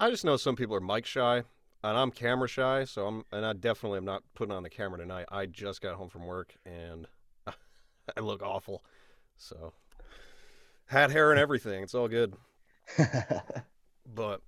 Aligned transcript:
I 0.00 0.08
just 0.08 0.24
know 0.24 0.38
some 0.38 0.56
people 0.56 0.74
are 0.74 0.80
mic 0.80 1.04
shy, 1.04 1.44
and 1.84 1.98
I'm 1.98 2.10
camera 2.10 2.48
shy. 2.48 2.84
So 2.84 3.06
I'm, 3.06 3.24
and 3.30 3.44
I 3.44 3.52
definitely 3.52 3.98
am 3.98 4.06
not 4.06 4.22
putting 4.34 4.54
on 4.54 4.62
the 4.62 4.70
camera 4.70 4.98
tonight. 4.98 5.26
I 5.30 5.44
just 5.44 5.82
got 5.82 5.96
home 5.96 6.08
from 6.08 6.24
work 6.24 6.54
and 6.64 7.06
I 7.46 8.20
look 8.20 8.42
awful. 8.42 8.82
So 9.36 9.74
hat, 10.86 11.10
hair, 11.10 11.30
and 11.30 11.38
everything. 11.38 11.82
It's 11.82 11.94
all 11.94 12.08
good. 12.08 12.34
but 14.14 14.40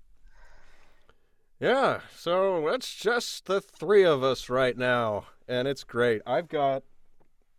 yeah, 1.61 2.01
so 2.17 2.67
that's 2.71 2.95
just 2.95 3.45
the 3.45 3.61
three 3.61 4.05
of 4.05 4.23
us 4.23 4.49
right 4.49 4.77
now, 4.77 5.27
and 5.47 5.69
it's 5.69 5.85
great. 5.85 6.23
I've 6.27 6.49
got 6.49 6.83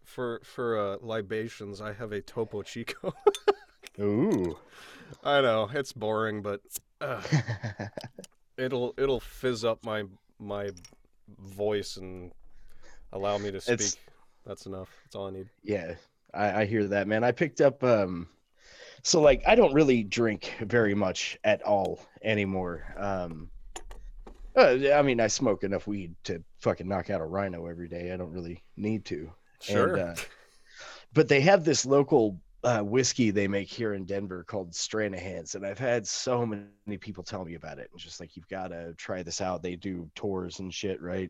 for 0.03 0.41
for 0.43 0.77
uh, 0.77 0.97
libations. 0.99 1.79
I 1.79 1.93
have 1.93 2.11
a 2.11 2.21
Topo 2.21 2.63
Chico. 2.63 3.13
Ooh. 3.99 4.57
I 5.23 5.41
know 5.41 5.69
it's 5.73 5.93
boring, 5.93 6.41
but 6.41 6.61
uh, 7.01 7.21
it'll 8.57 8.93
it'll 8.97 9.19
fizz 9.19 9.65
up 9.65 9.83
my 9.85 10.03
my 10.39 10.69
voice 11.39 11.97
and 11.97 12.31
allow 13.11 13.37
me 13.37 13.51
to 13.51 13.61
speak. 13.61 13.73
It's- 13.73 13.97
That's 14.45 14.65
enough. 14.65 14.89
That's 15.03 15.15
all 15.15 15.27
I 15.27 15.31
need. 15.31 15.49
Yeah, 15.63 15.95
I, 16.33 16.61
I 16.61 16.65
hear 16.65 16.85
that, 16.87 17.07
man. 17.07 17.23
I 17.23 17.31
picked 17.31 17.61
up 17.61 17.83
um 17.83 18.27
so 19.03 19.21
like 19.21 19.41
I 19.47 19.55
don't 19.55 19.73
really 19.73 20.03
drink 20.03 20.53
very 20.61 20.93
much 20.95 21.37
at 21.43 21.61
all 21.63 21.99
anymore. 22.23 22.83
Um 22.97 23.49
uh, 24.55 24.77
I 24.93 25.01
mean, 25.01 25.19
I 25.19 25.25
smoke 25.27 25.63
enough 25.63 25.87
weed 25.87 26.13
to 26.25 26.43
fucking 26.59 26.87
knock 26.87 27.09
out 27.09 27.21
a 27.21 27.25
rhino 27.25 27.65
every 27.65 27.87
day. 27.87 28.11
I 28.11 28.17
don't 28.17 28.31
really 28.31 28.61
need 28.77 29.03
to. 29.05 29.31
Sure. 29.61 29.95
And, 29.95 30.09
uh, 30.09 30.21
but 31.11 31.27
they 31.27 31.41
have 31.41 31.63
this 31.65 31.87
local 31.87 32.39
uh, 32.63 32.79
whiskey 32.79 33.31
they 33.31 33.47
make 33.47 33.67
here 33.67 33.93
in 33.93 34.05
Denver 34.05 34.43
called 34.43 34.71
Stranahan's, 34.71 35.55
and 35.55 35.65
I've 35.65 35.79
had 35.79 36.07
so 36.07 36.45
many 36.45 36.97
people 36.99 37.23
tell 37.23 37.43
me 37.43 37.55
about 37.55 37.79
it, 37.79 37.89
and 37.91 37.99
just 37.99 38.19
like 38.19 38.35
you've 38.35 38.47
got 38.47 38.69
to 38.69 38.93
try 38.93 39.23
this 39.23 39.41
out. 39.41 39.61
They 39.61 39.75
do 39.75 40.09
tours 40.15 40.59
and 40.59 40.73
shit, 40.73 41.01
right? 41.01 41.29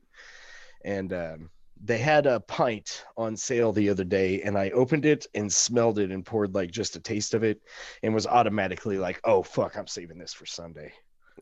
And 0.85 1.11
um, 1.13 1.49
they 1.83 1.97
had 1.97 2.27
a 2.27 2.39
pint 2.41 3.05
on 3.17 3.35
sale 3.35 3.71
the 3.71 3.89
other 3.89 4.03
day, 4.03 4.41
and 4.43 4.57
I 4.57 4.69
opened 4.71 5.05
it 5.05 5.25
and 5.33 5.51
smelled 5.51 5.99
it 5.99 6.11
and 6.11 6.25
poured 6.25 6.53
like 6.53 6.71
just 6.71 6.95
a 6.95 6.99
taste 6.99 7.33
of 7.33 7.43
it, 7.43 7.61
and 8.03 8.13
was 8.13 8.27
automatically 8.27 8.97
like, 8.97 9.19
"Oh 9.23 9.41
fuck, 9.41 9.75
I'm 9.75 9.87
saving 9.87 10.19
this 10.19 10.33
for 10.33 10.45
Sunday." 10.45 10.93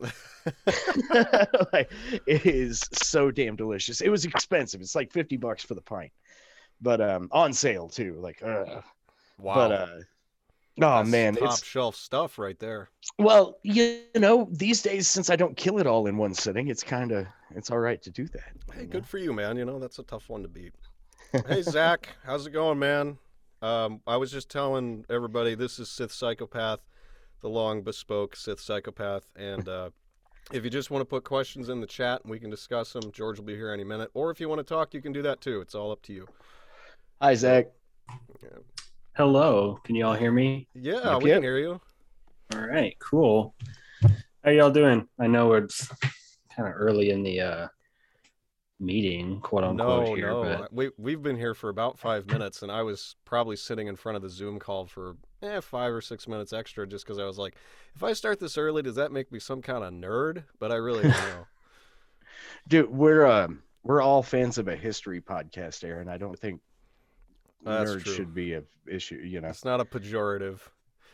like, 1.72 1.90
it 2.26 2.46
is 2.46 2.80
so 2.92 3.30
damn 3.30 3.56
delicious. 3.56 4.00
It 4.00 4.08
was 4.08 4.24
expensive. 4.24 4.80
It's 4.80 4.94
like 4.94 5.12
50 5.12 5.36
bucks 5.36 5.62
for 5.62 5.74
the 5.74 5.82
pint. 5.82 6.12
But 6.80 7.00
um 7.00 7.28
on 7.30 7.52
sale 7.52 7.88
too. 7.88 8.16
Like 8.20 8.42
wow. 9.42 9.54
but 9.54 9.72
uh 9.72 9.98
Oh 10.80 10.98
That's 10.98 11.10
man, 11.10 11.34
top 11.34 11.52
it's 11.52 11.64
shelf 11.64 11.96
stuff 11.96 12.38
right 12.38 12.58
there. 12.58 12.88
well, 13.18 13.58
you 13.62 14.00
know, 14.16 14.48
these 14.50 14.80
days 14.80 15.06
since 15.06 15.28
I 15.28 15.36
don't 15.36 15.56
kill 15.56 15.78
it 15.78 15.86
all 15.86 16.06
in 16.06 16.16
one 16.16 16.32
sitting, 16.32 16.68
it's 16.68 16.82
kind 16.82 17.12
of 17.12 17.26
it's 17.54 17.70
all 17.70 17.78
right 17.78 18.00
to 18.02 18.10
do 18.10 18.26
that. 18.28 18.74
Hey, 18.74 18.86
good 18.86 19.06
for 19.06 19.18
you, 19.18 19.34
man. 19.34 19.58
You 19.58 19.66
know 19.66 19.78
that's 19.78 19.98
a 19.98 20.02
tough 20.02 20.30
one 20.30 20.42
to 20.42 20.48
beat. 20.48 20.72
hey, 21.46 21.60
Zach, 21.60 22.08
how's 22.24 22.46
it 22.46 22.52
going, 22.52 22.78
man? 22.78 23.18
Um, 23.60 24.00
I 24.06 24.16
was 24.16 24.32
just 24.32 24.50
telling 24.50 25.04
everybody 25.10 25.54
this 25.54 25.78
is 25.78 25.90
Sith 25.90 26.10
Psychopath, 26.10 26.80
the 27.42 27.50
long 27.50 27.82
bespoke 27.82 28.34
Sith 28.34 28.60
Psychopath, 28.60 29.30
and 29.36 29.68
uh, 29.68 29.90
if 30.52 30.64
you 30.64 30.70
just 30.70 30.90
want 30.90 31.02
to 31.02 31.06
put 31.06 31.22
questions 31.22 31.68
in 31.68 31.80
the 31.80 31.86
chat 31.86 32.22
and 32.22 32.30
we 32.30 32.38
can 32.38 32.50
discuss 32.50 32.94
them, 32.94 33.12
George 33.12 33.38
will 33.38 33.44
be 33.44 33.54
here 33.54 33.70
any 33.70 33.84
minute. 33.84 34.10
Or 34.14 34.30
if 34.30 34.40
you 34.40 34.48
want 34.48 34.58
to 34.58 34.64
talk, 34.64 34.94
you 34.94 35.02
can 35.02 35.12
do 35.12 35.22
that 35.22 35.42
too. 35.42 35.60
It's 35.60 35.74
all 35.74 35.92
up 35.92 36.02
to 36.02 36.14
you. 36.14 36.26
Hi 37.20 37.34
Zach. 37.34 37.66
Hello, 39.14 39.78
can 39.84 39.94
you 39.94 40.06
all 40.06 40.14
hear 40.14 40.32
me? 40.32 40.66
Yeah, 40.74 41.18
we 41.18 41.28
can 41.30 41.42
hear 41.42 41.58
you. 41.58 41.78
All 42.54 42.66
right, 42.66 42.96
cool. 42.98 43.54
How 44.42 44.50
y'all 44.50 44.70
doing? 44.70 45.06
I 45.20 45.26
know 45.26 45.52
it's 45.52 45.86
kind 46.56 46.66
of 46.66 46.74
early 46.74 47.10
in 47.10 47.22
the 47.22 47.40
uh, 47.40 47.68
meeting, 48.80 49.38
quote 49.42 49.64
unquote. 49.64 50.08
No, 50.08 50.14
here, 50.14 50.30
no, 50.30 50.42
but 50.42 50.72
we 50.72 50.90
we've 50.96 51.22
been 51.22 51.36
here 51.36 51.52
for 51.52 51.68
about 51.68 51.98
five 51.98 52.26
minutes, 52.26 52.62
and 52.62 52.72
I 52.72 52.80
was 52.80 53.16
probably 53.26 53.56
sitting 53.56 53.86
in 53.86 53.96
front 53.96 54.16
of 54.16 54.22
the 54.22 54.30
Zoom 54.30 54.58
call 54.58 54.86
for 54.86 55.16
eh, 55.42 55.60
five 55.60 55.92
or 55.92 56.00
six 56.00 56.26
minutes 56.26 56.54
extra, 56.54 56.86
just 56.86 57.04
because 57.04 57.18
I 57.18 57.26
was 57.26 57.36
like, 57.36 57.56
if 57.94 58.02
I 58.02 58.14
start 58.14 58.40
this 58.40 58.56
early, 58.56 58.80
does 58.80 58.94
that 58.94 59.12
make 59.12 59.30
me 59.30 59.38
some 59.38 59.60
kind 59.60 59.84
of 59.84 59.92
nerd? 59.92 60.44
But 60.58 60.72
I 60.72 60.76
really 60.76 61.02
don't 61.02 61.12
know. 61.12 61.46
Dude, 62.68 62.90
we're 62.90 63.26
um 63.26 63.62
we're 63.82 64.00
all 64.00 64.22
fans 64.22 64.56
of 64.56 64.68
a 64.68 64.76
history 64.76 65.20
podcast, 65.20 65.84
Aaron. 65.84 66.08
I 66.08 66.16
don't 66.16 66.38
think 66.38 66.62
That's 67.64 67.90
nerds 67.90 68.04
true. 68.04 68.14
should 68.14 68.34
be 68.34 68.54
a 68.54 68.62
issue, 68.86 69.16
you 69.16 69.40
know. 69.40 69.48
It's 69.48 69.64
not 69.64 69.80
a 69.80 69.84
pejorative. 69.84 70.60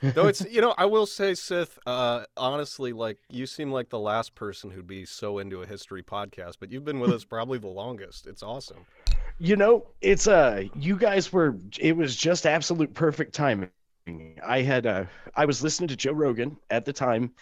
Though 0.00 0.28
it's 0.28 0.44
you 0.48 0.60
know, 0.60 0.74
I 0.78 0.86
will 0.86 1.06
say, 1.06 1.34
Sith, 1.34 1.78
uh, 1.86 2.24
honestly, 2.36 2.92
like 2.92 3.18
you 3.30 3.46
seem 3.46 3.72
like 3.72 3.88
the 3.88 3.98
last 3.98 4.34
person 4.34 4.70
who'd 4.70 4.86
be 4.86 5.04
so 5.04 5.38
into 5.38 5.62
a 5.62 5.66
history 5.66 6.02
podcast, 6.02 6.54
but 6.60 6.70
you've 6.70 6.84
been 6.84 7.00
with 7.00 7.10
us 7.10 7.24
probably 7.28 7.58
the 7.58 7.68
longest. 7.68 8.26
It's 8.26 8.42
awesome. 8.42 8.86
You 9.38 9.56
know, 9.56 9.86
it's 10.00 10.26
uh 10.26 10.64
you 10.74 10.96
guys 10.96 11.32
were 11.32 11.56
it 11.78 11.96
was 11.96 12.14
just 12.16 12.46
absolute 12.46 12.94
perfect 12.94 13.34
timing. 13.34 13.70
I 14.44 14.62
had 14.62 14.86
uh 14.86 15.04
I 15.34 15.44
was 15.44 15.62
listening 15.62 15.88
to 15.88 15.96
Joe 15.96 16.12
Rogan 16.12 16.56
at 16.70 16.84
the 16.84 16.92
time 16.92 17.32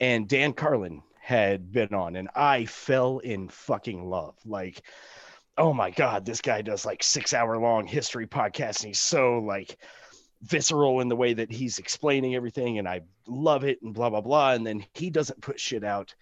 and 0.00 0.28
Dan 0.28 0.52
Carlin 0.52 1.02
had 1.20 1.72
been 1.72 1.92
on 1.92 2.16
and 2.16 2.28
I 2.34 2.66
fell 2.66 3.18
in 3.18 3.48
fucking 3.48 4.08
love. 4.08 4.34
Like 4.44 4.82
oh 5.58 5.72
my 5.72 5.90
god, 5.90 6.24
this 6.24 6.40
guy 6.40 6.62
does 6.62 6.84
like 6.84 7.02
6 7.02 7.32
hour 7.32 7.58
long 7.58 7.86
history 7.86 8.26
podcasts 8.26 8.80
and 8.80 8.88
he's 8.88 9.00
so 9.00 9.38
like 9.38 9.76
visceral 10.42 11.00
in 11.00 11.08
the 11.08 11.16
way 11.16 11.32
that 11.34 11.50
he's 11.50 11.78
explaining 11.78 12.34
everything 12.34 12.78
and 12.78 12.86
I 12.88 13.00
love 13.26 13.64
it 13.64 13.80
and 13.82 13.94
blah 13.94 14.10
blah 14.10 14.20
blah 14.20 14.52
and 14.52 14.66
then 14.66 14.84
he 14.94 15.10
doesn't 15.10 15.40
put 15.40 15.58
shit 15.58 15.82
out 15.82 16.14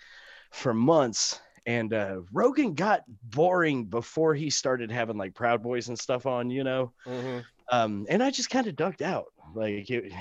for 0.52 0.72
months 0.72 1.40
and 1.66 1.92
uh 1.92 2.20
Rogan 2.32 2.74
got 2.74 3.02
boring 3.24 3.86
before 3.86 4.34
he 4.34 4.50
started 4.50 4.90
having 4.90 5.16
like 5.16 5.34
Proud 5.34 5.62
Boys 5.62 5.88
and 5.88 5.98
stuff 5.98 6.26
on, 6.26 6.50
you 6.50 6.62
know. 6.64 6.92
hmm 7.04 7.38
Um 7.70 8.06
and 8.08 8.22
I 8.22 8.30
just 8.30 8.50
kind 8.50 8.66
of 8.66 8.76
ducked 8.76 9.02
out. 9.02 9.26
Like 9.54 9.90
it, 9.90 10.12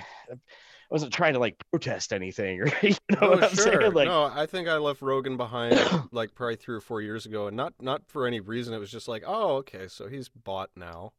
wasn't 0.94 1.14
trying 1.14 1.34
to 1.36 1.40
like 1.40 1.58
protest 1.72 2.14
anything 2.14 2.62
or 2.64 2.68
you 2.84 2.96
know 3.12 3.30
Oh, 3.30 3.32
what 3.32 3.44
I'm 3.44 3.56
sure. 3.56 3.92
saying? 3.92 3.94
Like 3.94 4.06
no, 4.06 4.26
I 4.26 4.46
think 4.46 4.68
I 4.68 4.78
left 4.78 5.02
Rogan 5.02 5.38
behind 5.38 5.80
like 6.12 6.36
probably 6.36 6.56
three 6.58 6.76
or 6.76 6.82
four 6.82 7.02
years 7.02 7.26
ago, 7.26 7.48
and 7.48 7.56
not 7.56 7.74
not 7.80 8.08
for 8.08 8.28
any 8.28 8.40
reason. 8.40 8.74
It 8.74 8.80
was 8.80 8.92
just 8.92 9.08
like, 9.08 9.24
oh, 9.26 9.58
okay, 9.58 9.88
so 9.88 10.08
he's 10.08 10.30
bought 10.30 10.70
now. 10.76 11.14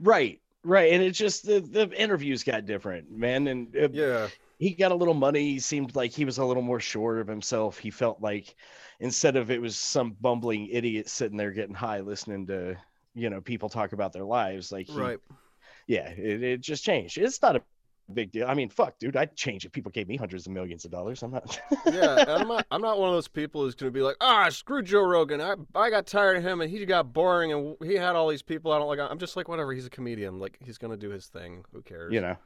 right, 0.00 0.40
right. 0.64 0.92
And 0.92 1.02
it's 1.02 1.18
just 1.18 1.46
the 1.46 1.60
the 1.60 1.90
interviews 2.00 2.44
got 2.44 2.66
different, 2.66 3.10
man. 3.10 3.46
And 3.46 3.76
uh, 3.76 3.88
Yeah, 3.90 4.30
he 4.58 4.74
got 4.74 4.92
a 4.92 4.96
little 4.96 5.14
money. 5.14 5.52
He 5.52 5.60
seemed 5.60 5.96
like 5.96 6.12
he 6.12 6.24
was 6.24 6.38
a 6.38 6.44
little 6.44 6.62
more 6.62 6.80
sure 6.80 7.20
of 7.20 7.28
himself. 7.28 7.78
He 7.78 7.90
felt 7.90 8.20
like 8.22 8.54
instead 9.00 9.36
of 9.36 9.50
it 9.50 9.60
was 9.60 9.78
some 9.78 10.12
bumbling 10.20 10.68
idiot 10.68 11.08
sitting 11.08 11.36
there 11.38 11.52
getting 11.52 11.74
high 11.74 12.00
listening 12.00 12.46
to 12.48 12.76
you 13.14 13.30
know 13.30 13.40
people 13.40 13.68
talk 13.68 13.92
about 13.92 14.12
their 14.12 14.24
lives, 14.24 14.72
like 14.72 14.86
he, 14.86 15.02
right. 15.02 15.18
yeah, 15.88 16.08
it, 16.10 16.42
it 16.42 16.60
just 16.62 16.84
changed. 16.84 17.18
It's 17.18 17.42
not 17.42 17.56
a 17.56 17.62
big 18.12 18.30
deal. 18.32 18.46
I 18.46 18.54
mean, 18.54 18.68
fuck, 18.68 18.98
dude, 18.98 19.16
I'd 19.16 19.34
change 19.36 19.64
if 19.64 19.72
people 19.72 19.90
gave 19.90 20.08
me 20.08 20.16
hundreds 20.16 20.46
of 20.46 20.52
millions 20.52 20.84
of 20.84 20.90
dollars. 20.90 21.22
I'm 21.22 21.30
not. 21.32 21.60
Yeah, 21.86 22.24
I'm 22.28 22.48
not. 22.48 22.66
I'm 22.70 22.80
not 22.82 22.98
one 22.98 23.08
of 23.08 23.14
those 23.14 23.28
people 23.28 23.62
who's 23.62 23.74
gonna 23.74 23.90
be 23.92 24.02
like, 24.02 24.16
ah, 24.20 24.48
screw 24.50 24.82
Joe 24.82 25.02
Rogan. 25.02 25.40
I 25.40 25.54
I 25.74 25.90
got 25.90 26.06
tired 26.06 26.36
of 26.36 26.42
him, 26.42 26.60
and 26.60 26.70
he 26.70 26.84
got 26.84 27.12
boring, 27.12 27.52
and 27.52 27.76
he 27.82 27.94
had 27.94 28.16
all 28.16 28.28
these 28.28 28.42
people 28.42 28.72
I 28.72 28.78
don't 28.78 28.88
like. 28.88 28.98
I'm 28.98 29.18
just 29.18 29.36
like, 29.36 29.48
whatever. 29.48 29.72
He's 29.72 29.86
a 29.86 29.90
comedian. 29.90 30.38
Like 30.38 30.58
he's 30.64 30.78
gonna 30.78 30.96
do 30.96 31.10
his 31.10 31.26
thing. 31.26 31.64
Who 31.72 31.82
cares? 31.82 32.12
you 32.12 32.20
know. 32.20 32.36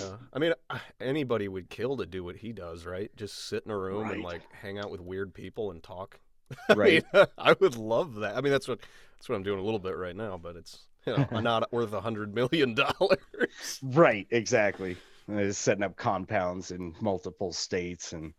Yeah. 0.00 0.16
I 0.32 0.38
mean, 0.40 0.52
uh, 0.68 0.78
anybody 1.00 1.46
would 1.48 1.70
kill 1.70 1.96
to 1.98 2.06
do 2.06 2.24
what 2.24 2.36
he 2.36 2.52
does, 2.52 2.84
right? 2.86 3.10
Just 3.16 3.46
sit 3.48 3.62
in 3.64 3.70
a 3.70 3.78
room 3.78 4.10
and 4.10 4.22
like 4.22 4.42
hang 4.52 4.78
out 4.78 4.90
with 4.90 5.00
weird 5.00 5.32
people 5.32 5.70
and 5.70 5.82
talk. 5.82 6.18
I 6.68 6.74
Right. 6.74 7.04
mean, 7.14 7.24
I 7.38 7.54
would 7.60 7.76
love 7.76 8.16
that. 8.16 8.36
I 8.36 8.40
mean, 8.40 8.50
that's 8.52 8.66
what 8.68 8.80
that's 9.16 9.28
what 9.28 9.36
I'm 9.36 9.42
doing 9.44 9.60
a 9.60 9.62
little 9.62 9.78
bit 9.78 9.96
right 9.96 10.16
now, 10.16 10.38
but 10.42 10.56
it's 10.56 10.80
you 11.06 11.16
know 11.30 11.40
not 11.40 11.72
worth 11.72 11.92
a 11.92 12.00
hundred 12.00 12.34
million 12.34 12.74
dollars. 12.74 13.18
Right, 13.82 14.26
exactly. 14.30 14.96
Uh, 15.32 15.50
setting 15.52 15.82
up 15.82 15.96
compounds 15.96 16.70
in 16.70 16.94
multiple 17.00 17.52
states 17.52 18.12
and 18.12 18.32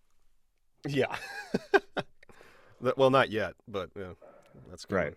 Yeah. 0.87 1.15
That- 2.81 2.97
well, 2.97 3.09
not 3.09 3.31
yet, 3.31 3.53
but 3.67 3.89
yeah, 3.97 4.13
that's 4.69 4.85
Right. 4.89 5.15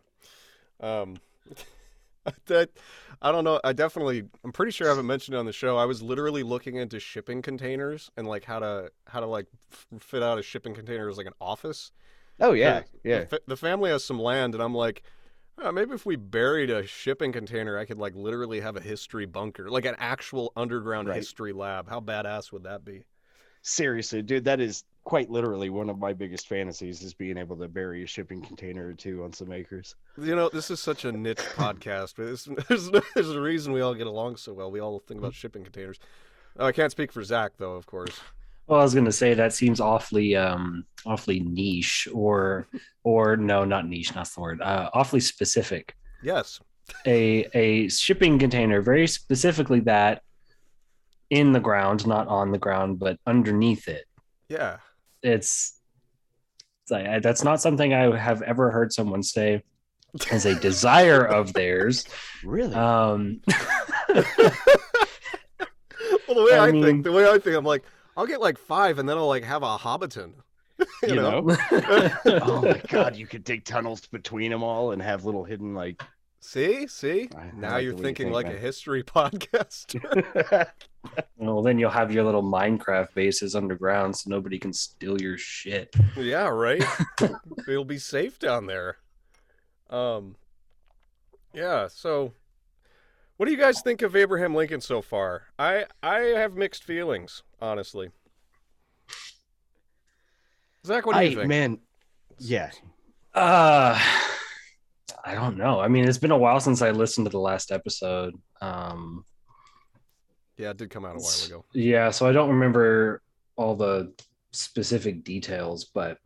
Um, 0.81 1.17
that 2.47 2.71
I 3.21 3.33
don't 3.33 3.45
know. 3.45 3.61
I 3.63 3.73
definitely, 3.75 4.25
I'm 4.45 4.53
pretty 4.53 4.73
sure 4.73 4.87
I 4.87 4.91
haven't 4.91 5.07
mentioned 5.07 5.35
it 5.35 5.39
on 5.39 5.45
the 5.47 5.53
show. 5.53 5.77
I 5.77 5.85
was 5.85 6.01
literally 6.03 6.43
looking 6.43 6.77
into 6.77 6.99
shipping 6.99 7.43
containers 7.43 8.11
and 8.17 8.27
like 8.27 8.45
how 8.45 8.61
to 8.61 8.91
how 9.07 9.21
to 9.21 9.27
like 9.27 9.47
f- 9.73 9.87
fit 10.01 10.23
out 10.23 10.39
a 10.39 10.43
shipping 10.43 10.75
container 10.75 11.09
as 11.11 11.19
like 11.19 11.27
an 11.27 11.35
office. 11.41 11.93
oh 12.41 12.53
yeah, 12.53 12.83
yeah. 13.05 13.25
The, 13.25 13.43
the 13.47 13.57
family 13.57 13.91
has 13.91 14.05
some 14.05 14.19
land, 14.21 14.55
and 14.55 14.63
I'm 14.63 14.75
like. 14.75 15.03
"Oh, 15.63 15.73
maybe 15.73 15.95
if 15.95 16.07
we 16.07 16.17
buried 16.17 16.71
a 16.71 16.87
shipping 16.87 17.33
container, 17.33 17.77
I 17.79 17.85
could 17.85 17.99
like 17.99 18.15
literally 18.15 18.61
have 18.61 18.77
a 18.77 18.81
history 18.81 19.27
bunker, 19.27 19.71
like 19.71 19.85
an 19.85 19.97
actual 19.99 20.53
underground 20.57 21.09
Right. 21.09 21.17
history 21.17 21.53
lab. 21.53 21.89
How 21.89 22.01
badass 22.01 22.53
would 22.53 22.63
that 22.65 22.85
be? 22.85 23.05
Seriously, 23.63 24.23
dude, 24.23 24.45
that 24.45 24.59
is 24.61 24.85
quite 25.05 25.29
literally 25.31 25.69
one 25.69 25.91
of 25.91 25.99
my 25.99 26.13
biggest 26.15 26.47
fantasies 26.49 27.03
is 27.03 27.13
being 27.13 27.37
able 27.37 27.57
to 27.57 27.69
bury 27.69 28.03
a 28.03 28.07
shipping 28.07 28.41
container 28.41 28.89
or 28.89 28.95
two 28.95 29.23
on 29.23 29.33
some 29.33 29.53
acres. 29.53 29.97
You 30.17 30.35
know, 30.35 30.49
this 30.49 30.71
is 30.71 30.81
such 30.81 31.05
a 31.05 31.13
niche 31.13 31.37
podcast, 31.57 32.15
but 32.17 32.27
it's, 32.27 32.45
there's, 32.69 32.91
there's 33.15 33.31
a 33.31 33.41
reason 33.41 33.73
we 33.73 33.83
all 33.83 33.95
get 33.95 34.07
along 34.07 34.37
so 34.37 34.53
well. 34.55 34.71
We 34.71 34.81
all 34.81 35.01
think 35.01 35.19
about 35.21 35.35
shipping 35.35 35.63
containers. 35.63 35.99
Oh, 36.59 36.67
I 36.67 36.73
can't 36.73 36.91
speak 36.91 37.13
for 37.13 37.23
Zach, 37.23 37.53
though, 37.59 37.75
of 37.75 37.87
course. 37.87 38.19
Well, 38.71 38.79
I 38.79 38.85
was 38.85 38.95
gonna 38.95 39.11
say 39.11 39.35
that 39.35 39.53
seems 39.53 39.81
awfully 39.81 40.37
um 40.37 40.85
awfully 41.05 41.41
niche 41.41 42.07
or 42.15 42.69
or 43.03 43.37
no, 43.37 43.65
not 43.65 43.89
niche, 43.89 44.15
not 44.15 44.29
the 44.33 44.41
word. 44.41 44.63
Uh, 44.63 44.89
awfully 44.95 45.19
specific. 45.19 45.97
Yes. 46.23 46.61
A 47.05 47.49
a 47.53 47.89
shipping 47.89 48.39
container, 48.39 48.81
very 48.81 49.09
specifically 49.09 49.81
that 49.81 50.23
in 51.31 51.51
the 51.51 51.59
ground, 51.59 52.07
not 52.07 52.29
on 52.29 52.53
the 52.53 52.59
ground, 52.59 53.01
but 53.01 53.19
underneath 53.27 53.89
it. 53.89 54.05
Yeah. 54.49 54.77
It's, 55.21 55.81
it's 56.85 56.91
like, 56.93 57.07
I- 57.07 57.19
that's 57.19 57.43
not 57.43 57.61
something 57.61 57.93
I 57.93 58.17
have 58.17 58.41
ever 58.43 58.71
heard 58.71 58.93
someone 58.93 59.25
say 59.25 59.65
as 60.31 60.47
a 60.47 60.55
desire 60.61 61.25
of 61.25 61.53
theirs. 61.55 62.05
Really? 62.45 62.75
Um, 62.75 63.41
Well, 66.27 66.37
the 66.37 66.45
way 66.45 66.57
I, 66.59 66.67
I 66.67 66.71
think, 66.71 67.03
the 67.05 67.11
way 67.13 67.29
I 67.29 67.39
think, 67.39 67.57
I'm 67.57 67.65
like, 67.65 67.83
I'll 68.17 68.27
get 68.27 68.41
like 68.41 68.59
five, 68.59 68.99
and 68.99 69.09
then 69.09 69.17
I'll 69.19 69.29
like 69.29 69.45
have 69.45 69.63
a 69.63 69.77
hobbiton. 69.79 70.33
you, 70.79 70.87
you 71.09 71.15
know? 71.17 71.41
know? 71.41 71.57
oh 72.27 72.63
my 72.63 72.81
god, 72.89 73.15
you 73.17 73.27
could 73.27 73.45
dig 73.45 73.65
tunnels 73.65 74.07
between 74.07 74.51
them 74.51 74.63
all 74.63 74.93
and 74.93 75.03
have 75.03 75.25
little 75.25 75.45
hidden 75.45 75.75
like. 75.75 76.03
See, 76.43 76.87
see. 76.87 77.29
I- 77.37 77.39
I 77.39 77.51
now 77.55 77.73
like 77.75 77.83
you're 77.85 77.93
the 77.93 77.97
way 77.97 78.01
you 78.01 78.05
thinking 78.05 78.27
think, 78.27 78.35
like 78.35 78.47
man. 78.47 78.57
a 78.57 78.59
history 78.59 79.03
podcast. 79.05 80.73
well, 81.37 81.63
then 81.63 81.79
you'll 81.79 81.91
have 81.91 82.11
your 82.13 82.25
little 82.25 82.43
Minecraft 82.43 83.13
bases 83.15 83.55
underground, 83.55 84.17
so 84.17 84.31
nobody 84.31 84.59
can 84.59 84.73
steal 84.73 85.21
your 85.21 85.37
shit. 85.37 85.95
yeah, 86.17 86.49
right. 86.49 86.83
It'll 87.69 87.85
be 87.85 87.99
safe 87.99 88.39
down 88.39 88.65
there. 88.67 88.97
Um. 89.91 90.37
Yeah. 91.53 91.89
So, 91.89 92.33
what 93.41 93.47
do 93.47 93.53
you 93.53 93.59
guys 93.59 93.81
think 93.81 94.03
of 94.03 94.15
Abraham 94.15 94.55
Lincoln 94.55 94.83
so 94.83 95.01
far? 95.01 95.45
I 95.59 95.87
I 96.03 96.19
have 96.37 96.57
mixed 96.57 96.85
feelings, 96.85 97.43
honestly. 97.59 98.11
Zach, 100.85 101.07
what 101.07 101.15
do 101.15 101.21
I 101.21 101.23
you 101.23 101.37
think? 101.37 101.49
man, 101.49 101.79
yeah, 102.39 102.71
Uh, 103.33 103.99
I 105.25 105.35
don't 105.35 105.57
know. 105.57 105.81
I 105.81 105.89
mean, 105.89 106.07
it's 106.07 106.19
been 106.19 106.33
a 106.33 106.37
while 106.37 106.61
since 106.61 106.83
I 106.83 106.91
listened 106.91 107.25
to 107.29 107.31
the 107.31 107.39
last 107.41 107.73
episode. 107.73 108.35
Um, 108.61 109.25
Yeah, 110.59 110.71
it 110.73 110.77
did 110.77 110.91
come 110.91 111.07
out 111.07 111.17
a 111.17 111.21
while 111.21 111.47
ago. 111.47 111.65
Yeah, 111.73 112.11
so 112.11 112.29
I 112.29 112.33
don't 112.33 112.51
remember 112.51 113.23
all 113.57 113.75
the 113.75 114.13
specific 114.53 115.25
details, 115.25 115.87
but 115.87 116.19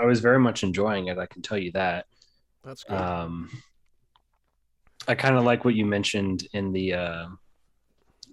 I 0.00 0.06
was 0.06 0.18
very 0.18 0.40
much 0.40 0.64
enjoying 0.64 1.06
it. 1.06 1.18
I 1.18 1.26
can 1.26 1.40
tell 1.40 1.58
you 1.58 1.70
that. 1.72 2.06
That's 2.64 2.82
good. 2.82 2.96
Um, 2.96 3.48
I 5.08 5.14
kind 5.14 5.36
of 5.36 5.44
like 5.44 5.64
what 5.64 5.74
you 5.74 5.86
mentioned 5.86 6.46
in 6.52 6.72
the 6.72 6.92
uh, 6.94 7.26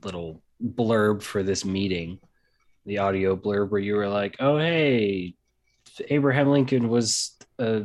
little 0.04 0.42
blurb 0.62 1.22
for 1.24 1.42
this 1.42 1.64
meeting, 1.64 2.20
the 2.86 2.98
audio 3.00 3.36
blurb 3.36 3.72
where 3.72 3.82
you 3.82 3.96
were 3.96 4.10
like, 4.10 4.36
"Oh, 4.40 4.58
hey, 4.58 5.36
Abraham 6.10 6.50
Lincoln 6.50 6.90
was 6.90 7.38
a 7.60 7.84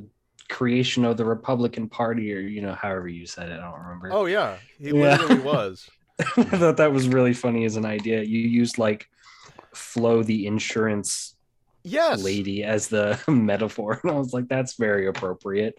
creation 0.49 1.05
of 1.05 1.17
the 1.17 1.25
Republican 1.25 1.89
Party," 1.89 2.35
or 2.35 2.41
you 2.41 2.63
know, 2.63 2.75
however 2.75 3.09
you 3.09 3.27
said 3.27 3.49
it. 3.51 3.61
I 3.61 3.71
don't 3.71 3.81
remember. 3.81 4.11
oh 4.13 4.27
yeah, 4.27 4.59
he 4.81 4.89
Yeah. 4.89 5.17
literally 5.17 5.39
was. 5.39 5.89
I 6.37 6.45
thought 6.45 6.77
that 6.79 6.93
was 6.93 7.09
really 7.09 7.33
funny 7.33 7.65
as 7.65 7.77
an 7.77 7.87
idea. 7.87 8.23
You 8.23 8.41
used 8.41 8.77
like 8.77 9.07
Flo 9.75 10.23
the 10.23 10.47
insurance 10.47 11.37
Yes. 11.83 12.23
lady 12.23 12.63
as 12.63 12.89
the 12.89 13.19
metaphor, 13.29 14.01
and 14.03 14.11
I 14.11 14.15
was 14.19 14.35
like, 14.35 14.49
that's 14.49 14.75
very 14.75 15.07
appropriate 15.07 15.79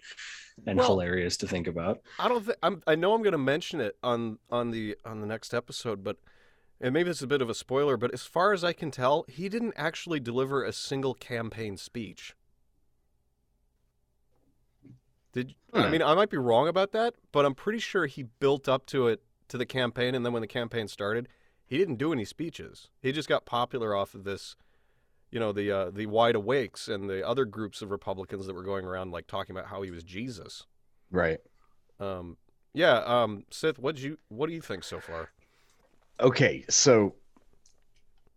and 0.65 0.77
Well- 0.77 0.87
hilarious 0.89 1.37
to 1.37 1.47
think 1.47 1.67
about. 1.67 2.01
I 2.19 2.27
don't 2.27 2.45
think 2.45 2.57
I'm. 2.63 2.81
I 2.87 2.95
know 2.95 3.13
I'm 3.13 3.21
going 3.23 3.31
to 3.31 3.37
mention 3.37 3.81
it 3.81 3.97
on 4.03 4.39
on 4.49 4.71
the 4.71 4.97
on 5.05 5.21
the 5.21 5.27
next 5.27 5.53
episode, 5.53 6.03
but 6.03 6.17
and 6.79 6.93
maybe 6.93 7.09
this 7.09 7.17
is 7.17 7.23
a 7.23 7.27
bit 7.27 7.41
of 7.41 7.49
a 7.49 7.53
spoiler. 7.55 7.97
But 7.97 8.13
as 8.13 8.23
far 8.23 8.53
as 8.53 8.63
I 8.63 8.73
can 8.73 8.91
tell, 8.91 9.25
he 9.27 9.49
didn't 9.49 9.73
actually 9.77 10.19
deliver 10.19 10.63
a 10.63 10.73
single 10.73 11.13
campaign 11.13 11.77
speech. 11.77 12.35
Did 15.33 15.55
I 15.73 15.83
Hmm. 15.85 15.91
mean 15.91 16.01
I 16.01 16.13
might 16.13 16.29
be 16.29 16.37
wrong 16.37 16.67
about 16.67 16.91
that, 16.91 17.15
but 17.31 17.45
I'm 17.45 17.55
pretty 17.55 17.79
sure 17.79 18.05
he 18.05 18.23
built 18.23 18.67
up 18.67 18.85
to 18.87 19.07
it 19.07 19.23
to 19.47 19.57
the 19.57 19.65
campaign, 19.65 20.13
and 20.15 20.25
then 20.25 20.33
when 20.33 20.41
the 20.41 20.47
campaign 20.47 20.87
started, 20.87 21.27
he 21.65 21.77
didn't 21.77 21.95
do 21.95 22.11
any 22.11 22.25
speeches. 22.25 22.89
He 23.01 23.11
just 23.11 23.29
got 23.29 23.45
popular 23.45 23.95
off 23.95 24.13
of 24.13 24.23
this. 24.25 24.55
You 25.31 25.39
know 25.39 25.51
the 25.51 25.71
uh, 25.71 25.89
the 25.91 26.05
wide 26.05 26.35
awakes 26.35 26.87
and 26.87 27.09
the 27.09 27.25
other 27.25 27.45
groups 27.45 27.81
of 27.81 27.89
Republicans 27.91 28.45
that 28.47 28.53
were 28.53 28.63
going 28.63 28.85
around 28.85 29.11
like 29.11 29.27
talking 29.27 29.55
about 29.55 29.69
how 29.69 29.81
he 29.81 29.91
was 29.91 30.03
Jesus. 30.03 30.65
right. 31.09 31.39
Um, 31.99 32.37
yeah, 32.73 32.97
um, 33.05 33.45
Sith, 33.51 33.79
what 33.79 33.97
you 33.99 34.17
what 34.29 34.47
do 34.47 34.53
you 34.53 34.61
think 34.61 34.83
so 34.83 34.99
far? 34.99 35.29
Okay, 36.19 36.65
so 36.69 37.15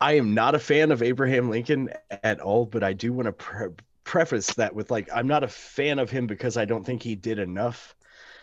I 0.01 0.15
am 0.15 0.35
not 0.35 0.55
a 0.55 0.59
fan 0.59 0.91
of 0.93 1.03
Abraham 1.03 1.51
Lincoln 1.51 1.91
at 2.23 2.41
all, 2.41 2.67
but 2.67 2.83
I 2.83 2.93
do 2.93 3.13
want 3.13 3.27
to 3.27 3.33
pre- 3.33 3.69
preface 4.05 4.55
that 4.55 4.75
with 4.75 4.91
like 4.91 5.09
I'm 5.15 5.27
not 5.27 5.45
a 5.45 5.49
fan 5.49 5.99
of 5.99 6.11
him 6.11 6.27
because 6.27 6.57
I 6.57 6.65
don't 6.65 6.85
think 6.85 7.03
he 7.03 7.15
did 7.15 7.39
enough. 7.39 7.95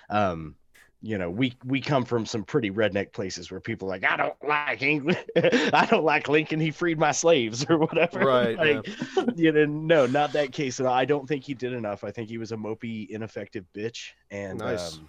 Um, 0.10 0.56
you 1.04 1.18
know, 1.18 1.30
we 1.32 1.54
we 1.66 1.82
come 1.82 2.06
from 2.06 2.26
some 2.28 2.44
pretty 2.44 2.70
redneck 2.70 3.12
places 3.12 3.50
where 3.50 3.60
people 3.60 3.88
are 3.88 3.92
like 3.92 4.04
I 4.04 4.18
don't 4.18 4.36
like 4.48 4.84
England, 4.84 5.24
I 5.36 5.88
don't 5.90 6.04
like 6.04 6.30
Lincoln. 6.30 6.60
He 6.60 6.70
freed 6.70 7.00
my 7.00 7.12
slaves 7.12 7.66
or 7.70 7.80
whatever. 7.80 8.20
Right, 8.20 8.56
Like, 8.58 8.88
you 9.36 9.52
know, 9.52 9.66
no, 9.66 10.06
not 10.06 10.32
that 10.34 10.52
case 10.52 10.80
at 10.80 10.86
all. 10.86 10.94
I 10.94 11.06
don't 11.06 11.28
think 11.28 11.44
he 11.44 11.56
did 11.56 11.74
enough. 11.74 12.04
I 12.04 12.12
think 12.12 12.30
he 12.30 12.38
was 12.38 12.52
a 12.52 12.56
mopey, 12.58 13.10
ineffective 13.10 13.66
bitch, 13.74 14.12
and 14.30 14.60
Nice. 14.60 14.98
um, 14.98 15.08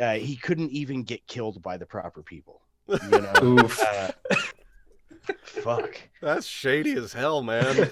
uh, 0.00 0.12
he 0.14 0.36
couldn't 0.36 0.70
even 0.72 1.04
get 1.04 1.26
killed 1.26 1.62
by 1.62 1.76
the 1.78 1.86
proper 1.86 2.22
people. 2.22 2.60
You 2.88 2.98
know. 3.08 3.32
Oof. 3.42 3.80
Uh, 3.82 4.10
fuck. 5.42 5.96
That's 6.20 6.46
shady 6.46 6.94
as 6.94 7.12
hell, 7.12 7.42
man. 7.42 7.88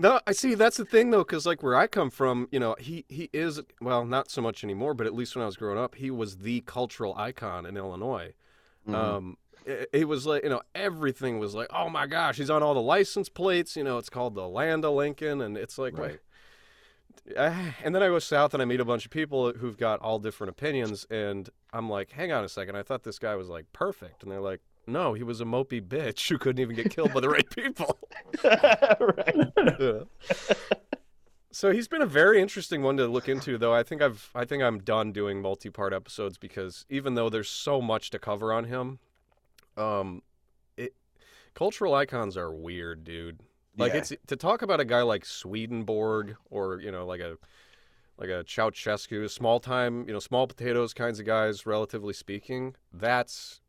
No, 0.00 0.20
I 0.26 0.32
see. 0.32 0.54
That's 0.54 0.76
the 0.76 0.84
thing, 0.84 1.10
though, 1.10 1.18
because 1.24 1.46
like 1.46 1.62
where 1.62 1.76
I 1.76 1.86
come 1.86 2.10
from, 2.10 2.48
you 2.50 2.58
know, 2.58 2.74
he 2.78 3.04
he 3.08 3.28
is 3.32 3.60
well, 3.80 4.04
not 4.04 4.30
so 4.30 4.40
much 4.42 4.64
anymore, 4.64 4.94
but 4.94 5.06
at 5.06 5.14
least 5.14 5.36
when 5.36 5.42
I 5.42 5.46
was 5.46 5.56
growing 5.56 5.78
up, 5.78 5.94
he 5.94 6.10
was 6.10 6.38
the 6.38 6.62
cultural 6.62 7.14
icon 7.16 7.66
in 7.66 7.76
Illinois. 7.76 8.32
Mhm. 8.88 8.94
Um, 8.94 9.36
it, 9.66 9.90
it 9.92 10.08
was 10.08 10.26
like 10.26 10.42
you 10.42 10.48
know 10.50 10.62
everything 10.74 11.38
was 11.38 11.54
like, 11.54 11.68
oh 11.70 11.88
my 11.90 12.06
gosh, 12.06 12.38
he's 12.38 12.50
on 12.50 12.62
all 12.62 12.74
the 12.74 12.80
license 12.82 13.28
plates. 13.28 13.76
You 13.76 13.84
know, 13.84 13.98
it's 13.98 14.10
called 14.10 14.34
the 14.34 14.48
Land 14.48 14.84
of 14.84 14.94
Lincoln, 14.94 15.40
and 15.42 15.56
it's 15.56 15.76
like, 15.78 15.96
Right. 15.96 16.12
wait. 16.12 16.20
Ah, 17.36 17.74
and 17.84 17.94
then 17.94 18.02
I 18.02 18.06
go 18.06 18.18
south 18.18 18.54
and 18.54 18.62
I 18.62 18.64
meet 18.64 18.80
a 18.80 18.84
bunch 18.84 19.04
of 19.04 19.10
people 19.10 19.52
who've 19.52 19.76
got 19.76 20.00
all 20.00 20.18
different 20.18 20.50
opinions, 20.50 21.06
and 21.10 21.48
I'm 21.72 21.88
like, 21.90 22.10
hang 22.12 22.32
on 22.32 22.42
a 22.44 22.48
second, 22.48 22.76
I 22.76 22.82
thought 22.82 23.02
this 23.02 23.18
guy 23.18 23.36
was 23.36 23.48
like 23.48 23.66
perfect, 23.72 24.22
and 24.22 24.32
they're 24.32 24.40
like, 24.40 24.60
no, 24.90 25.14
he 25.14 25.22
was 25.22 25.40
a 25.40 25.44
mopey 25.44 25.80
bitch 25.80 26.28
who 26.28 26.38
couldn't 26.38 26.60
even 26.60 26.76
get 26.76 26.90
killed 26.90 27.12
by 27.14 27.20
the 27.20 27.28
right 27.28 27.48
people. 27.50 27.98
right. 28.44 29.36
Yeah. 29.80 30.00
So 31.52 31.72
he's 31.72 31.88
been 31.88 32.02
a 32.02 32.06
very 32.06 32.40
interesting 32.40 32.82
one 32.82 32.96
to 32.98 33.08
look 33.08 33.28
into, 33.28 33.58
though. 33.58 33.74
I 33.74 33.82
think 33.82 34.02
I've, 34.02 34.30
I 34.34 34.44
think 34.44 34.62
I'm 34.62 34.78
done 34.78 35.10
doing 35.12 35.42
multi-part 35.42 35.92
episodes 35.92 36.38
because 36.38 36.86
even 36.88 37.14
though 37.14 37.28
there's 37.28 37.48
so 37.50 37.80
much 37.80 38.10
to 38.10 38.18
cover 38.20 38.52
on 38.52 38.64
him, 38.64 39.00
um, 39.76 40.22
it 40.76 40.94
cultural 41.54 41.94
icons 41.94 42.36
are 42.36 42.52
weird, 42.52 43.02
dude. 43.02 43.40
Like 43.76 43.92
Yeah. 43.94 43.98
it's 43.98 44.12
to 44.28 44.36
talk 44.36 44.62
about 44.62 44.78
a 44.80 44.84
guy 44.84 45.02
like 45.02 45.24
Swedenborg 45.24 46.36
or 46.50 46.80
you 46.80 46.92
know 46.92 47.04
like 47.04 47.20
a 47.20 47.36
like 48.16 48.28
a 48.28 48.44
Ceausescu, 48.44 49.28
small 49.30 49.58
time, 49.60 50.04
you 50.06 50.12
know, 50.12 50.18
small 50.20 50.46
potatoes 50.46 50.92
kinds 50.94 51.18
of 51.18 51.26
guys, 51.26 51.66
relatively 51.66 52.12
speaking. 52.12 52.76
That's 52.92 53.60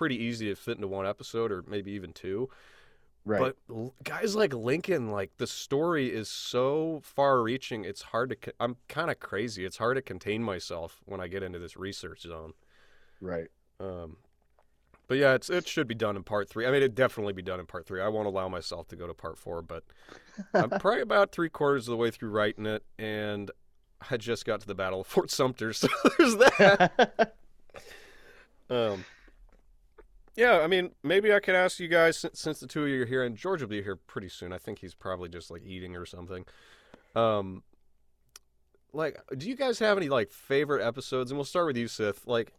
pretty 0.00 0.16
easy 0.16 0.48
to 0.48 0.54
fit 0.54 0.76
into 0.76 0.88
one 0.88 1.06
episode 1.06 1.52
or 1.52 1.62
maybe 1.68 1.90
even 1.92 2.10
two. 2.10 2.48
right. 3.26 3.52
But 3.68 3.92
guys 4.02 4.34
like 4.34 4.54
Lincoln, 4.54 5.10
like 5.10 5.30
the 5.36 5.46
story 5.46 6.08
is 6.08 6.26
so 6.26 7.02
far-reaching. 7.04 7.84
It's 7.84 8.00
hard 8.00 8.30
to. 8.30 8.54
I'm 8.58 8.76
kind 8.88 9.10
of 9.10 9.20
crazy. 9.20 9.66
It's 9.66 9.76
hard 9.76 9.98
to 9.98 10.02
contain 10.02 10.42
myself 10.42 11.02
when 11.04 11.20
I 11.20 11.28
get 11.28 11.42
into 11.42 11.58
this 11.58 11.76
research 11.76 12.22
zone. 12.22 12.54
right. 13.20 13.48
Um, 13.78 14.16
but 15.06 15.18
yeah, 15.18 15.34
it's 15.34 15.50
it 15.50 15.68
should 15.68 15.86
be 15.86 15.94
done 15.94 16.16
in 16.16 16.22
part 16.22 16.48
three. 16.48 16.66
I 16.66 16.70
mean, 16.70 16.82
it 16.82 16.94
definitely 16.94 17.34
be 17.34 17.42
done 17.42 17.60
in 17.60 17.66
part 17.66 17.86
three. 17.86 18.00
I 18.00 18.08
won't 18.08 18.26
allow 18.26 18.48
myself 18.48 18.88
to 18.88 18.96
go 18.96 19.06
to 19.06 19.12
part 19.12 19.36
four, 19.36 19.60
but 19.60 19.84
I'm 20.54 20.70
probably 20.80 21.02
about 21.02 21.30
three 21.30 21.50
quarters 21.50 21.88
of 21.88 21.92
the 21.92 21.98
way 21.98 22.10
through 22.10 22.30
writing 22.30 22.64
it, 22.64 22.84
and 22.98 23.50
I 24.10 24.16
just 24.16 24.46
got 24.46 24.62
to 24.62 24.66
the 24.66 24.74
Battle 24.74 25.02
of 25.02 25.06
Fort 25.06 25.30
Sumter, 25.30 25.72
so 25.74 25.88
there's 26.16 26.36
that. 26.36 27.34
Um, 28.70 29.04
yeah, 30.36 30.60
I 30.60 30.66
mean, 30.66 30.92
maybe 31.02 31.32
I 31.32 31.40
could 31.40 31.54
ask 31.54 31.78
you 31.80 31.88
guys 31.88 32.16
since, 32.18 32.40
since 32.40 32.60
the 32.60 32.66
two 32.66 32.84
of 32.84 32.88
you 32.88 33.02
are 33.02 33.06
here, 33.06 33.22
and 33.22 33.36
George 33.36 33.60
will 33.60 33.68
be 33.68 33.82
here 33.82 33.96
pretty 33.96 34.28
soon. 34.28 34.52
I 34.52 34.58
think 34.58 34.78
he's 34.78 34.94
probably 34.94 35.28
just 35.28 35.50
like 35.50 35.62
eating 35.64 35.96
or 35.96 36.06
something. 36.06 36.44
Um, 37.14 37.62
like, 38.92 39.20
do 39.36 39.48
you 39.48 39.56
guys 39.56 39.78
have 39.78 39.96
any 39.96 40.08
like 40.08 40.32
favorite 40.32 40.84
episodes? 40.86 41.30
And 41.30 41.38
we'll 41.38 41.44
start 41.44 41.66
with 41.66 41.76
you, 41.76 41.88
Sith. 41.88 42.26
Like, 42.26 42.52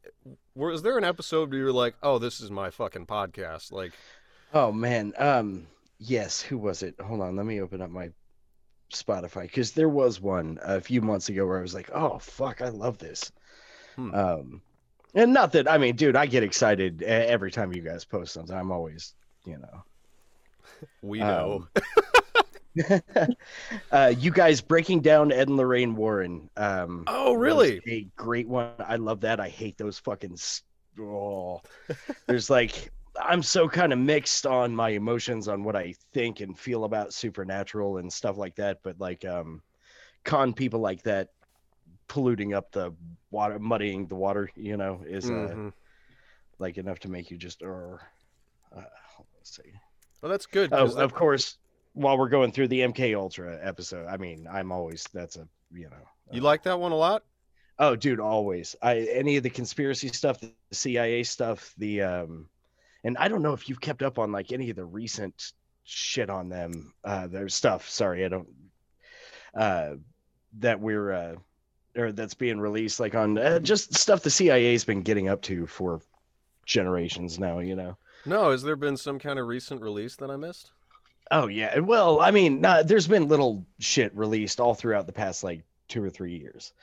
was 0.56 0.82
there 0.82 0.98
an 0.98 1.04
episode 1.04 1.50
where 1.50 1.60
you 1.60 1.66
were 1.66 1.72
like, 1.72 1.96
"Oh, 2.04 2.20
this 2.20 2.40
is 2.40 2.52
my 2.52 2.70
fucking 2.70 3.06
podcast"? 3.06 3.72
Like, 3.72 3.94
oh 4.54 4.72
man. 4.72 5.14
Um. 5.18 5.68
Yes. 6.00 6.42
Who 6.42 6.58
was 6.58 6.84
it? 6.84 6.96
Hold 7.00 7.22
on. 7.22 7.36
Let 7.36 7.46
me 7.46 7.62
open 7.62 7.82
up 7.82 7.90
my 7.90 8.10
Spotify 8.94 9.44
because 9.44 9.72
there 9.72 9.90
was 9.90 10.20
one 10.20 10.60
a 10.64 10.82
few 10.82 11.02
months 11.02 11.30
ago 11.30 11.46
where 11.46 11.60
I 11.60 11.62
was 11.62 11.74
like, 11.74 11.90
"Oh 11.94 12.20
fuck, 12.20 12.62
I 12.62 12.70
love 12.70 12.98
this." 12.98 13.32
Hmm. 13.96 14.14
Um. 14.14 14.62
And 15.14 15.34
not 15.34 15.52
that 15.54 15.70
I 15.70 15.78
mean, 15.78 15.96
dude, 15.96 16.16
I 16.16 16.26
get 16.26 16.44
excited 16.44 17.04
every 17.04 17.52
time 17.52 17.74
you 17.74 17.82
guys 17.82 18.06
post 18.06 18.34
something. 18.34 18.56
I'm 18.56 18.72
always, 18.72 19.14
you 19.46 19.58
know. 19.58 19.84
We 21.04 21.20
know. 21.20 21.68
uh, 23.92 24.14
you 24.18 24.32
guys 24.32 24.62
breaking 24.62 25.02
down 25.02 25.32
Ed 25.32 25.48
and 25.48 25.58
Lorraine 25.58 25.96
Warren. 25.96 26.50
Um, 26.58 27.04
oh, 27.06 27.34
really? 27.34 27.82
A 27.88 28.08
great 28.16 28.48
one. 28.48 28.72
I 28.80 28.96
love 28.96 29.22
that. 29.22 29.40
I 29.40 29.50
hate 29.50 29.78
those 29.78 30.00
fucking. 30.00 30.38
Oh, 31.00 31.62
there's 32.26 32.50
like 32.50 32.92
I'm 33.20 33.44
so 33.44 33.68
kind 33.68 33.94
of 33.94 34.00
mixed 34.00 34.46
on 34.46 34.76
my 34.76 34.90
emotions 34.90 35.48
on 35.48 35.64
what 35.64 35.76
I 35.76 35.94
think 36.14 36.40
and 36.40 36.58
feel 36.58 36.86
about 36.86 37.14
supernatural 37.14 37.98
and 37.98 38.12
stuff 38.12 38.38
like 38.38 38.56
that. 38.56 38.80
But 38.84 39.00
like, 39.00 39.26
um, 39.26 39.62
con 40.24 40.54
people 40.54 40.80
like 40.80 41.04
that 41.04 41.30
polluting 42.12 42.54
up 42.54 42.72
the 42.74 42.94
water, 43.32 43.58
muddying 43.58 44.06
the 44.08 44.16
water, 44.16 44.50
you 44.56 44.76
know, 44.76 45.02
is 45.08 45.30
uh, 45.30 45.34
Mhm. 45.34 45.74
like 46.60 46.78
enough 46.78 47.00
to 47.00 47.10
make 47.10 47.32
you 47.32 47.38
just. 47.38 47.64
Uh, 47.64 47.98
uh, 48.76 48.84
let's 49.38 49.56
see. 49.56 49.72
Well, 50.22 50.30
that's 50.30 50.46
good. 50.46 50.74
Oh, 50.74 50.88
that- 50.88 51.02
of 51.04 51.14
course. 51.14 51.58
While 51.94 52.18
we're 52.18 52.30
going 52.30 52.52
through 52.54 52.70
the 52.70 52.82
MK 52.84 53.16
Ultra 53.16 53.60
episode, 53.62 54.08
I 54.08 54.16
mean, 54.18 54.48
I'm 54.50 54.72
always 54.72 55.06
that's 55.14 55.36
a 55.38 55.48
you 55.74 55.90
know. 55.90 56.08
you 56.32 56.40
uh, 56.42 56.44
like 56.44 56.64
that 56.64 56.80
one 56.80 56.92
a 56.94 56.96
lot? 56.96 57.24
Oh, 57.80 57.96
dude, 57.98 58.20
always. 58.22 58.76
I 58.82 59.00
any 59.00 59.36
of 59.38 59.44
the 59.44 59.50
conspiracy 59.50 60.08
stuff, 60.10 60.40
the 60.40 60.54
CIA 60.72 61.24
stuff, 61.24 61.74
the 61.78 62.02
um, 62.02 62.50
and 63.04 63.18
I 63.18 63.28
don't 63.30 63.42
know 63.42 63.52
if 63.54 63.68
you've 63.68 63.82
kept 63.82 64.04
up 64.04 64.20
on 64.20 64.32
like 64.32 64.52
any 64.54 64.70
of 64.70 64.76
the 64.78 64.86
recent 64.86 65.52
shit 65.84 66.30
on 66.30 66.48
them. 66.50 66.94
Uh, 67.04 67.28
their 67.28 67.50
stuff. 67.50 67.90
Sorry, 67.90 68.24
I 68.26 68.28
don't. 68.30 68.48
Uh, 69.54 69.96
that 70.60 70.80
we're 70.80 71.12
uh, 71.12 71.36
or 71.98 72.12
that's 72.12 72.34
being 72.34 72.60
released 72.60 73.00
like 73.00 73.16
on 73.16 73.38
uh, 73.38 73.60
just 73.60 73.94
stuff 73.96 74.24
the 74.24 74.30
CIA's 74.30 74.84
been 74.86 75.02
getting 75.02 75.28
up 75.30 75.42
to 75.44 75.66
for 75.68 76.02
generations 76.66 77.40
now. 77.40 77.60
You 77.60 77.76
know. 77.76 77.98
No, 78.26 78.52
has 78.52 78.62
there 78.64 78.76
been 78.76 78.98
some 78.98 79.20
kind 79.20 79.40
of 79.40 79.48
recent 79.48 79.82
release 79.82 80.16
that 80.18 80.30
I 80.30 80.36
missed? 80.36 80.72
Oh 81.32 81.48
yeah. 81.48 81.80
Well, 81.80 82.20
I 82.22 82.32
mean, 82.32 82.62
nah, 82.62 82.84
there's 82.84 83.08
been 83.08 83.28
little 83.28 83.66
shit 83.80 84.16
released 84.16 84.60
all 84.60 84.74
throughout 84.76 85.06
the 85.08 85.14
past 85.14 85.44
like 85.44 85.64
two 85.88 86.04
or 86.04 86.10
three 86.10 86.38
years, 86.38 86.74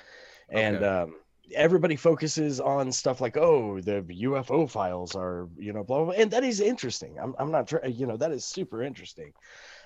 and 0.49 0.77
Okay. 0.77 0.87
um, 0.87 1.15
everybody 1.55 1.97
focuses 1.97 2.61
on 2.61 2.93
stuff 2.93 3.21
like, 3.21 3.37
oh, 3.37 3.81
the 3.81 4.03
UFO 4.03 4.69
files 4.69 5.15
are, 5.15 5.49
you 5.59 5.73
know, 5.73 5.85
blah 5.85 5.99
blah, 5.99 6.12
blah. 6.12 6.15
and 6.23 6.31
that 6.31 6.45
is 6.45 6.61
interesting. 6.61 7.19
I'm 7.23 7.35
I'm 7.38 7.50
not, 7.50 7.73
you 7.88 8.07
know, 8.07 8.17
that 8.17 8.33
is 8.33 8.45
super 8.45 8.83
interesting. 8.83 9.33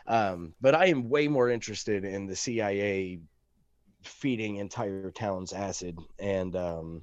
Um, 0.07 0.55
but 0.61 0.75
I 0.75 0.87
am 0.87 1.09
way 1.09 1.29
more 1.29 1.49
interested 1.51 2.05
in 2.05 2.27
the 2.27 2.35
CIA 2.35 3.21
feeding 4.05 4.57
entire 4.57 5.11
towns 5.11 5.53
acid 5.53 5.99
and 6.19 6.55
um 6.57 7.03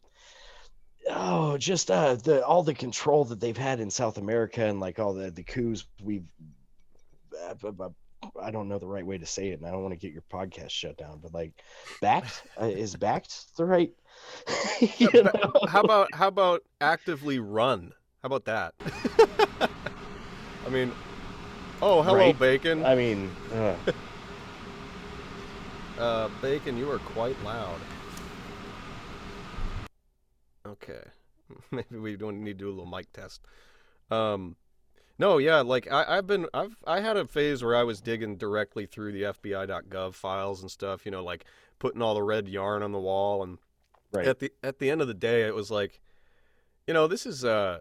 oh 1.10 1.58
just 1.58 1.90
uh 1.92 2.16
the 2.16 2.46
all 2.46 2.64
the 2.64 2.74
control 2.74 3.26
that 3.26 3.40
they've 3.40 3.58
had 3.58 3.80
in 3.80 3.90
south 3.90 4.18
america 4.18 4.64
and 4.64 4.80
like 4.80 5.00
all 5.00 5.14
the 5.14 5.32
the 5.32 5.44
coups 5.44 5.86
we've 6.04 6.26
uh, 7.50 7.90
I 8.42 8.52
don't 8.52 8.68
know 8.68 8.80
the 8.80 8.88
right 8.88 9.06
way 9.06 9.18
to 9.18 9.26
say 9.26 9.50
it, 9.50 9.60
and 9.60 9.66
I 9.66 9.72
don't 9.72 9.82
want 9.82 9.94
to 9.94 10.00
get 10.00 10.12
your 10.12 10.24
podcast 10.32 10.72
shut 10.72 10.98
down. 10.98 11.20
But 11.22 11.34
like, 11.34 11.52
backed 12.02 12.44
uh, 12.62 12.66
is 12.66 12.96
backed 12.96 13.56
the 13.58 13.66
right? 13.66 13.92
you 14.98 15.24
know? 15.24 15.32
how 15.68 15.82
about 15.82 16.14
how 16.14 16.28
about 16.28 16.62
actively 16.82 17.40
run? 17.40 17.94
How 18.22 18.28
about 18.28 18.46
that? 18.46 18.74
I 20.66 20.70
mean, 20.70 20.92
oh 21.82 22.02
hello 22.02 22.18
Right. 22.18 22.40
bacon. 22.40 22.86
I 22.86 22.96
mean, 22.96 23.30
uh, 23.54 23.76
Uh, 26.00 26.30
bacon, 26.42 26.78
you 26.78 26.90
are 26.90 27.00
quite 27.00 27.42
loud. 27.44 27.80
Okay, 30.66 31.02
maybe 31.72 31.98
we 31.98 32.16
don't 32.16 32.44
need 32.44 32.58
to 32.58 32.66
do 32.66 32.68
a 32.68 32.72
little 32.72 32.86
mic 32.86 33.12
test. 33.12 33.42
Um, 34.10 34.56
no, 35.18 35.38
yeah, 35.38 35.62
like 35.62 35.92
I, 35.92 36.18
I've 36.18 36.28
been, 36.28 36.48
I've, 36.54 36.78
I 36.88 37.02
had 37.02 37.18
a 37.18 37.28
phase 37.28 37.64
where 37.64 37.76
I 37.76 37.84
was 37.84 38.00
digging 38.00 38.38
directly 38.38 38.86
through 38.86 39.12
the 39.12 39.24
FBI.gov 39.24 40.14
files 40.14 40.62
and 40.62 40.72
stuff. 40.72 41.06
You 41.06 41.12
know, 41.12 41.24
like 41.24 41.46
putting 41.80 42.02
all 42.02 42.14
the 42.14 42.24
red 42.24 42.48
yarn 42.48 42.84
on 42.84 42.92
the 42.92 43.00
wall 43.00 43.44
and 43.44 43.58
right. 44.12 44.28
at 44.28 44.40
the 44.40 44.52
at 44.64 44.80
the 44.80 44.90
end 44.90 45.02
of 45.02 45.08
the 45.08 45.14
day 45.14 45.44
it 45.44 45.56
was 45.56 45.72
like 45.72 46.02
you 46.88 46.94
know 46.94 47.08
this 47.08 47.26
is 47.26 47.44
uh 47.46 47.80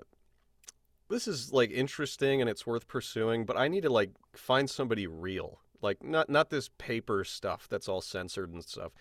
this 1.11 1.29
is 1.29 1.53
like 1.53 1.71
interesting 1.71 2.41
and 2.41 2.49
it's 2.49 2.67
worth 2.67 2.87
pursuing 2.87 3.45
but 3.45 3.57
i 3.57 3.69
need 3.69 3.83
to 3.83 3.91
like 3.91 4.11
find 4.35 4.71
somebody 4.71 5.07
real 5.07 5.61
like 5.81 6.03
not 6.03 6.29
not 6.29 6.51
this 6.51 6.71
paper 6.79 7.25
stuff 7.25 7.67
that's 7.69 7.89
all 7.89 8.01
censored 8.01 8.53
and 8.53 8.65
stuff 8.65 8.93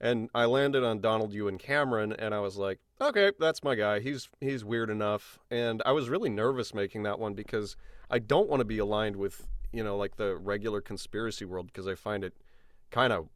and 0.00 0.28
i 0.34 0.44
landed 0.44 0.82
on 0.84 1.00
donald 1.00 1.32
ewen 1.32 1.58
cameron 1.58 2.12
and 2.12 2.34
i 2.34 2.40
was 2.40 2.56
like 2.56 2.78
okay 3.00 3.32
that's 3.38 3.62
my 3.62 3.74
guy 3.74 4.00
he's 4.00 4.28
he's 4.40 4.64
weird 4.64 4.90
enough 4.90 5.38
and 5.50 5.82
i 5.84 5.92
was 5.92 6.08
really 6.08 6.30
nervous 6.30 6.72
making 6.74 7.02
that 7.02 7.18
one 7.18 7.34
because 7.34 7.76
i 8.10 8.18
don't 8.18 8.48
want 8.48 8.60
to 8.60 8.64
be 8.64 8.78
aligned 8.78 9.16
with 9.16 9.46
you 9.72 9.82
know 9.84 9.96
like 9.96 10.16
the 10.16 10.36
regular 10.36 10.80
conspiracy 10.80 11.44
world 11.44 11.66
because 11.66 11.86
i 11.86 11.94
find 11.94 12.24
it 12.24 12.34
kind 12.90 13.12
of 13.12 13.28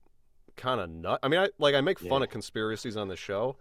kind 0.57 0.81
of 0.81 0.88
nut. 0.88 1.21
I 1.23 1.29
mean, 1.29 1.38
I 1.38 1.50
like 1.59 1.75
I 1.75 1.83
make 1.83 1.99
fun 1.99 2.21
Yeah. 2.21 2.25
of 2.25 2.31
conspiracies 2.31 2.97
on 2.97 3.09
the 3.09 3.17
show, 3.17 3.57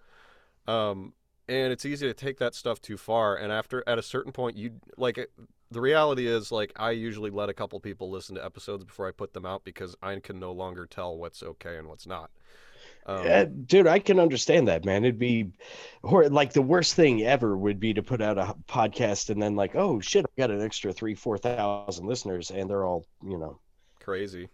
um, 0.66 1.14
and 1.48 1.74
it's 1.74 1.86
easy 1.86 2.08
to 2.08 2.14
take 2.14 2.38
that 2.40 2.56
stuff 2.56 2.82
too 2.82 2.96
far. 2.98 3.36
And 3.36 3.52
after 3.52 3.84
at 3.86 4.00
a 4.00 4.02
certain 4.02 4.32
point, 4.32 4.56
you 4.56 4.80
like 4.98 5.18
the 5.76 5.82
reality 5.82 6.28
is 6.28 6.52
like 6.52 6.72
I 6.78 6.92
usually 6.92 7.32
let 7.32 7.50
a 7.50 7.54
couple 7.54 7.80
people 7.82 8.10
listen 8.10 8.36
to 8.36 8.46
episodes 8.46 8.84
before 8.86 9.08
I 9.08 9.12
put 9.12 9.34
them 9.34 9.46
out 9.46 9.64
because 9.66 9.96
I 10.02 10.20
can 10.22 10.40
no 10.40 10.54
longer 10.54 10.88
tell 10.88 11.18
what's 11.18 11.44
okay 11.44 11.78
and 11.78 11.88
what's 11.88 12.08
not. 12.08 12.32
Um, 13.06 13.22
Uh, 13.28 13.46
dude, 13.46 13.88
I 13.88 14.00
can 14.00 14.20
understand 14.20 14.68
that, 14.68 14.86
man. 14.86 15.04
It'd 15.06 15.20
be, 15.20 15.52
or 16.04 16.30
like 16.30 16.54
the 16.54 16.62
worst 16.62 16.96
thing 16.96 17.24
ever 17.24 17.58
would 17.58 17.80
be 17.80 17.94
to 17.94 18.04
put 18.04 18.22
out 18.22 18.38
a 18.38 18.56
podcast 18.68 19.30
and 19.30 19.42
then 19.42 19.56
like, 19.56 19.76
oh 19.76 20.00
shit, 20.00 20.26
I 20.26 20.42
got 20.42 20.52
an 20.52 20.62
extra 20.62 20.94
three, 20.94 21.16
four 21.16 21.38
thousand 21.38 22.08
listeners, 22.08 22.52
and 22.52 22.70
they're 22.70 22.86
all, 22.86 23.06
you 23.24 23.38
know, 23.38 23.60
crazy. 24.06 24.48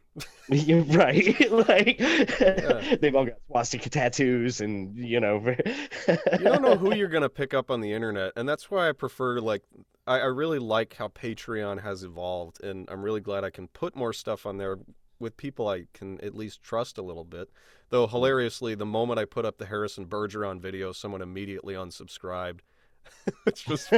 You're 0.50 0.84
right. 0.86 1.52
like 1.68 2.00
Yeah. 2.00 2.96
they've 3.02 3.14
all 3.16 3.26
got 3.26 3.36
swastika 3.48 3.90
tattoos 3.90 4.62
and 4.62 4.98
you 4.98 5.20
know 5.20 5.38
you 6.08 6.38
don't 6.40 6.62
know 6.62 6.78
who 6.78 6.96
you're 6.96 7.10
gonna 7.10 7.30
pick 7.30 7.54
up 7.54 7.70
on 7.70 7.82
the 7.82 7.92
internet, 7.92 8.32
and 8.38 8.48
that's 8.48 8.72
why 8.72 8.88
I 8.90 8.94
prefer 8.94 9.40
like 9.42 9.64
I, 10.08 10.20
I 10.20 10.26
really 10.26 10.60
like 10.60 10.96
how 10.96 11.10
Patreon 11.10 11.82
has 11.84 12.04
evolved, 12.04 12.64
and 12.64 12.88
I'm 12.90 13.04
really 13.04 13.20
glad 13.22 13.44
I 13.44 13.50
can 13.50 13.68
put 13.68 13.96
more 13.96 14.14
stuff 14.14 14.46
on 14.46 14.58
there 14.58 14.80
with 15.20 15.38
people 15.38 15.68
I 15.68 15.86
can 15.94 16.20
at 16.22 16.34
least 16.34 16.64
trust 16.64 16.98
a 16.98 17.04
little 17.04 17.26
bit. 17.26 17.50
Though 17.90 18.08
hilariously, 18.08 18.74
the 18.76 18.86
moment 18.86 19.20
I 19.20 19.26
put 19.26 19.46
up 19.46 19.58
the 19.58 19.66
Harrison 19.68 20.06
Bergeron 20.06 20.60
video, 20.62 20.94
someone 20.94 21.22
immediately 21.22 21.74
unsubscribed. 21.76 22.62
it's 23.46 23.64
just 23.64 23.94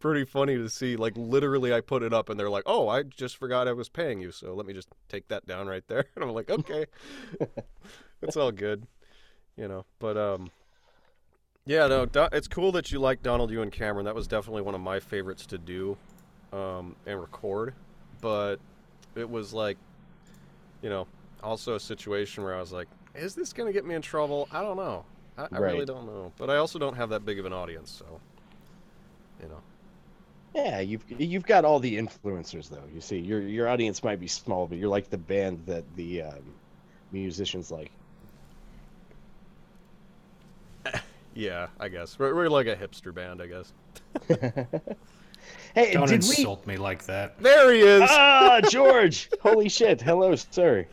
pretty 0.00 0.24
funny 0.24 0.56
to 0.56 0.68
see. 0.68 0.96
Like 0.96 1.14
literally, 1.16 1.72
I 1.72 1.80
put 1.80 2.02
it 2.02 2.12
up, 2.12 2.28
and 2.28 2.38
they're 2.38 2.50
like, 2.50 2.64
"Oh, 2.66 2.88
I 2.88 3.02
just 3.02 3.36
forgot 3.36 3.68
I 3.68 3.72
was 3.72 3.88
paying 3.88 4.20
you, 4.20 4.32
so 4.32 4.54
let 4.54 4.66
me 4.66 4.72
just 4.72 4.88
take 5.08 5.28
that 5.28 5.46
down 5.46 5.66
right 5.66 5.86
there." 5.88 6.06
And 6.16 6.24
I'm 6.24 6.30
like, 6.30 6.50
"Okay, 6.50 6.86
it's 8.22 8.36
all 8.36 8.52
good." 8.52 8.86
You 9.56 9.68
know, 9.68 9.84
but 10.00 10.16
um, 10.16 10.50
yeah, 11.66 11.86
no, 11.86 12.06
Do- 12.06 12.28
it's 12.32 12.48
cool 12.48 12.72
that 12.72 12.92
you 12.92 12.98
like 12.98 13.22
Donald 13.22 13.50
Ewen 13.50 13.70
Cameron. 13.70 14.04
That 14.04 14.14
was 14.14 14.26
definitely 14.26 14.62
one 14.62 14.74
of 14.74 14.80
my 14.80 15.00
favorites 15.00 15.46
to 15.46 15.58
do 15.58 15.96
um, 16.52 16.96
and 17.06 17.20
record. 17.20 17.74
But 18.20 18.56
it 19.14 19.28
was 19.28 19.52
like, 19.52 19.78
you 20.82 20.90
know, 20.90 21.06
also 21.42 21.74
a 21.74 21.80
situation 21.80 22.44
where 22.44 22.54
I 22.54 22.60
was 22.60 22.72
like, 22.72 22.88
is 23.14 23.34
this 23.34 23.52
going 23.52 23.68
to 23.68 23.72
get 23.72 23.84
me 23.84 23.94
in 23.94 24.02
trouble? 24.02 24.48
I 24.50 24.62
don't 24.62 24.76
know. 24.76 25.04
I, 25.38 25.48
I 25.52 25.58
really 25.58 25.86
don't 25.86 26.06
know. 26.06 26.32
But 26.36 26.50
I 26.50 26.56
also 26.56 26.78
don't 26.78 26.96
have 26.96 27.10
that 27.10 27.24
big 27.24 27.38
of 27.38 27.46
an 27.46 27.52
audience, 27.52 27.90
so, 27.90 28.20
you 29.42 29.48
know. 29.48 29.60
yeah 30.54 30.80
you've 30.80 31.04
you've 31.18 31.46
got 31.46 31.64
all 31.64 31.78
the 31.78 31.96
influencers 31.96 32.68
though 32.68 32.82
you 32.94 33.00
see 33.00 33.18
your 33.18 33.40
your 33.42 33.68
audience 33.68 34.02
might 34.02 34.20
be 34.20 34.26
small 34.26 34.66
but 34.66 34.78
you're 34.78 34.88
like 34.88 35.10
the 35.10 35.18
band 35.18 35.60
that 35.66 35.84
the 35.96 36.22
um, 36.22 36.42
musicians 37.12 37.70
like 37.70 37.90
Yeah, 41.34 41.66
I 41.80 41.88
guess. 41.88 42.18
We're, 42.18 42.34
we're 42.34 42.48
like 42.48 42.68
a 42.68 42.76
hipster 42.76 43.12
band, 43.12 43.42
I 43.42 43.46
guess. 43.48 43.72
hey 45.74 45.92
Don't 45.92 46.08
did 46.08 46.22
we 46.22 46.28
insult 46.28 46.64
me 46.66 46.76
like 46.76 47.04
that. 47.06 47.38
There 47.42 47.72
he 47.72 47.80
is! 47.80 48.02
ah 48.04 48.60
george 48.70 49.28
holy 49.42 49.68
shit 49.68 50.00
hello 50.00 50.34
sir 50.36 50.86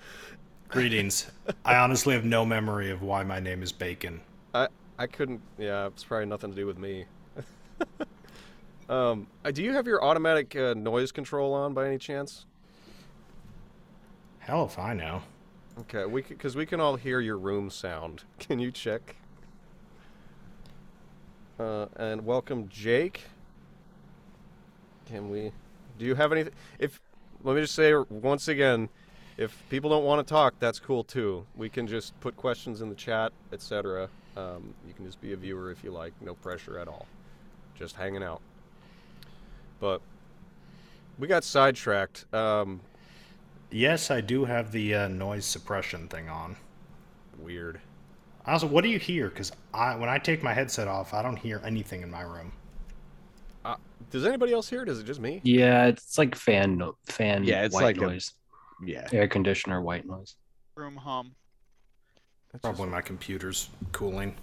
Greetings. 0.67 1.29
I 1.65 1.75
honestly 1.75 2.15
have 2.15 2.25
no 2.25 2.45
memory 2.45 2.91
of 2.91 3.01
why 3.01 3.23
my 3.23 3.39
name 3.39 3.61
is 3.61 3.71
Bacon. 3.71 4.21
I 4.53 4.67
I 4.97 5.05
couldn't. 5.05 5.41
Yeah, 5.57 5.87
it's 5.87 6.03
probably 6.03 6.27
nothing 6.27 6.49
to 6.51 6.55
do 6.55 6.65
with 6.65 6.77
me. 6.77 7.05
Um, 8.91 9.27
uh, 9.45 9.51
do 9.51 9.63
you 9.63 9.73
have 9.73 9.87
your 9.87 10.03
automatic 10.03 10.55
uh, 10.55 10.73
noise 10.75 11.11
control 11.11 11.53
on 11.53 11.73
by 11.73 11.87
any 11.87 11.97
chance? 11.97 12.45
Hell 14.39 14.65
if 14.65 14.77
I 14.77 14.93
know. 14.93 15.21
Okay, 15.79 16.05
we 16.05 16.21
because 16.21 16.55
we 16.55 16.65
can 16.65 16.81
all 16.81 16.97
hear 16.97 17.21
your 17.21 17.37
room 17.37 17.69
sound. 17.69 18.23
Can 18.39 18.59
you 18.59 18.71
check? 18.71 19.15
Uh, 21.57 21.85
and 21.95 22.25
welcome, 22.25 22.67
Jake. 22.67 23.23
Can 25.05 25.29
we? 25.29 25.51
Do 25.97 26.05
you 26.05 26.15
have 26.15 26.31
anything? 26.31 26.53
If 26.77 26.99
let 27.43 27.55
me 27.55 27.61
just 27.61 27.75
say 27.75 27.93
once 28.09 28.47
again, 28.47 28.89
if 29.37 29.57
people 29.69 29.89
don't 29.89 30.03
want 30.03 30.25
to 30.25 30.29
talk, 30.29 30.55
that's 30.59 30.79
cool 30.79 31.03
too. 31.03 31.45
We 31.55 31.69
can 31.69 31.87
just 31.87 32.19
put 32.19 32.35
questions 32.35 32.81
in 32.81 32.89
the 32.89 32.95
chat, 32.95 33.31
etc. 33.53 34.09
Um, 34.35 34.73
you 34.87 34.93
can 34.93 35.05
just 35.05 35.21
be 35.21 35.33
a 35.33 35.37
viewer 35.37 35.71
if 35.71 35.83
you 35.83 35.91
like, 35.91 36.13
no 36.21 36.35
pressure 36.35 36.77
at 36.77 36.87
all. 36.87 37.07
Just 37.75 37.95
hanging 37.95 38.23
out. 38.23 38.41
But 39.81 39.99
we 41.19 41.27
got 41.27 41.43
sidetracked. 41.43 42.33
Um, 42.33 42.79
Yes, 43.73 44.11
I 44.11 44.19
do 44.19 44.43
have 44.43 44.73
the 44.73 44.93
uh, 44.95 45.07
noise 45.07 45.45
suppression 45.45 46.09
thing 46.09 46.27
on. 46.27 46.57
weird. 47.39 47.79
Also, 48.45 48.67
what 48.67 48.83
do 48.83 48.89
you 48.89 48.99
hear? 48.99 49.29
Because 49.29 49.53
I, 49.73 49.95
when 49.95 50.09
I 50.09 50.17
take 50.17 50.43
my 50.43 50.53
headset 50.53 50.89
off, 50.89 51.13
I 51.13 51.21
don't 51.21 51.37
hear 51.37 51.61
anything 51.63 52.01
in 52.01 52.11
my 52.11 52.19
room. 52.19 52.51
Uh, 53.63 53.75
does 54.09 54.25
anybody 54.25 54.51
else 54.51 54.69
hear 54.69 54.83
it? 54.83 54.89
Is 54.89 54.99
it 54.99 55.05
just 55.05 55.21
me? 55.21 55.39
Yeah, 55.45 55.85
it's 55.85 56.17
like 56.17 56.35
fan 56.35 56.77
no- 56.77 56.97
fan 57.05 57.45
Yeah, 57.45 57.63
it's 57.63 57.73
white 57.73 57.83
like 57.83 57.97
a- 57.97 58.01
noise, 58.01 58.33
Yeah. 58.83 59.07
air 59.13 59.29
conditioner 59.29 59.81
white 59.81 60.05
noise. 60.05 60.35
Room 60.75 60.97
hum. 60.97 61.31
That's 62.51 62.63
just- 62.63 62.75
Probably 62.75 62.91
my 62.91 63.01
computer's 63.01 63.69
cooling. 63.93 64.35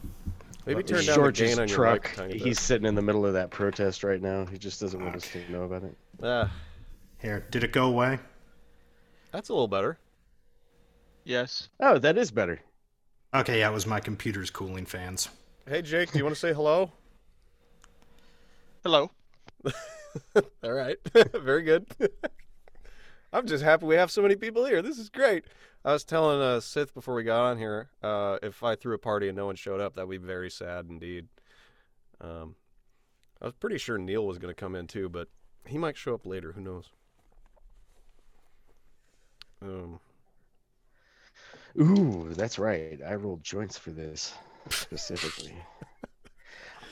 Maybe 0.66 0.80
It's 0.80 0.90
turn 0.90 1.04
down 1.04 1.14
George's 1.16 1.50
the 1.50 1.56
gain 1.56 1.62
on 1.62 1.68
your 1.68 1.76
truck. 1.76 2.16
mic 2.16 2.18
a 2.18 2.28
bit. 2.34 2.42
He's 2.42 2.60
sitting 2.60 2.86
in 2.86 2.94
the 2.94 3.02
middle 3.02 3.24
of 3.26 3.32
that 3.34 3.50
protest 3.50 4.04
right 4.04 4.20
now. 4.20 4.46
He 4.46 4.58
just 4.58 4.80
doesn't 4.80 5.02
want 5.02 5.16
us 5.16 5.30
to 5.32 5.50
know 5.50 5.62
about 5.64 5.84
it. 5.84 5.96
Ah, 6.22 6.50
Here, 7.20 7.46
did 7.50 7.64
it 7.64 7.72
go 7.72 7.86
away? 7.86 8.18
that's 9.32 9.48
a 9.50 9.52
little 9.52 9.68
better. 9.68 9.98
Yes. 11.24 11.68
Oh, 11.80 11.98
that 11.98 12.16
is 12.16 12.30
better. 12.30 12.60
Okay, 13.34 13.58
yeah, 13.58 13.68
it 13.70 13.74
was 13.74 13.86
my 13.86 14.00
computer's 14.00 14.48
cooling 14.50 14.86
fans. 14.86 15.28
Hey, 15.68 15.82
Jake, 15.82 16.10
do 16.12 16.18
you 16.18 16.24
want 16.24 16.34
to 16.34 16.40
say 16.40 16.54
hello? 16.54 16.90
Hello. 18.82 19.10
All 20.64 20.72
right. 20.72 20.96
Very 21.34 21.62
good. 21.62 21.86
I'm 23.32 23.46
just 23.46 23.62
happy 23.62 23.86
we 23.86 23.96
have 23.96 24.10
so 24.10 24.22
many 24.22 24.36
people 24.36 24.64
here. 24.64 24.80
This 24.80 24.98
is 24.98 25.10
great. 25.10 25.44
I 25.84 25.92
was 25.92 26.04
telling 26.04 26.40
uh, 26.40 26.60
Sith 26.60 26.94
before 26.94 27.14
we 27.14 27.24
got 27.24 27.42
on 27.42 27.58
here, 27.58 27.90
uh, 28.02 28.38
if 28.42 28.62
I 28.62 28.74
threw 28.74 28.94
a 28.94 28.98
party 28.98 29.28
and 29.28 29.36
no 29.36 29.46
one 29.46 29.56
showed 29.56 29.80
up, 29.80 29.94
that 29.94 30.08
would 30.08 30.20
be 30.20 30.26
very 30.26 30.50
sad 30.50 30.86
indeed. 30.88 31.28
Um, 32.20 32.54
I 33.40 33.46
was 33.46 33.54
pretty 33.54 33.78
sure 33.78 33.98
Neil 33.98 34.26
was 34.26 34.38
going 34.38 34.54
to 34.54 34.58
come 34.58 34.74
in 34.74 34.86
too, 34.86 35.08
but 35.08 35.28
he 35.66 35.78
might 35.78 35.96
show 35.96 36.14
up 36.14 36.26
later. 36.26 36.52
Who 36.52 36.60
knows? 36.62 36.90
Um, 39.60 40.00
Ooh, 41.80 42.28
that's 42.30 42.58
right. 42.58 42.98
I 43.06 43.14
rolled 43.14 43.44
joints 43.44 43.76
for 43.78 43.90
this 43.90 44.32
specifically. 44.70 45.54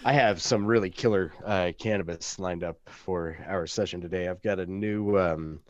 I 0.04 0.12
have 0.12 0.40
some 0.40 0.66
really 0.66 0.90
killer 0.90 1.32
uh, 1.44 1.72
cannabis 1.78 2.38
lined 2.38 2.62
up 2.62 2.78
for 2.86 3.36
our 3.48 3.66
session 3.66 4.00
today. 4.00 4.28
I've 4.28 4.42
got 4.42 4.60
a 4.60 4.66
new 4.66 5.18
um, 5.18 5.60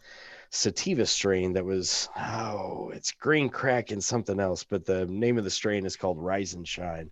sativa 0.57 1.05
strain 1.05 1.53
that 1.53 1.65
was 1.65 2.09
oh, 2.17 2.91
it's 2.95 3.13
green 3.13 3.49
crack 3.49 3.91
and 3.91 4.03
something 4.03 4.41
else, 4.41 4.65
but 4.65 4.85
the 4.85 5.07
name 5.07 5.37
of 5.39 5.45
the 5.45 5.51
strain 5.51 5.85
is 5.85 5.97
called 5.97 6.19
Rise 6.19 6.55
and 6.55 6.67
Shine, 6.67 7.11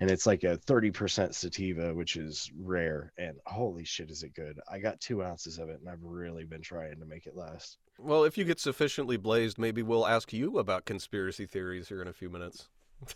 and 0.00 0.10
it's 0.10 0.26
like 0.26 0.44
a 0.44 0.56
thirty 0.56 0.90
percent 0.90 1.34
sativa, 1.34 1.92
which 1.92 2.16
is 2.16 2.50
rare. 2.56 3.12
And 3.18 3.36
holy 3.46 3.84
shit, 3.84 4.10
is 4.10 4.22
it 4.22 4.34
good! 4.34 4.60
I 4.70 4.78
got 4.78 5.00
two 5.00 5.22
ounces 5.22 5.58
of 5.58 5.68
it, 5.68 5.80
and 5.80 5.88
I've 5.88 6.02
really 6.02 6.44
been 6.44 6.62
trying 6.62 7.00
to 7.00 7.06
make 7.06 7.26
it 7.26 7.36
last. 7.36 7.78
well, 7.98 8.24
if 8.24 8.38
you 8.38 8.44
get 8.44 8.60
sufficiently 8.60 9.16
blazed, 9.16 9.58
maybe 9.58 9.82
we'll 9.82 10.06
ask 10.06 10.32
you 10.32 10.58
about 10.58 10.84
conspiracy 10.84 11.46
theories 11.46 11.88
here 11.88 12.00
in 12.00 12.08
a 12.08 12.12
few 12.12 12.30
minutes. 12.30 12.68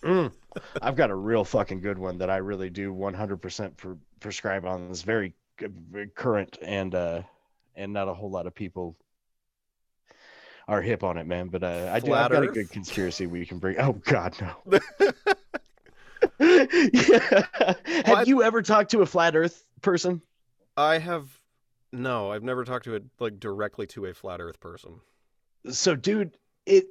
Mm. 0.03 0.33
I've 0.83 0.97
got 0.97 1.11
a 1.11 1.15
real 1.15 1.45
fucking 1.45 1.81
good 1.81 1.99
one 1.99 2.19
that 2.19 2.31
I 2.31 2.39
really 2.39 2.69
do 2.69 2.93
100% 2.93 3.77
pre- 3.77 3.95
prescribe 4.21 4.65
on. 4.67 4.91
It's 4.91 5.03
very 5.03 5.35
very 5.91 6.07
current 6.07 6.57
and 6.63 6.95
uh 6.95 7.23
and 7.75 7.93
not 7.93 8.07
a 8.07 8.15
whole 8.15 8.31
lot 8.31 8.47
of 8.47 8.55
people 8.55 8.97
are 10.69 10.81
hip 10.83 11.03
on 11.03 11.17
it, 11.19 11.27
man. 11.27 11.49
But 11.49 11.65
uh, 11.65 11.91
I 11.93 12.01
do. 12.01 12.13
I've 12.15 12.31
got 12.31 12.45
a 12.45 12.49
good 12.49 12.71
conspiracy 12.71 13.27
we 13.27 13.45
can 13.47 13.59
bring. 13.59 13.79
Oh 13.81 13.95
God, 13.95 14.37
no. 14.41 14.81
yeah. 16.41 17.45
Have 18.05 18.29
you 18.29 18.43
ever 18.45 18.63
talked 18.63 18.93
to 18.93 19.03
a 19.03 19.07
flat 19.07 19.35
Earth 19.35 19.65
person? 19.83 20.23
I 20.77 20.99
have 20.99 21.29
no, 21.93 22.31
I've 22.31 22.45
never 22.45 22.65
talked 22.65 22.85
to 22.85 22.95
it 22.95 23.05
like 23.19 23.41
directly 23.41 23.87
to 23.89 24.07
a 24.07 24.15
flat 24.15 24.41
Earth 24.41 24.61
person. 24.61 25.01
so 25.71 25.97
dude 25.97 26.37
it 26.67 26.87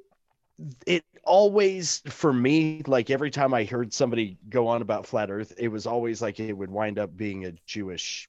it 0.86 1.04
always 1.24 2.02
for 2.06 2.32
me 2.32 2.82
like 2.86 3.10
every 3.10 3.30
time 3.30 3.54
i 3.54 3.64
heard 3.64 3.92
somebody 3.92 4.36
go 4.48 4.66
on 4.68 4.82
about 4.82 5.06
flat 5.06 5.30
earth 5.30 5.52
it 5.58 5.68
was 5.68 5.86
always 5.86 6.20
like 6.20 6.40
it 6.40 6.52
would 6.52 6.70
wind 6.70 6.98
up 6.98 7.16
being 7.16 7.44
a 7.46 7.52
jewish 7.66 8.28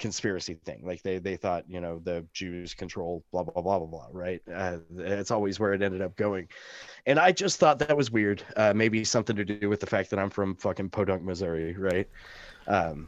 conspiracy 0.00 0.54
thing. 0.64 0.80
Like 0.82 1.02
they 1.02 1.18
they 1.18 1.36
thought 1.36 1.64
you 1.68 1.80
know 1.80 2.00
the 2.02 2.26
jews 2.32 2.74
control 2.74 3.22
blah 3.30 3.44
blah 3.44 3.62
blah 3.62 3.78
blah 3.78 3.86
blah 3.86 4.06
right? 4.10 4.42
Uh, 4.52 4.78
that's 4.90 5.30
always 5.30 5.60
where 5.60 5.72
it 5.74 5.82
ended 5.82 6.02
up 6.02 6.16
going. 6.16 6.48
And 7.06 7.18
i 7.18 7.30
just 7.30 7.60
thought 7.60 7.78
that 7.80 7.96
was 7.96 8.10
weird. 8.10 8.42
Uh, 8.56 8.72
maybe 8.74 9.04
something 9.04 9.36
to 9.36 9.44
do 9.44 9.68
with 9.68 9.80
the 9.80 9.86
fact 9.86 10.10
that 10.10 10.18
i'm 10.18 10.30
from 10.30 10.56
fucking 10.56 10.90
podunk 10.90 11.22
missouri 11.22 11.76
right? 11.76 12.08
Um 12.66 13.06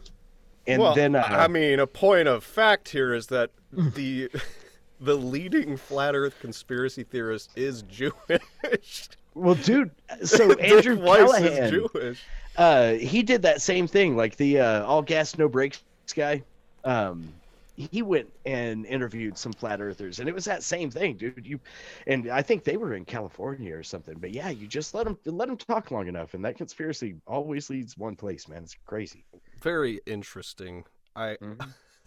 and 0.66 0.80
well, 0.80 0.94
then 0.94 1.16
uh, 1.16 1.26
I 1.28 1.48
mean, 1.48 1.80
a 1.80 1.88
point 1.88 2.28
of 2.28 2.44
fact 2.44 2.88
here 2.88 3.14
is 3.14 3.26
that 3.28 3.50
the 3.72 4.30
the 5.00 5.14
leading 5.16 5.76
flat 5.76 6.14
Earth 6.14 6.38
conspiracy 6.40 7.02
theorist 7.02 7.50
is 7.56 7.82
Jewish. 7.82 9.08
well 9.34 9.54
dude 9.54 9.90
so 10.22 10.52
andrew 10.52 10.96
callaghan 10.96 11.52
is 11.52 11.70
Jewish. 11.70 12.22
uh 12.56 12.92
he 12.92 13.22
did 13.22 13.42
that 13.42 13.62
same 13.62 13.86
thing 13.88 14.14
like 14.14 14.36
the 14.36 14.60
uh 14.60 14.84
all 14.84 15.00
gas 15.02 15.38
no 15.38 15.48
brakes 15.48 15.82
guy 16.14 16.42
um 16.84 17.40
he 17.76 18.02
went 18.02 18.30
and 18.44 18.84
interviewed 18.86 19.36
some 19.38 19.52
flat 19.52 19.80
earthers 19.80 20.20
and 20.20 20.28
it 20.28 20.34
was 20.34 20.44
that 20.44 20.62
same 20.62 20.90
thing 20.90 21.16
dude 21.16 21.46
you 21.46 21.58
and 22.06 22.28
i 22.28 22.42
think 22.42 22.64
they 22.64 22.76
were 22.76 22.94
in 22.94 23.04
california 23.04 23.74
or 23.74 23.82
something 23.82 24.18
but 24.18 24.30
yeah 24.30 24.50
you 24.50 24.68
just 24.68 24.94
let 24.94 25.04
them 25.04 25.18
let 25.26 25.48
them 25.48 25.56
talk 25.56 25.90
long 25.90 26.06
enough 26.08 26.34
and 26.34 26.44
that 26.44 26.56
conspiracy 26.56 27.16
always 27.26 27.70
leads 27.70 27.96
one 27.96 28.16
place 28.16 28.48
man 28.48 28.62
it's 28.62 28.76
crazy 28.86 29.26
Very 29.60 30.00
interesting. 30.06 30.84
I 31.16 31.38
Mhm. 31.40 31.74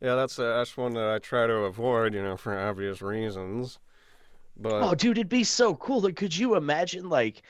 yeah, 0.00 0.14
that's 0.14 0.38
uh, 0.38 0.56
that's 0.58 0.76
one 0.76 0.94
that 0.94 1.08
I 1.10 1.18
try 1.18 1.46
to 1.46 1.54
avoid, 1.64 2.14
you 2.14 2.22
know, 2.22 2.36
for 2.36 2.58
obvious 2.58 3.02
reasons. 3.02 3.78
But 4.56 4.80
oh 4.80 4.94
dude 4.94 5.18
it'd 5.18 5.28
be 5.28 5.44
so 5.44 5.74
cool 5.76 6.00
like 6.00 6.16
could 6.16 6.36
you 6.36 6.54
imagine 6.56 7.08
like 7.08 7.42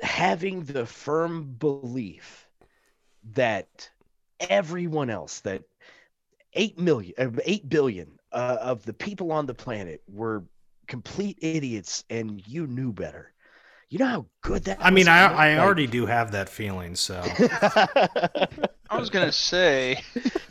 having 0.00 0.64
the 0.64 0.86
firm 0.86 1.54
belief 1.54 2.48
that 3.24 3.90
everyone 4.40 5.10
else 5.10 5.40
that 5.40 5.62
8 6.52 6.78
million 6.78 7.14
uh, 7.18 7.30
8 7.44 7.68
billion 7.68 8.18
uh, 8.32 8.56
of 8.60 8.84
the 8.84 8.92
people 8.92 9.32
on 9.32 9.46
the 9.46 9.54
planet 9.54 10.02
were 10.08 10.44
complete 10.86 11.38
idiots 11.40 12.04
and 12.10 12.46
you 12.46 12.66
knew 12.66 12.92
better 12.92 13.32
you 13.90 13.98
know 13.98 14.06
how 14.06 14.26
good 14.40 14.64
that 14.64 14.78
I 14.80 14.90
mean, 14.90 15.06
I. 15.08 15.24
I 15.26 15.54
Like- 15.54 15.64
already 15.64 15.86
do 15.86 16.06
have 16.06 16.32
that 16.32 16.48
feeling, 16.48 16.96
so. 16.96 17.22
I 18.90 18.98
was 18.98 19.08
gonna 19.10 19.30
say 19.30 20.00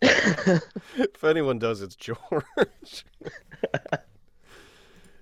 if 0.00 1.22
anyone 1.22 1.58
does, 1.60 1.82
it's 1.82 1.94
George. 1.94 2.16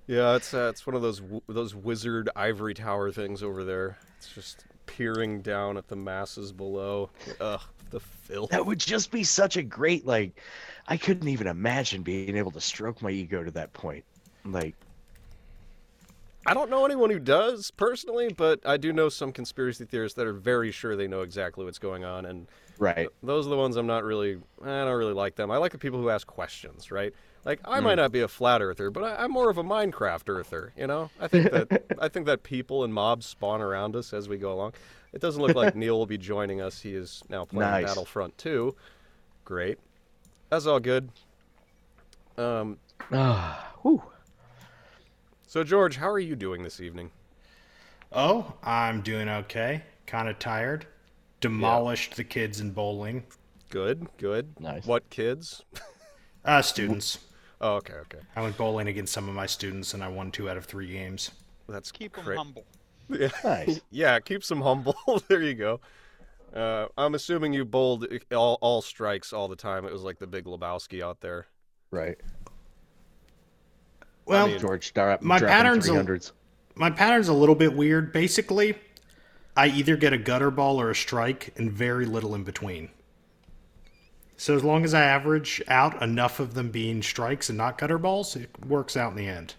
yeah, 0.07 0.35
it's 0.35 0.53
uh, 0.53 0.69
it's 0.69 0.85
one 0.87 0.95
of 0.95 1.01
those 1.01 1.21
those 1.47 1.75
wizard 1.75 2.29
ivory 2.35 2.73
tower 2.73 3.11
things 3.11 3.43
over 3.43 3.63
there. 3.63 3.97
It's 4.17 4.33
just 4.33 4.65
peering 4.85 5.41
down 5.41 5.77
at 5.77 5.87
the 5.87 5.95
masses 5.95 6.51
below. 6.51 7.09
Ugh, 7.39 7.61
the 7.93 7.99
filth. 7.99 8.49
that 8.51 8.65
would 8.65 8.79
just 8.79 9.11
be 9.11 9.23
such 9.23 9.57
a 9.57 9.63
great 9.63 10.05
like 10.05 10.39
i 10.87 10.97
couldn't 10.97 11.27
even 11.27 11.47
imagine 11.47 12.03
being 12.03 12.35
able 12.35 12.51
to 12.51 12.61
stroke 12.61 13.01
my 13.01 13.09
ego 13.09 13.43
to 13.43 13.51
that 13.51 13.71
point 13.73 14.03
like 14.45 14.75
I 16.45 16.53
don't 16.53 16.69
know 16.69 16.85
anyone 16.85 17.09
who 17.09 17.19
does 17.19 17.71
personally, 17.71 18.33
but 18.35 18.59
I 18.65 18.75
do 18.75 18.91
know 18.91 19.07
some 19.07 19.31
conspiracy 19.31 19.85
theorists 19.85 20.17
that 20.17 20.27
are 20.27 20.33
very 20.33 20.71
sure 20.71 20.95
they 20.95 21.07
know 21.07 21.21
exactly 21.21 21.63
what's 21.63 21.79
going 21.79 22.03
on, 22.03 22.25
and 22.25 22.47
right 22.79 23.07
those 23.21 23.45
are 23.47 23.49
the 23.49 23.55
ones 23.55 23.77
I'm 23.77 23.87
not 23.87 24.03
really. 24.03 24.39
I 24.61 24.65
don't 24.65 24.97
really 24.97 25.13
like 25.13 25.35
them. 25.35 25.51
I 25.51 25.57
like 25.57 25.71
the 25.71 25.77
people 25.77 26.01
who 26.01 26.09
ask 26.09 26.27
questions, 26.27 26.91
right? 26.91 27.13
Like 27.45 27.59
I 27.65 27.79
might 27.79 27.93
mm. 27.93 27.97
not 27.97 28.11
be 28.11 28.21
a 28.21 28.27
flat 28.27 28.61
earther, 28.61 28.89
but 28.89 29.03
I, 29.03 29.23
I'm 29.23 29.31
more 29.31 29.49
of 29.49 29.57
a 29.57 29.63
Minecraft 29.63 30.27
earther. 30.27 30.73
You 30.77 30.87
know, 30.87 31.09
I 31.19 31.27
think 31.27 31.51
that 31.51 31.85
I 31.99 32.09
think 32.09 32.25
that 32.25 32.43
people 32.43 32.83
and 32.83 32.93
mobs 32.93 33.25
spawn 33.25 33.61
around 33.61 33.95
us 33.95 34.13
as 34.13 34.27
we 34.27 34.37
go 34.37 34.51
along. 34.51 34.73
It 35.13 35.21
doesn't 35.21 35.41
look 35.41 35.55
like 35.55 35.75
Neil 35.77 35.97
will 35.97 36.05
be 36.05 36.17
joining 36.17 36.61
us. 36.61 36.81
He 36.81 36.93
is 36.95 37.23
now 37.29 37.45
playing 37.45 37.71
Nice. 37.71 37.85
Battlefront 37.85 38.37
2. 38.37 38.75
Great. 39.45 39.77
That's 40.49 40.65
all 40.65 40.79
good. 40.79 41.09
Um, 42.37 42.77
ah 43.11 43.73
whew. 43.81 44.01
so 45.47 45.63
George, 45.63 45.97
how 45.97 46.09
are 46.09 46.19
you 46.19 46.35
doing 46.35 46.63
this 46.63 46.81
evening? 46.81 47.11
Oh, 48.11 48.53
I'm 48.63 49.01
doing 49.01 49.29
okay. 49.29 49.83
Kind 50.05 50.29
of 50.29 50.39
tired. 50.39 50.85
Demolished 51.41 52.15
the 52.15 52.23
kids 52.23 52.59
in 52.59 52.71
bowling. 52.71 53.23
Good, 53.69 54.07
good. 54.17 54.59
Nice. 54.59 54.85
What 54.85 55.09
kids? 55.09 55.63
Uh, 56.45 56.61
students. 56.61 57.19
Oh, 57.61 57.75
okay, 57.75 57.93
okay. 57.93 58.17
I 58.35 58.41
went 58.41 58.57
bowling 58.57 58.89
against 58.89 59.13
some 59.13 59.29
of 59.29 59.33
my 59.33 59.45
students, 59.45 59.93
and 59.93 60.03
I 60.03 60.09
won 60.09 60.29
two 60.29 60.49
out 60.49 60.57
of 60.57 60.65
three 60.65 60.91
games. 60.91 61.31
That's 61.69 61.89
keep 61.89 62.13
them 62.17 62.25
humble. 62.25 62.65
Yeah. 63.09 63.29
Nice. 63.43 63.81
yeah, 63.91 64.19
keeps 64.19 64.47
them 64.47 64.61
humble. 64.61 64.95
there 65.27 65.41
you 65.41 65.53
go. 65.53 65.79
Uh, 66.53 66.87
I'm 66.97 67.15
assuming 67.15 67.53
you 67.53 67.65
bowled 67.65 68.05
all, 68.31 68.57
all 68.61 68.81
strikes 68.81 69.33
all 69.33 69.47
the 69.47 69.55
time. 69.55 69.85
It 69.85 69.91
was 69.91 70.03
like 70.03 70.19
the 70.19 70.27
big 70.27 70.45
Lebowski 70.45 71.01
out 71.01 71.19
there. 71.19 71.47
right 71.91 72.17
Well, 74.25 74.47
mean- 74.47 74.59
george 74.59 74.93
drop, 74.93 75.21
My 75.21 75.39
patterns 75.39 75.89
are- 75.89 75.93
300s 76.03 76.31
my 76.75 76.89
pattern's 76.89 77.27
a 77.27 77.33
little 77.33 77.55
bit 77.55 77.73
weird. 77.75 78.11
Basically, 78.11 78.75
I 79.55 79.67
either 79.67 79.95
get 79.95 80.13
a 80.13 80.17
gutter 80.17 80.49
ball 80.49 80.81
or 80.81 80.89
a 80.89 80.95
strike, 80.95 81.53
and 81.55 81.71
very 81.71 82.05
little 82.05 82.33
in 82.33 82.43
between. 82.43 82.89
So 84.37 84.55
as 84.55 84.63
long 84.63 84.83
as 84.83 84.93
I 84.93 85.03
average 85.03 85.61
out 85.67 86.01
enough 86.01 86.39
of 86.39 86.55
them 86.55 86.71
being 86.71 87.03
strikes 87.03 87.49
and 87.49 87.57
not 87.57 87.77
gutter 87.77 87.99
balls, 87.99 88.35
it 88.35 88.49
works 88.65 88.97
out 88.97 89.11
in 89.11 89.17
the 89.17 89.27
end. 89.27 89.53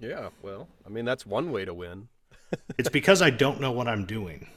Yeah, 0.00 0.30
well, 0.42 0.66
I 0.84 0.88
mean 0.88 1.04
that's 1.04 1.24
one 1.24 1.52
way 1.52 1.64
to 1.64 1.72
win. 1.72 2.08
It's 2.78 2.88
because 2.88 3.22
I 3.22 3.30
don't 3.30 3.60
know 3.60 3.72
what 3.72 3.88
I'm 3.88 4.04
doing. 4.04 4.48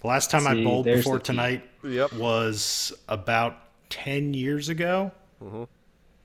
The 0.00 0.06
last 0.06 0.30
time 0.30 0.46
I 0.46 0.54
bowled 0.62 0.86
before 0.86 1.18
tonight 1.18 1.62
Yep. 1.82 2.12
was 2.14 2.92
about 3.08 3.56
10 3.90 4.34
years 4.34 4.68
ago 4.68 5.10
Mhm. 5.42 5.66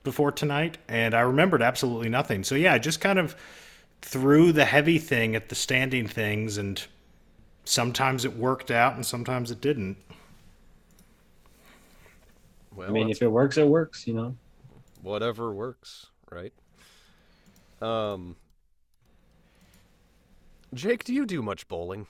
before 0.04 0.30
tonight, 0.32 0.78
and 0.88 1.14
I 1.14 1.20
remembered 1.20 1.62
absolutely 1.62 2.08
nothing. 2.08 2.44
So, 2.44 2.54
yeah, 2.54 2.74
I 2.74 2.78
just 2.78 3.00
kind 3.00 3.18
of 3.18 3.34
threw 4.02 4.52
the 4.52 4.64
heavy 4.66 4.98
thing 4.98 5.34
at 5.34 5.48
the 5.48 5.54
standing 5.54 6.06
things, 6.06 6.56
and 6.58 6.84
sometimes 7.64 8.24
it 8.24 8.36
worked 8.36 8.70
out 8.70 8.94
and 8.94 9.04
sometimes 9.04 9.50
it 9.50 9.60
didn't. 9.60 9.96
Well, 12.74 12.88
I 12.88 12.92
mean, 12.92 13.08
if 13.08 13.22
it 13.22 13.28
works, 13.28 13.56
it 13.56 13.66
works. 13.66 14.06
You 14.06 14.14
know. 14.14 14.36
whatever 15.02 15.52
works, 15.52 16.06
right? 16.30 16.52
Um, 17.82 18.36
Jake, 20.74 21.04
do 21.04 21.14
you 21.14 21.24
do 21.24 21.40
much 21.40 21.68
bowling? 21.68 22.06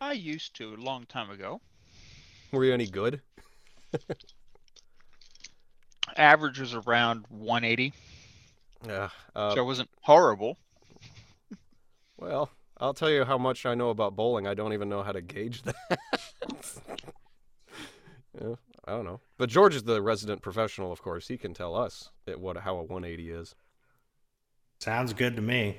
I 0.00 0.12
used 0.12 0.54
to 0.56 0.74
a 0.74 0.76
long 0.76 1.06
time 1.06 1.30
ago. 1.30 1.62
Were 2.52 2.64
you 2.64 2.74
any 2.74 2.86
good? 2.86 3.22
Average 6.16 6.60
was 6.60 6.74
around 6.74 7.24
180, 7.30 7.94
Yeah. 8.86 9.08
Uh, 9.34 9.54
so 9.54 9.62
it 9.62 9.64
wasn't 9.64 9.88
horrible. 10.02 10.58
Well, 12.16 12.48
I'll 12.78 12.94
tell 12.94 13.10
you 13.10 13.24
how 13.24 13.36
much 13.36 13.66
I 13.66 13.74
know 13.74 13.90
about 13.90 14.14
bowling. 14.14 14.46
I 14.46 14.54
don't 14.54 14.72
even 14.72 14.88
know 14.88 15.02
how 15.02 15.10
to 15.12 15.20
gauge 15.20 15.62
that. 15.62 15.74
yeah, 18.40 18.54
I 18.86 18.92
don't 18.92 19.04
know. 19.04 19.20
But 19.36 19.50
George 19.50 19.74
is 19.74 19.82
the 19.82 20.00
resident 20.00 20.40
professional, 20.40 20.92
of 20.92 21.02
course. 21.02 21.26
He 21.26 21.36
can 21.36 21.52
tell 21.54 21.74
us 21.74 22.10
it, 22.26 22.38
what 22.40 22.56
how 22.58 22.76
a 22.76 22.82
180 22.84 23.30
is. 23.30 23.56
Sounds 24.78 25.12
good 25.12 25.34
to 25.36 25.42
me. 25.42 25.78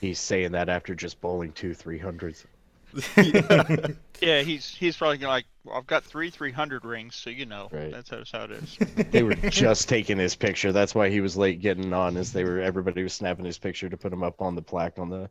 He's 0.00 0.18
saying 0.18 0.52
that 0.52 0.68
after 0.68 0.94
just 0.94 1.20
bowling 1.20 1.52
two 1.52 1.70
300s. 1.70 2.44
Yeah, 4.20 4.42
he's 4.42 4.68
he's 4.68 4.98
probably 4.98 5.16
gonna 5.16 5.32
like, 5.32 5.46
well, 5.64 5.76
I've 5.78 5.86
got 5.86 6.04
three 6.04 6.28
300 6.28 6.84
rings, 6.84 7.14
so 7.16 7.30
you 7.30 7.46
know 7.46 7.68
Right. 7.72 7.90
that's 7.90 8.10
how, 8.10 8.22
how 8.30 8.44
it 8.44 8.50
is. 8.50 8.76
They 9.10 9.22
were 9.22 9.34
just 9.34 9.88
taking 9.88 10.18
his 10.18 10.34
picture. 10.36 10.72
That's 10.72 10.94
why 10.94 11.08
he 11.08 11.22
was 11.22 11.38
late 11.38 11.62
getting 11.62 11.94
on. 11.94 12.18
As 12.18 12.30
they 12.30 12.44
were, 12.44 12.60
everybody 12.60 13.02
was 13.02 13.14
snapping 13.14 13.46
his 13.46 13.56
picture 13.56 13.88
to 13.88 13.96
put 13.96 14.12
him 14.12 14.22
up 14.22 14.42
on 14.42 14.54
the 14.54 14.60
plaque 14.60 14.98
on 14.98 15.08
the 15.08 15.30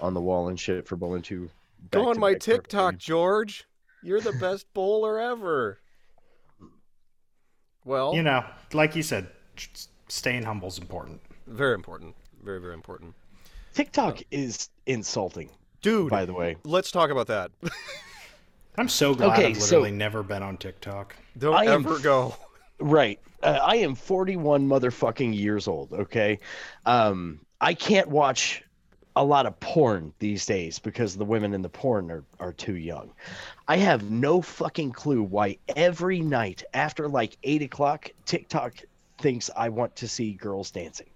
on 0.00 0.12
the 0.12 0.20
wall 0.20 0.48
and 0.48 0.60
shit 0.60 0.86
for 0.86 0.96
bowling 0.96 1.22
two. 1.22 1.48
Go 1.92 2.10
on 2.10 2.20
my 2.20 2.34
TikTok. 2.34 2.98
George. 2.98 3.64
You're 4.02 4.20
the 4.20 4.32
best 4.34 4.66
bowler 4.74 5.18
ever. 5.18 5.78
Well, 7.86 8.14
You 8.14 8.22
know, 8.22 8.44
like 8.74 8.94
you 8.96 9.02
said, 9.02 9.28
staying 10.08 10.42
humble 10.42 10.68
is 10.68 10.78
important. 10.78 11.20
very 11.46 11.74
important. 11.74 12.14
Very, 12.42 12.60
very 12.60 12.74
important. 12.74 13.14
TikTok 13.74 14.20
is 14.30 14.70
insulting, 14.86 15.50
Dude, 15.82 16.10
by 16.10 16.24
the 16.24 16.32
way. 16.32 16.56
let's 16.64 16.90
talk 16.90 17.10
about 17.10 17.26
that. 17.26 17.50
I'm 18.78 18.88
so 18.88 19.14
glad 19.14 19.38
Okay, 19.38 19.46
I've 19.50 19.56
so- 19.56 19.76
literally 19.76 19.92
never 19.96 20.22
been 20.22 20.42
on 20.42 20.56
TikTok. 20.56 21.14
Don't 21.38 21.54
I 21.54 21.66
ever 21.66 21.96
f- 21.96 22.02
go. 22.02 22.34
Right. 22.80 23.20
Uh, 23.42 23.58
I 23.62 23.76
am 23.76 23.94
41 23.94 24.66
motherfucking 24.66 25.36
years 25.36 25.68
old, 25.68 25.92
okay? 25.92 26.38
Um 26.86 27.40
I 27.60 27.72
can't 27.74 28.08
watch 28.08 28.62
a 29.16 29.24
lot 29.24 29.46
of 29.46 29.58
porn 29.60 30.12
these 30.18 30.44
days 30.44 30.78
because 30.80 31.16
the 31.16 31.24
women 31.24 31.54
in 31.54 31.62
the 31.62 31.68
porn 31.68 32.10
are, 32.10 32.24
are 32.40 32.52
too 32.52 32.74
young. 32.76 33.12
I 33.68 33.76
have 33.76 34.10
no 34.10 34.42
fucking 34.42 34.90
clue 34.92 35.22
why 35.22 35.56
every 35.76 36.20
night 36.20 36.64
after 36.74 37.08
like 37.08 37.38
8 37.44 37.62
o'clock, 37.62 38.10
TikTok 38.26 38.74
thinks 39.18 39.50
I 39.56 39.68
want 39.68 39.94
to 39.96 40.08
see 40.08 40.32
girls 40.32 40.72
dancing. 40.72 41.06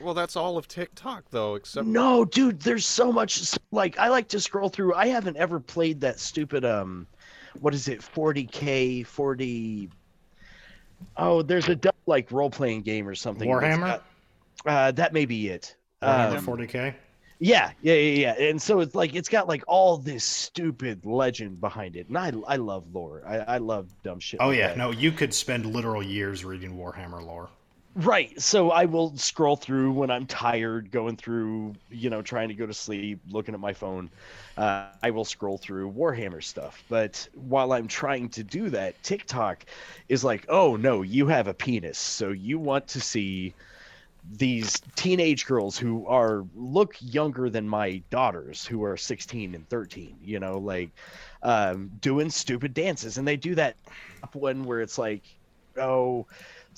Well, 0.00 0.14
that's 0.14 0.36
all 0.36 0.56
of 0.56 0.68
TikTok, 0.68 1.24
though, 1.30 1.56
except 1.56 1.86
No, 1.86 2.24
dude, 2.24 2.60
there's 2.60 2.86
so 2.86 3.10
much 3.12 3.56
like 3.72 3.98
I 3.98 4.08
like 4.08 4.28
to 4.28 4.40
scroll 4.40 4.68
through. 4.68 4.94
I 4.94 5.06
haven't 5.08 5.36
ever 5.36 5.58
played 5.60 6.00
that 6.02 6.20
stupid 6.20 6.64
um 6.64 7.06
what 7.60 7.74
is 7.74 7.88
it? 7.88 8.00
40K 8.00 9.04
40 9.06 9.90
Oh, 11.16 11.42
there's 11.42 11.68
a 11.68 11.78
like 12.06 12.30
role 12.30 12.50
playing 12.50 12.82
game 12.82 13.08
or 13.08 13.14
something. 13.14 13.50
that's 13.50 13.64
Warhammer? 13.64 13.80
got- 13.86 14.04
uh 14.66 14.90
that 14.92 15.12
may 15.12 15.24
be 15.24 15.48
it. 15.48 15.76
Warhammer 16.02 16.38
Um, 16.38 16.46
40k. 16.46 16.94
yeah, 17.40 17.70
yeah, 17.82 17.94
yeah, 17.94 18.34
yeah. 18.36 18.48
And 18.48 18.60
so 18.60 18.80
it's 18.80 18.94
like 18.94 19.14
it's 19.14 19.28
got 19.28 19.48
like 19.48 19.62
all 19.66 19.96
this 19.98 20.24
stupid 20.24 21.04
legend 21.06 21.60
behind 21.60 21.96
it. 21.96 22.08
And 22.08 22.18
I 22.18 22.32
I 22.46 22.56
love 22.56 22.84
lore. 22.92 23.22
I, 23.26 23.38
I 23.38 23.58
love 23.58 23.88
dumb 24.02 24.20
shit. 24.20 24.40
Oh 24.40 24.48
like 24.48 24.58
yeah, 24.58 24.68
that. 24.68 24.78
no, 24.78 24.90
you 24.92 25.10
could 25.12 25.32
spend 25.34 25.66
literal 25.66 26.02
years 26.02 26.44
reading 26.44 26.76
Warhammer 26.76 27.24
lore. 27.24 27.48
Right. 27.98 28.40
So 28.40 28.70
I 28.70 28.84
will 28.84 29.16
scroll 29.16 29.56
through 29.56 29.90
when 29.90 30.08
I'm 30.08 30.24
tired, 30.26 30.92
going 30.92 31.16
through, 31.16 31.74
you 31.90 32.10
know, 32.10 32.22
trying 32.22 32.46
to 32.48 32.54
go 32.54 32.64
to 32.64 32.72
sleep, 32.72 33.20
looking 33.28 33.54
at 33.54 33.60
my 33.60 33.72
phone. 33.72 34.08
Uh, 34.56 34.90
I 35.02 35.10
will 35.10 35.24
scroll 35.24 35.58
through 35.58 35.90
Warhammer 35.90 36.42
stuff. 36.44 36.84
But 36.88 37.28
while 37.34 37.72
I'm 37.72 37.88
trying 37.88 38.28
to 38.30 38.44
do 38.44 38.70
that, 38.70 39.02
TikTok 39.02 39.64
is 40.08 40.22
like, 40.22 40.46
oh 40.48 40.76
no, 40.76 41.02
you 41.02 41.26
have 41.26 41.48
a 41.48 41.54
penis. 41.54 41.98
So 41.98 42.30
you 42.30 42.60
want 42.60 42.86
to 42.88 43.00
see 43.00 43.52
these 44.30 44.80
teenage 44.94 45.44
girls 45.44 45.76
who 45.76 46.06
are 46.06 46.44
look 46.54 46.94
younger 47.00 47.50
than 47.50 47.68
my 47.68 48.00
daughters 48.10 48.64
who 48.64 48.84
are 48.84 48.96
16 48.96 49.54
and 49.54 49.68
13 49.70 50.18
you 50.22 50.38
know 50.38 50.58
like 50.58 50.90
um 51.42 51.90
doing 52.00 52.28
stupid 52.28 52.74
dances 52.74 53.16
and 53.16 53.26
they 53.26 53.36
do 53.36 53.54
that 53.54 53.76
one 54.34 54.64
where 54.64 54.82
it's 54.82 54.98
like 54.98 55.22
oh 55.78 56.26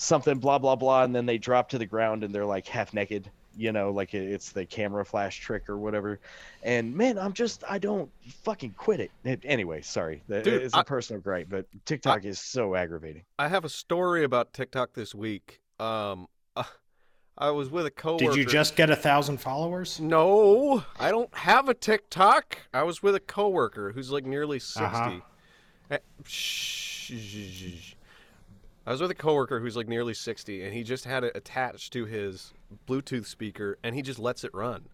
something 0.01 0.39
blah 0.39 0.59
blah 0.59 0.75
blah 0.77 1.03
and 1.05 1.15
then 1.15 1.27
they 1.27 1.37
drop 1.37 1.69
to 1.69 1.77
the 1.77 1.85
ground 1.85 2.25
and 2.25 2.35
they're 2.35 2.47
like 2.47 2.67
half 2.67 2.95
naked 2.95 3.31
you 3.55 3.71
know 3.71 3.91
like 3.91 4.15
it's 4.15 4.53
the 4.53 4.65
camera 4.65 5.05
flash 5.05 5.41
trick 5.41 5.69
or 5.69 5.77
whatever 5.77 6.19
and 6.63 6.95
man 6.95 7.19
i'm 7.19 7.35
just 7.35 7.63
i 7.69 7.79
don't 7.79 8.11
fucking 8.43 8.73
quit 8.79 8.99
it, 9.01 9.11
It- 9.25 9.43
anyway 9.45 9.83
sorry 9.83 10.23
Dude, 10.27 10.47
it's 10.47 10.75
a 10.75 10.79
I- 10.79 10.83
personal 10.85 11.21
gripe 11.21 11.49
but 11.51 11.67
tiktok 11.85 12.25
is 12.25 12.39
so 12.39 12.75
aggravating 12.75 13.25
I 13.39 13.49
have 13.49 13.65
a 13.67 13.69
story 13.69 14.25
about 14.25 14.53
TikTok 14.53 14.93
this 14.93 15.15
week. 15.15 15.61
Um, 15.79 16.29
uh, 16.57 16.65
I 17.39 17.51
was 17.51 17.71
with 17.71 17.87
a 17.87 17.91
coworker. 17.91 18.27
Did 18.27 18.37
you 18.37 18.45
just 18.45 18.77
get 18.77 18.91
a 18.91 18.97
thousand 18.97 19.39
followers? 19.39 19.99
No, 19.99 20.85
I 20.99 21.11
don't 21.11 21.35
have 21.35 21.71
a 21.71 21.75
TikTok. 21.75 22.59
I 22.75 22.83
was 22.83 23.03
with 23.03 23.15
a 23.15 23.21
coworker 23.21 23.93
who's 23.93 24.11
like 24.11 24.27
nearly 24.27 24.59
60. 24.59 24.83
Uh-huh. 24.85 25.99
Shh. 26.27 27.95
I 28.91 28.93
was 28.93 29.01
with 29.01 29.13
a 29.13 29.15
coworker 29.15 29.61
who's 29.61 29.77
like 29.77 29.87
nearly 29.87 30.15
60 30.15 30.65
and 30.65 30.75
he 30.75 30.83
just 30.83 31.05
had 31.05 31.23
it 31.23 31.37
attached 31.37 31.93
to 31.93 32.07
his 32.07 32.53
Bluetooth 32.89 33.25
speaker 33.25 33.79
and 33.85 33.95
he 33.95 34.03
just 34.03 34.19
lets 34.19 34.43
it 34.43 34.53
run. 34.53 34.89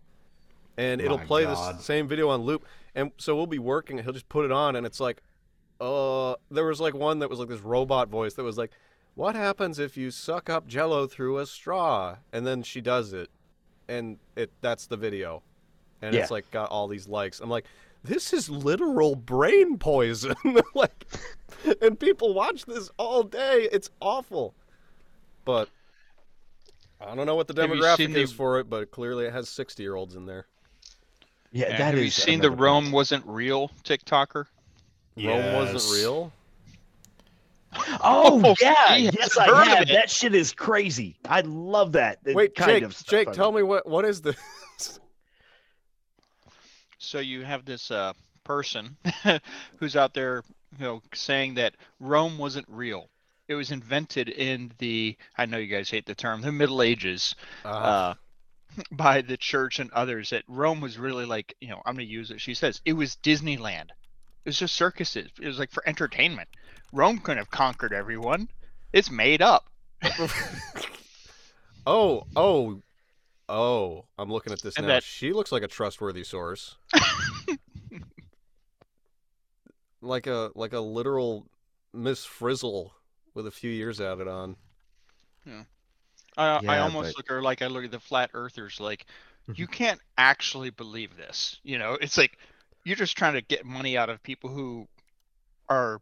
And 0.76 1.00
it'll 1.00 1.16
My 1.16 1.24
play 1.24 1.44
God. 1.44 1.78
the 1.78 1.82
same 1.82 2.06
video 2.06 2.28
on 2.28 2.42
loop. 2.42 2.66
And 2.94 3.10
so 3.16 3.34
we'll 3.34 3.46
be 3.46 3.58
working 3.58 3.96
and 3.98 4.04
he'll 4.04 4.12
just 4.12 4.28
put 4.28 4.44
it 4.44 4.52
on 4.52 4.76
and 4.76 4.84
it's 4.84 5.00
like 5.00 5.22
uh 5.80 6.34
there 6.50 6.66
was 6.66 6.78
like 6.78 6.92
one 6.92 7.20
that 7.20 7.30
was 7.30 7.38
like 7.38 7.48
this 7.48 7.62
robot 7.62 8.10
voice 8.10 8.34
that 8.34 8.42
was 8.42 8.58
like 8.58 8.70
what 9.14 9.34
happens 9.34 9.78
if 9.78 9.96
you 9.96 10.10
suck 10.10 10.50
up 10.50 10.66
jello 10.66 11.06
through 11.06 11.38
a 11.38 11.46
straw? 11.46 12.16
And 12.34 12.46
then 12.46 12.62
she 12.62 12.82
does 12.82 13.14
it 13.14 13.30
and 13.88 14.18
it 14.36 14.50
that's 14.60 14.86
the 14.88 14.98
video 14.98 15.42
and 16.02 16.14
it's 16.14 16.30
like 16.30 16.50
got 16.50 16.68
all 16.70 16.88
these 16.88 17.08
likes 17.08 17.40
i'm 17.40 17.48
like 17.48 17.64
this 18.06 18.32
is 18.32 18.48
literal 18.48 19.14
brain 19.16 19.78
poison 19.78 20.34
like 20.74 21.06
and 21.82 21.98
people 21.98 22.32
watch 22.34 22.64
this 22.66 22.90
all 22.98 23.22
day 23.22 23.68
it's 23.72 23.90
awful 24.00 24.54
but 25.44 25.68
i 27.00 27.14
don't 27.14 27.26
know 27.26 27.34
what 27.34 27.48
the 27.48 27.54
demographic 27.54 27.96
seen 27.96 28.12
the- 28.12 28.20
is 28.22 28.32
for 28.32 28.58
it 28.60 28.68
but 28.70 28.90
clearly 28.90 29.26
it 29.26 29.32
has 29.32 29.48
60 29.48 29.82
year 29.82 29.94
olds 29.96 30.14
in 30.14 30.26
there 30.26 30.46
yeah 31.52 31.66
And 31.66 31.78
that 31.78 31.94
have 31.94 31.98
you 32.02 32.10
seen 32.10 32.40
the 32.40 32.46
another 32.48 32.62
Rome 32.62 32.84
point. 32.84 32.94
wasn't 32.94 33.26
real 33.26 33.70
TikToker? 33.84 34.46
rome 35.16 35.54
wasn't 35.54 36.00
real 36.02 36.32
Oh 38.00 38.40
Oh, 38.44 38.54
yeah, 38.60 38.96
yes 38.96 39.36
I 39.36 39.64
have. 39.66 39.88
That 39.88 40.08
shit 40.08 40.34
is 40.34 40.52
crazy. 40.52 41.18
I 41.28 41.42
love 41.42 41.92
that. 41.92 42.22
that 42.24 42.34
wait 42.34 42.54
kind 42.54 42.70
jake 42.70 42.82
of 42.84 43.04
jake 43.04 43.28
I 43.28 43.32
tell 43.32 43.52
me 43.52 43.62
what 43.62 43.86
what 43.86 44.04
is 44.06 44.22
this 44.22 44.36
So 47.06 47.20
you 47.20 47.44
have 47.44 47.64
this 47.64 47.90
uh, 47.90 48.12
person 48.42 48.96
who's 49.78 49.94
out 49.96 50.12
there, 50.12 50.42
you 50.76 50.84
know, 50.84 51.02
saying 51.14 51.54
that 51.54 51.74
Rome 52.00 52.36
wasn't 52.36 52.66
real. 52.68 53.08
It 53.48 53.54
was 53.54 53.70
invented 53.70 54.28
in 54.28 54.72
the 54.78 55.16
I 55.38 55.46
know 55.46 55.58
you 55.58 55.68
guys 55.68 55.88
hate 55.88 56.06
the 56.06 56.16
term 56.16 56.40
the 56.42 56.50
Middle 56.50 56.82
Ages 56.82 57.36
uh, 57.64 57.68
uh, 57.68 58.14
by 58.90 59.20
the 59.22 59.36
church 59.36 59.78
and 59.78 59.90
others. 59.92 60.30
That 60.30 60.42
Rome 60.48 60.80
was 60.80 60.98
really 60.98 61.26
like 61.26 61.54
you 61.60 61.68
know 61.68 61.80
I'm 61.86 61.94
gonna 61.94 62.04
use 62.04 62.32
it. 62.32 62.40
She 62.40 62.54
says 62.54 62.80
it 62.84 62.94
was 62.94 63.16
Disneyland. 63.22 63.90
It 64.44 64.50
was 64.50 64.58
just 64.58 64.74
circuses. 64.74 65.30
It 65.40 65.46
was 65.46 65.60
like 65.60 65.70
for 65.70 65.88
entertainment. 65.88 66.48
Rome 66.92 67.18
couldn't 67.18 67.38
have 67.38 67.50
conquered 67.50 67.92
everyone. 67.92 68.48
It's 68.92 69.12
made 69.12 69.42
up. 69.42 69.66
oh 71.86 72.24
oh 72.34 72.82
Oh, 73.48 74.04
I'm 74.18 74.30
looking 74.30 74.52
at 74.52 74.60
this 74.60 74.76
And 74.76 74.86
now. 74.86 74.94
that- 74.94 75.02
She 75.04 75.32
looks 75.32 75.52
like 75.52 75.62
a 75.62 75.68
trustworthy 75.68 76.24
source. 76.24 76.76
like 80.02 80.26
a 80.26 80.50
like 80.54 80.72
a 80.72 80.80
literal 80.80 81.46
Miss 81.92 82.24
Frizzle 82.24 82.92
with 83.34 83.46
a 83.46 83.50
few 83.50 83.70
years 83.70 84.00
added 84.00 84.28
on. 84.28 84.56
Yeah. 85.44 85.62
I, 86.36 86.60
I 86.66 86.78
almost 86.80 87.10
but- 87.14 87.16
look 87.18 87.26
at 87.30 87.34
her 87.34 87.42
like 87.42 87.62
I 87.62 87.66
look 87.68 87.84
at 87.84 87.90
the 87.90 88.00
flat 88.00 88.30
earthers 88.34 88.78
like 88.80 89.06
Mhm. 89.48 89.58
you 89.58 89.66
can't 89.68 90.00
actually 90.18 90.70
believe 90.70 91.16
this. 91.16 91.60
You 91.62 91.78
know, 91.78 91.94
it's 92.00 92.18
like 92.18 92.38
you're 92.84 92.96
just 92.96 93.16
trying 93.16 93.34
to 93.34 93.42
get 93.42 93.64
money 93.64 93.96
out 93.96 94.10
of 94.10 94.22
people 94.22 94.50
who 94.50 94.88
are 95.68 96.00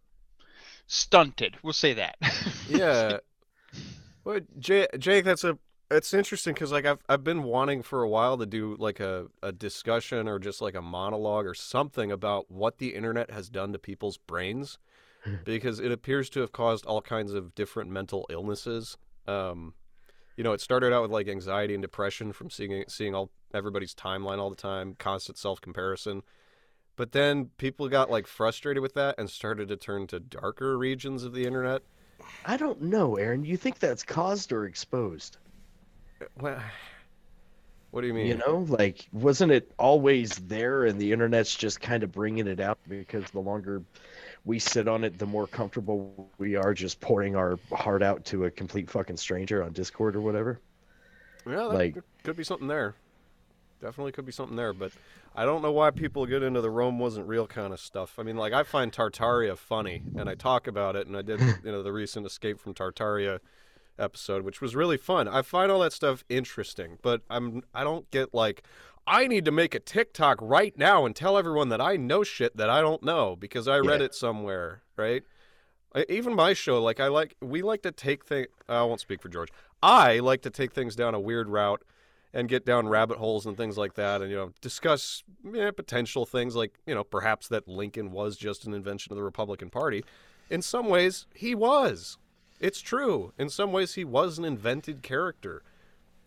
stunted. 0.87 1.57
We'll 1.62 1.72
say 1.74 1.92
that. 1.94 2.16
Yeah. 2.68 3.18
well, 4.24 4.40
Jake, 4.59 4.88
Jake, 4.98 5.24
that's 5.26 5.44
a 5.44 5.59
it's 5.94 6.12
interesting 6.12 6.54
because 6.54 6.72
like 6.72 6.85
I've 6.85 6.98
I've 7.09 7.24
been 7.24 7.42
wanting 7.42 7.83
for 7.83 8.02
a 8.02 8.09
while 8.09 8.37
to 8.38 8.46
do 8.46 8.76
like 8.78 9.00
a 9.00 9.26
a 9.42 9.52
discussion 9.52 10.28
or 10.28 10.38
just 10.38 10.61
like 10.61 10.74
a 10.74 10.83
monologue 10.83 11.46
or 11.46 11.54
something 11.54 12.11
about 12.11 12.50
what 12.50 12.78
the 12.78 12.94
internet 12.94 13.30
has 13.30 13.48
done 13.48 13.72
to 13.72 13.78
people's 13.78 14.16
brains, 14.16 14.78
because 15.44 15.80
it 15.80 15.92
appears 15.92 16.28
to 16.30 16.40
have 16.40 16.52
caused 16.52 16.85
all 16.87 17.00
kinds 17.00 17.33
of 17.33 17.54
different 17.54 17.90
mental 17.90 18.26
illnesses. 18.30 18.96
Um, 19.26 19.74
you 20.37 20.44
know, 20.44 20.52
it 20.52 20.61
started 20.61 20.92
out 20.92 21.02
with 21.02 21.11
like 21.11 21.28
anxiety 21.28 21.74
and 21.74 21.83
depression 21.83 22.33
from 22.33 22.50
seeing 22.50 22.85
seeing 22.88 23.14
all 23.14 23.30
everybody's 23.52 23.94
timeline 23.94 24.38
all 24.38 24.50
the 24.50 24.57
time, 24.57 24.96
constant 24.98 25.38
self 25.38 25.61
comparison. 25.61 26.22
But 26.96 27.12
then 27.12 27.50
people 27.57 27.88
got 27.88 28.11
like 28.11 28.26
frustrated 28.26 28.83
with 28.83 28.94
that 28.94 29.16
and 29.18 29.28
started 29.28 29.68
to 29.68 29.76
turn 29.76 30.07
to 30.09 30.20
darker 30.20 30.78
regions 30.78 31.24
of 31.24 31.33
the 31.33 31.44
internet. 31.44 31.83
I 32.44 32.57
don't 32.57 32.80
know, 32.83 33.16
Aaron. 33.16 33.44
You 33.44 33.57
think 33.57 33.78
that's 33.78 34.02
caused 34.02 34.52
or 34.52 34.66
exposed? 34.66 35.38
Well, 36.41 36.61
what 37.91 38.01
do 38.01 38.09
you 38.09 38.15
mean? 38.15 38.27
You 38.27 38.37
know, 38.37 38.67
like 38.69 39.07
wasn't 39.13 39.53
it 39.53 39.71
always 39.79 40.35
there, 40.37 40.85
and 40.85 40.99
the 41.01 41.13
internet's 41.13 41.55
just 41.55 41.81
kind 41.81 42.03
of 42.03 42.11
bringing 42.11 42.47
it 42.47 42.61
out 42.61 42.79
because 42.89 43.31
the 43.31 43.41
longer 43.41 43.83
we 44.45 44.59
sit 44.59 44.89
on 44.89 45.05
it, 45.05 45.19
the 45.19 45.27
more 45.27 45.47
comfortable 45.47 46.29
we 46.39 46.57
are 46.57 46.75
just 46.75 47.01
pouring 47.01 47.37
our 47.37 47.59
heart 47.73 48.03
out 48.03 48.25
to 48.27 48.47
a 48.47 48.51
complete 48.51 48.91
fucking 48.91 49.17
stranger 49.17 49.63
on 49.63 49.73
Discord 49.73 50.17
or 50.17 50.21
whatever. 50.21 50.61
yeah, 51.47 51.57
that 51.57 51.69
like- 51.69 51.97
could 52.25 52.37
be 52.37 52.45
something 52.45 52.69
there. 52.69 52.95
Definitely 53.81 54.13
could 54.13 54.27
be 54.27 54.33
something 54.33 54.57
there, 54.57 54.73
but 54.73 54.93
I 55.37 55.45
don't 55.45 55.61
know 55.61 55.73
why 55.73 55.91
people 55.91 56.25
get 56.27 56.43
into 56.43 56.61
the 56.61 56.71
Rome 56.71 56.99
wasn't 56.99 57.29
real 57.29 57.47
kind 57.47 57.73
of 57.73 57.79
stuff. 57.79 58.19
I 58.19 58.23
mean, 58.23 58.37
like 58.37 58.53
I 58.53 58.63
find 58.63 58.91
Tartaria 58.91 59.57
funny, 59.59 60.03
and 60.17 60.29
I 60.29 60.35
talk 60.35 60.67
about 60.67 60.97
it, 60.97 61.07
and 61.07 61.17
I 61.17 61.23
did, 61.23 61.41
you 61.65 61.71
know, 61.71 61.83
the 61.83 61.93
recent 61.93 62.25
Escape 62.25 62.59
from 62.59 62.73
Tartaria 62.73 63.41
episode, 63.98 64.42
which 64.44 64.61
was 64.61 64.74
really 64.74 64.96
fun. 64.96 65.28
I 65.28 65.42
find 65.42 65.70
all 65.70 65.80
that 65.80 65.92
stuff 65.92 66.24
interesting, 66.28 66.98
but 67.02 67.22
I'm 67.30 67.62
I 67.74 67.85
don't 67.85 68.11
get 68.11 68.35
like 68.35 68.62
I 69.07 69.26
need 69.26 69.44
to 69.44 69.50
make 69.50 69.74
a 69.74 69.80
TikTok 69.80 70.38
right 70.40 70.76
now 70.78 71.04
and 71.04 71.14
tell 71.14 71.37
everyone 71.37 71.68
that 71.68 71.80
I 71.80 71.96
know 71.96 72.22
shit 72.24 72.57
that 72.57 72.70
I 72.70 72.80
don't 72.80 73.02
know 73.02 73.37
because 73.37 73.68
I 73.68 73.78
read 73.78 74.00
Yeah. 74.00 74.07
it 74.07 74.14
somewhere, 74.14 74.83
right? 74.96 75.22
I, 75.94 76.07
even 76.09 76.35
my 76.35 76.54
show, 76.54 76.83
like 76.83 77.00
I 77.00 77.09
like, 77.09 77.37
we 77.40 77.62
like 77.62 77.83
to 77.83 77.92
take 77.92 78.24
things. 78.24 78.48
I 78.68 78.83
won't 78.83 79.00
speak 79.00 79.20
for 79.20 79.28
George. 79.28 79.50
I 79.83 80.18
like 80.20 80.40
to 80.42 80.50
take 80.50 80.72
things 80.72 80.96
down 80.96 81.14
a 81.14 81.20
weird 81.20 81.48
route 81.48 81.83
and 82.33 82.48
get 82.48 82.64
down 82.66 82.88
rabbit 82.88 83.18
holes 83.18 83.46
and 83.46 83.57
things 83.57 83.76
like 83.78 83.94
that, 83.94 84.20
and 84.22 84.30
you 84.30 84.37
know, 84.37 84.50
discuss 84.61 85.22
eh, 85.54 85.70
potential 85.70 86.24
things 86.26 86.57
like 86.57 86.78
you 86.87 86.94
know, 86.94 87.04
perhaps 87.04 87.46
that 87.48 87.68
Lincoln 87.68 88.11
was 88.11 88.37
just 88.37 88.64
an 88.66 88.74
invention 88.74 89.12
of 89.12 89.16
the 89.16 89.22
Republican 89.22 89.70
Party. 89.70 90.02
In 90.50 90.61
some 90.62 90.88
ways, 90.88 91.26
he 91.35 91.54
was. 91.54 92.18
It's 92.61 92.81
true. 92.81 93.33
In 93.38 93.49
some 93.49 93.73
ways, 93.73 93.95
he 93.95 94.05
was 94.05 94.38
an 94.38 94.45
invented 94.45 95.03
character. 95.03 95.62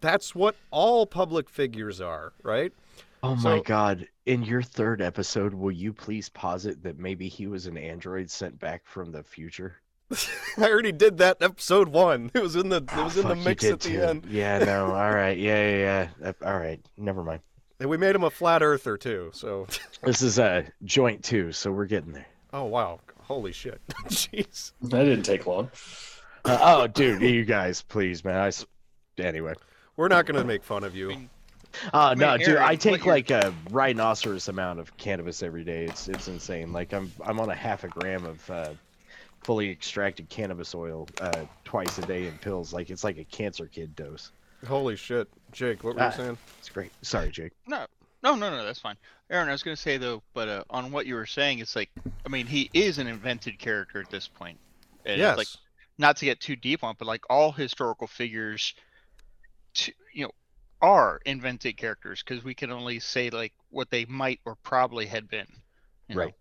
That's 0.02 0.36
what 0.36 0.56
all 0.72 1.06
public 1.06 1.50
figures 1.50 2.00
are, 2.02 2.34
right? 2.44 2.72
Oh 3.24 3.36
my 3.36 3.60
god. 3.62 4.08
In 4.28 4.44
your 4.44 4.62
third 4.62 5.02
episode, 5.02 5.54
will 5.54 5.72
you 5.72 5.92
please 5.94 6.30
posit 6.30 6.84
that 6.84 7.00
maybe 7.00 7.28
he 7.28 7.48
was 7.48 7.66
an 7.66 7.78
android 7.78 8.30
sent 8.30 8.60
back 8.60 8.84
from 8.86 9.12
the 9.12 9.24
future? 9.24 9.78
I 10.58 10.70
already 10.70 10.92
did 10.92 11.18
that 11.18 11.38
in 11.42 11.46
episode 11.46 11.90
one. 11.90 12.30
It 12.34 12.42
was 12.42 12.56
in 12.56 12.70
the 12.70 12.78
it 12.78 12.90
Oh, 12.94 13.06
was 13.06 13.18
in 13.18 13.28
the 13.28 13.36
mix 13.36 13.64
at 13.66 13.80
the 13.80 13.90
too. 13.90 14.02
end, 14.02 14.26
Yeah, 14.30 14.60
no. 14.60 14.86
All 14.88 15.12
right. 15.12 15.38
Yeah, 15.38 15.70
yeah, 15.70 16.08
yeah. 16.22 16.32
All 16.46 16.58
right. 16.58 16.80
Never 16.98 17.24
mind. 17.24 17.42
and 17.80 17.90
we 17.90 17.98
made 17.98 18.16
him 18.16 18.24
a 18.24 18.30
flat 18.30 18.62
earther 18.62 18.98
too. 18.98 19.32
So, 19.34 19.66
This 20.04 20.22
is 20.22 20.38
a 20.38 20.66
joint 20.84 21.24
too. 21.24 21.52
so 21.52 21.72
we're 21.72 21.86
getting 21.86 22.12
there. 22.14 22.28
oh 22.54 22.66
wow, 22.66 23.00
holy 23.24 23.52
shit, 23.52 23.82
jeez. 24.06 24.74
That 24.84 25.04
didn't 25.06 25.24
take 25.24 25.48
long. 25.48 25.72
Uh, 26.48 26.58
oh, 26.62 26.88
dude, 26.88 27.22
you 27.22 27.44
guys, 27.46 27.82
please, 27.82 28.24
man. 28.24 28.38
I 28.38 28.48
s- 28.48 28.66
anyway. 29.18 29.54
We're 29.98 30.08
not 30.08 30.26
gonna 30.26 30.44
make 30.44 30.64
fun 30.64 30.84
of 30.84 30.96
you. 30.96 31.10
mean, 31.10 31.30
Uh, 31.94 32.16
Wait, 32.18 32.22
no, 32.26 32.38
dude, 32.38 32.48
Aaron, 32.50 32.64
I 32.64 32.76
take 32.76 33.06
like 33.06 33.30
a 33.32 33.54
rhinoceros 33.70 34.48
amount 34.48 34.80
of 34.80 34.96
cannabis 34.98 35.44
every 35.44 35.64
day. 35.64 35.86
It's 35.86 36.08
it's 36.08 36.28
insane. 36.28 36.72
Like 36.72 36.94
I'm 36.94 37.12
I'm 37.26 37.40
on 37.40 37.50
a 37.50 37.56
half 37.56 37.84
a 37.84 37.88
gram 37.90 38.26
of 38.26 38.50
uh, 38.50 38.70
fully 39.44 39.70
extracted 39.70 40.30
cannabis 40.30 40.74
oil 40.74 41.08
uh, 41.20 41.46
twice 41.66 41.98
a 41.98 42.02
day 42.04 42.28
in 42.28 42.38
pills. 42.38 42.74
Like 42.74 42.90
it's 42.90 43.04
like 43.04 43.18
a 43.18 43.24
cancer 43.26 43.66
kid 43.66 43.96
dose. 43.96 44.32
Holy 44.68 44.96
shit, 44.96 45.28
Jake, 45.52 45.84
what 45.84 45.96
were 45.96 46.02
you 46.02 46.08
Ah. 46.08 46.12
saying? 46.12 46.38
It's 46.60 46.70
great. 46.70 46.92
Sorry, 47.04 47.30
Jake. 47.30 47.52
No, 47.68 47.86
no, 48.24 48.36
no, 48.36 48.50
no. 48.50 48.64
That's 48.66 48.80
fine. 48.80 48.96
Aaron, 49.30 49.50
I 49.50 49.52
was 49.52 49.62
gonna 49.64 49.76
say 49.76 49.98
though, 49.98 50.24
but 50.34 50.48
uh, 50.48 50.64
on 50.70 50.92
what 50.92 51.06
you 51.06 51.16
were 51.16 51.26
saying, 51.28 51.60
it's 51.60 51.76
like, 51.76 51.90
I 52.26 52.30
mean, 52.30 52.48
he 52.48 52.70
is 52.74 52.98
an 52.98 53.08
invented 53.08 53.60
character 53.60 54.00
at 54.00 54.10
this 54.10 54.28
point. 54.28 54.58
And 55.06 55.14
it's 55.16 55.20
Yes. 55.20 55.38
Like, 55.38 55.48
not 55.98 56.18
to 56.18 56.26
get 56.26 56.40
too 56.40 56.56
deep 56.56 56.84
on, 56.84 56.92
it, 56.92 56.98
but 57.00 57.08
like 57.08 57.24
all 57.30 57.52
historical 57.52 58.08
figures, 58.08 58.74
to, 59.76 59.92
you 60.14 60.24
know, 60.26 60.32
are 60.82 61.20
invented 61.26 61.78
characters 61.78 62.24
because 62.24 62.44
we 62.44 62.54
can 62.54 62.72
only 62.72 63.00
say 63.00 63.30
like 63.30 63.54
what 63.70 63.90
they 63.90 64.06
might 64.06 64.40
or 64.46 64.56
probably 64.64 65.06
had 65.08 65.28
been. 65.28 65.48
you 66.08 66.16
know? 66.16 66.22
Right. 66.22 66.34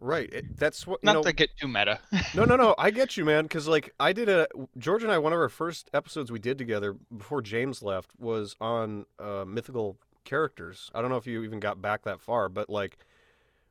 right. 0.00 0.32
It, 0.32 0.56
that's 0.56 0.86
what 0.86 1.00
you 1.02 1.06
Not 1.06 1.16
know. 1.16 1.22
to 1.22 1.32
get 1.32 1.50
too 1.60 1.68
meta. 1.68 2.00
no, 2.34 2.44
no, 2.44 2.56
no. 2.56 2.74
I 2.78 2.90
get 2.90 3.16
you, 3.16 3.24
man. 3.24 3.44
Because 3.44 3.68
like 3.68 3.92
I 4.00 4.12
did 4.12 4.28
a 4.28 4.48
George 4.78 5.02
and 5.02 5.12
I, 5.12 5.18
one 5.18 5.32
of 5.32 5.38
our 5.38 5.48
first 5.48 5.90
episodes 5.92 6.32
we 6.32 6.38
did 6.38 6.56
together 6.58 6.96
before 7.16 7.42
James 7.42 7.82
left 7.82 8.12
was 8.18 8.56
on 8.60 9.04
uh, 9.18 9.44
mythical 9.46 9.98
characters. 10.24 10.90
I 10.94 11.00
don't 11.00 11.10
know 11.10 11.16
if 11.16 11.26
you 11.26 11.42
even 11.42 11.60
got 11.60 11.82
back 11.82 12.04
that 12.04 12.20
far, 12.20 12.48
but 12.48 12.70
like 12.70 12.98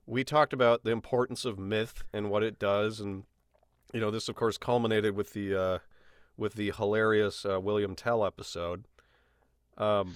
we 0.06 0.24
talked 0.24 0.54
about 0.54 0.84
the 0.84 0.92
importance 0.92 1.44
of 1.46 1.60
myth 1.60 2.04
and 2.14 2.30
what 2.30 2.44
it 2.44 2.60
does, 2.60 3.00
and 3.00 3.24
you 3.94 4.00
know 4.00 4.12
this 4.12 4.30
of 4.30 4.36
course 4.36 4.58
culminated 4.58 5.16
with 5.16 5.34
the 5.34 5.56
uh, 5.56 5.80
with 6.38 6.54
the 6.54 6.72
hilarious 6.76 7.46
uh, 7.46 7.60
William 7.60 7.96
Tell 7.96 8.26
episode. 8.26 8.86
Um, 9.78 10.16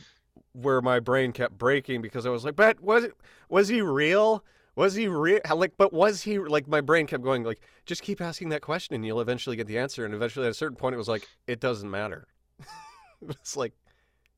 where 0.53 0.81
my 0.81 0.99
brain 0.99 1.31
kept 1.31 1.57
breaking 1.57 2.01
because 2.01 2.25
I 2.25 2.29
was 2.29 2.43
like, 2.43 2.55
"But 2.55 2.81
was 2.81 3.05
it 3.05 3.13
was 3.49 3.67
he 3.67 3.81
real? 3.81 4.43
Was 4.75 4.95
he 4.95 5.07
real? 5.07 5.39
Like, 5.53 5.73
but 5.77 5.93
was 5.93 6.23
he 6.23 6.39
like?" 6.39 6.67
My 6.67 6.81
brain 6.81 7.07
kept 7.07 7.23
going 7.23 7.43
like, 7.43 7.61
"Just 7.85 8.01
keep 8.01 8.21
asking 8.21 8.49
that 8.49 8.61
question, 8.61 8.95
and 8.95 9.05
you'll 9.05 9.21
eventually 9.21 9.55
get 9.55 9.67
the 9.67 9.77
answer." 9.77 10.05
And 10.05 10.13
eventually, 10.13 10.45
at 10.45 10.51
a 10.51 10.55
certain 10.55 10.77
point, 10.77 10.95
it 10.95 10.97
was 10.97 11.07
like, 11.07 11.27
"It 11.47 11.59
doesn't 11.59 11.89
matter." 11.89 12.27
it's 13.29 13.55
like, 13.55 13.73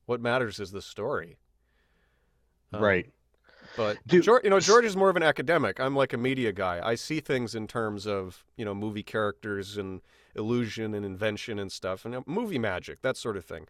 what 0.06 0.20
matters 0.20 0.60
is 0.60 0.70
the 0.70 0.82
story. 0.82 1.38
Um, 2.72 2.82
right. 2.82 3.10
But 3.76 3.98
Dude, 4.06 4.24
George, 4.24 4.44
you 4.44 4.50
know, 4.50 4.60
George 4.60 4.84
is 4.84 4.96
more 4.96 5.10
of 5.10 5.16
an 5.16 5.22
academic. 5.22 5.80
I'm 5.80 5.96
like 5.96 6.12
a 6.12 6.16
media 6.18 6.52
guy. 6.52 6.80
I 6.82 6.94
see 6.94 7.20
things 7.20 7.54
in 7.54 7.66
terms 7.66 8.06
of 8.06 8.44
you 8.56 8.64
know 8.64 8.74
movie 8.74 9.02
characters 9.02 9.76
and 9.76 10.00
illusion 10.36 10.94
and 10.94 11.04
invention 11.04 11.58
and 11.58 11.70
stuff, 11.70 12.04
and 12.04 12.26
movie 12.26 12.58
magic, 12.58 13.02
that 13.02 13.16
sort 13.16 13.36
of 13.36 13.44
thing. 13.44 13.66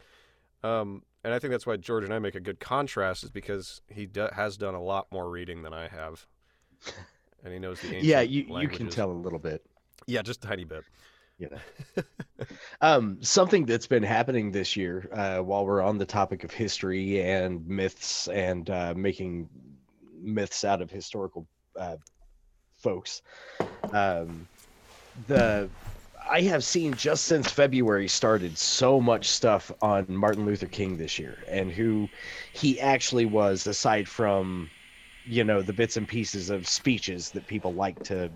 Um, 0.62 1.02
and 1.22 1.32
I 1.32 1.38
think 1.38 1.50
that's 1.50 1.66
why 1.66 1.76
George 1.76 2.04
and 2.04 2.12
I 2.12 2.18
make 2.18 2.34
a 2.34 2.40
good 2.40 2.60
contrast, 2.60 3.24
is 3.24 3.30
because 3.30 3.82
he 3.88 4.06
do- 4.06 4.28
has 4.32 4.56
done 4.56 4.74
a 4.74 4.82
lot 4.82 5.06
more 5.10 5.28
reading 5.30 5.62
than 5.62 5.72
I 5.72 5.88
have, 5.88 6.26
and 7.42 7.52
he 7.52 7.58
knows 7.58 7.80
the 7.80 7.88
ancient 7.94 8.04
Yeah, 8.04 8.20
you 8.20 8.46
you 8.60 8.68
can 8.68 8.88
tell 8.88 9.10
a 9.10 9.12
little 9.12 9.38
bit. 9.38 9.64
Yeah, 10.06 10.22
just 10.22 10.44
a 10.44 10.48
tiny 10.48 10.64
bit. 10.64 10.84
you 11.38 11.48
know. 11.50 12.02
um, 12.80 13.18
something 13.22 13.64
that's 13.66 13.86
been 13.86 14.02
happening 14.02 14.52
this 14.52 14.76
year, 14.76 15.08
uh, 15.12 15.38
while 15.38 15.64
we're 15.66 15.82
on 15.82 15.98
the 15.98 16.06
topic 16.06 16.44
of 16.44 16.50
history 16.50 17.22
and 17.22 17.66
myths 17.66 18.28
and 18.28 18.68
uh, 18.70 18.94
making 18.96 19.48
myths 20.24 20.64
out 20.64 20.82
of 20.82 20.90
historical 20.90 21.48
uh, 21.78 21.96
folks, 22.78 23.22
um, 23.92 24.48
the 25.26 25.70
I 26.30 26.42
have 26.42 26.64
seen 26.64 26.96
just 26.96 27.24
since 27.26 27.50
February 27.50 28.08
started 28.08 28.58
so 28.58 29.00
much 29.00 29.28
stuff 29.28 29.70
on 29.82 30.06
Martin 30.08 30.46
Luther 30.46 30.66
King 30.68 30.96
this 30.96 31.18
year 31.18 31.44
and 31.48 31.70
who 31.70 32.10
he 32.52 32.80
actually 32.80 33.26
was, 33.26 33.66
aside 33.66 34.08
from 34.08 34.70
you 35.24 35.44
know 35.44 35.62
the 35.62 35.72
bits 35.74 35.96
and 35.96 36.08
pieces 36.08 36.50
of 36.50 36.66
speeches 36.68 37.30
that 37.32 37.46
people 37.46 37.74
like 37.74 38.00
to 38.04 38.30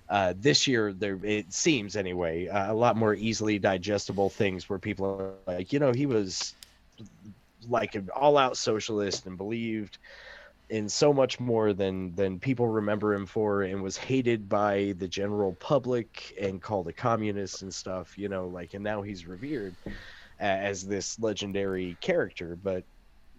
uh 0.10 0.34
this 0.38 0.68
year 0.68 0.94
there 0.94 1.20
it 1.24 1.52
seems 1.52 1.96
anyway 1.96 2.48
uh, 2.48 2.72
a 2.72 2.76
lot 2.76 2.96
more 2.96 3.14
easily 3.14 3.60
digestible 3.60 4.30
things 4.30 4.70
where 4.70 4.80
people 4.80 5.06
are 5.06 5.34
like 5.54 5.74
you 5.74 5.80
know 5.80 5.92
he 5.92 6.06
was 6.06 6.54
like 7.70 7.96
an 7.96 8.10
all-out 8.16 8.56
socialist 8.56 9.26
and 9.26 9.38
believed 9.38 9.98
in 10.70 10.90
so 10.90 11.14
much 11.14 11.40
more 11.40 11.74
than 11.74 12.14
than 12.16 12.40
people 12.40 12.68
remember 12.68 13.14
him 13.14 13.26
for 13.26 13.64
and 13.64 13.82
was 13.82 13.98
hated 13.98 14.50
by 14.50 14.94
the 15.00 15.08
general 15.08 15.54
public 15.54 16.36
and 16.40 16.62
called 16.62 16.88
a 16.88 16.94
communist 16.94 17.62
and 17.62 17.74
stuff 17.74 18.18
you 18.18 18.30
know 18.30 18.48
like 18.48 18.74
and 18.74 18.84
now 18.84 19.02
he's 19.02 19.28
revered 19.28 19.76
as 20.40 20.86
this 20.86 21.20
legendary 21.20 21.98
character. 22.02 22.58
But 22.62 22.84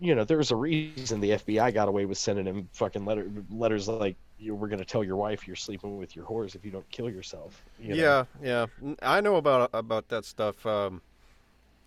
you 0.00 0.14
know 0.14 0.24
there's 0.24 0.50
a 0.50 0.56
reason 0.56 1.20
the 1.20 1.30
FBI 1.30 1.74
got 1.74 1.88
away 1.88 2.04
with 2.06 2.18
sending 2.18 2.46
him 2.46 2.68
fucking 2.72 3.04
letter, 3.04 3.28
letters 3.50 3.88
like 3.88 4.16
you 4.38 4.54
we're 4.54 4.68
going 4.68 4.78
to 4.78 4.84
tell 4.84 5.02
your 5.02 5.16
wife 5.16 5.46
you're 5.46 5.56
sleeping 5.56 5.98
with 5.98 6.14
your 6.14 6.24
whores 6.24 6.54
if 6.54 6.64
you 6.64 6.70
don't 6.70 6.88
kill 6.90 7.10
yourself 7.10 7.64
you 7.80 7.94
know? 7.94 8.26
Yeah, 8.42 8.66
yeah. 8.82 8.94
I 9.02 9.20
know 9.20 9.36
about 9.36 9.70
about 9.72 10.08
that 10.08 10.24
stuff. 10.24 10.64
Um, 10.66 11.02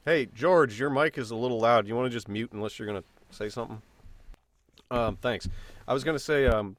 hey, 0.06 0.28
George, 0.34 0.80
your 0.80 0.90
mic 0.90 1.18
is 1.18 1.32
a 1.32 1.36
little 1.36 1.60
loud. 1.60 1.88
You 1.88 1.96
want 1.96 2.08
to 2.08 2.10
just 2.10 2.28
mute 2.28 2.52
unless 2.54 2.80
you're 2.80 2.88
gonna 2.88 3.04
say 3.30 3.50
something? 3.50 3.82
Um, 4.90 5.18
thanks. 5.18 5.48
I 5.88 5.94
was 5.94 6.04
gonna 6.04 6.20
say 6.20 6.48
um, 6.48 6.78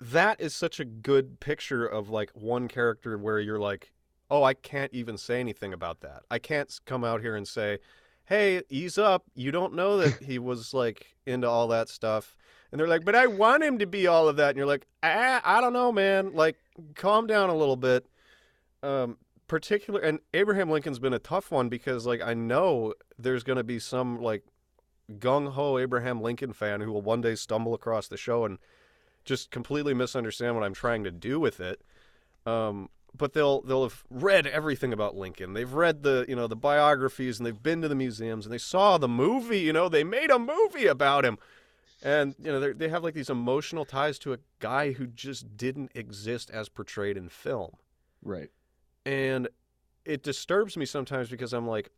that 0.00 0.40
is 0.40 0.54
such 0.54 0.80
a 0.80 0.84
good 0.84 1.40
picture 1.40 1.86
of 1.86 2.08
like 2.10 2.30
one 2.34 2.68
character 2.68 3.18
where 3.18 3.40
you're 3.40 3.58
like, 3.58 3.92
oh, 4.30 4.42
I 4.42 4.54
can't 4.54 4.92
even 4.92 5.16
say 5.16 5.40
anything 5.40 5.72
about 5.72 6.00
that. 6.00 6.22
I 6.30 6.38
can't 6.38 6.72
come 6.84 7.04
out 7.04 7.20
here 7.20 7.36
and 7.36 7.46
say, 7.46 7.78
hey, 8.26 8.62
ease 8.68 8.98
up. 8.98 9.24
You 9.34 9.50
don't 9.50 9.74
know 9.74 9.96
that 9.98 10.22
he 10.22 10.38
was 10.38 10.74
like 10.74 11.06
into 11.26 11.48
all 11.48 11.68
that 11.68 11.88
stuff. 11.88 12.36
And 12.70 12.78
they're 12.78 12.88
like, 12.88 13.04
but 13.04 13.14
I 13.14 13.26
want 13.26 13.62
him 13.62 13.78
to 13.78 13.86
be 13.86 14.06
all 14.06 14.28
of 14.28 14.36
that. 14.36 14.50
And 14.50 14.58
you're 14.58 14.66
like, 14.66 14.86
ah, 15.02 15.40
I 15.42 15.60
don't 15.60 15.72
know, 15.72 15.90
man. 15.90 16.34
Like, 16.34 16.56
calm 16.94 17.26
down 17.26 17.50
a 17.50 17.56
little 17.56 17.76
bit 17.76 18.06
um 18.82 19.16
particular 19.46 20.00
and 20.00 20.20
Abraham 20.34 20.70
Lincoln's 20.70 20.98
been 20.98 21.14
a 21.14 21.18
tough 21.18 21.50
one 21.50 21.68
because 21.68 22.06
like 22.06 22.20
I 22.22 22.34
know 22.34 22.94
there's 23.18 23.42
going 23.42 23.56
to 23.56 23.64
be 23.64 23.78
some 23.78 24.20
like 24.20 24.44
gung 25.18 25.52
ho 25.52 25.78
Abraham 25.78 26.20
Lincoln 26.20 26.52
fan 26.52 26.80
who 26.80 26.92
will 26.92 27.02
one 27.02 27.22
day 27.22 27.34
stumble 27.34 27.74
across 27.74 28.08
the 28.08 28.16
show 28.16 28.44
and 28.44 28.58
just 29.24 29.50
completely 29.50 29.94
misunderstand 29.94 30.54
what 30.54 30.64
I'm 30.64 30.74
trying 30.74 31.02
to 31.04 31.10
do 31.10 31.40
with 31.40 31.60
it. 31.60 31.80
Um 32.46 32.90
but 33.16 33.32
they'll 33.32 33.62
they'll 33.62 33.84
have 33.84 34.04
read 34.10 34.46
everything 34.46 34.92
about 34.92 35.16
Lincoln. 35.16 35.54
They've 35.54 35.72
read 35.72 36.02
the, 36.02 36.26
you 36.28 36.36
know, 36.36 36.46
the 36.46 36.54
biographies 36.54 37.38
and 37.38 37.46
they've 37.46 37.62
been 37.62 37.80
to 37.80 37.88
the 37.88 37.94
museums 37.94 38.44
and 38.44 38.52
they 38.52 38.58
saw 38.58 38.98
the 38.98 39.08
movie, 39.08 39.60
you 39.60 39.72
know, 39.72 39.88
they 39.88 40.04
made 40.04 40.30
a 40.30 40.38
movie 40.38 40.86
about 40.86 41.24
him. 41.24 41.38
And 42.02 42.34
you 42.38 42.52
know, 42.52 42.60
they 42.60 42.72
they 42.72 42.88
have 42.88 43.02
like 43.02 43.14
these 43.14 43.30
emotional 43.30 43.84
ties 43.84 44.18
to 44.20 44.32
a 44.32 44.38
guy 44.60 44.92
who 44.92 45.06
just 45.06 45.56
didn't 45.56 45.92
exist 45.94 46.50
as 46.50 46.68
portrayed 46.68 47.16
in 47.16 47.28
film 47.28 47.76
right 48.22 48.50
and 49.06 49.48
it 50.04 50.22
disturbs 50.22 50.76
me 50.76 50.84
sometimes 50.84 51.28
because 51.28 51.52
I'm 51.52 51.66
like, 51.66 51.90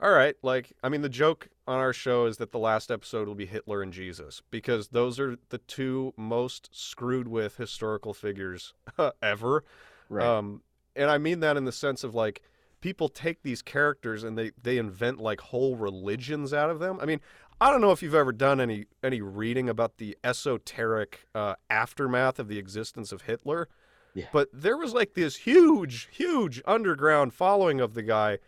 all 0.00 0.10
right, 0.10 0.36
like 0.42 0.72
I 0.82 0.88
mean 0.88 1.02
the 1.02 1.08
joke 1.08 1.48
on 1.66 1.78
our 1.78 1.92
show 1.92 2.26
is 2.26 2.36
that 2.36 2.52
the 2.52 2.58
last 2.58 2.90
episode 2.90 3.26
will 3.26 3.34
be 3.34 3.46
Hitler 3.46 3.82
and 3.82 3.92
Jesus 3.92 4.42
because 4.50 4.88
those 4.88 5.18
are 5.18 5.36
the 5.48 5.58
two 5.58 6.12
most 6.16 6.68
screwed 6.72 7.28
with 7.28 7.56
historical 7.56 8.14
figures 8.14 8.74
ever. 9.22 9.64
right 10.08 10.26
Um 10.26 10.62
and 10.94 11.10
I 11.10 11.18
mean 11.18 11.40
that 11.40 11.56
in 11.56 11.64
the 11.64 11.72
sense 11.72 12.04
of 12.04 12.14
like 12.14 12.42
people 12.80 13.08
take 13.08 13.42
these 13.42 13.62
characters 13.62 14.22
and 14.22 14.36
they 14.36 14.52
they 14.62 14.78
invent 14.78 15.18
like 15.18 15.40
whole 15.40 15.76
religions 15.76 16.52
out 16.52 16.70
of 16.70 16.78
them. 16.78 16.98
I 17.00 17.06
mean, 17.06 17.20
I 17.60 17.70
don't 17.70 17.80
know 17.80 17.92
if 17.92 18.02
you've 18.02 18.14
ever 18.14 18.32
done 18.32 18.60
any 18.60 18.86
any 19.02 19.20
reading 19.20 19.68
about 19.68 19.96
the 19.96 20.16
esoteric 20.22 21.26
uh, 21.34 21.54
aftermath 21.70 22.38
of 22.38 22.48
the 22.48 22.58
existence 22.58 23.12
of 23.12 23.22
Hitler. 23.22 23.68
Yeah. 24.14 24.26
But 24.32 24.48
there 24.52 24.76
was 24.76 24.94
like 24.94 25.14
this 25.14 25.36
huge, 25.36 26.08
huge 26.10 26.62
underground 26.66 27.34
following 27.34 27.80
of 27.80 27.94
the 27.94 28.02
guy, 28.02 28.38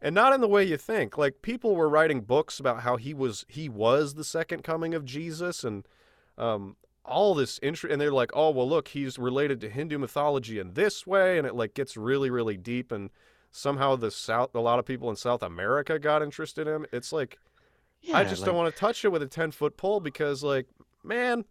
and 0.00 0.14
not 0.14 0.32
in 0.32 0.40
the 0.40 0.48
way 0.48 0.64
you 0.64 0.76
think. 0.76 1.18
Like 1.18 1.42
people 1.42 1.76
were 1.76 1.88
writing 1.88 2.22
books 2.22 2.58
about 2.60 2.80
how 2.80 2.96
he 2.96 3.12
was 3.12 3.44
he 3.48 3.68
was 3.68 4.14
the 4.14 4.24
second 4.24 4.64
coming 4.64 4.94
of 4.94 5.04
Jesus, 5.04 5.62
and 5.62 5.86
um, 6.38 6.76
all 7.04 7.34
this 7.34 7.58
interest. 7.62 7.92
And 7.92 8.00
they're 8.00 8.12
like, 8.12 8.30
oh 8.34 8.50
well, 8.50 8.68
look, 8.68 8.88
he's 8.88 9.18
related 9.18 9.60
to 9.62 9.68
Hindu 9.68 9.98
mythology 9.98 10.58
in 10.58 10.72
this 10.72 11.06
way, 11.06 11.36
and 11.36 11.46
it 11.46 11.54
like 11.54 11.74
gets 11.74 11.98
really, 11.98 12.30
really 12.30 12.56
deep. 12.56 12.92
And 12.92 13.10
somehow 13.50 13.96
the 13.96 14.10
South, 14.10 14.54
a 14.54 14.60
lot 14.60 14.78
of 14.78 14.86
people 14.86 15.10
in 15.10 15.16
South 15.16 15.42
America 15.42 15.98
got 15.98 16.22
interested 16.22 16.66
in 16.66 16.74
him. 16.74 16.86
It's 16.92 17.12
like 17.12 17.38
I 18.12 18.24
just 18.24 18.42
like- 18.42 18.46
don't 18.46 18.56
want 18.56 18.74
to 18.74 18.78
touch 18.78 19.04
it 19.04 19.08
with 19.12 19.22
a 19.22 19.26
ten 19.26 19.50
foot 19.50 19.76
pole 19.76 20.00
because, 20.00 20.42
like, 20.42 20.66
man, 21.02 21.44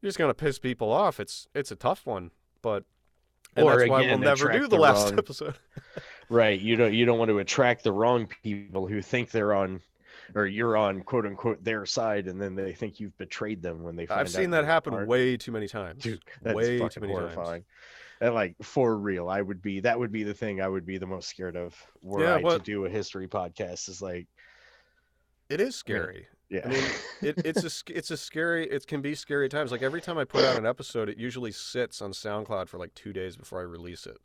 you're 0.00 0.08
just 0.08 0.18
gonna 0.18 0.34
piss 0.34 0.58
people 0.58 0.90
off. 0.90 1.20
It's 1.20 1.48
it's 1.54 1.70
a 1.70 1.76
tough 1.76 2.06
one, 2.06 2.30
but 2.62 2.84
and 3.54 3.64
Or 3.66 3.76
that's 3.78 3.88
why 3.90 4.00
again, 4.02 4.20
we'll 4.20 4.28
never 4.28 4.52
do 4.52 4.60
the 4.62 4.68
the 4.68 4.76
last 4.76 5.10
wrong- 5.10 5.18
episode. 5.18 5.54
Right. 6.28 6.60
You 6.60 6.76
don't 6.76 6.92
you 6.94 7.04
don't 7.06 7.18
want 7.18 7.30
to 7.30 7.38
attract 7.38 7.84
the 7.84 7.92
wrong 7.92 8.28
people 8.42 8.86
who 8.86 9.00
think 9.00 9.30
they're 9.30 9.54
on 9.54 9.80
or 10.34 10.46
you're 10.46 10.76
on 10.76 11.02
quote 11.02 11.24
unquote 11.24 11.62
their 11.62 11.86
side 11.86 12.26
and 12.26 12.40
then 12.42 12.54
they 12.56 12.72
think 12.72 12.98
you've 13.00 13.16
betrayed 13.16 13.62
them 13.62 13.82
when 13.82 13.94
they 13.96 14.06
find 14.06 14.18
out. 14.18 14.26
I've 14.26 14.30
seen 14.30 14.50
that 14.50 14.64
happen 14.64 14.92
aren't. 14.92 15.08
way 15.08 15.36
too 15.36 15.52
many 15.52 15.68
times. 15.68 16.02
Dude, 16.02 16.20
that's 16.42 16.54
way 16.56 16.78
too 16.88 17.00
many 17.00 17.12
horrifying. 17.12 17.62
times. 17.62 17.64
And 18.20 18.34
like 18.34 18.56
for 18.62 18.96
real, 18.98 19.28
I 19.28 19.40
would 19.40 19.62
be 19.62 19.80
that 19.80 19.98
would 19.98 20.10
be 20.12 20.22
the 20.24 20.34
thing 20.34 20.60
I 20.60 20.68
would 20.68 20.84
be 20.84 20.98
the 20.98 21.06
most 21.06 21.28
scared 21.28 21.56
of 21.56 21.74
were 22.02 22.22
Yeah, 22.22 22.34
I 22.36 22.42
to 22.42 22.58
do 22.58 22.84
a 22.86 22.90
history 22.90 23.28
podcast 23.28 23.88
is 23.88 24.02
like 24.02 24.26
It 25.48 25.60
is 25.60 25.76
scary. 25.76 26.26
yeah. 26.48 26.62
I 26.64 26.68
mean, 26.68 26.84
it, 27.22 27.34
it's 27.44 27.64
a 27.64 27.92
it's 27.96 28.10
a 28.10 28.16
scary. 28.16 28.68
It 28.68 28.86
can 28.86 29.00
be 29.00 29.14
scary 29.14 29.46
at 29.46 29.50
times. 29.50 29.70
Like 29.72 29.82
every 29.82 30.00
time 30.00 30.18
I 30.18 30.24
put 30.24 30.44
out 30.44 30.56
an 30.56 30.66
episode, 30.66 31.08
it 31.08 31.18
usually 31.18 31.52
sits 31.52 32.00
on 32.02 32.12
SoundCloud 32.12 32.68
for 32.68 32.78
like 32.78 32.94
two 32.94 33.12
days 33.12 33.36
before 33.36 33.60
I 33.60 33.62
release 33.62 34.06
it, 34.06 34.18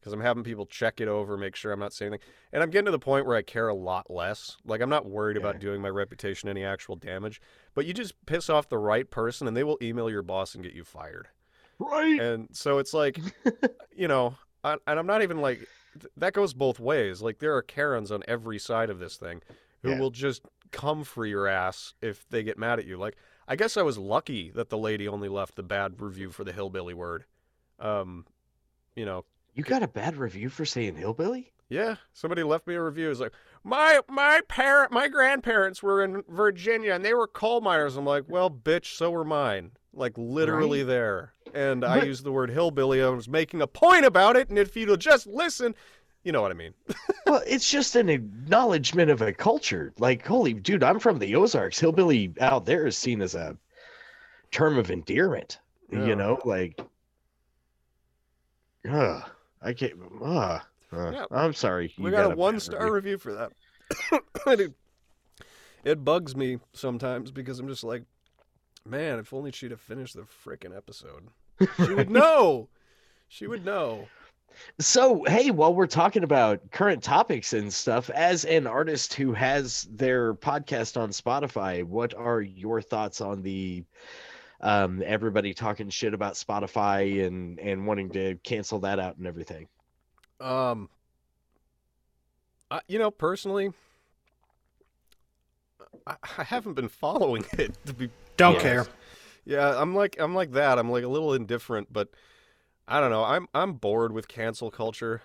because 0.00 0.12
I'm 0.12 0.20
having 0.20 0.44
people 0.44 0.66
check 0.66 1.00
it 1.00 1.08
over, 1.08 1.36
make 1.36 1.56
sure 1.56 1.72
I'm 1.72 1.80
not 1.80 1.92
saying 1.92 2.12
anything. 2.12 2.26
And 2.52 2.62
I'm 2.62 2.70
getting 2.70 2.86
to 2.86 2.90
the 2.90 2.98
point 2.98 3.26
where 3.26 3.36
I 3.36 3.42
care 3.42 3.68
a 3.68 3.74
lot 3.74 4.10
less. 4.10 4.56
Like 4.64 4.80
I'm 4.80 4.90
not 4.90 5.06
worried 5.06 5.36
about 5.36 5.60
doing 5.60 5.80
my 5.82 5.88
reputation 5.90 6.48
any 6.48 6.64
actual 6.64 6.96
damage. 6.96 7.40
But 7.74 7.86
you 7.86 7.92
just 7.94 8.14
piss 8.26 8.48
off 8.50 8.68
the 8.68 8.78
right 8.78 9.10
person, 9.10 9.46
and 9.46 9.56
they 9.56 9.64
will 9.64 9.78
email 9.82 10.08
your 10.10 10.22
boss 10.22 10.54
and 10.54 10.64
get 10.64 10.72
you 10.74 10.84
fired. 10.84 11.28
right. 11.78 12.20
And 12.20 12.48
so 12.52 12.78
it's 12.78 12.94
like, 12.94 13.18
you 13.96 14.08
know, 14.08 14.34
I, 14.64 14.76
and 14.86 14.98
I'm 14.98 15.06
not 15.06 15.22
even 15.22 15.40
like 15.40 15.58
th- 16.00 16.12
that 16.16 16.32
goes 16.32 16.54
both 16.54 16.78
ways. 16.80 17.20
Like 17.22 17.38
there 17.40 17.54
are 17.56 17.62
Karens 17.62 18.10
on 18.12 18.22
every 18.28 18.58
side 18.58 18.88
of 18.90 18.98
this 18.98 19.16
thing 19.16 19.42
who 19.82 19.90
Yeah. 19.90 19.98
will 19.98 20.10
just 20.10 20.42
come 20.72 21.04
for 21.04 21.24
your 21.24 21.46
ass 21.46 21.94
if 22.02 22.28
they 22.28 22.42
get 22.42 22.58
mad 22.58 22.78
at 22.78 22.86
you. 22.86 22.96
Like 22.96 23.16
I 23.46 23.56
guess 23.56 23.76
I 23.76 23.82
was 23.82 23.98
lucky 23.98 24.50
that 24.54 24.70
the 24.70 24.78
lady 24.78 25.06
only 25.06 25.28
left 25.28 25.54
the 25.56 25.62
bad 25.62 26.00
review 26.00 26.30
for 26.30 26.42
the 26.44 26.52
hillbilly 26.52 26.94
word. 26.94 27.24
Um, 27.78 28.26
you 28.96 29.04
know, 29.04 29.24
You 29.54 29.64
got 29.64 29.82
a 29.82 29.88
bad 29.88 30.16
review 30.16 30.48
for 30.48 30.64
saying 30.64 30.96
hillbilly? 30.96 31.52
yeah, 31.68 31.96
somebody 32.12 32.42
left 32.42 32.66
me 32.66 32.74
a 32.74 32.82
review. 32.82 33.10
It's 33.10 33.20
like 33.20 33.32
my 33.64 34.00
my 34.08 34.40
parent, 34.48 34.92
my 34.92 35.08
grandparents 35.08 35.82
were 35.82 36.02
in 36.04 36.22
Virginia 36.28 36.92
and 36.94 37.04
they 37.04 37.14
were 37.14 37.26
coal 37.26 37.60
miners. 37.60 37.96
I'm 37.96 38.04
like, 38.04 38.24
well, 38.28 38.50
bitch, 38.50 38.94
so 38.96 39.10
were 39.10 39.24
mine. 39.24 39.72
Like 39.94 40.12
literally 40.16 40.80
Right. 40.80 40.86
there. 40.88 41.32
And 41.54 41.84
I 41.84 41.98
But- 42.00 42.06
used 42.06 42.24
the 42.24 42.32
word 42.32 42.50
hillbilly. 42.50 43.02
I 43.02 43.08
was 43.08 43.28
making 43.28 43.60
a 43.60 43.66
point 43.66 44.04
about 44.06 44.36
it, 44.36 44.48
and 44.48 44.58
if 44.58 44.74
you'd 44.76 44.98
just 45.00 45.26
listen, 45.26 45.74
you 46.24 46.32
know 46.32 46.42
what 46.42 46.50
I 46.50 46.54
mean. 46.54 46.74
well, 47.26 47.42
it's 47.46 47.70
just 47.70 47.96
an 47.96 48.08
acknowledgement 48.08 49.10
of 49.10 49.22
a 49.22 49.32
culture. 49.32 49.92
Like, 49.98 50.26
holy 50.26 50.52
dude, 50.54 50.82
I'm 50.82 50.98
from 50.98 51.18
the 51.18 51.34
Ozarks. 51.36 51.78
Hillbilly 51.78 52.34
out 52.40 52.64
there 52.64 52.86
is 52.86 52.96
seen 52.96 53.20
as 53.22 53.34
a 53.34 53.56
term 54.50 54.78
of 54.78 54.90
endearment. 54.90 55.58
Yeah. 55.90 56.06
You 56.06 56.16
know, 56.16 56.38
like, 56.44 56.80
uh, 58.88 59.20
I 59.60 59.72
can't. 59.72 59.94
Uh, 60.20 60.58
uh, 60.92 61.10
Yeah. 61.10 61.24
I'm 61.30 61.52
sorry. 61.52 61.92
we 61.98 62.06
you 62.06 62.10
got, 62.16 62.32
a 62.32 62.34
one 62.34 62.60
star 62.60 62.92
review. 62.92 62.94
review 62.94 63.18
for 63.18 63.34
that. 63.34 63.52
It, 64.46 64.72
it 65.84 66.04
bugs 66.04 66.34
me 66.36 66.58
sometimes 66.72 67.30
because 67.30 67.58
I'm 67.58 67.68
just 67.68 67.84
like, 67.84 68.04
man, 68.86 69.18
if 69.18 69.32
only 69.34 69.50
she'd 69.52 69.70
have 69.72 69.80
finished 69.80 70.14
the 70.14 70.22
frickin' 70.22 70.76
episode. 70.76 71.28
She 71.76 71.92
would 71.94 72.10
know. 72.20 72.68
She 73.28 73.46
would 73.46 73.64
know. 73.64 74.08
So, 74.78 75.24
hey, 75.24 75.50
while 75.50 75.74
we're 75.74 75.86
talking 75.86 76.24
about 76.24 76.70
current 76.70 77.02
topics 77.02 77.52
and 77.52 77.72
stuff, 77.72 78.10
as 78.10 78.44
an 78.44 78.66
artist 78.66 79.14
who 79.14 79.32
has 79.32 79.88
their 79.90 80.34
podcast 80.34 81.00
on 81.00 81.10
Spotify, 81.10 81.84
what 81.84 82.14
are 82.14 82.40
your 82.40 82.80
thoughts 82.80 83.20
on 83.20 83.42
the 83.42 83.84
um, 84.60 85.02
everybody 85.04 85.54
talking 85.54 85.90
shit 85.90 86.14
about 86.14 86.34
Spotify 86.34 87.26
and 87.26 87.58
and 87.58 87.86
wanting 87.86 88.10
to 88.10 88.36
cancel 88.44 88.78
that 88.80 88.98
out 88.98 89.16
and 89.18 89.26
everything? 89.26 89.68
Um, 90.40 90.88
I, 92.70 92.80
you 92.88 92.98
know, 92.98 93.10
personally, 93.10 93.72
I, 96.06 96.14
I 96.38 96.44
haven't 96.44 96.74
been 96.74 96.88
following 96.88 97.44
it 97.58 97.76
to 97.86 97.92
be 97.94 98.10
Don't 98.36 98.54
Yes. 98.54 98.62
care. 98.62 98.86
Yeah, 99.44 99.80
I'm 99.80 99.94
like 99.94 100.16
I'm 100.20 100.34
like 100.34 100.52
that. 100.52 100.78
I'm 100.78 100.90
like 100.90 101.04
a 101.04 101.08
little 101.08 101.34
indifferent, 101.34 101.92
but 101.92 102.08
I 102.88 103.00
don't 103.00 103.10
know. 103.10 103.24
I'm 103.24 103.46
I'm 103.54 103.74
bored 103.74 104.12
with 104.12 104.28
cancel 104.28 104.70
culture. 104.70 105.22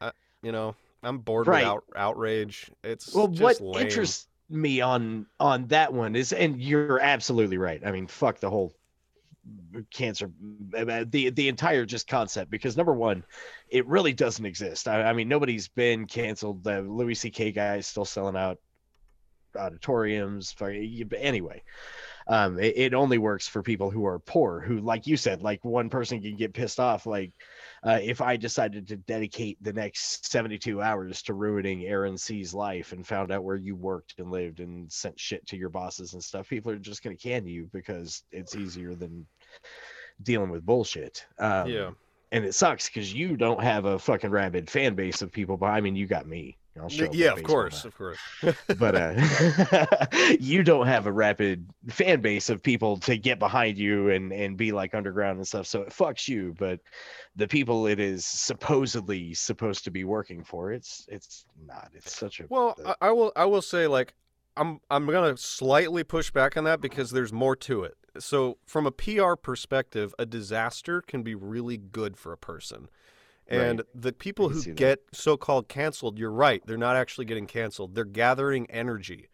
I, 0.00 0.12
you 0.42 0.52
know, 0.52 0.74
I'm 1.02 1.18
bored 1.18 1.46
Right. 1.46 1.64
with 1.64 1.66
out, 1.68 1.84
outrage. 1.96 2.70
It's 2.84 3.14
Well, 3.14 3.28
what 3.28 3.60
lame. 3.60 3.86
interests 3.86 4.28
me 4.48 4.80
on 4.80 5.26
on 5.38 5.66
that 5.68 5.92
one 5.92 6.16
is, 6.16 6.32
and 6.32 6.60
you're 6.60 7.00
absolutely 7.00 7.58
right. 7.58 7.80
I 7.84 7.90
mean, 7.92 8.06
fuck 8.06 8.38
the 8.40 8.50
whole 8.50 8.72
cancer, 9.92 10.30
uh, 10.76 11.04
the 11.08 11.30
the 11.30 11.48
entire 11.48 11.84
just 11.86 12.06
concept. 12.06 12.50
Because 12.50 12.76
number 12.76 12.92
one, 12.94 13.24
it 13.68 13.86
really 13.86 14.12
doesn't 14.12 14.44
exist. 14.46 14.86
I, 14.88 15.02
I 15.02 15.12
mean, 15.12 15.28
nobody's 15.28 15.68
been 15.68 16.06
canceled. 16.06 16.62
The 16.64 16.82
Louis 16.82 17.14
C.K. 17.14 17.52
guy 17.52 17.76
is 17.76 17.86
still 17.86 18.04
selling 18.04 18.36
out 18.36 18.58
auditoriums. 19.58 20.52
fuck, 20.52 20.72
you- 20.72 21.04
but 21.06 21.18
Anyway, 21.20 21.62
Um, 22.30 22.60
it, 22.60 22.74
it 22.76 22.94
only 22.94 23.18
works 23.18 23.48
for 23.48 23.60
people 23.60 23.90
who 23.90 24.06
are 24.06 24.20
poor, 24.20 24.60
who, 24.60 24.78
like 24.78 25.08
you 25.08 25.16
said, 25.16 25.42
like 25.42 25.64
one 25.64 25.90
person 25.90 26.22
can 26.22 26.36
get 26.36 26.54
pissed 26.54 26.78
off. 26.78 27.04
Like, 27.04 27.32
uh, 27.84 27.98
if 28.00 28.20
I 28.20 28.36
decided 28.36 28.86
to 28.88 28.96
dedicate 28.96 29.60
the 29.60 29.72
next 29.72 30.30
72 30.30 30.80
hours 30.80 31.22
to 31.22 31.34
ruining 31.34 31.86
Aaron 31.86 32.16
C's 32.16 32.54
life 32.54 32.92
and 32.92 33.04
found 33.04 33.32
out 33.32 33.42
where 33.42 33.56
you 33.56 33.74
worked 33.74 34.14
and 34.18 34.30
lived 34.30 34.60
and 34.60 34.90
sent 34.92 35.18
shit 35.18 35.44
to 35.48 35.56
your 35.56 35.70
bosses 35.70 36.14
and 36.14 36.22
stuff, 36.22 36.48
people 36.48 36.70
are 36.70 36.78
just 36.78 37.02
going 37.02 37.16
to 37.16 37.20
can 37.20 37.48
you 37.48 37.68
because 37.72 38.22
it's 38.30 38.54
easier 38.54 38.94
than 38.94 39.26
dealing 40.22 40.50
with 40.50 40.64
bullshit. 40.64 41.26
Um, 41.40 41.68
yeah. 41.68 41.90
and 42.30 42.44
it 42.44 42.54
sucks 42.54 42.88
because 42.88 43.12
you 43.12 43.36
don't 43.36 43.60
have 43.60 43.86
a 43.86 43.98
fucking 43.98 44.30
rabid 44.30 44.70
fan 44.70 44.94
base 44.94 45.20
of 45.20 45.32
people. 45.32 45.56
But 45.56 45.70
I 45.70 45.80
mean, 45.80 45.96
you 45.96 46.06
got 46.06 46.28
me. 46.28 46.58
I'll 46.80 46.88
show 46.88 47.08
Yeah, 47.12 47.32
of 47.32 47.42
course, 47.42 47.84
of 47.84 47.96
course. 47.96 48.18
But 48.78 48.94
uh, 48.94 50.06
you 50.40 50.62
don't 50.62 50.86
have 50.86 51.06
a 51.06 51.12
rapid 51.12 51.68
fan 51.88 52.20
base 52.20 52.48
of 52.48 52.62
people 52.62 52.96
to 52.98 53.16
get 53.16 53.38
behind 53.38 53.78
you 53.78 54.10
and 54.10 54.32
and 54.32 54.56
be 54.56 54.72
like 54.72 54.94
underground 54.94 55.38
and 55.38 55.46
stuff. 55.46 55.66
So 55.66 55.82
it 55.82 55.90
fucks 55.90 56.28
you. 56.28 56.54
But 56.58 56.80
the 57.36 57.48
people 57.48 57.86
it 57.86 57.98
is 57.98 58.24
supposedly 58.24 59.34
supposed 59.34 59.84
to 59.84 59.90
be 59.90 60.04
working 60.04 60.44
for, 60.44 60.72
it's 60.72 61.06
it's 61.08 61.44
not. 61.66 61.90
It's 61.94 62.16
such 62.16 62.40
a 62.40 62.44
Well, 62.48 62.74
the- 62.76 62.96
I, 63.00 63.08
I 63.08 63.10
will 63.10 63.32
I 63.34 63.44
will 63.46 63.62
say 63.62 63.86
like 63.86 64.14
I'm 64.56 64.80
I'm 64.90 65.06
gonna 65.06 65.36
slightly 65.36 66.04
push 66.04 66.30
back 66.30 66.56
on 66.56 66.64
that 66.64 66.80
because 66.80 67.10
there's 67.10 67.32
more 67.32 67.56
to 67.56 67.82
it. 67.82 67.96
So 68.18 68.58
from 68.66 68.86
a 68.86 68.90
PR 68.90 69.34
perspective, 69.34 70.14
a 70.18 70.26
disaster 70.26 71.00
can 71.00 71.22
be 71.22 71.34
really 71.34 71.76
good 71.76 72.16
for 72.16 72.32
a 72.32 72.38
person. 72.38 72.88
Right. 73.50 73.60
And 73.60 73.82
the 73.94 74.12
people 74.12 74.48
who 74.48 74.62
get 74.74 75.00
so-called 75.12 75.68
canceled, 75.68 76.18
you're 76.18 76.30
right, 76.30 76.62
they're 76.66 76.76
not 76.76 76.94
actually 76.94 77.24
getting 77.24 77.46
canceled. 77.46 77.94
They're 77.94 78.04
gathering 78.04 78.70
energy 78.70 79.28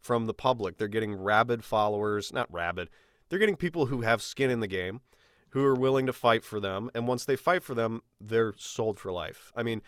from 0.00 0.26
the 0.26 0.34
public. 0.34 0.76
They're 0.76 0.88
getting 0.88 1.14
rabid 1.14 1.62
followers, 1.62 2.32
not 2.32 2.52
rabid. 2.52 2.90
They're 3.28 3.38
getting 3.38 3.56
people 3.56 3.86
who 3.86 4.00
have 4.00 4.22
skin 4.22 4.50
in 4.50 4.58
the 4.58 4.66
game, 4.66 5.02
who 5.50 5.64
are 5.64 5.74
willing 5.74 6.06
to 6.06 6.12
fight 6.12 6.44
for 6.44 6.58
them, 6.58 6.90
and 6.94 7.06
once 7.06 7.24
they 7.24 7.36
fight 7.36 7.62
for 7.62 7.74
them, 7.74 8.02
they're 8.20 8.54
sold 8.56 8.98
for 8.98 9.12
life. 9.12 9.52
I 9.54 9.62
mean, 9.62 9.82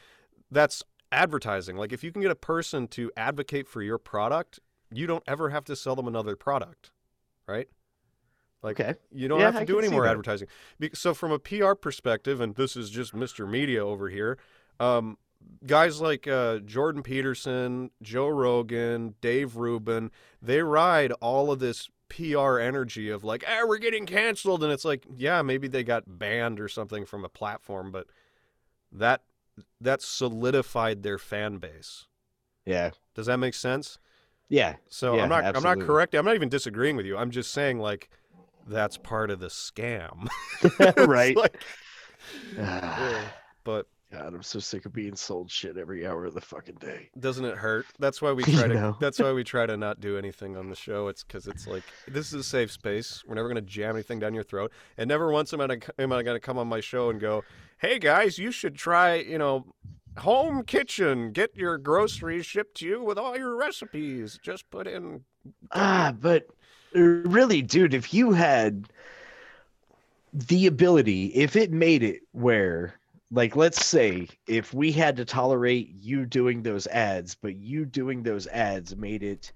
that's 0.51 0.85
advertising. 1.11 1.77
Like 1.77 1.93
if 1.93 2.05
you 2.05 2.13
can 2.13 2.23
get 2.23 2.31
a 2.31 2.37
person 2.37 2.87
to 2.89 3.11
advocate 3.17 3.67
for 3.67 3.83
your 3.83 3.99
product, 3.99 4.61
you 4.93 5.07
don't 5.07 5.25
ever 5.27 5.51
have 5.51 5.65
to 5.65 5.75
sell 5.75 5.97
them 5.97 6.07
another 6.07 6.37
product, 6.37 6.91
right? 7.49 7.69
Like 8.63 8.81
Okay. 8.81 8.95
you 9.13 9.29
don't 9.29 9.41
Yeah, 9.41 9.47
have 9.47 9.55
to 9.57 9.61
I 9.61 9.65
do 9.65 9.79
any 9.79 9.89
more 9.89 10.03
that. 10.05 10.11
advertising. 10.13 10.49
So 10.95 11.15
from 11.15 11.33
a 11.33 11.39
PR 11.39 11.75
perspective, 11.75 12.41
and 12.41 12.55
this 12.55 12.77
is 12.77 12.91
just 12.91 13.15
Mr. 13.15 13.47
Media 13.47 13.85
over 13.85 14.09
here, 14.09 14.39
um, 14.81 15.19
guys 15.67 16.01
like 16.01 16.27
uh, 16.29 16.59
Jordan 16.59 17.03
Peterson, 17.03 17.91
Joe 18.03 18.29
Rogan, 18.29 19.15
Dave 19.21 19.57
Rubin, 19.57 20.11
they 20.41 20.63
ride 20.63 21.13
all 21.21 21.51
of 21.51 21.59
this 21.59 21.89
PR 22.09 22.59
energy 22.59 23.09
of 23.11 23.25
like, 23.25 23.45
ah, 23.49 23.65
we're 23.67 23.79
getting 23.79 24.07
canceled, 24.07 24.63
and 24.63 24.73
it's 24.73 24.85
like, 24.85 25.07
yeah, 25.17 25.43
maybe 25.43 25.69
they 25.69 25.83
got 25.85 26.19
banned 26.19 26.61
or 26.61 26.69
something 26.69 27.05
from 27.05 27.25
a 27.25 27.29
platform, 27.29 27.91
but 27.91 28.07
that 28.93 29.23
that 29.81 30.03
solidified 30.03 31.03
their 31.03 31.19
fan 31.19 31.59
base. 31.59 32.07
yeah 32.65 32.91
Does 33.15 33.27
that 33.27 33.39
make 33.39 33.55
sense? 33.55 33.99
yeah 34.49 34.77
So 34.89 35.17
Yeah, 35.17 35.23
I'm 35.23 35.29
not 35.29 35.47
I'm 35.55 35.63
not 35.63 35.79
correcting. 35.79 36.19
I'm 36.19 36.25
not 36.27 36.35
even 36.35 36.49
disagreeing 36.49 36.97
with 36.97 37.07
you. 37.07 37.17
I'm 37.17 37.31
just 37.31 37.53
saying 37.53 37.79
like 37.79 38.09
that's 38.67 38.97
part 38.99 39.31
of 39.31 39.41
the 39.41 39.49
scam. 39.49 40.29
Right. 41.09 41.37
like- 41.37 41.63
Ah, 42.59 43.11
yeah, 43.11 43.25
but 43.65 43.87
God, 44.13 44.35
I'm 44.35 44.43
so 44.43 44.59
sick 44.59 44.85
of 44.85 44.93
being 44.93 45.17
sold 45.17 45.51
shit 45.51 45.77
every 45.79 46.07
hour 46.07 46.27
of 46.27 46.35
the 46.35 46.41
fucking 46.41 46.75
day. 46.77 47.09
doesn't 47.19 47.45
it 47.45 47.57
hurt? 47.57 47.87
That's 47.99 48.21
why 48.21 48.33
we 48.33 48.43
try 48.45 48.69
to. 48.69 48.75
know. 48.75 48.97
That's 49.01 49.19
why 49.19 49.33
we 49.33 49.43
try 49.43 49.65
to 49.67 49.77
not 49.77 50.01
do 50.01 50.19
anything 50.19 50.57
on 50.57 50.69
the 50.69 50.77
show. 50.77 51.09
It's 51.09 51.25
because 51.25 51.47
it's 51.47 51.67
like 51.67 51.83
this 52.07 52.27
is 52.29 52.35
a 52.35 52.45
safe 52.45 52.71
space. 52.71 53.23
We're 53.27 53.35
never 53.37 53.49
gonna 53.49 53.63
jam 53.63 53.97
anything 53.97 54.19
down 54.21 54.35
your 54.35 54.45
throat, 54.45 54.71
and 54.99 55.09
never 55.09 55.33
once 55.33 55.53
am 55.55 55.61
I 55.63 55.67
gonna, 55.67 55.81
am 55.99 56.13
I 56.13 56.23
gonna 56.23 56.41
come 56.41 56.59
on 56.59 56.69
my 56.69 56.81
show 56.81 57.09
and 57.11 57.19
go, 57.21 57.43
"Hey 57.79 57.99
guys, 57.99 58.39
you 58.39 58.51
should 58.53 58.75
try 58.77 59.15
you 59.15 59.39
know." 59.39 59.67
Home 60.19 60.63
kitchen, 60.65 61.33
get 61.33 61.57
your 61.57 61.79
groceries 61.79 62.45
shipped 62.45 62.77
to 62.77 62.87
you 62.87 63.03
with 63.03 63.17
all 63.17 63.35
your 63.35 63.57
recipes. 63.57 64.39
Just 64.43 64.69
put 64.71 64.87
in 64.87 65.23
Ah, 65.73 66.13
but 66.21 66.49
really, 66.95 67.63
dude, 67.63 67.95
if 67.95 68.13
you 68.13 68.33
had 68.33 68.89
the 70.33 70.67
ability, 70.67 71.27
if 71.27 71.57
it 71.57 71.71
made 71.71 72.03
it 72.03 72.23
where, 72.33 72.95
like, 73.31 73.57
let's 73.57 73.87
say 73.87 74.29
if 74.47 74.73
we 74.73 74.93
had 74.93 75.17
to 75.17 75.25
tolerate 75.25 75.91
you 75.95 76.27
doing 76.27 76.63
those 76.63 76.87
ads, 76.87 77.35
but 77.35 77.57
you 77.57 77.85
doing 77.85 78.23
those 78.23 78.47
ads 78.47 78.97
made 78.97 79.23
it 79.23 79.53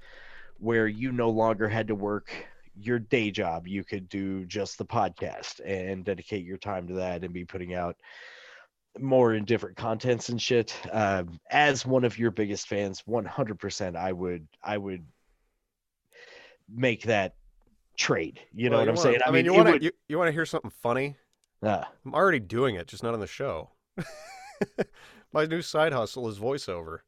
where 0.59 0.87
you 0.87 1.13
no 1.13 1.31
longer 1.31 1.69
had 1.69 1.89
to 1.89 1.95
work 1.95 2.31
your 2.79 2.99
day 2.99 3.31
job, 3.31 3.67
you 3.67 3.85
could 3.85 4.09
do 4.09 4.45
just 4.45 4.79
the 4.79 4.85
podcast 4.85 5.61
and 5.65 6.05
dedicate 6.05 6.45
your 6.45 6.59
time 6.59 6.87
to 6.89 6.95
that 6.95 7.25
and 7.25 7.33
be 7.33 7.45
putting 7.45 7.75
out 7.75 7.97
more 8.99 9.35
in 9.35 9.45
different 9.45 9.77
contents 9.77 10.29
and 10.29 10.41
shit. 10.41 10.75
Um, 10.93 11.39
as 11.51 11.85
one 11.87 12.05
of 12.05 12.19
your 12.19 12.31
biggest 12.31 12.69
fans, 12.69 13.03
100%, 13.09 13.97
I 13.97 14.13
would, 14.13 14.47
I 14.63 14.79
would 14.79 15.05
make 16.73 17.03
that 17.05 17.35
trade. 17.97 18.41
You 18.53 18.69
know 18.71 18.77
Well, 18.77 18.87
what 18.87 18.89
I'm 18.91 18.95
wanna- 18.97 19.09
saying? 19.11 19.21
I 19.27 19.31
mean, 19.31 19.45
you 19.45 19.55
want 19.55 19.67
to 19.69 19.73
would- 19.75 19.83
you, 19.83 19.91
you 20.09 20.19
want 20.19 20.29
to 20.29 20.33
hear 20.33 20.47
something 20.47 20.71
funny? 20.83 21.17
ah, 21.63 21.89
I'm 22.05 22.15
already 22.15 22.39
doing 22.41 22.75
it, 22.77 22.87
just 22.87 23.03
not 23.03 23.15
on 23.15 23.21
the 23.21 23.27
show. 23.27 23.71
My 25.33 25.45
new 25.47 25.63
side 25.63 25.93
hustle 25.93 26.29
is 26.29 26.39
voiceover. 26.39 26.99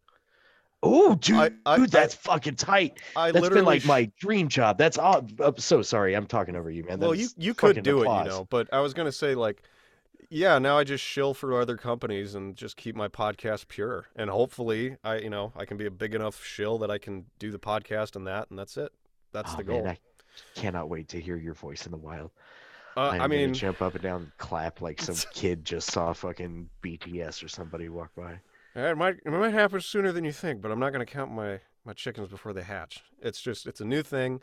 oh, 0.83 1.15
dude, 1.17 1.37
I- 1.37 1.51
I- 1.67 1.77
dude, 1.79 1.91
that's 1.91 2.15
fucking 2.15 2.57
tight. 2.57 2.99
I 3.17 3.31
That's 3.33 3.43
literally 3.43 3.61
been 3.61 3.67
like 3.67 3.83
sh- 3.83 3.87
my 3.87 4.11
dream 4.19 4.49
job. 4.49 4.79
That's 4.79 4.99
all. 4.99 5.27
I'm 5.41 5.57
so 5.59 5.83
sorry. 5.83 6.15
I'm 6.15 6.27
talking 6.27 6.55
over 6.57 6.71
you, 6.71 6.85
man. 6.85 7.01
well, 7.01 7.15
you 7.15 7.29
you 7.37 7.55
could 7.55 7.83
do 7.83 8.03
it, 8.03 8.07
you 8.07 8.25
know. 8.25 8.47
But 8.51 8.69
I 8.73 8.81
was 8.81 8.95
gonna 8.95 9.13
say 9.13 9.35
like, 9.35 9.63
yeah, 10.31 10.59
now 10.59 10.79
I 10.79 10.85
just 10.85 11.03
shill 11.03 11.35
for 11.35 11.61
other 11.61 11.77
companies 11.77 12.35
and 12.35 12.55
just 12.55 12.77
keep 12.77 12.95
my 12.95 13.09
podcast 13.09 13.69
pure, 13.69 14.07
and 14.15 14.31
hopefully 14.31 14.97
I 15.03 15.19
you 15.19 15.31
know 15.31 15.53
I 15.57 15.65
can 15.65 15.77
be 15.79 15.87
a 15.87 15.91
big 15.91 16.15
enough 16.15 16.45
shill 16.45 16.79
that 16.79 16.91
I 16.91 16.99
can 16.99 17.25
do 17.39 17.51
the 17.51 17.59
podcast 17.59 18.15
and 18.15 18.27
that, 18.27 18.51
and 18.51 18.59
that's 18.59 18.77
it. 18.77 18.93
That's 19.33 19.53
Oh, 19.55 19.59
the 19.59 19.65
man, 19.65 19.83
goal. 19.85 19.89
I 19.89 19.99
cannot 20.55 20.89
wait 20.89 21.09
to 21.09 21.21
hear 21.21 21.37
your 21.37 21.55
voice 21.55 21.85
in 21.87 21.93
the 21.93 21.99
wild. 21.99 22.31
uh, 22.97 23.01
I 23.11 23.19
gonna 23.19 23.29
mean, 23.29 23.55
jump 23.55 23.83
up 23.83 23.95
and 23.95 24.03
down, 24.03 24.23
and 24.23 24.33
clap 24.39 24.81
like 24.81 25.01
some 25.03 25.15
kid 25.35 25.65
just 25.65 25.91
saw 25.91 26.13
fucking 26.13 26.69
BTS 26.83 27.45
or 27.45 27.49
somebody 27.49 27.89
walk 27.89 28.11
by. 28.17 28.41
it 28.75 28.97
might 28.97 29.17
it 29.25 29.31
might 29.31 29.53
happen 29.53 29.81
sooner 29.81 30.13
than 30.13 30.25
you 30.25 30.33
think, 30.33 30.61
but 30.61 30.71
I'm 30.71 30.81
not 30.81 30.93
gonna 30.93 31.07
count 31.07 31.31
my 31.33 31.61
my 31.85 31.93
chickens 31.93 32.29
before 32.29 32.53
they 32.53 32.63
hatch. 32.63 33.03
It's 33.21 33.41
just 33.41 33.67
it's 33.67 33.81
a 33.81 33.85
new 33.85 34.03
thing. 34.03 34.41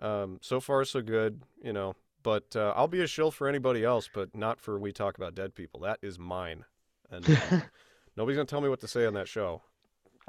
Um, 0.00 0.38
so 0.42 0.60
far 0.60 0.84
so 0.84 1.00
good, 1.02 1.42
you 1.62 1.72
know. 1.72 1.94
But 2.22 2.54
uh, 2.56 2.72
I'll 2.76 2.88
be 2.88 3.00
a 3.00 3.06
shill 3.06 3.30
for 3.30 3.48
anybody 3.48 3.84
else, 3.84 4.08
but 4.12 4.34
not 4.34 4.60
for 4.60 4.78
we 4.78 4.92
talk 4.92 5.16
about 5.16 5.34
dead 5.34 5.54
people. 5.54 5.80
That 5.80 5.98
is 6.02 6.18
mine, 6.18 6.64
and 7.10 7.28
uh, 7.28 7.60
nobody's 8.16 8.36
gonna 8.36 8.46
tell 8.46 8.60
me 8.60 8.68
what 8.68 8.80
to 8.80 8.88
say 8.88 9.06
on 9.06 9.14
that 9.14 9.28
show. 9.28 9.62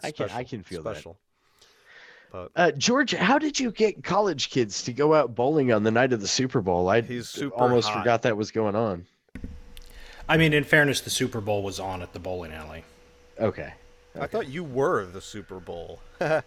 I 0.04 0.12
can- 0.12 0.30
I 0.30 0.44
can 0.44 0.64
feel 0.64 0.82
that. 0.84 0.96
special. 0.96 1.20
But 2.32 2.52
Uh, 2.56 2.72
George, 2.72 3.14
how 3.16 3.40
did 3.40 3.60
you 3.60 3.72
get 3.72 4.04
college 4.04 4.50
kids 4.50 4.84
to 4.84 4.94
go 4.94 5.14
out 5.16 5.34
bowling 5.36 5.72
on 5.72 5.84
the 5.84 5.92
night 5.92 6.14
of 6.14 6.22
the 6.22 6.28
Super 6.28 6.62
Bowl? 6.62 6.88
I 6.90 7.02
He's 7.02 7.28
super 7.30 7.56
almost 7.56 7.90
hot. 7.90 8.00
forgot 8.00 8.22
that 8.24 8.38
was 8.38 8.52
going 8.52 8.76
on. 8.76 9.06
I 10.28 10.38
mean, 10.38 10.54
in 10.54 10.64
fairness, 10.64 11.02
the 11.02 11.10
Super 11.10 11.42
Bowl 11.42 11.64
was 11.64 11.80
on 11.80 12.02
at 12.04 12.14
the 12.14 12.20
bowling 12.20 12.52
alley. 12.54 12.84
Okay. 13.40 13.74
I 14.20 14.28
thought 14.28 14.48
you 14.48 14.64
were 14.64 15.06
the 15.06 15.22
Super 15.22 15.60
Bowl. 15.60 16.00
I 16.22 16.44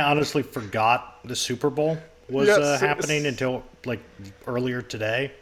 honestly 0.00 0.42
forgot 0.42 1.18
the 1.24 1.34
Super 1.34 1.70
Bowl 1.70 1.98
was 2.28 2.46
Yes, 2.48 2.58
uh, 2.58 2.78
it- 2.80 2.86
happening 2.86 3.26
until 3.26 3.64
like 3.84 4.00
earlier 4.46 4.82
today. 4.82 5.32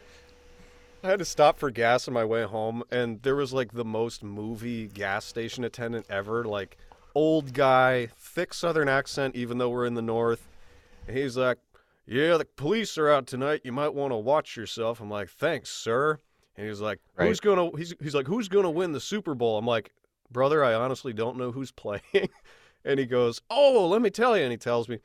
I 1.03 1.09
had 1.09 1.19
to 1.19 1.25
stop 1.27 1.59
for 1.59 1.71
gas 1.71 2.09
on 2.09 2.15
my 2.15 2.25
way 2.25 2.45
home, 2.45 2.83
and 2.91 3.21
there 3.23 3.37
was 3.37 3.53
like 3.53 3.73
the 3.73 3.85
most 3.85 4.23
movie 4.23 4.87
gas 4.87 5.27
station 5.27 5.63
attendant 5.63 6.07
ever. 6.09 6.45
Like, 6.45 6.79
old 7.15 7.53
guy, 7.53 8.07
thick 8.19 8.53
Southern 8.55 8.89
accent, 8.89 9.37
even 9.37 9.59
though 9.59 9.71
we're 9.71 9.87
in 9.87 9.95
the 9.95 10.03
North. 10.03 10.47
And 11.07 11.17
he's 11.17 11.37
like, 11.37 11.59
"Yeah, 12.07 12.37
the 12.37 12.45
police 12.45 12.97
are 12.99 13.09
out 13.11 13.27
tonight. 13.27 13.61
You 13.65 13.73
might 13.73 13.95
want 13.95 14.13
to 14.13 14.17
watch 14.17 14.57
yourself." 14.57 15.01
I'm 15.01 15.11
like, 15.11 15.29
"Thanks, 15.29 15.71
sir." 15.71 16.19
And 16.57 16.67
he's 16.69 16.81
like, 16.81 17.01
"Who's 17.29 17.41
gonna?" 17.41 17.71
He's 17.77 17.95
he's 18.01 18.15
like, 18.15 18.27
"Who's 18.27 18.49
gonna 18.49 18.71
win 18.71 18.93
the 18.93 19.01
Super 19.01 19.35
Bowl?" 19.35 19.59
I'm 19.59 19.67
like, 19.67 19.93
"Brother, 20.31 20.65
I 20.65 20.75
honestly 20.75 21.13
don't 21.13 21.37
know 21.37 21.53
who's 21.53 21.71
playing." 21.85 22.03
and 22.85 22.99
he 22.99 23.07
goes, 23.07 23.41
"Oh, 23.51 23.87
let 23.89 24.03
me 24.03 24.11
tell 24.11 24.37
you." 24.37 24.43
And 24.45 24.53
he 24.53 24.59
tells 24.59 24.89
me, 24.89 24.99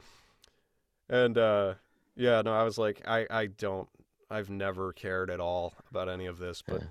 and 1.09 1.37
uh, 1.37 1.73
yeah, 2.15 2.41
no, 2.41 2.53
I 2.53 2.63
was 2.63 2.77
like, 2.77 3.01
I 3.07 3.25
I 3.29 3.45
don't. 3.47 3.87
I've 4.31 4.49
never 4.51 4.93
cared 4.93 5.31
at 5.31 5.39
all 5.39 5.73
about 5.89 6.07
any 6.07 6.27
of 6.27 6.37
this, 6.37 6.61
but 6.61 6.81
Yeah. 6.81 6.87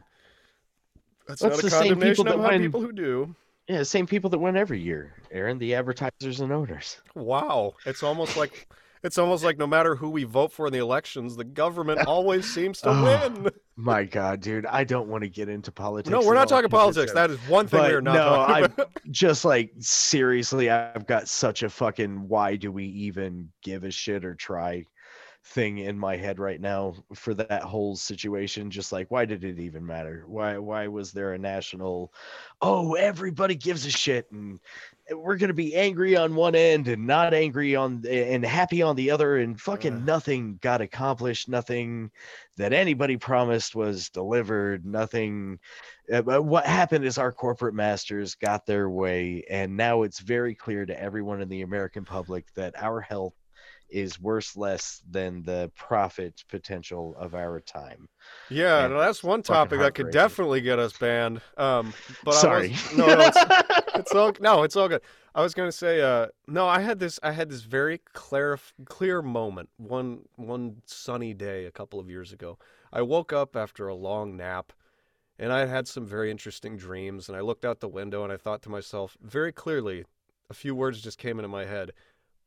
that's 1.28 1.40
Well, 1.40 1.50
not 1.50 1.60
a 1.60 1.62
the 1.62 1.70
same 1.70 1.78
condemnation 1.80 2.26
of 2.26 2.60
people 2.62 2.80
who 2.80 2.92
do. 2.92 3.36
Yeah, 3.68 3.82
same 3.82 4.06
people 4.06 4.30
that 4.30 4.38
win 4.38 4.56
every 4.56 4.80
year, 4.80 5.12
Aaron, 5.30 5.58
the 5.58 5.74
advertisers 5.74 6.40
and 6.40 6.50
owners. 6.52 7.00
Wow, 7.14 7.74
it's 7.84 8.02
almost 8.02 8.36
like 8.36 8.66
it's 9.02 9.18
almost 9.18 9.44
like 9.44 9.58
no 9.58 9.66
matter 9.66 9.94
who 9.94 10.08
we 10.08 10.24
vote 10.24 10.52
for 10.52 10.68
in 10.68 10.72
the 10.72 10.78
elections, 10.78 11.36
the 11.36 11.44
government 11.44 12.00
always 12.06 12.52
seems 12.52 12.80
to 12.80 12.88
Oh, 12.90 13.04
win. 13.04 13.50
My 13.76 14.02
God, 14.04 14.40
dude, 14.40 14.66
I 14.66 14.82
don't 14.84 15.06
want 15.08 15.22
to 15.22 15.28
get 15.30 15.48
into 15.48 15.70
politics. 15.70 16.10
No, 16.10 16.26
we're 16.26 16.34
not 16.34 16.48
talking 16.48 16.68
politics. 16.70 17.12
That 17.12 17.30
is 17.30 17.38
one 17.48 17.68
thing 17.68 17.80
we're 17.80 18.00
not 18.00 18.14
no, 18.14 18.24
talking 18.64 18.84
I- 18.84 19.00
just 19.10 19.44
like 19.44 19.70
seriously, 19.78 20.70
I've 20.70 21.06
got 21.06 21.28
such 21.28 21.62
a 21.62 21.68
fucking 21.68 22.26
why 22.26 22.56
do 22.56 22.72
we 22.72 22.86
even 22.86 23.50
give 23.62 23.84
a 23.84 23.90
shit 23.90 24.24
or 24.24 24.34
try 24.34 24.84
thing 25.45 25.78
in 25.78 25.99
my 25.99 26.16
head 26.16 26.39
right 26.39 26.61
now 26.61 26.95
for 27.14 27.32
that 27.32 27.62
whole 27.62 27.97
situation 27.97 28.70
just 28.70 28.93
like 28.93 29.11
why 29.11 29.24
did 29.24 29.45
it 29.45 29.59
even 29.59 29.86
matter 29.86 30.24
why 30.26 30.59
why 30.59 30.86
was 30.89 31.12
there 31.12 31.32
a 31.32 31.39
national 31.39 32.12
oh 32.61 32.95
everybody 32.95 33.55
gives 33.55 33.86
a 33.86 33.91
shit 33.91 34.30
and 34.30 34.61
eh, 35.09 35.14
we're 35.14 35.39
going 35.39 35.49
to 35.49 35.55
be 35.55 35.74
angry 35.74 36.16
on 36.16 36.34
one 36.34 36.55
end 36.55 36.86
and 36.89 37.07
not 37.07 37.32
angry 37.32 37.74
on 37.74 38.03
eh, 38.07 38.34
and 38.34 38.45
happy 38.45 38.82
on 38.82 38.95
the 38.95 39.11
other 39.11 39.39
and 39.39 39.59
fucking 39.59 39.95
Ugh. 39.95 40.05
nothing 40.05 40.59
got 40.61 40.82
accomplished 40.82 41.49
nothing 41.49 42.11
that 42.57 42.74
anybody 42.74 43.16
promised 43.16 43.74
was 43.74 44.11
delivered 44.11 44.84
nothing 44.84 45.59
uh, 46.12 46.20
but 46.20 46.43
what 46.43 46.66
happened 46.66 47.05
is 47.05 47.16
our 47.16 47.32
corporate 47.32 47.74
masters 47.74 48.34
got 48.34 48.66
their 48.66 48.91
way 48.91 49.45
and 49.49 49.74
now 49.74 50.03
it's 50.03 50.18
very 50.18 50.55
clear 50.55 50.84
to 50.84 51.01
everyone 51.01 51.41
in 51.41 51.49
the 51.49 51.62
american 51.62 52.05
public 52.05 52.45
that 52.55 52.74
our 52.76 53.01
health 53.01 53.32
is 53.89 54.20
worth 54.20 54.57
less 54.57 55.03
than 55.09 55.43
the 55.43 55.70
profit 55.76 56.45
potential 56.49 57.14
of 57.18 57.34
our 57.34 57.61
time 57.61 58.09
Yeah, 58.49 58.84
And 58.84 58.95
that's 58.95 59.22
one 59.24 59.43
topic 59.43 59.80
that 59.80 59.95
could 59.95 60.11
definitely 60.11 60.61
get 60.61 60.78
us 60.78 60.93
banned. 60.97 61.41
Um, 61.57 61.95
but 62.24 62.34
sorry 62.34 62.68
I 62.68 62.70
was, 62.70 62.97
no, 62.97 63.07
no, 63.07 63.20
it's, 63.20 63.39
it's 63.95 64.12
all 64.12 64.32
no, 64.41 64.62
it's 64.62 64.76
all 64.76 64.89
good. 64.89 65.03
I 65.34 65.43
was 65.43 65.55
gonna 65.55 65.72
say, 65.72 66.01
uh, 66.01 66.26
no, 66.47 66.66
I 66.66 66.80
had 66.80 66.99
this, 66.99 67.20
I 67.22 67.32
had 67.32 67.49
this 67.49 67.62
very 67.62 68.01
clear, 68.12 68.59
clear 68.86 69.22
moment 69.22 69.68
one 69.76 70.22
one 70.36 70.82
sunny 70.84 71.34
day 71.34 71.66
a 71.66 71.70
couple 71.70 72.01
of 72.01 72.11
years 72.11 72.32
ago. 72.32 72.59
I 72.93 73.03
woke 73.03 73.32
up 73.32 73.55
after 73.55 73.89
a 73.89 73.95
long 73.95 74.36
nap, 74.36 74.72
and 75.39 75.53
I 75.53 75.66
had 75.66 75.86
some 75.86 76.07
very 76.07 76.30
interesting 76.30 76.76
dreams. 76.76 77.28
And 77.28 77.36
I 77.36 77.41
looked 77.41 77.64
out 77.64 77.80
the 77.80 77.89
window 77.89 78.24
and 78.24 78.32
I 78.32 78.36
thought 78.36 78.62
to 78.62 78.70
myself, 78.70 79.16
very 79.22 79.53
clearly, 79.53 80.05
a 80.51 80.55
few 80.55 80.74
words 80.74 81.01
just 81.01 81.18
came 81.18 81.39
into 81.39 81.49
my 81.49 81.66
head: 81.66 81.93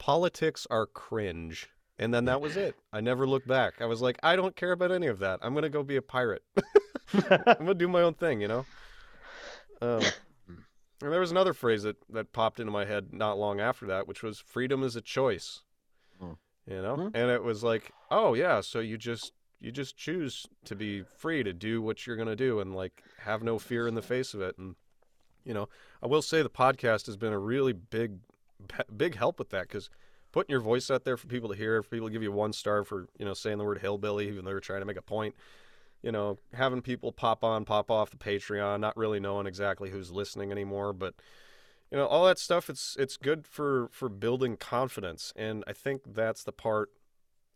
politics 0.01 0.65
are 0.71 0.87
cringe. 0.87 1.69
And 1.99 2.11
then 2.11 2.25
that 2.25 2.41
was 2.41 2.57
it. 2.57 2.75
I 2.91 3.01
never 3.01 3.27
looked 3.27 3.47
back. 3.47 3.75
I 3.79 3.85
was 3.85 4.01
like, 4.01 4.17
I 4.23 4.35
don't 4.35 4.55
care 4.55 4.71
about 4.71 4.91
any 4.91 5.05
of 5.05 5.19
that. 5.19 5.37
I'm 5.43 5.53
gonna 5.53 5.69
go 5.69 5.83
be 5.83 5.95
a 5.97 6.01
pirate. 6.01 6.41
I'm 7.13 7.43
gonna 7.59 7.75
do 7.75 7.87
my 7.87 8.01
own 8.01 8.15
thing, 8.15 8.41
you 8.41 8.47
know. 8.47 8.65
Um, 9.83 10.01
and 10.47 11.11
there 11.11 11.19
was 11.19 11.29
another 11.29 11.53
phrase 11.53 11.83
that 11.83 11.97
that 12.09 12.33
popped 12.33 12.59
into 12.59 12.71
my 12.71 12.85
head 12.85 13.13
not 13.13 13.37
long 13.37 13.59
after 13.59 13.85
that, 13.85 14.07
which 14.07 14.23
was 14.23 14.39
"freedom 14.39 14.81
is 14.83 14.95
a 14.95 15.01
choice." 15.01 15.61
Hmm. 16.19 16.33
You 16.65 16.81
know, 16.81 16.95
Hmm. 16.95 17.07
and 17.13 17.29
it 17.29 17.43
was 17.43 17.63
like, 17.63 17.91
oh 18.09 18.33
yeah, 18.33 18.61
so 18.61 18.79
you 18.79 18.97
just 18.97 19.33
you 19.59 19.71
just 19.71 19.95
choose 19.95 20.47
to 20.65 20.75
be 20.75 21.03
free 21.03 21.43
to 21.43 21.53
do 21.53 21.79
what 21.79 22.07
you're 22.07 22.17
gonna 22.17 22.35
do 22.35 22.59
and 22.59 22.73
like 22.75 23.03
have 23.19 23.43
no 23.43 23.59
fear 23.59 23.87
in 23.87 23.93
the 23.93 24.01
face 24.01 24.33
of 24.33 24.41
it. 24.41 24.57
And 24.57 24.75
you 25.45 25.53
know, 25.53 25.69
I 26.01 26.07
will 26.07 26.23
say 26.23 26.41
the 26.41 26.49
podcast 26.49 27.05
has 27.05 27.17
been 27.17 27.33
a 27.33 27.39
really 27.39 27.73
big 27.73 28.19
big 28.95 29.15
help 29.15 29.39
with 29.39 29.49
that 29.49 29.67
because 29.67 29.89
putting 30.31 30.51
your 30.51 30.61
voice 30.61 30.89
out 30.89 31.03
there 31.03 31.17
for 31.17 31.27
people 31.27 31.49
to 31.49 31.55
hear, 31.55 31.81
for 31.81 31.89
people 31.89 32.07
to 32.07 32.13
give 32.13 32.23
you 32.23 32.31
one 32.31 32.53
star 32.53 32.83
for 32.83 33.07
you 33.17 33.25
know 33.25 33.33
saying 33.33 33.57
the 33.57 33.63
word 33.63 33.79
hillbilly 33.79 34.27
even 34.27 34.45
though 34.45 34.51
you're 34.51 34.59
trying 34.59 34.81
to 34.81 34.85
make 34.85 34.97
a 34.97 35.01
point 35.01 35.35
you 36.01 36.11
know, 36.11 36.37
having 36.53 36.81
people 36.81 37.11
pop 37.11 37.43
on, 37.43 37.65
pop 37.65 37.91
off 37.91 38.09
the 38.09 38.17
Patreon, 38.17 38.79
not 38.79 38.97
really 38.97 39.19
knowing 39.19 39.45
exactly 39.45 39.91
who's 39.91 40.11
listening 40.11 40.51
anymore, 40.51 40.93
but 40.93 41.13
you 41.91 41.97
know, 41.97 42.07
all 42.07 42.25
that 42.25 42.39
stuff 42.39 42.69
it's 42.69 42.95
it's 42.99 43.17
good 43.17 43.45
for 43.45 43.89
for 43.91 44.09
building 44.09 44.55
confidence 44.57 45.33
and 45.35 45.63
I 45.67 45.73
think 45.73 46.01
that's 46.13 46.43
the 46.43 46.53
part 46.53 46.89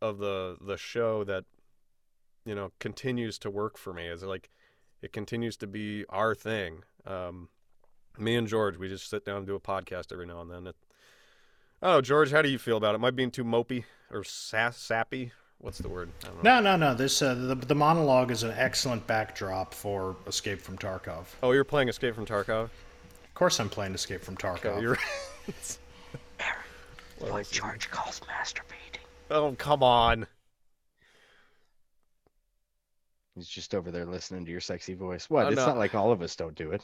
of 0.01 0.17
the 0.19 0.57
the 0.59 0.77
show 0.77 1.23
that 1.23 1.45
you 2.45 2.53
know 2.53 2.71
continues 2.79 3.39
to 3.39 3.49
work 3.49 3.77
for 3.77 3.93
me 3.93 4.07
is 4.07 4.23
like 4.23 4.49
it 5.01 5.13
continues 5.13 5.55
to 5.57 5.67
be 5.67 6.05
our 6.09 6.35
thing. 6.35 6.83
Um 7.05 7.49
me 8.17 8.35
and 8.35 8.47
George, 8.47 8.77
we 8.77 8.89
just 8.89 9.09
sit 9.09 9.25
down 9.25 9.37
and 9.37 9.47
do 9.47 9.55
a 9.55 9.59
podcast 9.59 10.11
every 10.11 10.25
now 10.25 10.41
and 10.41 10.51
then. 10.51 10.67
It, 10.67 10.75
I 11.85 11.89
don't 11.89 11.97
know, 11.97 12.01
George, 12.01 12.31
how 12.31 12.41
do 12.41 12.49
you 12.49 12.57
feel 12.57 12.77
about 12.77 12.95
it? 12.95 12.95
Am 12.95 13.05
I 13.05 13.11
being 13.11 13.29
too 13.29 13.43
mopey 13.43 13.83
or 14.09 14.23
sass, 14.23 14.75
sappy? 14.75 15.31
What's 15.59 15.77
the 15.77 15.87
word? 15.87 16.09
I 16.23 16.27
don't 16.29 16.43
know. 16.43 16.59
No, 16.59 16.75
no, 16.75 16.77
no. 16.77 16.95
This 16.95 17.21
uh, 17.21 17.35
the 17.35 17.53
the 17.53 17.75
monologue 17.75 18.31
is 18.31 18.41
an 18.41 18.55
excellent 18.57 19.05
backdrop 19.05 19.71
for 19.71 20.15
Escape 20.25 20.59
from 20.59 20.79
Tarkov. 20.79 21.25
Oh, 21.43 21.51
you're 21.51 21.63
playing 21.63 21.89
Escape 21.89 22.15
from 22.15 22.25
Tarkov? 22.25 22.63
Of 22.63 23.33
course, 23.35 23.59
I'm 23.59 23.69
playing 23.69 23.93
Escape 23.93 24.23
from 24.23 24.35
Tarkov. 24.35 24.65
Okay, 24.65 24.81
you're 24.81 24.97
what 27.19 27.47
george 27.51 27.91
calls 27.91 28.19
masturbating 28.21 29.01
Oh, 29.29 29.53
come 29.55 29.83
on. 29.83 30.25
He's 33.35 33.47
just 33.47 33.75
over 33.75 33.91
there 33.91 34.05
listening 34.05 34.45
to 34.45 34.51
your 34.51 34.61
sexy 34.61 34.93
voice 34.93 35.29
what 35.29 35.45
Oh, 35.45 35.49
it's 35.49 35.57
no. 35.57 35.67
not 35.67 35.77
like 35.77 35.93
all 35.93 36.11
of 36.11 36.21
us 36.21 36.35
don't 36.35 36.55
do 36.55 36.71
it 36.71 36.81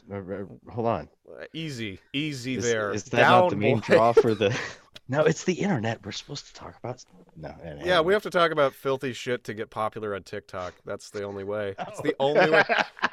hold 0.69 0.85
on 0.87 1.09
Uh, 1.29 1.45
Easy, 1.53 1.99
easy 2.13 2.55
is, 2.55 2.63
there. 2.63 2.91
is 2.93 3.05
that 3.05 3.17
Down, 3.21 3.41
not 3.43 3.49
the 3.51 3.55
main 3.55 3.77
boy. 3.77 3.81
draw 3.81 4.11
for 4.13 4.35
the 4.35 4.57
no 5.07 5.23
it's 5.23 5.43
the 5.45 5.53
internet 5.53 6.05
we're 6.05 6.11
supposed 6.11 6.47
to 6.47 6.53
talk 6.53 6.75
about 6.77 7.03
no 7.35 7.53
Yeah, 7.83 8.01
we 8.01 8.13
have 8.13 8.23
to 8.23 8.29
talk 8.29 8.51
about 8.51 8.73
filthy 8.73 9.13
shit 9.13 9.43
to 9.45 9.53
get 9.53 9.69
popular 9.69 10.13
on 10.15 10.23
TikTok. 10.23 10.73
That's 10.85 11.09
the 11.09 11.23
only 11.23 11.43
way. 11.43 11.75
It's 11.87 12.01
the 12.01 12.15
only 12.19 12.49
way. 12.51 12.63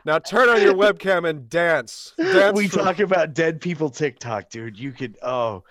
Now 0.04 0.18
turn 0.18 0.48
on 0.48 0.60
your 0.60 0.74
webcam 0.74 1.28
and 1.28 1.48
dance. 1.48 2.12
Dance 2.18 2.56
we 2.56 2.66
for- 2.68 2.78
talk 2.80 2.98
about 2.98 3.32
dead 3.34 3.60
people 3.60 3.90
TikTok, 3.90 4.50
dude. 4.50 4.78
You 4.78 4.92
could 4.92 5.16
oh 5.22 5.62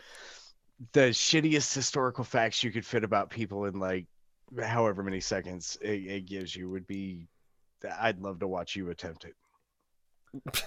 the 0.94 1.10
shittiest 1.10 1.74
historical 1.74 2.24
facts 2.24 2.64
you 2.64 2.72
could 2.72 2.86
fit 2.86 3.04
about 3.04 3.30
people 3.30 3.66
in 3.66 3.80
like 3.80 4.06
however 4.62 5.04
many 5.04 5.20
seconds 5.20 5.78
it, 5.82 5.88
it 6.06 6.26
gives 6.26 6.56
you 6.56 6.70
would 6.70 6.88
be 6.88 7.28
I'd 8.00 8.20
love 8.20 8.40
to 8.40 8.48
watch 8.48 8.76
you 8.76 8.90
attempt 8.90 9.26
it. 9.26 9.36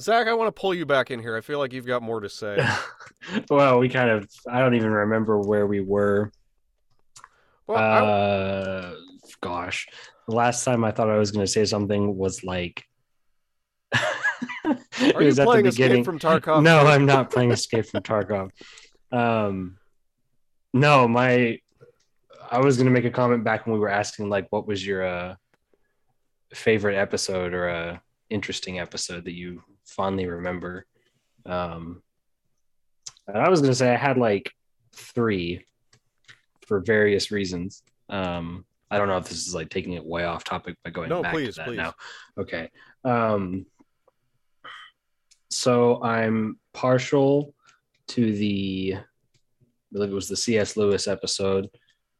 Zach, 0.00 0.26
I 0.26 0.32
want 0.32 0.48
to 0.48 0.58
pull 0.58 0.74
you 0.74 0.86
back 0.86 1.10
in 1.10 1.20
here. 1.20 1.36
I 1.36 1.42
feel 1.42 1.58
like 1.58 1.72
you've 1.72 1.86
got 1.86 2.02
more 2.02 2.20
to 2.20 2.28
say. 2.28 2.66
well, 3.50 3.78
we 3.78 3.88
kind 3.88 4.08
of 4.10 4.28
I 4.48 4.60
don't 4.60 4.74
even 4.74 4.90
remember 4.90 5.38
where 5.38 5.66
we 5.66 5.80
were. 5.80 6.32
Well, 7.66 7.78
I- 7.78 8.00
uh, 8.00 8.94
gosh, 9.40 9.86
the 10.26 10.34
last 10.34 10.64
time 10.64 10.84
I 10.84 10.90
thought 10.90 11.10
I 11.10 11.18
was 11.18 11.30
going 11.30 11.44
to 11.44 11.50
say 11.50 11.64
something 11.64 12.16
was 12.16 12.42
like. 12.42 12.84
it 13.92 15.14
are 15.14 15.22
you 15.22 15.32
the 15.32 15.44
playing 15.44 15.64
beginning. 15.64 16.00
Escape 16.00 16.04
from 16.04 16.18
Tarkov? 16.18 16.62
no, 16.62 16.78
I'm 16.78 17.04
not 17.04 17.30
playing 17.30 17.50
Escape 17.50 17.86
from 17.86 18.02
Tarkov. 18.02 18.50
Um, 19.12 19.76
no, 20.72 21.06
my 21.08 21.58
I 22.50 22.58
was 22.60 22.76
gonna 22.76 22.90
make 22.90 23.04
a 23.04 23.10
comment 23.10 23.44
back 23.44 23.66
when 23.66 23.74
we 23.74 23.80
were 23.80 23.88
asking 23.88 24.28
like, 24.28 24.46
what 24.50 24.66
was 24.66 24.84
your 24.84 25.06
uh, 25.06 25.34
favorite 26.54 26.96
episode 26.96 27.54
or 27.54 27.68
uh, 27.68 27.98
interesting 28.28 28.78
episode 28.78 29.24
that 29.24 29.34
you 29.34 29.62
fondly 29.84 30.26
remember? 30.26 30.86
Um, 31.46 32.02
I 33.32 33.48
was 33.48 33.60
gonna 33.60 33.74
say 33.74 33.92
I 33.92 33.96
had 33.96 34.18
like 34.18 34.50
three 34.92 35.64
for 36.66 36.80
various 36.80 37.30
reasons. 37.30 37.82
Um, 38.08 38.64
I 38.90 38.98
don't 38.98 39.08
know 39.08 39.18
if 39.18 39.28
this 39.28 39.46
is 39.46 39.54
like 39.54 39.70
taking 39.70 39.92
it 39.92 40.04
way 40.04 40.24
off 40.24 40.42
topic 40.44 40.76
by 40.84 40.90
going 40.90 41.08
No, 41.08 41.22
back 41.22 41.32
please, 41.32 41.54
to 41.54 41.60
that 41.60 41.66
please. 41.68 41.76
now. 41.76 41.94
Okay. 42.38 42.70
Um, 43.04 43.66
so 45.50 46.02
I'm 46.02 46.58
partial 46.72 47.54
to 48.08 48.32
the, 48.32 48.94
I 48.96 49.02
believe 49.92 50.10
it 50.10 50.14
was 50.14 50.28
the 50.28 50.36
C.S. 50.36 50.76
Lewis 50.76 51.06
episode, 51.06 51.68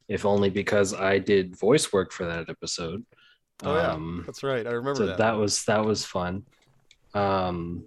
if 0.08 0.24
only 0.24 0.50
because 0.50 0.94
I 0.94 1.18
did 1.18 1.56
voice 1.56 1.92
work 1.92 2.12
for 2.12 2.24
that 2.26 2.48
episode. 2.48 3.04
Oh, 3.62 3.74
yeah. 3.74 3.92
Um, 3.92 4.22
That's 4.26 4.42
right. 4.42 4.66
I 4.66 4.70
remember 4.70 4.96
so 4.96 5.06
that. 5.06 5.18
that. 5.18 5.36
was 5.36 5.64
that 5.64 5.84
was 5.84 6.04
fun. 6.04 6.44
Um, 7.14 7.84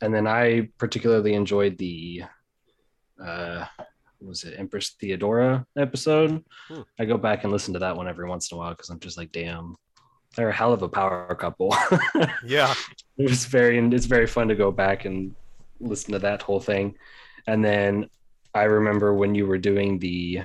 and 0.00 0.12
then 0.14 0.26
I 0.26 0.68
particularly 0.78 1.34
enjoyed 1.34 1.78
the, 1.78 2.24
uh, 3.22 3.66
what 4.18 4.28
was 4.28 4.44
it 4.44 4.58
Empress 4.58 4.90
Theodora 5.00 5.66
episode? 5.76 6.44
Hmm. 6.68 6.80
I 6.98 7.04
go 7.04 7.16
back 7.16 7.44
and 7.44 7.52
listen 7.52 7.74
to 7.74 7.80
that 7.80 7.96
one 7.96 8.08
every 8.08 8.28
once 8.28 8.50
in 8.50 8.56
a 8.56 8.58
while 8.58 8.70
because 8.70 8.90
I'm 8.90 9.00
just 9.00 9.18
like, 9.18 9.30
damn, 9.30 9.76
they're 10.36 10.48
a 10.48 10.54
hell 10.54 10.72
of 10.72 10.82
a 10.82 10.88
power 10.88 11.34
couple. 11.34 11.74
Yeah. 12.46 12.74
it's 13.18 13.44
very 13.44 13.78
it's 13.78 14.06
very 14.06 14.26
fun 14.26 14.48
to 14.48 14.54
go 14.54 14.70
back 14.70 15.04
and 15.04 15.34
listen 15.80 16.12
to 16.12 16.18
that 16.20 16.42
whole 16.42 16.60
thing 16.60 16.94
and 17.46 17.64
then 17.64 18.08
i 18.54 18.64
remember 18.64 19.14
when 19.14 19.34
you 19.34 19.46
were 19.46 19.58
doing 19.58 19.98
the 19.98 20.42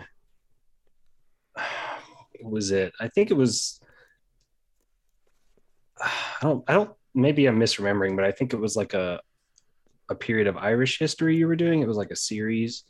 was 2.42 2.72
it 2.72 2.94
i 3.00 3.08
think 3.08 3.32
it 3.32 3.36
was 3.36 3.80
i 6.02 6.12
don't 6.42 6.64
i 6.68 6.74
don't 6.74 6.92
maybe 7.14 7.46
i'm 7.46 7.60
misremembering 7.60 8.16
but 8.16 8.26
i 8.26 8.32
think 8.32 8.54
it 8.54 8.58
was 8.60 8.76
like 8.76 8.94
a 8.94 9.20
a 10.10 10.16
period 10.16 10.48
of 10.48 10.58
irish 10.58 11.00
history 11.00 11.36
you 11.38 11.48
were 11.48 11.56
doing 11.56 11.82
it 11.82 11.88
was 11.88 11.98
like 11.98 12.12
a 12.12 12.16
series 12.16 12.84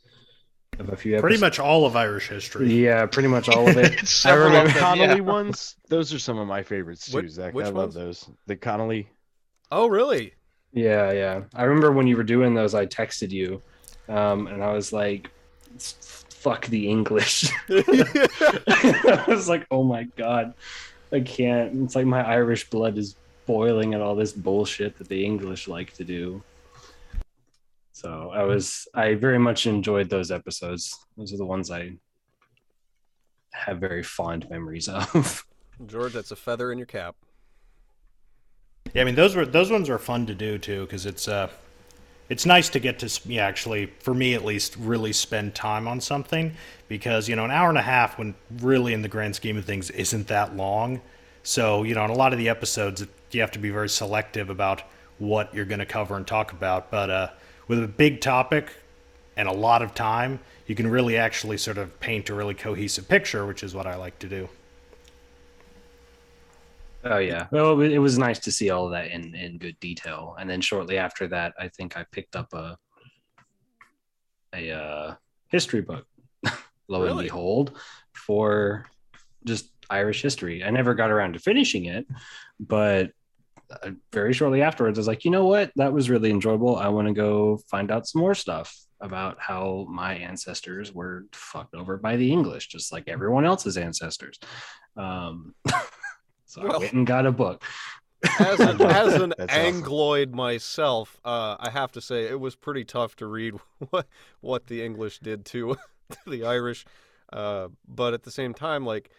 of 0.80 0.89
a 0.89 0.95
few 0.97 1.18
Pretty 1.22 1.38
much 1.39 1.58
all 1.58 1.86
of 1.86 1.95
Irish 1.95 2.28
history. 2.28 2.68
yeah 2.84 3.06
pretty 3.06 3.30
much 3.30 3.47
all 3.47 3.66
of 3.70 3.78
it 3.78 3.97
Several 4.08 4.47
remember- 4.47 4.68
of 4.68 4.74
them, 4.74 4.84
Connolly 4.84 5.16
yeah. 5.16 5.22
ones, 5.22 5.76
those 5.88 6.14
are 6.14 6.20
some 6.20 6.38
of 6.38 6.47
my 6.49 6.64
favorites 6.64 7.10
too, 7.10 7.18
Which- 7.18 7.30
Zach. 7.32 7.53
which 7.53 7.66
I 7.68 7.70
love 7.70 7.76
ones? 7.76 7.93
those. 7.95 8.30
The 8.47 8.58
Connolly. 8.58 9.08
Oh, 9.72 9.88
really? 9.88 10.34
Yeah, 10.74 11.14
yeah. 11.14 11.43
I 11.53 11.64
remember 11.64 11.93
when 11.93 12.08
you 12.08 12.18
were 12.18 12.24
doing 12.26 12.53
those, 12.56 12.76
I 12.76 12.88
texted 12.88 13.32
you, 13.32 13.62
um, 14.10 14.47
and 14.47 14.62
I 14.62 14.74
was 14.74 14.91
like, 14.91 15.30
"Fuck 15.80 16.66
the 16.68 16.89
English." 16.89 17.49
I 17.70 19.24
was 19.30 19.47
like, 19.47 19.66
"Oh 19.72 19.84
my 19.84 20.03
god, 20.18 20.56
I 21.16 21.22
can't." 21.22 21.84
It's 21.84 21.95
like 21.95 22.05
my 22.05 22.22
Irish 22.22 22.70
blood 22.70 22.97
is 22.97 23.16
boiling 23.45 23.93
at 23.93 24.01
all 24.01 24.16
this 24.16 24.34
bullshit 24.34 24.97
that 24.97 25.07
the 25.07 25.24
English 25.24 25.68
like 25.68 25.93
to 25.93 26.03
do. 26.03 26.43
So 27.93 28.32
I 28.34 28.43
was, 28.43 28.88
I 28.93 29.13
very 29.13 29.39
much 29.39 29.68
enjoyed 29.68 30.09
those 30.09 30.30
episodes. 30.30 30.97
Those 31.18 31.34
are 31.34 31.38
the 31.38 31.45
ones 31.45 31.72
I 31.72 31.93
have 33.53 33.78
very 33.78 34.03
fond 34.03 34.49
memories 34.49 34.89
of. 34.89 35.45
George, 35.86 36.13
that's 36.13 36.32
a 36.32 36.36
feather 36.36 36.72
in 36.72 36.78
your 36.78 36.88
cap. 36.88 37.16
Yeah, 38.93 39.01
I 39.01 39.05
mean 39.05 39.16
those 39.16 39.36
were 39.36 39.45
those 39.45 39.72
ones 39.72 39.89
are 39.89 39.97
fun 39.97 40.26
to 40.28 40.36
do 40.36 40.57
too 40.57 40.86
because 40.86 41.05
it's 41.05 41.28
uh, 41.28 41.49
it's 42.30 42.46
nice 42.46 42.70
to 42.70 42.80
get 42.80 43.00
to 43.00 43.22
yeah, 43.26 43.46
actually 43.46 43.88
for 44.00 44.14
me 44.14 44.34
at 44.34 44.44
least 44.44 44.76
really 44.78 45.14
spend 45.14 45.54
time 45.54 45.88
on 45.88 46.02
something 46.02 46.54
because 46.88 47.30
you 47.30 47.36
know 47.36 47.46
an 47.46 47.52
hour 47.52 47.70
and 47.70 47.78
a 47.78 47.84
half 47.84 48.18
when 48.18 48.36
really 48.60 48.94
in 48.94 49.02
the 49.02 49.08
grand 49.08 49.36
scheme 49.36 49.58
of 49.58 49.66
things 49.66 49.90
isn't 49.92 50.28
that 50.28 50.56
long. 50.56 51.02
So 51.44 51.84
you 51.84 51.96
know 51.96 52.06
in 52.06 52.12
a 52.12 52.16
lot 52.16 52.34
of 52.34 52.40
the 52.40 52.50
episodes 52.50 53.06
you 53.32 53.42
have 53.42 53.52
to 53.52 53.60
be 53.60 53.70
very 53.70 53.90
selective 53.90 54.50
about 54.50 54.84
what 55.20 55.54
you're 55.54 55.66
going 55.66 55.80
to 55.80 55.86
cover 55.86 56.16
and 56.16 56.26
talk 56.26 56.52
about. 56.52 56.92
But 56.92 57.10
uh, 57.10 57.30
with 57.68 57.84
a 57.84 57.88
big 57.88 58.22
topic 58.22 58.72
and 59.38 59.48
a 59.48 59.54
lot 59.54 59.82
of 59.82 59.94
time, 59.94 60.40
you 60.68 60.76
can 60.76 60.88
really 60.88 61.18
actually 61.18 61.58
sort 61.58 61.78
of 61.78 62.00
paint 62.00 62.30
a 62.30 62.34
really 62.34 62.54
cohesive 62.54 63.08
picture, 63.08 63.46
which 63.46 63.64
is 63.64 63.76
what 63.76 63.86
I 63.86 63.96
like 63.96 64.18
to 64.20 64.28
do. 64.28 64.50
Oh 67.08 67.20
yeah. 67.20 67.47
Well, 67.51 67.80
it 67.82 67.99
was 67.99 68.18
nice 68.18 68.39
to 68.39 68.51
see 68.51 68.72
all 68.72 68.86
of 68.86 68.91
that 68.91 69.12
in 69.12 69.36
in 69.36 69.60
good 69.60 69.80
detail. 69.80 70.36
And 70.39 70.49
then 70.49 70.60
shortly 70.60 70.97
after 70.97 71.28
that, 71.28 71.53
I 71.60 71.68
think 71.68 71.97
I 71.97 72.06
picked 72.12 72.36
up 72.36 72.51
a 72.53 72.78
a 74.53 74.72
uh, 74.72 75.16
history 75.49 75.82
book. 75.82 76.08
Lo 76.88 77.03
and 77.03 77.20
behold, 77.20 77.78
for 78.14 78.86
just 79.43 79.70
Irish 79.89 80.24
history. 80.24 80.64
I 80.64 80.72
never 80.72 80.95
got 80.95 81.12
around 81.12 81.34
to 81.34 81.39
finishing 81.39 81.86
it, 81.86 82.08
but 82.60 83.12
uh, 83.70 83.91
very 84.12 84.34
shortly 84.34 84.62
afterwards, 84.62 84.97
I 84.97 85.01
was 85.01 85.08
like, 85.08 85.26
you 85.26 85.32
know 85.32 85.45
what? 85.45 85.72
That 85.76 85.93
was 85.93 86.10
really 86.10 86.30
enjoyable. 86.32 86.76
I 86.76 86.88
want 86.88 87.08
to 87.08 87.14
go 87.14 87.60
find 87.70 87.91
out 87.91 88.08
some 88.08 88.22
more 88.22 88.36
stuff 88.36 88.76
about 89.01 89.38
how 89.39 89.86
my 89.89 90.16
ancestors 90.16 90.93
were 90.93 91.26
fucked 91.34 91.76
over 91.76 91.97
by 91.97 92.16
the 92.16 92.32
English, 92.32 92.68
just 92.68 92.91
like 92.91 93.08
everyone 93.08 93.45
else's 93.45 93.78
ancestors. 93.78 94.39
Um, 94.97 95.53
so 96.56 96.62
I 96.62 96.66
Well- 96.66 96.80
went 96.80 96.93
and 96.93 97.06
got 97.08 97.26
a 97.26 97.32
book. 97.32 97.64
As 98.39 98.60
an, 98.60 98.82
as 98.82 99.14
an 99.14 99.34
That's 99.38 99.53
awesome. 99.53 99.84
Angloid 99.84 100.32
myself, 100.34 101.20
uh, 101.24 101.58
I 101.60 101.70
have 101.70 101.91
to 101.91 102.01
say 102.01 102.24
it 102.24 102.39
was 102.39 102.56
pretty 102.56 102.84
tough 102.84 103.16
to 103.18 103.28
read 103.28 103.56
what 103.91 104.08
what 104.41 104.68
the 104.68 104.84
English 104.84 105.20
did 105.20 105.45
to, 105.47 105.76
to 106.10 106.18
the 106.30 106.43
Irish. 106.45 106.86
Uh, 107.32 107.68
but 107.88 108.14
at 108.14 108.24
the 108.24 108.32
same 108.32 108.53
time, 108.53 108.86
like, 108.86 109.12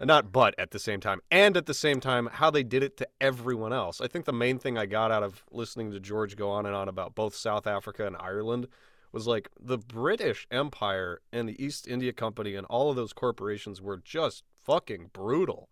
not 0.00 0.30
but 0.32 0.54
at 0.58 0.70
the 0.70 0.78
same 0.78 1.00
time, 1.00 1.20
and 1.30 1.56
at 1.56 1.66
the 1.66 1.74
same 1.74 2.00
time, 2.00 2.28
how 2.32 2.50
they 2.50 2.62
did 2.62 2.82
it 2.82 2.96
to 2.98 3.08
everyone 3.20 3.72
else. 3.72 4.00
I 4.00 4.06
think 4.06 4.24
the 4.24 4.32
main 4.32 4.58
thing 4.58 4.78
I 4.78 4.86
got 4.86 5.10
out 5.10 5.22
of 5.24 5.42
listening 5.50 5.90
to 5.90 6.00
George 6.00 6.36
go 6.36 6.48
on 6.50 6.64
and 6.64 6.74
on 6.74 6.88
about 6.88 7.14
both 7.14 7.34
South 7.34 7.66
Africa 7.66 8.06
and 8.06 8.16
Ireland 8.18 8.68
was 9.12 9.26
like 9.26 9.48
the 9.60 9.78
British 9.78 10.46
Empire 10.50 11.20
and 11.32 11.48
the 11.48 11.62
East 11.62 11.88
India 11.88 12.12
Company 12.12 12.54
and 12.54 12.66
all 12.68 12.88
of 12.90 12.96
those 12.96 13.12
corporations 13.12 13.80
were 13.82 13.96
just 13.96 14.44
fucking 14.64 15.10
brutal. 15.12 15.68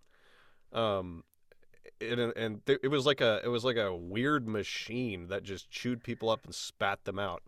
Um, 0.72 1.24
and 2.00 2.20
and 2.20 2.66
th- 2.66 2.80
it 2.82 2.88
was 2.88 3.06
like 3.06 3.20
a 3.20 3.40
it 3.44 3.48
was 3.48 3.64
like 3.64 3.76
a 3.76 3.94
weird 3.94 4.46
machine 4.46 5.28
that 5.28 5.42
just 5.42 5.70
chewed 5.70 6.02
people 6.02 6.30
up 6.30 6.44
and 6.44 6.54
spat 6.54 7.04
them 7.04 7.18
out, 7.18 7.42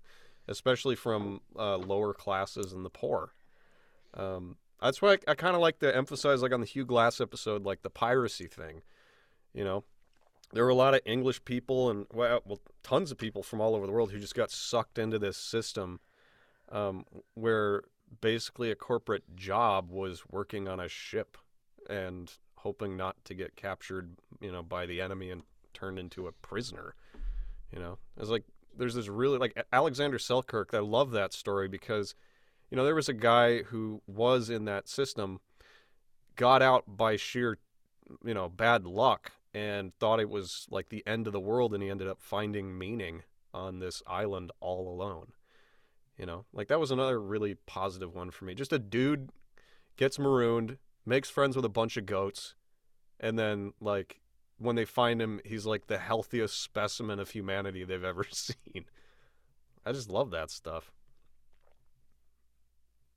especially 0.46 0.96
from 0.96 1.40
uh, 1.56 1.76
lower 1.76 2.14
classes 2.14 2.72
and 2.72 2.84
the 2.84 2.90
poor. 2.90 3.34
Um, 4.14 4.56
that's 4.80 5.02
why 5.02 5.14
I, 5.14 5.32
I 5.32 5.34
kind 5.34 5.54
of 5.54 5.60
like 5.60 5.80
to 5.80 5.94
emphasize, 5.94 6.42
like 6.42 6.52
on 6.52 6.60
the 6.60 6.66
Hugh 6.66 6.86
Glass 6.86 7.20
episode, 7.20 7.64
like 7.64 7.82
the 7.82 7.90
piracy 7.90 8.46
thing. 8.46 8.82
You 9.52 9.64
know, 9.64 9.84
there 10.52 10.64
were 10.64 10.70
a 10.70 10.74
lot 10.74 10.94
of 10.94 11.00
English 11.04 11.44
people 11.44 11.90
and 11.90 12.06
well, 12.12 12.40
well 12.44 12.60
tons 12.82 13.10
of 13.10 13.18
people 13.18 13.42
from 13.42 13.60
all 13.60 13.74
over 13.74 13.86
the 13.86 13.92
world 13.92 14.12
who 14.12 14.18
just 14.18 14.34
got 14.34 14.50
sucked 14.50 14.98
into 14.98 15.18
this 15.18 15.36
system, 15.36 16.00
um, 16.70 17.04
where 17.34 17.82
basically 18.20 18.70
a 18.70 18.76
corporate 18.76 19.36
job 19.36 19.90
was 19.90 20.22
working 20.30 20.68
on 20.68 20.80
a 20.80 20.88
ship 20.88 21.36
and 21.90 22.32
hoping 22.58 22.96
not 22.96 23.16
to 23.24 23.34
get 23.34 23.56
captured, 23.56 24.16
you 24.40 24.52
know, 24.52 24.62
by 24.62 24.86
the 24.86 25.00
enemy 25.00 25.30
and 25.30 25.42
turned 25.74 25.98
into 25.98 26.26
a 26.26 26.32
prisoner. 26.32 26.94
You 27.72 27.78
know, 27.78 27.98
it's 28.16 28.30
like 28.30 28.44
there's 28.76 28.94
this 28.94 29.08
really 29.08 29.38
like 29.38 29.60
Alexander 29.72 30.18
Selkirk. 30.18 30.72
I 30.72 30.78
love 30.78 31.10
that 31.12 31.32
story 31.32 31.68
because, 31.68 32.14
you 32.70 32.76
know, 32.76 32.84
there 32.84 32.94
was 32.94 33.08
a 33.08 33.14
guy 33.14 33.62
who 33.64 34.02
was 34.06 34.50
in 34.50 34.64
that 34.66 34.88
system, 34.88 35.40
got 36.36 36.62
out 36.62 36.84
by 36.86 37.16
sheer, 37.16 37.58
you 38.24 38.34
know, 38.34 38.48
bad 38.48 38.86
luck 38.86 39.32
and 39.54 39.92
thought 39.98 40.20
it 40.20 40.30
was 40.30 40.66
like 40.70 40.88
the 40.88 41.06
end 41.06 41.26
of 41.26 41.32
the 41.32 41.40
world, 41.40 41.74
and 41.74 41.82
he 41.82 41.90
ended 41.90 42.08
up 42.08 42.20
finding 42.20 42.76
meaning 42.76 43.22
on 43.54 43.78
this 43.78 44.02
island 44.06 44.52
all 44.60 44.88
alone. 44.88 45.32
You 46.16 46.26
know, 46.26 46.44
like 46.52 46.68
that 46.68 46.80
was 46.80 46.90
another 46.90 47.20
really 47.20 47.54
positive 47.54 48.14
one 48.14 48.30
for 48.30 48.44
me. 48.44 48.54
Just 48.54 48.72
a 48.72 48.78
dude 48.78 49.30
gets 49.96 50.18
marooned, 50.18 50.78
makes 51.08 51.30
friends 51.30 51.56
with 51.56 51.64
a 51.64 51.70
bunch 51.70 51.96
of 51.96 52.06
goats, 52.06 52.54
and 53.18 53.38
then 53.38 53.72
like 53.80 54.20
when 54.58 54.76
they 54.76 54.84
find 54.84 55.20
him, 55.20 55.40
he's 55.44 55.66
like 55.66 55.86
the 55.86 55.98
healthiest 55.98 56.60
specimen 56.60 57.18
of 57.18 57.30
humanity 57.30 57.84
they've 57.84 58.04
ever 58.04 58.24
seen. 58.30 58.84
I 59.84 59.92
just 59.92 60.10
love 60.10 60.30
that 60.32 60.50
stuff. 60.50 60.92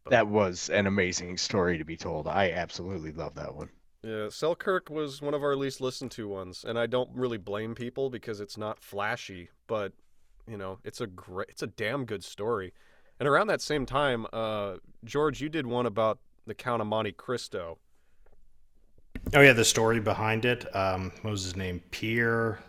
That 0.10 0.28
was 0.28 0.70
an 0.70 0.88
amazing 0.88 1.38
story 1.38 1.78
to 1.78 1.86
be 1.86 1.98
told. 1.98 2.28
I 2.28 2.52
absolutely 2.52 3.12
love 3.12 3.36
that 3.36 3.54
one. 3.54 3.70
Yeah, 4.04 4.30
Selkirk 4.30 4.90
was 4.90 5.22
one 5.22 5.36
of 5.36 5.44
our 5.44 5.56
least 5.56 5.80
listened 5.80 6.10
to 6.12 6.28
ones, 6.28 6.66
and 6.68 6.80
I 6.80 6.88
don't 6.88 7.10
really 7.14 7.38
blame 7.38 7.76
people 7.76 8.10
because 8.10 8.40
it's 8.40 8.58
not 8.58 8.80
flashy, 8.80 9.50
but 9.68 9.94
you 10.48 10.58
know, 10.58 10.80
it's 10.84 11.02
a 11.02 11.08
great, 11.08 11.50
it's 11.50 11.62
a 11.62 11.68
damn 11.68 12.06
good 12.06 12.24
story. 12.24 12.74
And 13.20 13.30
around 13.30 13.48
that 13.48 13.62
same 13.62 13.86
time, 13.86 14.26
uh, 14.34 14.78
George, 15.04 15.40
you 15.40 15.50
did 15.50 15.68
one 15.68 15.86
about 15.86 16.18
the 16.52 16.56
Count 16.56 16.82
of 16.82 16.88
Monte 16.88 17.14
Cristo. 17.14 17.78
Oh 19.34 19.40
yeah, 19.40 19.54
the 19.54 19.64
story 19.64 20.02
behind 20.02 20.44
it. 20.44 20.76
Um, 20.76 21.14
what 21.22 21.32
was 21.32 21.46
his 21.46 21.56
name? 21.56 21.82
Pierre. 21.92 22.60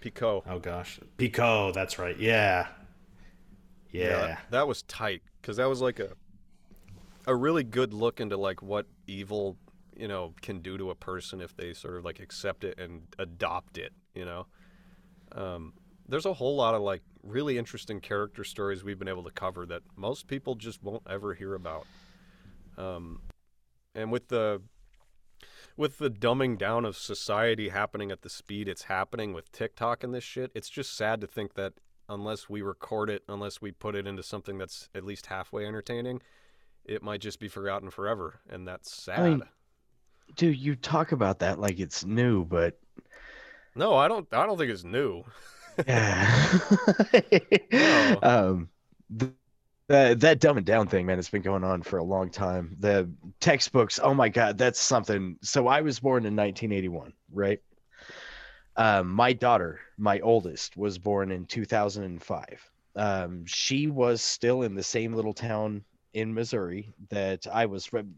Picaud. 0.00 0.44
Oh 0.46 0.60
gosh, 0.60 1.00
Picaud. 1.18 1.74
That's 1.74 1.98
right. 1.98 2.16
Yeah. 2.16 2.68
Yeah. 3.90 4.08
that, 4.08 4.38
that 4.50 4.68
was 4.68 4.82
tight 4.82 5.22
because 5.40 5.56
that 5.56 5.68
was 5.68 5.80
like 5.80 5.98
a 5.98 6.10
a 7.26 7.34
really 7.34 7.64
good 7.64 7.92
look 7.92 8.20
into 8.20 8.36
like 8.36 8.62
what 8.62 8.86
evil 9.08 9.56
you 9.96 10.06
know 10.06 10.32
can 10.40 10.60
do 10.60 10.78
to 10.78 10.90
a 10.90 10.94
person 10.94 11.40
if 11.40 11.56
they 11.56 11.74
sort 11.74 11.96
of 11.96 12.04
like 12.04 12.20
accept 12.20 12.62
it 12.62 12.78
and 12.78 13.02
adopt 13.18 13.76
it 13.76 13.92
you 14.14 14.24
know 14.24 14.46
um, 15.32 15.72
there's 16.08 16.26
a 16.26 16.32
whole 16.32 16.56
lot 16.56 16.74
of 16.74 16.82
like 16.82 17.02
really 17.22 17.58
interesting 17.58 18.00
character 18.00 18.44
stories 18.44 18.82
we've 18.82 18.98
been 18.98 19.08
able 19.08 19.24
to 19.24 19.30
cover 19.30 19.66
that 19.66 19.82
most 19.96 20.26
people 20.26 20.54
just 20.54 20.82
won't 20.82 21.02
ever 21.08 21.34
hear 21.34 21.54
about 21.54 21.86
um, 22.78 23.20
and 23.94 24.10
with 24.12 24.28
the 24.28 24.62
with 25.76 25.98
the 25.98 26.10
dumbing 26.10 26.58
down 26.58 26.84
of 26.84 26.96
society 26.96 27.70
happening 27.70 28.10
at 28.10 28.22
the 28.22 28.28
speed 28.28 28.68
it's 28.68 28.84
happening 28.84 29.32
with 29.32 29.50
TikTok 29.52 30.04
and 30.04 30.14
this 30.14 30.24
shit, 30.24 30.50
it's 30.54 30.68
just 30.68 30.96
sad 30.96 31.20
to 31.20 31.26
think 31.26 31.54
that 31.54 31.74
unless 32.08 32.48
we 32.48 32.60
record 32.62 33.08
it, 33.08 33.22
unless 33.28 33.62
we 33.62 33.72
put 33.72 33.94
it 33.94 34.06
into 34.06 34.22
something 34.22 34.58
that's 34.58 34.88
at 34.94 35.04
least 35.04 35.26
halfway 35.26 35.66
entertaining, 35.66 36.20
it 36.84 37.02
might 37.02 37.20
just 37.20 37.40
be 37.40 37.48
forgotten 37.48 37.90
forever, 37.90 38.40
and 38.50 38.66
that's 38.68 38.92
sad. 38.92 39.20
I 39.20 39.28
mean- 39.30 39.42
Dude, 40.36 40.56
you 40.56 40.76
talk 40.76 41.12
about 41.12 41.40
that 41.40 41.58
like 41.58 41.78
it's 41.78 42.04
new, 42.06 42.44
but 42.44 42.78
no, 43.74 43.94
I 43.94 44.08
don't. 44.08 44.26
I 44.32 44.46
don't 44.46 44.56
think 44.56 44.70
it's 44.70 44.84
new. 44.84 45.24
yeah. 45.86 46.58
No. 47.70 48.18
um, 48.22 48.68
th- 49.92 50.18
that 50.18 50.40
dumb 50.40 50.56
and 50.56 50.66
down 50.66 50.88
thing, 50.88 51.06
man, 51.06 51.18
it's 51.18 51.30
been 51.30 51.42
going 51.42 51.64
on 51.64 51.82
for 51.82 51.98
a 51.98 52.04
long 52.04 52.30
time. 52.30 52.76
The 52.80 53.10
textbooks, 53.40 54.00
oh 54.02 54.14
my 54.14 54.28
god, 54.28 54.58
that's 54.58 54.80
something. 54.80 55.36
So 55.42 55.68
I 55.68 55.82
was 55.82 56.00
born 56.00 56.24
in 56.24 56.34
1981, 56.34 57.12
right? 57.32 57.60
Um, 58.76 59.12
my 59.12 59.32
daughter, 59.34 59.80
my 59.98 60.20
oldest, 60.20 60.76
was 60.76 60.98
born 60.98 61.30
in 61.30 61.44
2005. 61.46 62.70
Um, 62.96 63.44
she 63.46 63.86
was 63.86 64.22
still 64.22 64.62
in 64.62 64.74
the 64.74 64.82
same 64.82 65.12
little 65.12 65.34
town 65.34 65.84
in 66.14 66.34
Missouri 66.34 66.94
that 67.10 67.46
I 67.52 67.66
was 67.66 67.86
from. 67.86 68.14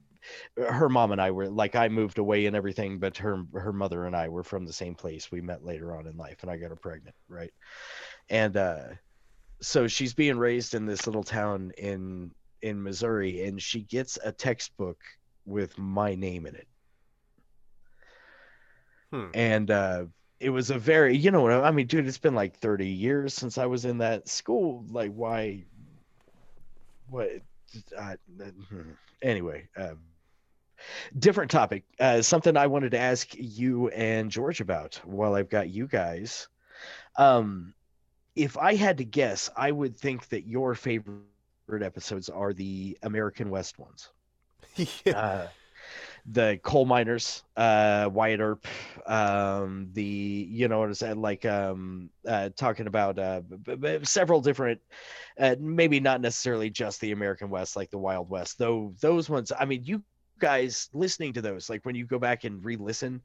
Her 0.56 0.88
mom 0.88 1.12
and 1.12 1.20
I 1.20 1.32
were 1.32 1.50
like 1.50 1.76
I 1.76 1.88
moved 1.88 2.18
away 2.18 2.46
and 2.46 2.56
everything, 2.56 2.98
but 2.98 3.18
her 3.18 3.44
her 3.52 3.72
mother 3.72 4.06
and 4.06 4.16
I 4.16 4.28
were 4.28 4.42
from 4.42 4.64
the 4.64 4.72
same 4.72 4.94
place. 4.94 5.30
We 5.30 5.42
met 5.42 5.64
later 5.64 5.94
on 5.96 6.06
in 6.06 6.16
life, 6.16 6.38
and 6.42 6.50
I 6.50 6.56
got 6.56 6.70
her 6.70 6.76
pregnant, 6.76 7.14
right? 7.28 7.52
And 8.30 8.56
uh, 8.56 8.84
so 9.64 9.86
she's 9.86 10.14
being 10.14 10.36
raised 10.36 10.74
in 10.74 10.86
this 10.86 11.06
little 11.06 11.22
town 11.22 11.72
in 11.78 12.30
in 12.62 12.82
Missouri, 12.82 13.44
and 13.44 13.60
she 13.60 13.82
gets 13.82 14.18
a 14.22 14.32
textbook 14.32 14.98
with 15.46 15.76
my 15.78 16.14
name 16.14 16.46
in 16.46 16.54
it. 16.54 16.68
Hmm. 19.10 19.26
And 19.34 19.70
uh, 19.70 20.04
it 20.40 20.50
was 20.50 20.70
a 20.70 20.78
very, 20.78 21.16
you 21.16 21.30
know, 21.30 21.62
I 21.62 21.70
mean, 21.70 21.86
dude, 21.86 22.06
it's 22.06 22.18
been 22.18 22.34
like 22.34 22.56
30 22.56 22.86
years 22.86 23.34
since 23.34 23.58
I 23.58 23.66
was 23.66 23.84
in 23.84 23.98
that 23.98 24.28
school. 24.28 24.84
Like, 24.88 25.12
why? 25.12 25.64
What? 27.10 27.30
Uh, 27.96 28.16
hmm. 28.68 28.92
anyway, 29.22 29.68
uh, 29.76 29.94
different 31.18 31.50
topic. 31.50 31.84
Uh, 32.00 32.22
something 32.22 32.56
I 32.56 32.66
wanted 32.66 32.92
to 32.92 32.98
ask 32.98 33.28
you 33.34 33.88
and 33.88 34.30
George 34.30 34.60
about 34.60 35.00
while 35.04 35.34
I've 35.34 35.50
got 35.50 35.68
you 35.68 35.86
guys. 35.86 36.48
Um, 37.16 37.74
if 38.36 38.56
I 38.56 38.74
had 38.74 38.98
to 38.98 39.04
guess, 39.04 39.50
I 39.56 39.70
would 39.70 39.96
think 39.96 40.28
that 40.28 40.46
your 40.46 40.74
favorite 40.74 41.22
episodes 41.82 42.28
are 42.28 42.52
the 42.52 42.98
American 43.02 43.50
West 43.50 43.78
ones. 43.78 44.10
yeah. 45.04 45.18
Uh, 45.18 45.48
the 46.26 46.58
coal 46.62 46.86
miners, 46.86 47.42
uh, 47.56 48.08
Wyatt 48.10 48.40
Earp, 48.40 48.66
um, 49.06 49.90
the 49.92 50.02
you 50.02 50.68
know 50.68 50.78
what 50.78 50.88
I'm 50.88 50.94
saying, 50.94 51.20
like 51.20 51.44
um, 51.44 52.10
uh, 52.26 52.48
talking 52.56 52.86
about 52.86 53.18
uh, 53.18 53.40
b- 53.40 53.76
b- 53.76 53.98
several 54.04 54.40
different, 54.40 54.80
uh, 55.38 55.56
maybe 55.60 56.00
not 56.00 56.22
necessarily 56.22 56.70
just 56.70 57.00
the 57.00 57.12
American 57.12 57.50
West, 57.50 57.76
like 57.76 57.90
the 57.90 57.98
Wild 57.98 58.30
West, 58.30 58.58
though 58.58 58.94
those 59.00 59.28
ones. 59.28 59.52
I 59.58 59.66
mean, 59.66 59.82
you 59.84 60.02
guys 60.38 60.88
listening 60.94 61.34
to 61.34 61.42
those, 61.42 61.68
like 61.68 61.84
when 61.84 61.94
you 61.94 62.06
go 62.06 62.18
back 62.18 62.44
and 62.44 62.64
re-listen, 62.64 63.20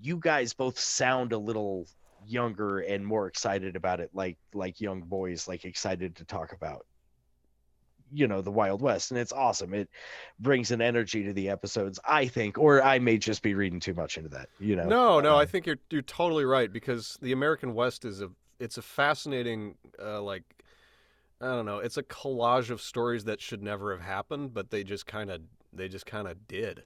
you 0.00 0.16
guys 0.16 0.54
both 0.54 0.78
sound 0.78 1.32
a 1.32 1.38
little 1.38 1.86
younger 2.26 2.80
and 2.80 3.06
more 3.06 3.26
excited 3.28 3.76
about 3.76 4.00
it, 4.00 4.10
like 4.14 4.38
like 4.54 4.80
young 4.80 5.02
boys, 5.02 5.48
like 5.48 5.64
excited 5.64 6.16
to 6.16 6.24
talk 6.24 6.52
about 6.52 6.86
you 8.10 8.26
know 8.26 8.40
the 8.40 8.50
wild 8.50 8.80
west. 8.80 9.10
And 9.10 9.20
it's 9.20 9.32
awesome. 9.32 9.74
It 9.74 9.88
brings 10.38 10.70
an 10.70 10.80
energy 10.80 11.24
to 11.24 11.32
the 11.32 11.50
episodes 11.50 11.98
i 12.04 12.26
think 12.26 12.58
or 12.58 12.82
i 12.82 12.98
may 12.98 13.18
just 13.18 13.42
be 13.42 13.54
reading 13.54 13.80
too 13.80 13.94
much 13.94 14.16
into 14.16 14.30
that 14.30 14.48
you 14.58 14.76
know? 14.76 14.96
No, 14.96 15.20
no, 15.20 15.36
I 15.36 15.44
Um, 15.44 15.46
think 15.46 15.66
you're 15.66 15.78
you're 15.90 16.02
totally 16.02 16.44
right 16.44 16.72
because 16.72 17.18
the 17.20 17.32
American 17.32 17.74
West 17.74 18.04
is 18.04 18.20
a 18.22 18.30
it's 18.60 18.78
a 18.78 18.82
fascinating 18.82 19.76
uh, 20.00 20.22
like 20.22 20.44
I 21.40 21.46
don't 21.46 21.66
know, 21.66 21.78
it's 21.78 21.96
a 21.98 22.02
collage 22.02 22.70
of 22.70 22.80
stories 22.82 23.24
that 23.24 23.40
should 23.40 23.62
never 23.62 23.92
have 23.92 24.02
happened, 24.06 24.54
but 24.54 24.70
they 24.70 24.84
just 24.84 25.06
kind 25.06 25.30
of 25.30 25.42
they 25.72 25.88
just 25.88 26.06
kind 26.06 26.28
of 26.28 26.48
did. 26.48 26.84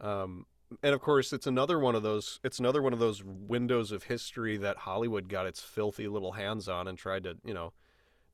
Um, 0.00 0.46
and 0.82 0.94
of 0.94 1.00
course, 1.00 1.32
it's 1.32 1.46
another 1.46 1.78
one 1.78 1.94
of 1.94 2.02
those 2.02 2.40
it's 2.44 2.58
another 2.58 2.82
one 2.82 2.92
of 2.92 2.98
those 2.98 3.22
windows 3.24 3.92
of 3.92 4.04
history 4.04 4.56
that 4.58 4.78
Hollywood 4.78 5.28
got 5.28 5.46
its 5.46 5.60
filthy 5.60 6.08
little 6.08 6.32
hands 6.32 6.68
on 6.68 6.88
and 6.88 6.96
tried 6.96 7.24
to, 7.24 7.36
you 7.44 7.54
know, 7.54 7.72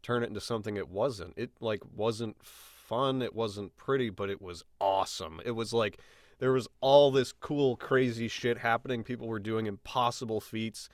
turn 0.02 0.22
it 0.22 0.28
into 0.28 0.40
something 0.40 0.76
it 0.76 0.88
wasn't. 0.88 1.34
It 1.36 1.50
like 1.60 1.82
wasn't 1.94 2.36
fun, 2.42 3.22
it 3.22 3.34
wasn't 3.34 3.76
pretty, 3.76 4.10
but 4.10 4.30
it 4.30 4.40
was 4.40 4.64
awesome. 4.80 5.40
It 5.44 5.52
was 5.52 5.72
like 5.72 5.98
there 6.38 6.52
was 6.52 6.68
all 6.80 7.10
this 7.10 7.32
cool 7.32 7.76
crazy 7.76 8.28
shit 8.28 8.58
happening 8.58 9.02
people 9.02 9.26
were 9.26 9.38
doing 9.38 9.66
impossible 9.66 10.40
feats 10.40 10.88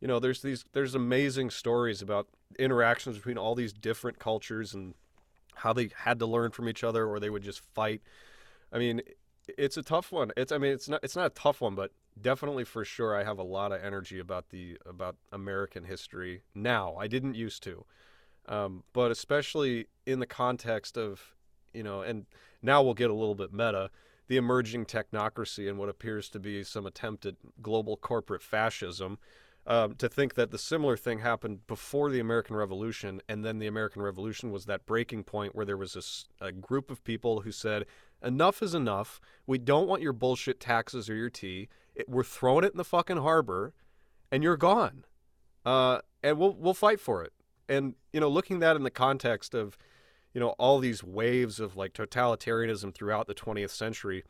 you 0.00 0.08
know 0.08 0.18
there's 0.18 0.42
these 0.42 0.64
there's 0.72 0.94
amazing 0.94 1.50
stories 1.50 2.02
about 2.02 2.26
interactions 2.58 3.16
between 3.16 3.38
all 3.38 3.54
these 3.54 3.72
different 3.72 4.18
cultures 4.18 4.74
and 4.74 4.94
how 5.56 5.72
they 5.72 5.90
had 5.94 6.18
to 6.18 6.26
learn 6.26 6.50
from 6.50 6.68
each 6.68 6.82
other 6.82 7.06
or 7.06 7.20
they 7.20 7.30
would 7.30 7.42
just 7.42 7.60
fight 7.74 8.00
i 8.72 8.78
mean 8.78 9.00
it's 9.58 9.76
a 9.76 9.82
tough 9.82 10.12
one 10.12 10.30
it's 10.36 10.52
i 10.52 10.58
mean 10.58 10.72
it's 10.72 10.88
not 10.88 11.00
it's 11.02 11.16
not 11.16 11.26
a 11.26 11.30
tough 11.30 11.60
one 11.60 11.74
but 11.74 11.92
definitely 12.20 12.64
for 12.64 12.84
sure 12.84 13.16
i 13.16 13.24
have 13.24 13.38
a 13.38 13.42
lot 13.42 13.72
of 13.72 13.82
energy 13.82 14.18
about 14.18 14.50
the 14.50 14.76
about 14.86 15.16
american 15.32 15.84
history 15.84 16.42
now 16.54 16.96
i 16.96 17.06
didn't 17.06 17.34
used 17.34 17.62
to 17.62 17.84
um, 18.48 18.82
but 18.92 19.10
especially 19.10 19.86
in 20.06 20.18
the 20.18 20.26
context 20.26 20.96
of 20.96 21.34
you 21.72 21.82
know 21.82 22.02
and 22.02 22.26
now 22.62 22.82
we'll 22.82 22.94
get 22.94 23.10
a 23.10 23.14
little 23.14 23.34
bit 23.34 23.52
meta 23.52 23.90
the 24.30 24.36
emerging 24.36 24.86
technocracy 24.86 25.68
and 25.68 25.76
what 25.76 25.88
appears 25.88 26.28
to 26.28 26.38
be 26.38 26.62
some 26.62 26.86
attempt 26.86 27.26
at 27.26 27.34
global 27.60 27.96
corporate 27.96 28.42
fascism. 28.42 29.18
Um, 29.66 29.96
to 29.96 30.08
think 30.08 30.34
that 30.34 30.52
the 30.52 30.56
similar 30.56 30.96
thing 30.96 31.18
happened 31.18 31.66
before 31.66 32.10
the 32.10 32.20
American 32.20 32.54
Revolution, 32.54 33.20
and 33.28 33.44
then 33.44 33.58
the 33.58 33.66
American 33.66 34.02
Revolution 34.02 34.52
was 34.52 34.66
that 34.66 34.86
breaking 34.86 35.24
point 35.24 35.56
where 35.56 35.66
there 35.66 35.76
was 35.76 35.96
a 35.96 35.98
s- 35.98 36.28
a, 36.40 36.52
group 36.52 36.92
of 36.92 37.02
people 37.02 37.40
who 37.40 37.50
said, 37.50 37.86
"Enough 38.22 38.62
is 38.62 38.74
enough. 38.74 39.20
We 39.46 39.58
don't 39.58 39.88
want 39.88 40.02
your 40.02 40.12
bullshit 40.12 40.60
taxes 40.60 41.08
or 41.08 41.14
your 41.14 41.30
tea. 41.30 41.68
It, 41.94 42.08
we're 42.08 42.24
throwing 42.24 42.64
it 42.64 42.72
in 42.72 42.78
the 42.78 42.84
fucking 42.84 43.18
harbor, 43.18 43.74
and 44.30 44.42
you're 44.42 44.56
gone. 44.56 45.04
Uh, 45.64 46.00
and 46.22 46.38
we'll 46.38 46.54
we'll 46.54 46.74
fight 46.74 47.00
for 47.00 47.22
it." 47.22 47.32
And 47.68 47.94
you 48.12 48.20
know, 48.20 48.28
looking 48.28 48.58
that 48.60 48.76
in 48.76 48.82
the 48.82 48.90
context 48.90 49.54
of 49.54 49.76
you 50.32 50.40
know 50.40 50.50
all 50.58 50.78
these 50.78 51.02
waves 51.02 51.60
of 51.60 51.76
like 51.76 51.92
totalitarianism 51.92 52.94
throughout 52.94 53.26
the 53.26 53.34
20th 53.34 53.70
century 53.70 54.24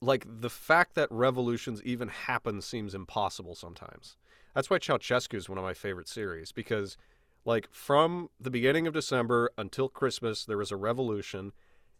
like 0.00 0.26
the 0.28 0.50
fact 0.50 0.94
that 0.94 1.08
revolutions 1.10 1.82
even 1.82 2.08
happen 2.08 2.60
seems 2.60 2.94
impossible 2.94 3.54
sometimes 3.54 4.16
that's 4.54 4.70
why 4.70 4.78
Ceausescu 4.78 5.34
is 5.34 5.48
one 5.48 5.58
of 5.58 5.64
my 5.64 5.74
favorite 5.74 6.08
series 6.08 6.52
because 6.52 6.96
like 7.44 7.68
from 7.72 8.30
the 8.40 8.50
beginning 8.50 8.86
of 8.86 8.94
December 8.94 9.50
until 9.58 9.88
Christmas 9.88 10.44
there 10.44 10.58
was 10.58 10.70
a 10.70 10.76
revolution 10.76 11.52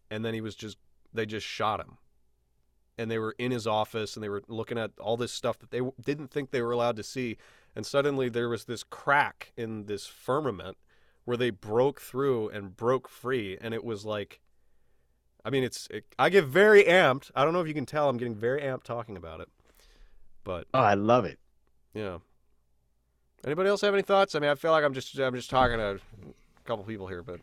and 0.09 0.23
then 0.23 0.33
he 0.33 0.41
was 0.41 0.55
just 0.55 0.77
they 1.13 1.25
just 1.25 1.45
shot 1.45 1.79
him. 1.79 1.97
And 2.97 3.11
they 3.11 3.19
were 3.19 3.35
in 3.37 3.51
his 3.51 3.67
office 3.67 4.15
and 4.15 4.23
they 4.23 4.29
were 4.29 4.43
looking 4.47 4.77
at 4.77 4.91
all 4.99 5.17
this 5.17 5.31
stuff 5.31 5.59
that 5.59 5.71
they 5.71 5.81
didn't 6.01 6.31
think 6.31 6.51
they 6.51 6.61
were 6.61 6.71
allowed 6.71 6.95
to 6.97 7.03
see. 7.03 7.37
And 7.75 7.85
suddenly 7.85 8.29
there 8.29 8.47
was 8.47 8.65
this 8.65 8.83
crack 8.83 9.51
in 9.57 9.85
this 9.85 10.07
firmament 10.07 10.77
where 11.25 11.35
they 11.35 11.49
broke 11.49 11.99
through 11.99 12.49
and 12.49 12.77
broke 12.77 13.09
free 13.09 13.57
and 13.59 13.73
it 13.73 13.83
was 13.83 14.05
like 14.05 14.39
i 15.43 15.49
mean 15.49 15.63
it's 15.63 15.87
it, 15.89 16.05
i 16.17 16.29
get 16.29 16.45
very 16.45 16.83
amped. 16.83 17.31
I 17.35 17.43
don't 17.43 17.53
know 17.53 17.61
if 17.61 17.67
you 17.67 17.73
can 17.73 17.85
tell 17.85 18.07
i'm 18.07 18.17
getting 18.17 18.35
very 18.35 18.61
amped 18.61 18.83
talking 18.83 19.17
about 19.17 19.41
it. 19.41 19.49
But 20.43 20.67
oh 20.73 20.79
i 20.79 20.93
love 20.93 21.25
it. 21.25 21.39
Yeah. 21.93 22.19
Anybody 23.43 23.69
else 23.69 23.81
have 23.81 23.93
any 23.93 24.03
thoughts? 24.03 24.35
I 24.35 24.39
mean 24.39 24.51
i 24.51 24.55
feel 24.55 24.71
like 24.71 24.85
i'm 24.85 24.93
just 24.93 25.17
i'm 25.19 25.35
just 25.35 25.49
talking 25.49 25.77
to 25.77 25.95
a 25.95 25.99
couple 26.63 26.85
people 26.85 27.07
here 27.07 27.23
but 27.23 27.41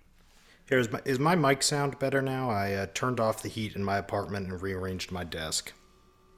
Here's 0.69 0.91
my, 0.91 1.01
is 1.05 1.19
my 1.19 1.35
mic 1.35 1.63
sound 1.63 1.99
better 1.99 2.23
now? 2.23 2.49
I 2.51 2.73
uh, 2.75 2.87
turned 2.95 3.21
off 3.21 3.43
the 3.43 3.49
heat 3.49 3.75
in 3.77 3.85
my 3.85 3.99
apartment 3.99 4.49
and 4.49 4.61
rearranged 4.63 5.11
my 5.13 5.25
desk. 5.25 5.73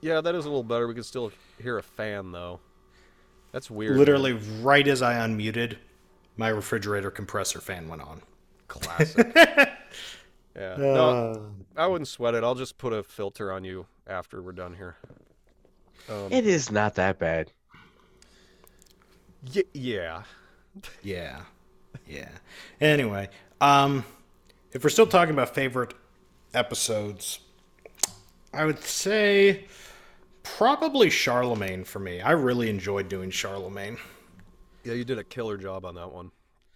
yeah 0.00 0.20
that 0.20 0.34
is 0.34 0.44
a 0.44 0.48
little 0.48 0.64
better 0.64 0.86
we 0.88 0.94
can 0.94 1.02
still 1.04 1.30
hear 1.62 1.78
a 1.78 1.82
fan 1.82 2.32
though 2.32 2.60
that's 3.52 3.70
weird 3.70 3.92
man. 3.92 3.98
Literally, 4.00 4.32
right 4.60 4.86
as 4.88 5.00
I 5.02 5.14
unmuted, 5.14 5.76
my 6.36 6.48
refrigerator 6.48 7.10
compressor 7.10 7.60
fan 7.60 7.88
went 7.88 8.02
on. 8.02 8.22
classic 8.66 9.30
yeah 10.56 10.76
no 10.76 11.52
i 11.76 11.86
wouldn't 11.86 12.08
sweat 12.08 12.34
it 12.34 12.42
i'll 12.42 12.54
just 12.56 12.78
put 12.78 12.92
a 12.92 13.02
filter 13.02 13.52
on 13.52 13.62
you 13.64 13.86
after 14.06 14.42
we're 14.42 14.52
done 14.52 14.74
here 14.74 14.96
um, 16.08 16.32
it 16.32 16.46
is 16.46 16.70
not 16.72 16.94
that 16.96 17.18
bad 17.18 17.52
y- 19.54 19.62
yeah 19.74 20.22
Yeah. 21.02 21.42
Yeah. 22.06 22.28
Anyway, 22.80 23.28
um 23.64 24.04
if 24.72 24.82
we're 24.82 24.90
still 24.90 25.06
talking 25.06 25.32
about 25.32 25.54
favorite 25.54 25.94
episodes, 26.52 27.38
I 28.52 28.64
would 28.64 28.82
say 28.82 29.66
probably 30.42 31.10
Charlemagne 31.10 31.84
for 31.84 32.00
me. 32.00 32.20
I 32.20 32.32
really 32.32 32.68
enjoyed 32.68 33.08
doing 33.08 33.30
Charlemagne. 33.30 33.96
yeah 34.84 34.94
you 34.94 35.04
did 35.04 35.18
a 35.18 35.24
killer 35.24 35.56
job 35.56 35.84
on 35.84 35.94
that 35.94 36.12
one 36.12 36.30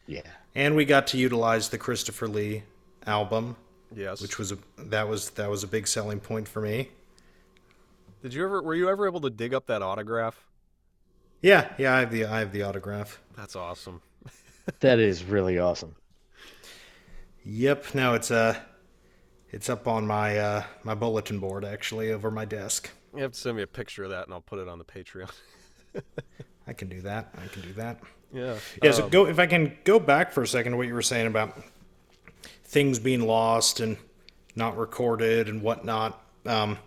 yeah 0.06 0.22
And 0.54 0.74
we 0.76 0.84
got 0.84 1.06
to 1.08 1.18
utilize 1.18 1.68
the 1.68 1.78
Christopher 1.78 2.28
Lee 2.28 2.62
album, 3.06 3.56
yes 3.94 4.22
which 4.22 4.38
was 4.38 4.52
a 4.52 4.58
that 4.78 5.06
was 5.08 5.30
that 5.30 5.50
was 5.50 5.62
a 5.64 5.68
big 5.68 5.86
selling 5.86 6.20
point 6.20 6.48
for 6.48 6.60
me. 6.62 6.88
Did 8.22 8.32
you 8.34 8.44
ever 8.44 8.62
were 8.62 8.74
you 8.74 8.88
ever 8.88 9.06
able 9.06 9.20
to 9.20 9.30
dig 9.30 9.52
up 9.54 9.66
that 9.66 9.82
autograph? 9.82 10.46
Yeah, 11.42 11.68
yeah, 11.78 11.94
I 11.94 12.00
have 12.00 12.10
the 12.10 12.24
I 12.24 12.38
have 12.40 12.52
the 12.52 12.62
autograph. 12.62 13.20
That's 13.36 13.54
awesome. 13.54 14.00
that 14.80 14.98
is 14.98 15.24
really 15.24 15.58
awesome 15.58 15.94
Yep, 17.44 17.94
no, 17.94 18.14
it's 18.14 18.30
uh 18.30 18.56
it's 19.50 19.70
up 19.70 19.86
on 19.88 20.06
my 20.06 20.36
uh 20.38 20.62
my 20.84 20.94
bulletin 20.94 21.38
board 21.38 21.64
actually 21.64 22.12
over 22.12 22.30
my 22.30 22.44
desk. 22.44 22.90
You 23.14 23.22
have 23.22 23.32
to 23.32 23.38
send 23.38 23.56
me 23.56 23.62
a 23.62 23.66
picture 23.66 24.04
of 24.04 24.10
that 24.10 24.24
and 24.24 24.34
I'll 24.34 24.40
put 24.40 24.58
it 24.58 24.68
on 24.68 24.78
the 24.78 24.84
Patreon. 24.84 25.30
I 26.66 26.72
can 26.74 26.88
do 26.88 27.00
that. 27.02 27.30
I 27.42 27.46
can 27.48 27.62
do 27.62 27.72
that. 27.74 28.00
yeah. 28.32 28.56
Yeah, 28.82 28.90
so 28.92 29.04
Um, 29.04 29.10
go 29.10 29.26
if 29.26 29.38
I 29.38 29.46
can 29.46 29.76
go 29.84 29.98
back 29.98 30.32
for 30.32 30.42
a 30.42 30.46
second 30.46 30.72
to 30.72 30.78
what 30.78 30.86
you 30.86 30.94
were 30.94 31.02
saying 31.02 31.26
about 31.26 31.58
things 32.64 32.98
being 32.98 33.22
lost 33.26 33.80
and 33.80 33.96
not 34.54 34.76
recorded 34.76 35.48
and 35.48 35.62
whatnot. 35.62 36.22
Um, 36.44 36.78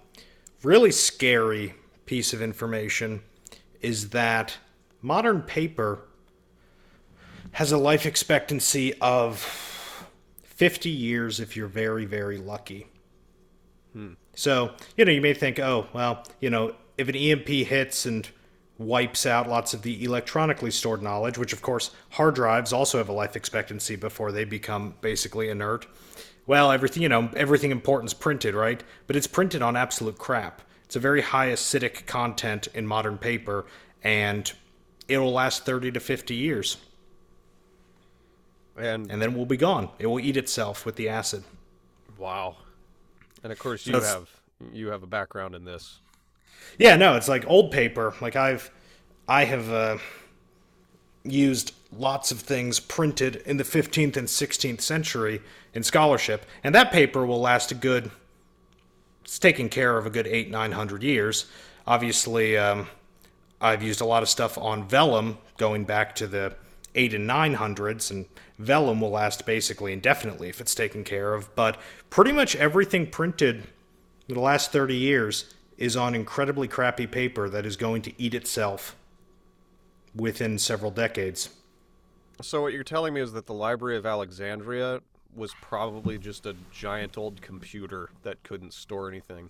really 0.62 0.91
scary 0.91 1.74
piece 2.06 2.34
of 2.34 2.41
information 2.41 3.22
is 3.82 4.10
that 4.10 4.58
modern 5.02 5.41
paper 5.41 6.02
has 7.54 7.72
a 7.72 7.78
life 7.78 8.06
expectancy 8.06 8.93
of 9.02 9.70
50 10.62 10.91
years 10.91 11.39
if 11.39 11.57
you're 11.57 11.66
very, 11.66 12.05
very 12.05 12.38
lucky. 12.38 12.86
Hmm. 13.93 14.14
So, 14.36 14.76
you 14.95 15.03
know, 15.05 15.12
you 15.12 15.20
may 15.20 15.34
think, 15.34 15.57
oh, 15.57 15.88
well, 15.91 16.24
you 16.39 16.51
know, 16.51 16.76
if 16.99 17.07
an 17.09 17.16
EMP 17.16 17.47
hits 17.47 18.05
and 18.05 18.30
wipes 18.78 19.26
out 19.26 19.49
lots 19.49 19.74
of 19.74 19.82
the 19.82 20.03
electronically 20.03 20.70
stored 20.70 21.01
knowledge, 21.01 21.39
which 21.39 21.51
of 21.51 21.64
course 21.64 21.89
hard 22.12 22.36
drives 22.36 22.72
also 22.74 22.99
have 22.99 23.09
a 23.09 23.12
life 23.12 23.36
expectancy 23.36 23.95
before 23.95 24.32
they 24.32 24.43
become 24.43 24.93
basically 25.01 25.49
inert. 25.49 25.88
Well, 26.45 26.72
everything, 26.72 27.01
you 27.01 27.09
know, 27.09 27.32
everything 27.36 27.72
important's 27.72 28.14
printed, 28.14 28.53
right? 28.53 28.84
But 29.07 29.16
it's 29.16 29.26
printed 29.26 29.64
on 29.64 29.76
absolute 29.76 30.20
crap. 30.20 30.62
It's 30.86 30.95
a 30.95 30.99
very 30.99 31.24
high 31.24 31.47
acidic 31.47 32.05
content 32.05 32.68
in 32.76 32.86
modern 32.86 33.18
paper 33.18 33.66
and 34.03 34.53
it'll 35.07 35.34
last 35.34 35.66
30 35.66 35.93
to 35.93 35.99
50 35.99 36.36
years 36.36 36.78
and, 38.82 39.11
and 39.11 39.21
then 39.21 39.34
we'll 39.34 39.45
be 39.45 39.57
gone. 39.57 39.89
It 39.99 40.07
will 40.07 40.19
eat 40.19 40.38
itself 40.38 40.86
with 40.86 40.95
the 40.95 41.09
acid. 41.09 41.43
wow. 42.17 42.57
And 43.43 43.51
of 43.51 43.57
course 43.59 43.88
you 43.88 43.93
So 43.93 43.97
it's- 43.97 44.13
have 44.13 44.29
you 44.71 44.89
have 44.89 45.01
a 45.01 45.07
background 45.07 45.55
in 45.55 45.65
this. 45.65 45.99
Yeah, 46.77 46.95
no, 46.95 47.15
it's 47.15 47.27
like 47.27 47.43
old 47.47 47.71
paper. 47.71 48.13
Like 48.21 48.36
I've, 48.36 48.69
I 49.27 49.45
have 49.45 49.71
uh, 49.71 49.97
used 51.23 51.73
lots 51.91 52.32
of 52.32 52.39
things 52.39 52.79
printed 52.79 53.38
in 53.38 53.57
the 53.57 53.63
15th 53.63 54.15
and 54.17 54.27
16th 54.27 54.82
century 54.82 55.41
in 55.73 55.82
scholarship, 55.84 56.45
and 56.63 56.75
that 56.75 56.91
paper 56.91 57.25
will 57.25 57.41
last 57.41 57.71
a 57.71 57.75
good 57.75 58.11
it's 59.23 59.39
taken 59.39 59.69
care 59.69 59.97
of 59.97 60.05
a 60.05 60.09
good 60.09 60.27
eight 60.27 60.49
nine 60.49 60.71
hundred 60.73 61.03
years. 61.03 61.45
Obviously, 61.88 62.57
um, 62.57 62.88
I've 63.61 63.82
used 63.84 64.01
a 64.01 64.05
lot 64.05 64.23
of 64.23 64.29
stuff 64.29 64.57
on 64.57 64.88
vellum 64.88 65.38
going 65.57 65.86
back 65.86 66.15
to 66.15 66.27
the 66.27 66.55
eight 66.95 67.13
and 67.13 67.25
nine 67.27 67.53
hundreds, 67.53 68.11
and 68.11 68.25
vellum 68.62 69.01
will 69.01 69.12
last 69.12 69.45
basically 69.45 69.93
indefinitely 69.93 70.49
if 70.49 70.62
it's 70.62 70.76
taken 70.76 71.03
care 71.03 71.34
of. 71.34 71.53
But 71.55 71.78
pretty 72.09 72.32
much 72.32 72.55
everything 72.55 73.07
printed 73.07 73.68
in 74.28 74.36
the 74.36 74.41
last 74.41 74.72
thirty 74.72 74.95
years 74.95 75.53
is 75.78 75.97
on 75.97 76.14
incredibly 76.14 76.68
crappy 76.68 77.07
paper 77.07 77.49
that 77.49 77.66
is 77.66 77.76
going 77.76 78.01
to 78.03 78.14
eat 78.22 78.34
itself 78.34 78.95
within 80.16 80.59
several 80.59 80.91
decades. 80.91 81.49
So 82.41 82.62
what 82.62 82.74
you're 82.74 82.84
telling 82.84 83.14
me 83.14 83.22
is 83.22 83.34
that 83.34 83.45
the 83.45 83.53
Library 83.53 83.97
of 83.97 84.05
Alexandria 84.05 85.01
was 85.36 85.53
probably 85.62 86.18
just 86.18 86.45
a 86.45 86.55
giant 86.72 87.18
old 87.18 87.41
computer 87.41 88.09
that 88.24 88.43
couldn't 88.43 88.74
store 88.74 89.09
anything. 89.09 89.49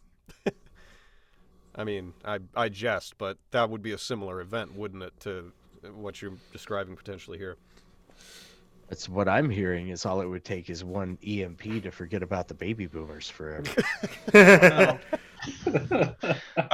I 1.76 1.84
mean, 1.84 2.14
I 2.24 2.40
I 2.56 2.70
jest, 2.70 3.18
but 3.18 3.38
that 3.52 3.70
would 3.70 3.82
be 3.82 3.92
a 3.92 3.98
similar 3.98 4.42
event, 4.42 4.76
wouldn't 4.76 5.04
it, 5.04 5.20
to 5.22 5.52
what 5.94 6.22
you're 6.22 6.34
describing 6.52 6.96
potentially 6.96 7.38
here? 7.38 7.58
That's 8.92 9.08
what 9.08 9.30
I'm 9.30 9.50
hearing. 9.50 9.88
Is 9.88 10.06
all 10.06 10.20
it 10.20 10.26
would 10.26 10.44
take 10.44 10.70
is 10.70 10.84
one 10.84 11.18
EMP 11.26 11.62
to 11.84 11.92
forget 11.92 12.22
about 12.22 12.50
the 12.50 12.54
baby 12.54 12.88
boomers 12.88 13.30
forever. 13.30 13.72
I 14.34 15.00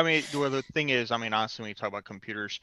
mean, 0.03 0.24
well, 0.34 0.49
the 0.49 0.63
thing 0.74 0.89
is, 0.89 1.11
I 1.11 1.18
mean, 1.18 1.32
honestly, 1.32 1.61
when 1.61 1.70
you 1.70 1.76
talk 1.76 1.89
about 1.89 2.05
computers, 2.05 2.59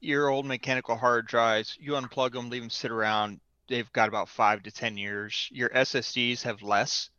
your 0.00 0.30
old 0.30 0.46
mechanical 0.46 0.96
hard 0.96 1.26
drives, 1.26 1.76
you 1.78 1.92
unplug 1.92 2.32
them, 2.32 2.48
leave 2.48 2.62
them 2.62 2.70
sit 2.70 2.90
around. 2.90 3.40
They've 3.68 3.92
got 3.92 4.08
about 4.08 4.30
five 4.30 4.62
to 4.62 4.70
ten 4.70 4.96
years. 4.96 5.50
Your 5.52 5.68
SSDs 5.68 6.40
have 6.44 6.62
less 6.62 7.10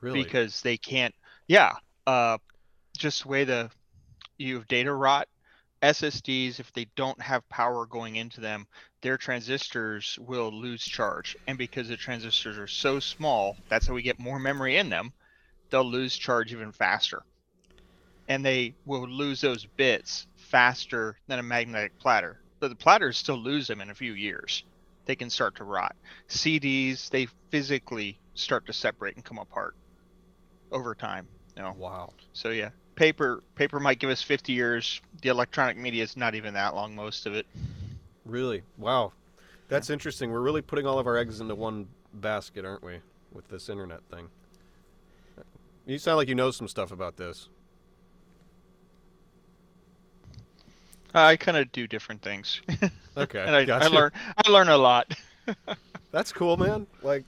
Really? 0.00 0.24
because 0.24 0.62
they 0.62 0.78
can't. 0.78 1.14
Yeah, 1.48 1.72
uh, 2.06 2.38
just 2.96 3.24
the 3.24 3.28
way 3.28 3.44
the 3.44 3.70
you 4.38 4.54
have 4.54 4.68
data 4.68 4.90
rot. 4.90 5.28
SSDs, 5.82 6.60
if 6.60 6.72
they 6.72 6.86
don't 6.96 7.20
have 7.20 7.46
power 7.50 7.84
going 7.84 8.16
into 8.16 8.40
them, 8.40 8.66
their 9.00 9.16
transistors 9.16 10.18
will 10.20 10.50
lose 10.50 10.82
charge. 10.82 11.36
And 11.46 11.58
because 11.58 11.88
the 11.88 11.96
transistors 11.96 12.58
are 12.58 12.66
so 12.66 13.00
small, 13.00 13.56
that's 13.68 13.86
how 13.86 13.94
we 13.94 14.02
get 14.02 14.18
more 14.18 14.38
memory 14.38 14.76
in 14.76 14.88
them. 14.88 15.12
They'll 15.70 15.84
lose 15.84 16.16
charge 16.16 16.52
even 16.52 16.72
faster. 16.72 17.22
And 18.28 18.44
they 18.44 18.74
will 18.84 19.08
lose 19.08 19.40
those 19.40 19.64
bits 19.64 20.26
faster 20.36 21.16
than 21.28 21.38
a 21.38 21.42
magnetic 21.42 21.98
platter. 21.98 22.40
But 22.58 22.68
the 22.68 22.76
platters 22.76 23.16
still 23.16 23.38
lose 23.38 23.66
them 23.66 23.80
in 23.80 23.90
a 23.90 23.94
few 23.94 24.12
years. 24.14 24.64
They 25.04 25.14
can 25.14 25.30
start 25.30 25.56
to 25.56 25.64
rot. 25.64 25.94
CDs, 26.28 27.08
they 27.10 27.28
physically 27.50 28.18
start 28.34 28.66
to 28.66 28.72
separate 28.72 29.14
and 29.14 29.24
come 29.24 29.38
apart 29.38 29.76
over 30.72 30.94
time. 30.94 31.28
You 31.56 31.62
know? 31.62 31.74
wow. 31.78 32.12
So 32.32 32.50
yeah, 32.50 32.70
paper 32.96 33.42
paper 33.54 33.78
might 33.78 33.98
give 33.98 34.10
us 34.10 34.22
50 34.22 34.52
years. 34.52 35.00
The 35.22 35.28
electronic 35.28 35.76
media 35.76 36.02
is 36.02 36.16
not 36.16 36.34
even 36.34 36.54
that 36.54 36.74
long, 36.74 36.94
most 36.94 37.26
of 37.26 37.34
it. 37.34 37.46
Really? 38.26 38.62
Wow. 38.76 39.12
That's 39.68 39.88
interesting. 39.88 40.30
We're 40.30 40.40
really 40.40 40.62
putting 40.62 40.86
all 40.86 40.98
of 40.98 41.06
our 41.06 41.16
eggs 41.16 41.40
into 41.40 41.54
one 41.54 41.88
basket, 42.12 42.64
aren't 42.64 42.82
we, 42.84 42.98
with 43.32 43.48
this 43.48 43.68
internet 43.68 44.00
thing? 44.10 44.28
You 45.86 45.98
sound 45.98 46.16
like 46.18 46.28
you 46.28 46.34
know 46.34 46.50
some 46.50 46.68
stuff 46.68 46.90
about 46.90 47.16
this. 47.16 47.48
I 51.14 51.36
kind 51.36 51.56
of 51.56 51.72
do 51.72 51.86
different 51.86 52.20
things, 52.20 52.60
Okay. 53.16 53.40
and 53.40 53.56
I, 53.56 53.78
I 53.78 53.86
learn 53.86 54.10
I 54.44 54.50
learn 54.50 54.68
a 54.68 54.76
lot. 54.76 55.14
That's 56.10 56.30
cool, 56.32 56.56
man. 56.56 56.86
Like, 57.02 57.24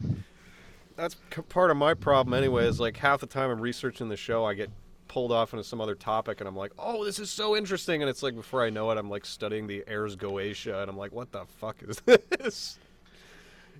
that's 0.96 1.16
c- 1.34 1.42
part 1.42 1.70
of 1.70 1.76
my 1.76 1.94
problem 1.94 2.34
anyway. 2.34 2.66
Is 2.66 2.80
like 2.80 2.96
half 2.96 3.20
the 3.20 3.26
time 3.26 3.50
I'm 3.50 3.60
researching 3.60 4.08
the 4.08 4.16
show, 4.16 4.44
I 4.44 4.54
get 4.54 4.70
pulled 5.08 5.32
off 5.32 5.52
into 5.52 5.64
some 5.64 5.80
other 5.80 5.94
topic, 5.94 6.40
and 6.40 6.48
I'm 6.48 6.56
like, 6.56 6.72
"Oh, 6.78 7.04
this 7.04 7.18
is 7.18 7.30
so 7.30 7.56
interesting," 7.56 8.02
and 8.02 8.08
it's 8.10 8.22
like 8.22 8.34
before 8.34 8.62
I 8.62 8.70
know 8.70 8.90
it, 8.90 8.98
I'm 8.98 9.10
like 9.10 9.24
studying 9.24 9.66
the 9.66 9.84
Ars 9.90 10.16
Goetia, 10.16 10.80
and 10.82 10.90
I'm 10.90 10.96
like, 10.96 11.12
"What 11.12 11.32
the 11.32 11.44
fuck 11.58 11.76
is 11.82 12.00
this?" 12.06 12.78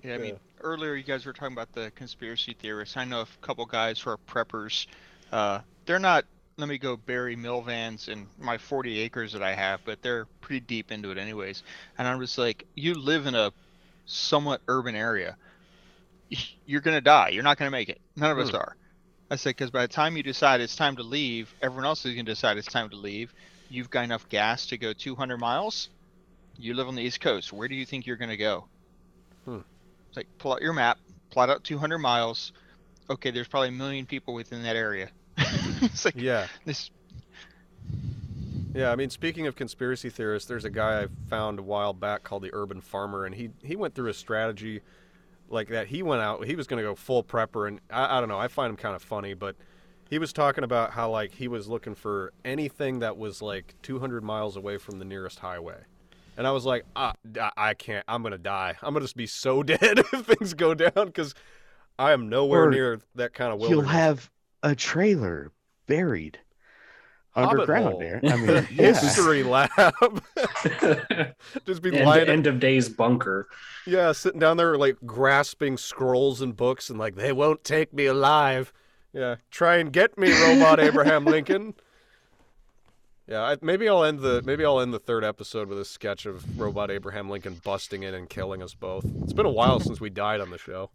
Yeah, 0.03 0.15
I 0.15 0.17
mean, 0.17 0.33
Yeah. 0.35 0.39
earlier 0.61 0.95
you 0.95 1.03
guys 1.03 1.25
were 1.25 1.33
talking 1.33 1.53
about 1.53 1.71
the 1.73 1.91
conspiracy 1.95 2.55
theorists. 2.59 2.95
I 2.97 3.03
know 3.05 3.21
a 3.21 3.27
couple 3.41 3.65
guys 3.65 3.99
who 3.99 4.09
are 4.11 4.17
preppers. 4.27 4.87
Uh, 5.31 5.59
they're 5.85 5.99
not. 5.99 6.25
Let 6.57 6.67
me 6.67 6.77
go 6.77 6.97
bury 6.97 7.37
milvans 7.37 8.09
in 8.09 8.27
my 8.37 8.57
40 8.57 8.99
acres 8.99 9.31
that 9.31 9.41
I 9.41 9.53
have, 9.53 9.79
but 9.85 10.01
they're 10.01 10.25
pretty 10.41 10.59
deep 10.61 10.91
into 10.91 11.09
it 11.11 11.17
anyways. 11.17 11.63
And 11.97 12.05
I 12.07 12.15
was 12.15 12.37
like, 12.37 12.65
you 12.75 12.95
live 12.95 13.27
in 13.27 13.35
a 13.35 13.53
somewhat 14.05 14.61
urban 14.67 14.93
area. 14.95 15.37
You're 16.65 16.81
gonna 16.81 17.01
die. 17.01 17.29
You're 17.29 17.43
not 17.43 17.57
gonna 17.57 17.71
make 17.71 17.87
it. 17.89 17.99
None 18.15 18.31
of 18.31 18.37
us 18.39 18.49
Hmm. 18.49 18.57
are. 18.57 18.75
I 19.31 19.35
said 19.35 19.51
because 19.51 19.69
by 19.71 19.83
the 19.83 19.93
time 19.93 20.17
you 20.17 20.23
decide 20.23 20.59
it's 20.61 20.75
time 20.75 20.95
to 20.95 21.03
leave, 21.03 21.53
everyone 21.61 21.85
else 21.85 22.05
is 22.05 22.13
gonna 22.13 22.23
decide 22.23 22.57
it's 22.57 22.67
time 22.67 22.89
to 22.89 22.95
leave. 22.95 23.33
You've 23.69 23.89
got 23.89 24.03
enough 24.03 24.27
gas 24.29 24.65
to 24.67 24.77
go 24.77 24.93
200 24.93 25.37
miles. 25.37 25.89
You 26.57 26.73
live 26.73 26.87
on 26.87 26.95
the 26.95 27.03
East 27.03 27.21
Coast. 27.21 27.53
Where 27.53 27.67
do 27.67 27.75
you 27.75 27.85
think 27.85 28.07
you're 28.07 28.17
gonna 28.17 28.37
go? 28.37 28.65
Hmm. 29.45 29.59
It's 30.07 30.17
like 30.17 30.27
pull 30.39 30.53
out 30.53 30.61
your 30.61 30.73
map, 30.73 30.97
plot 31.29 31.49
out 31.49 31.63
200 31.63 31.99
miles. 31.99 32.51
Okay, 33.09 33.31
there's 33.31 33.47
probably 33.47 33.69
a 33.69 33.73
million 33.73 34.05
people 34.05 34.33
within 34.33 34.63
that 34.63 34.75
area. 34.75 35.09
it's 35.37 36.05
like 36.05 36.15
Yeah. 36.15 36.47
this. 36.65 36.89
Yeah, 38.73 38.91
I 38.91 38.95
mean, 38.95 39.09
speaking 39.09 39.47
of 39.47 39.55
conspiracy 39.55 40.09
theorists, 40.09 40.47
there's 40.47 40.65
a 40.65 40.69
guy 40.69 41.03
I 41.03 41.07
found 41.27 41.57
a 41.57 41.63
while 41.63 41.91
back 41.93 42.23
called 42.23 42.43
the 42.43 42.51
Urban 42.53 42.81
Farmer, 42.81 43.25
and 43.25 43.33
he 43.33 43.49
he 43.63 43.75
went 43.75 43.95
through 43.95 44.09
a 44.09 44.13
strategy 44.13 44.81
like 45.51 45.69
that. 45.69 45.87
He 45.87 46.03
went 46.03 46.21
out, 46.21 46.45
he 46.45 46.55
was 46.55 46.67
going 46.67 46.81
to 46.81 46.87
go 46.87 46.95
full 46.95 47.23
prepper, 47.23 47.67
and 47.67 47.79
I, 47.89 48.17
I 48.17 48.19
don't 48.19 48.29
know, 48.29 48.39
I 48.39 48.47
find 48.47 48.69
him 48.69 48.77
kind 48.77 48.95
of 48.95 49.01
funny, 49.01 49.33
but 49.33 49.55
he 50.09 50.17
was 50.19 50.33
talking 50.33 50.63
about 50.63 50.91
how 50.91 51.09
like 51.11 51.33
he 51.33 51.47
was 51.47 51.67
looking 51.67 51.95
for 51.95 52.33
anything 52.43 52.99
that 52.99 53.17
was 53.17 53.41
like 53.41 53.75
200 53.83 54.23
miles 54.23 54.55
away 54.57 54.77
from 54.77 54.99
the 54.99 55.05
nearest 55.05 55.39
highway. 55.39 55.77
And 56.37 56.47
I 56.47 56.51
was 56.51 56.65
like, 56.65 56.85
ah, 56.95 57.13
I- 57.57 57.73
can't. 57.73 58.05
I'm 58.07 58.23
gonna 58.23 58.37
die. 58.37 58.75
I'm 58.81 58.93
gonna 58.93 59.03
just 59.03 59.17
be 59.17 59.27
so 59.27 59.61
dead 59.63 59.99
if 59.99 60.25
things 60.25 60.53
go 60.53 60.73
down 60.73 61.07
because 61.07 61.35
I 61.97 62.13
am 62.13 62.29
nowhere 62.29 62.63
Or 62.67 62.71
near 62.71 62.99
that 63.15 63.33
kind 63.33 63.51
of 63.51 63.59
wilderness. 63.59 63.83
You'll 63.83 63.91
have 63.91 64.31
a 64.63 64.73
trailer 64.73 65.51
buried 65.85 66.39
underground 67.47 67.85
hole. 67.85 67.99
there. 67.99 68.19
I 68.23 68.35
mean, 68.35 68.47
yeah. 68.71 68.99
history 68.99 69.43
lab. 69.43 69.69
just 71.65 71.81
be 71.81 71.95
end, 71.95 72.05
lying. 72.05 72.29
end 72.29 72.47
of 72.47 72.59
days 72.59 72.89
bunker. 72.89 73.47
Yeah, 73.85 74.11
sitting 74.11 74.39
down 74.39 74.57
there 74.57 74.77
like 74.77 74.97
grasping 75.05 75.77
scrolls 75.77 76.41
and 76.41 76.55
books 76.55 76.89
and 76.89 76.99
like 76.99 77.15
they 77.15 77.31
won't 77.31 77.63
take 77.63 77.93
me 77.93 78.05
alive. 78.05 78.73
Yeah, 79.13 79.37
try 79.49 79.77
and 79.77 79.91
get 79.91 80.17
me, 80.17 80.31
robot 80.31 80.79
Abraham 80.79 81.25
Lincoln. 81.25 81.73
Yeah, 83.27 83.43
I, 83.43 83.57
maybe 83.61 83.87
I'll 83.87 84.03
end 84.03 84.19
the 84.21 84.41
maybe 84.43 84.65
I'll 84.65 84.79
end 84.79 84.91
the 84.91 84.99
third 84.99 85.23
episode 85.23 85.67
with 85.67 85.79
a 85.79 85.85
sketch 85.85 86.25
of 86.25 86.59
robot 86.59 86.89
Abraham 86.89 87.29
Lincoln 87.29 87.61
busting 87.63 88.01
in 88.01 88.15
and 88.15 88.27
killing 88.27 88.63
us 88.63 88.73
both. 88.73 89.05
It's 89.23 89.33
been 89.33 89.45
a 89.45 89.51
while 89.51 89.79
since 89.79 90.01
we 90.01 90.09
died 90.09 90.41
on 90.41 90.49
the 90.49 90.57
show. 90.57 90.89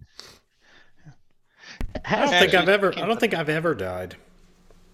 I 2.05 2.17
don't 2.17 2.31
think. 2.31 2.55
I've 2.55 2.69
ever. 2.69 2.93
I 2.97 3.07
don't 3.07 3.21
think 3.21 3.35
I've 3.35 3.49
ever 3.49 3.75
died. 3.75 4.17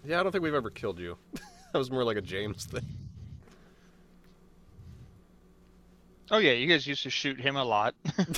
Yeah, 0.05 0.21
I 0.21 0.23
don't 0.23 0.33
think 0.33 0.43
we've 0.43 0.55
ever 0.55 0.71
killed 0.71 0.99
you. 0.99 1.17
that 1.33 1.79
was 1.79 1.91
more 1.91 2.05
like 2.05 2.17
a 2.17 2.23
James 2.23 2.65
thing. 2.67 2.87
Oh 6.31 6.39
yeah, 6.39 6.53
you 6.53 6.69
guys 6.69 6.87
used 6.87 7.03
to 7.03 7.11
shoot 7.11 7.41
him 7.41 7.57
a 7.57 7.65
lot. 7.65 7.95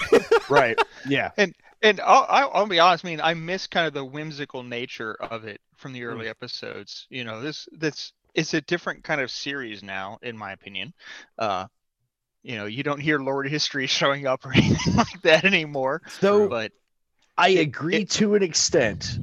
right. 0.49 0.79
Yeah. 1.07 1.31
and 1.83 2.01
I'll, 2.01 2.27
I'll, 2.29 2.51
I'll 2.55 2.67
be 2.67 2.79
honest. 2.79 3.05
I 3.05 3.09
mean, 3.09 3.21
I 3.21 3.35
miss 3.35 3.67
kind 3.67 3.87
of 3.87 3.93
the 3.93 4.05
whimsical 4.05 4.63
nature 4.63 5.15
of 5.21 5.45
it 5.45 5.61
from 5.77 5.93
the 5.93 6.05
early 6.05 6.29
episodes. 6.29 7.07
You 7.11 7.25
know, 7.25 7.43
this 7.43 7.69
this 7.73 8.13
it's 8.35 8.55
a 8.55 8.61
different 8.63 9.05
kind 9.05 9.21
of 9.21 9.31
series 9.31 9.83
now, 9.83 10.19
in 10.23 10.39
my 10.39 10.53
opinion. 10.53 10.95
Uh, 11.39 11.67
you 12.43 12.57
know, 12.57 12.67
you 12.67 12.83
don't 12.83 13.01
hear 13.01 13.19
Lord 13.19 13.49
History 13.49 13.87
showing 13.87 14.27
up 14.27 14.47
or 14.47 14.53
anything 14.55 14.97
like 14.97 15.21
that 15.23 15.45
anymore. 15.45 16.03
So 16.21 16.49
But 16.49 16.73
I 17.37 17.51
agree 17.51 18.05
to 18.07 18.35
an 18.35 18.43
extent. 18.43 19.19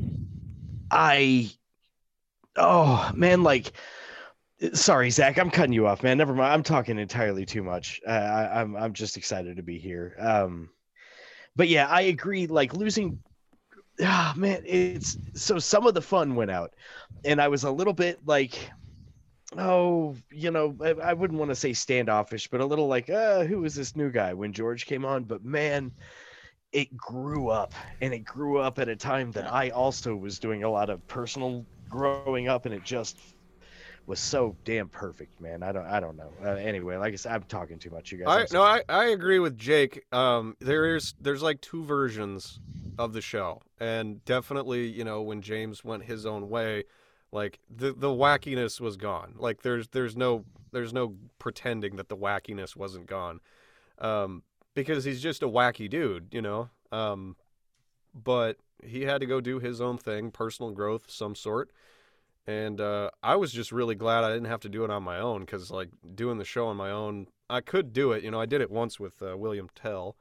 I, 0.92 1.52
oh 2.56 3.12
man, 3.16 3.43
like, 3.43 3.74
sorry, 4.74 5.10
Zach, 5.10 5.38
I'm 5.38 5.50
cutting 5.50 5.74
you 5.74 5.88
off, 5.88 6.04
man. 6.04 6.18
Never 6.18 6.34
mind. 6.34 6.54
I'm 6.54 6.64
talking 6.64 7.00
entirely 7.00 7.45
too 7.45 7.64
much. 7.64 8.02
Uh, 8.08 8.12
I, 8.12 8.62
I'm 8.62 8.76
I'm 8.76 8.93
just 8.93 9.18
excited 9.18 9.58
to 9.58 9.64
be 9.64 9.80
here. 9.80 10.16
Um, 10.20 10.70
but 11.56 11.68
yeah, 11.68 11.88
I 11.88 12.02
agree. 12.02 12.47
Like 12.47 12.74
losing, 12.74 13.20
ah, 14.02 14.34
man, 14.36 14.62
it's 14.66 15.18
so 15.34 15.60
some 15.60 15.88
of 15.88 15.93
the 15.93 16.02
fun 16.02 16.36
went 16.36 16.52
out, 16.52 16.74
and 17.26 17.41
I 17.41 17.47
was 17.47 17.64
a 17.64 17.72
little 17.72 17.93
bit 17.93 18.20
like. 18.26 18.58
Oh, 19.58 20.16
you 20.30 20.52
know, 20.52 20.78
I, 20.80 20.89
I 20.89 21.14
wouldn't 21.14 21.39
want 21.39 21.50
to 21.50 21.56
say 21.56 21.74
standoffish, 21.74 22.47
but 22.50 22.62
a 22.62 22.66
little 22.66 22.88
like, 22.88 23.10
uh, 23.10 23.45
who 23.45 23.66
is 23.66 23.74
this 23.74 23.95
new 23.95 24.12
guy 24.12 24.32
when 24.32 24.54
George 24.54 24.86
came 24.86 25.04
on? 25.04 25.24
But 25.24 25.43
man, 25.43 25.91
it 26.72 26.95
grew 26.95 27.50
up 27.50 27.74
and 28.02 28.14
it 28.14 28.20
grew 28.20 28.60
up 28.60 28.78
at 28.78 28.89
a 28.89 28.95
time 28.95 29.32
that 29.32 29.52
I 29.52 29.70
also 29.70 30.16
was 30.16 30.38
doing 30.38 30.64
a 30.64 30.70
lot 30.70 30.91
of 30.91 31.06
personal 31.08 31.66
growing 31.90 32.48
up 32.48 32.66
and 32.66 32.74
it 32.74 32.84
just 32.84 33.18
was 34.06 34.20
so 34.20 34.56
damn 34.66 34.90
perfect, 34.90 35.40
man. 35.42 35.62
I 35.64 35.72
don't 35.72 35.86
I 35.86 36.00
don't 36.00 36.18
know. 36.18 36.32
Uh, 36.44 36.50
anyway, 36.50 36.98
like 36.98 37.14
I 37.14 37.16
said, 37.16 37.32
I'm 37.34 37.44
talking 37.44 37.78
too 37.78 37.90
much, 37.92 38.12
you 38.12 38.18
guys. 38.18 38.52
I 38.52 38.54
no. 38.54 38.64
I, 38.64 38.84
I 38.90 39.06
agree 39.10 39.40
with 39.40 39.58
Jake. 39.58 40.04
Um, 40.12 40.56
there 40.60 40.96
is 40.96 41.14
there's 41.22 41.42
like 41.42 41.62
two 41.62 41.84
versions 41.84 42.60
of 42.98 43.14
the 43.14 43.22
show, 43.22 43.62
and 43.80 44.24
definitely, 44.26 44.88
you 44.88 45.04
know, 45.04 45.22
when 45.22 45.42
James 45.42 45.84
went 45.84 46.04
his 46.04 46.26
own 46.26 46.50
way, 46.50 46.86
Like 47.32 47.60
the 47.70 47.94
the 47.94 48.08
wackiness 48.08 48.82
was 48.82 48.98
gone. 48.98 49.36
Like 49.38 49.62
there's 49.62 49.88
there's 49.90 50.18
no 50.18 50.46
there's 50.72 50.94
no 50.94 51.16
pretending 51.38 51.96
that 51.98 52.10
the 52.10 52.18
wackiness 52.18 52.76
wasn't 52.76 53.06
gone. 53.06 53.40
Um, 54.00 54.44
because 54.74 55.04
he's 55.04 55.22
just 55.22 55.44
a 55.44 55.48
wacky 55.48 55.90
dude, 55.90 56.30
you 56.32 56.42
know. 56.42 56.70
Um, 56.92 57.36
but 58.14 58.57
he 58.84 59.03
had 59.03 59.22
to 59.22 59.28
go 59.28 59.41
do 59.41 59.60
his 59.60 59.82
own 59.82 59.97
thing, 59.97 60.32
personal 60.32 60.72
growth 60.72 61.05
of 61.05 61.12
some 61.12 61.36
sort. 61.36 61.72
And 62.47 62.82
uh, 62.82 63.12
I 63.22 63.36
was 63.36 63.51
just 63.51 63.72
really 63.72 63.95
glad 63.95 64.24
I 64.24 64.34
didn't 64.34 64.47
have 64.47 64.62
to 64.62 64.70
do 64.70 64.84
it 64.84 64.89
on 64.89 65.03
my 65.03 65.20
own 65.20 65.41
because, 65.41 65.70
like, 65.70 65.89
doing 66.16 66.38
the 66.38 66.45
show 66.45 66.68
on 66.68 66.78
my 66.78 66.89
own, 66.89 67.28
I 67.49 67.62
could 67.62 67.93
do 67.93 68.12
it. 68.12 68.24
You 68.24 68.32
know, 68.32 68.41
I 68.41 68.45
did 68.47 68.62
it 68.62 68.72
once 68.72 68.99
with 68.99 69.22
uh, 69.22 69.38
William 69.38 69.70
Tell, 69.76 70.16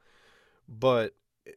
but 0.67 1.15
eh, 1.47 1.51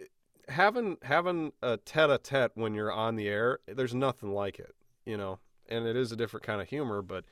having 0.48 0.96
having 1.02 1.52
a 1.62 1.76
tete-a-tete 1.76 2.52
when 2.54 2.74
you're 2.74 2.92
on 2.92 3.16
the 3.16 3.28
air, 3.28 3.58
there's 3.66 3.94
nothing 3.94 4.32
like 4.32 4.58
it. 4.58 4.74
You 5.04 5.16
know, 5.18 5.40
and 5.68 5.86
it 5.86 5.96
is 5.96 6.12
a 6.12 6.16
different 6.16 6.46
kind 6.46 6.62
of 6.62 6.68
humor, 6.68 7.02
but 7.02 7.24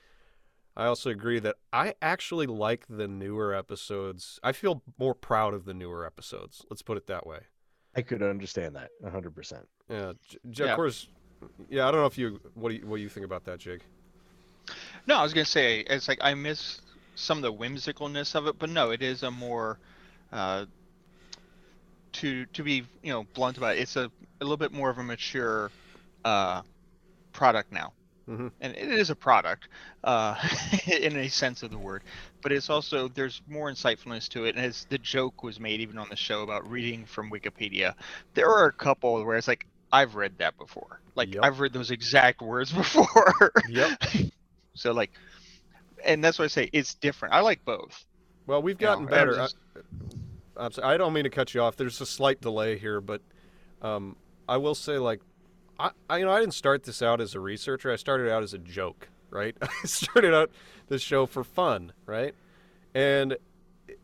I 0.76 0.86
also 0.86 1.11
agree 1.11 1.38
that 1.40 1.57
I 1.72 1.94
actually 2.03 2.46
like 2.46 2.86
the 2.88 3.09
newer 3.09 3.55
episodes. 3.55 4.38
I 4.42 4.53
feel 4.53 4.82
more 4.98 5.14
proud 5.14 5.55
of 5.55 5.64
the 5.64 5.74
newer 5.74 6.05
episodes. 6.05 6.64
Let's 6.68 6.82
put 6.82 6.96
it 6.96 7.07
that 7.07 7.26
way. 7.26 7.40
I 7.97 8.03
could 8.03 8.22
understand 8.22 8.76
that 8.76 8.91
100%. 9.03 9.66
Yeah, 9.88 10.12
J- 10.28 10.38
J- 10.51 10.64
Yeah. 10.64 10.70
of 10.70 10.76
course. 10.76 11.09
Yeah, 11.68 11.88
I 11.88 11.91
don't 11.91 12.01
know 12.01 12.07
if 12.07 12.18
you 12.18 12.38
what 12.55 12.68
do 12.68 12.76
you, 12.76 12.86
what 12.86 12.97
do 12.97 13.03
you 13.03 13.09
think 13.09 13.24
about 13.24 13.45
that, 13.45 13.59
Jake? 13.59 13.80
No, 15.07 15.16
I 15.16 15.22
was 15.22 15.32
gonna 15.32 15.45
say 15.45 15.80
it's 15.80 16.07
like 16.07 16.18
I 16.20 16.34
miss 16.34 16.80
some 17.14 17.38
of 17.38 17.43
the 17.43 17.53
whimsicalness 17.53 18.34
of 18.34 18.47
it, 18.47 18.59
but 18.59 18.68
no, 18.70 18.91
it 18.91 19.03
is 19.03 19.22
a 19.22 19.30
more 19.30 19.78
uh, 20.32 20.66
to 22.12 22.45
to 22.47 22.62
be 22.62 22.84
you 23.03 23.12
know 23.12 23.24
blunt 23.34 23.57
about 23.57 23.76
it. 23.76 23.80
It's 23.80 23.97
a, 23.97 24.11
a 24.41 24.45
little 24.45 24.57
bit 24.59 24.72
more 24.72 24.91
of 24.91 24.99
a 24.99 25.03
mature 25.03 25.70
uh, 26.24 26.62
product 27.32 27.72
now, 27.72 27.93
Mhm. 28.28 28.52
and 28.60 28.76
it 28.76 28.88
is 28.90 29.10
a 29.10 29.16
product 29.16 29.68
uh, 30.04 30.34
in 30.86 31.16
a 31.16 31.28
sense 31.28 31.62
of 31.62 31.70
the 31.70 31.78
word. 31.78 32.02
But 32.42 32.52
it's 32.52 32.70
also 32.70 33.08
there's 33.08 33.42
more 33.48 33.70
insightfulness 33.70 34.28
to 34.30 34.44
it, 34.44 34.54
and 34.56 34.64
as 34.64 34.86
the 34.88 34.98
joke 34.98 35.42
was 35.42 35.58
made 35.58 35.80
even 35.80 35.98
on 35.98 36.08
the 36.10 36.16
show 36.16 36.42
about 36.42 36.68
reading 36.70 37.04
from 37.06 37.30
Wikipedia, 37.30 37.94
there 38.34 38.48
are 38.48 38.66
a 38.66 38.72
couple 38.72 39.24
where 39.24 39.36
it's 39.36 39.48
like 39.48 39.66
I've 39.92 40.14
read 40.14 40.38
that 40.38 40.56
before, 40.58 41.00
like 41.16 41.34
Yep. 41.34 41.44
I've 41.44 41.60
read 41.60 41.72
those 41.72 41.90
exact 41.90 42.40
words 42.42 42.72
before. 42.82 43.52
Yep. 43.68 44.02
So 44.74 44.92
like, 44.92 45.10
and 46.04 46.22
that's 46.24 46.38
why 46.38 46.44
I 46.46 46.48
say 46.48 46.70
it's 46.72 46.94
different. 46.94 47.34
I 47.34 47.40
like 47.40 47.64
both. 47.64 48.04
Well, 48.46 48.62
we've 48.62 48.80
you 48.80 48.86
know, 48.86 48.92
gotten 48.92 49.06
better. 49.06 49.34
just- 49.34 49.56
I, 50.56 50.64
I'm 50.64 50.72
sorry, 50.72 50.94
I 50.94 50.96
don't 50.96 51.12
mean 51.12 51.24
to 51.24 51.30
cut 51.30 51.52
you 51.54 51.60
off. 51.60 51.76
There's 51.76 52.00
a 52.00 52.06
slight 52.06 52.40
delay 52.40 52.78
here, 52.78 53.00
but 53.00 53.20
um, 53.82 54.16
I 54.48 54.56
will 54.58 54.74
say, 54.74 54.96
like, 54.98 55.20
I, 55.81 55.91
I 56.09 56.18
you 56.18 56.24
know 56.24 56.33
I 56.33 56.41
didn't 56.41 56.55
start 56.55 56.85
this 56.85 57.03
out 57.03 57.20
as 57.20 57.35
a 57.35 57.41
researcher. 57.41 57.91
I 57.91 57.97
started 57.97 58.31
out 58.31 58.43
as 58.43 58.55
a 58.55 58.59
joke, 58.59 59.09
right? 59.31 59.57
I 59.62 59.87
started 59.87 60.35
out 60.35 60.51
this 60.89 61.03
show 61.03 61.26
for 61.26 61.43
fun, 61.43 61.93
right? 62.07 62.35
And 62.95 63.37
it, 63.89 63.99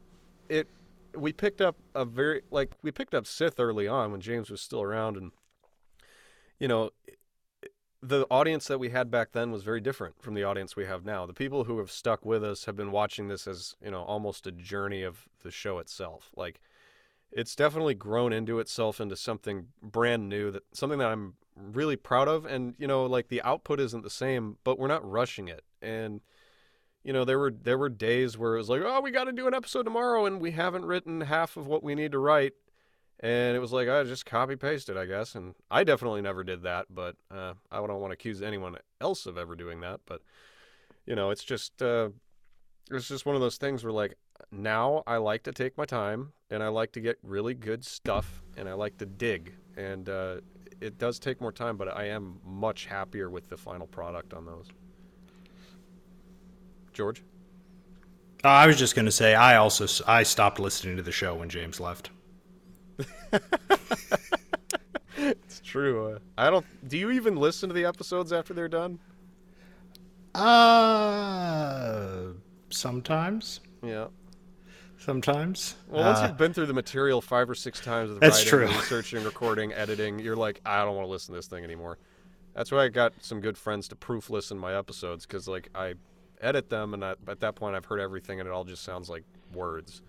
it 0.49 0.69
we 1.15 1.33
picked 1.33 1.61
up 1.61 1.77
a 1.95 2.05
very 2.05 2.43
like 2.51 2.73
we 2.83 2.91
picked 2.91 3.15
up 3.15 3.27
Sith 3.27 3.61
early 3.61 3.87
on 3.87 4.11
when 4.11 4.21
James 4.21 4.51
was 4.51 4.61
still 4.61 4.81
around, 4.81 5.17
and 5.17 5.33
you 6.59 6.69
know 6.69 6.91
the 8.03 8.27
audience 8.31 8.67
that 8.69 8.79
we 8.79 8.91
had 8.91 9.11
back 9.11 9.33
then 9.33 9.51
was 9.51 9.63
very 9.63 9.81
different 9.81 10.23
from 10.23 10.35
the 10.35 10.45
audience 10.45 10.77
we 10.77 10.85
have 10.85 11.05
now. 11.05 11.27
The 11.27 11.33
people 11.33 11.65
who 11.65 11.79
have 11.79 11.91
stuck 11.91 12.25
with 12.25 12.45
us 12.45 12.67
have 12.67 12.77
been 12.77 12.93
watching 12.93 13.29
this 13.29 13.49
as, 13.49 13.75
you 13.83 13.91
know, 13.91 14.03
almost 14.03 14.47
a 14.47 14.53
journey 14.53 15.03
of 15.03 15.29
the 15.43 15.51
show 15.51 15.79
itself. 15.79 16.31
Like 16.37 16.61
it's 17.33 17.57
definitely 17.57 17.95
grown 17.95 18.33
into 18.33 18.61
itself 18.61 19.01
into 19.01 19.17
something 19.17 19.69
brand 19.83 20.29
new 20.29 20.51
that 20.53 20.63
something 20.73 20.99
that 20.99 21.09
I'm 21.09 21.35
really 21.57 21.97
proud 21.97 22.29
of 22.29 22.45
and, 22.45 22.75
you 22.79 22.87
know, 22.87 23.07
like 23.07 23.29
the 23.29 23.43
output 23.43 23.81
isn't 23.81 24.03
the 24.03 24.11
same, 24.11 24.59
but 24.65 24.79
we're 24.79 24.89
not 24.89 25.09
rushing 25.09 25.49
it. 25.49 25.65
And 25.83 26.21
you 27.07 27.13
know, 27.13 27.25
there 27.25 27.39
were 27.39 27.53
there 27.53 27.79
were 27.79 27.89
days 27.89 28.37
where 28.37 28.57
it 28.57 28.59
was 28.59 28.69
like, 28.69 28.83
"Oh, 28.85 29.01
we 29.01 29.13
got 29.13 29.25
to 29.25 29.33
do 29.33 29.47
an 29.47 29.55
episode 29.55 29.85
tomorrow 29.85 30.27
and 30.27 30.41
we 30.41 30.51
haven't 30.51 30.85
written 30.85 31.21
half 31.21 31.57
of 31.57 31.69
what 31.69 31.85
we 31.85 31.95
need 31.95 32.11
to 32.11 32.19
write." 32.19 32.55
And 33.21 33.57
it 33.57 33.61
was 33.61 33.73
like 33.73 33.89
I 33.89 34.03
just 34.03 34.27
copy 34.27 34.57
pasted, 34.57 34.97
I 34.97 35.07
guess. 35.07 35.37
And 35.37 35.55
I 35.71 35.85
definitely 35.85 36.21
never 36.21 36.43
did 36.43 36.65
that, 36.65 36.87
but 36.91 37.15
uh, 37.31 37.55
I 37.71 37.77
don't 37.77 38.01
want 38.01 38.11
to 38.11 38.15
accuse 38.15 38.43
anyone 38.43 38.77
else 39.01 39.25
of 39.25 39.39
ever 39.39 39.55
doing 39.55 39.81
that. 39.83 40.01
But 40.05 40.23
you 41.07 41.15
know, 41.15 41.31
it's 41.31 41.45
just 41.45 41.81
uh, 41.81 42.09
it's 42.91 43.07
just 43.07 43.25
one 43.25 43.37
of 43.37 43.41
those 43.41 43.57
things 43.57 43.85
where 43.85 43.93
like 43.93 44.17
now 44.51 45.05
I 45.07 45.19
like 45.19 45.45
to 45.45 45.53
take 45.53 45.79
my 45.79 45.85
time 45.85 46.33
and 46.51 46.61
I 46.61 46.69
like 46.69 46.91
to 46.93 47.01
get 47.01 47.19
really 47.23 47.55
good 47.55 47.85
stuff 47.85 48.43
and 48.57 48.69
I 48.69 48.73
like 48.73 48.99
to 48.99 49.07
dig. 49.07 49.55
And 49.77 50.09
uh, 50.09 50.37
it 50.81 50.99
does 50.99 51.19
take 51.19 51.41
more 51.41 51.53
time, 51.53 51.77
but 51.77 51.89
I 51.89 52.09
am 52.09 52.39
much 52.45 52.87
happier 52.87 53.31
with 53.31 53.49
the 53.49 53.57
final 53.57 53.87
product 53.87 54.35
on 54.35 54.45
those. 54.45 54.67
George. 56.93 57.23
Uh, 58.45 58.49
I 58.49 58.67
was 58.67 58.79
just 58.79 58.95
going 58.95 59.07
to 59.07 59.13
say 59.13 59.35
I 59.35 59.57
also 59.57 59.87
I 60.07 60.23
stopped 60.23 60.59
listening 60.59 60.97
to 60.97 61.03
the 61.03 61.13
show 61.13 61.35
when 61.35 61.49
James 61.49 61.81
left. 61.81 62.11
It's 65.19 65.61
true. 65.61 66.13
Uh, 66.13 66.19
I 66.37 66.51
don't. 66.51 66.65
Do 66.89 66.99
you 66.99 67.11
even 67.11 67.37
listen 67.37 67.69
to 67.71 67.75
the 67.75 67.85
episodes 67.87 68.33
after 68.33 68.53
they're 68.53 68.69
done? 68.69 68.99
Uh, 70.35 72.33
sometimes, 72.69 73.61
Yeah. 73.83 74.09
Sometimes. 75.07 75.77
Well, 75.89 76.05
once 76.05 76.19
Uh, 76.19 76.27
you've 76.29 76.37
been 76.37 76.53
through 76.53 76.67
the 76.67 76.75
material 76.75 77.21
five 77.23 77.49
or 77.49 77.55
six 77.55 77.81
times 77.81 78.11
with 78.11 78.21
That's 78.21 78.39
writing, 78.53 78.69
true. 78.69 78.77
researching, 78.79 79.25
recording, 79.25 79.73
editing, 79.73 80.19
you're 80.19 80.37
like, 80.37 80.61
I 80.67 80.85
don't 80.85 80.97
want 80.97 81.07
to 81.07 81.11
listen 81.11 81.33
to 81.33 81.39
this 81.39 81.47
thing 81.47 81.65
anymore. 81.65 81.99
That's 82.55 82.73
why 82.73 82.85
I 82.85 82.89
got 82.89 83.13
some 83.21 83.41
good 83.41 83.57
friends 83.57 83.89
to 83.89 83.97
proof 83.97 84.31
listen 84.31 84.59
my 84.59 84.77
episodes 84.77 85.25
because 85.27 85.47
like 85.47 85.69
I 85.75 85.95
edit 86.41 86.69
them 86.69 86.93
and 86.95 87.05
I, 87.05 87.15
at 87.29 87.41
that 87.41 87.55
point 87.55 87.77
I've 87.77 87.85
heard 87.85 88.01
everything 88.01 88.41
and 88.41 88.49
it 88.49 88.53
all 88.53 88.65
just 88.65 88.83
sounds 88.83 89.09
like 89.09 89.25
words. 89.55 90.03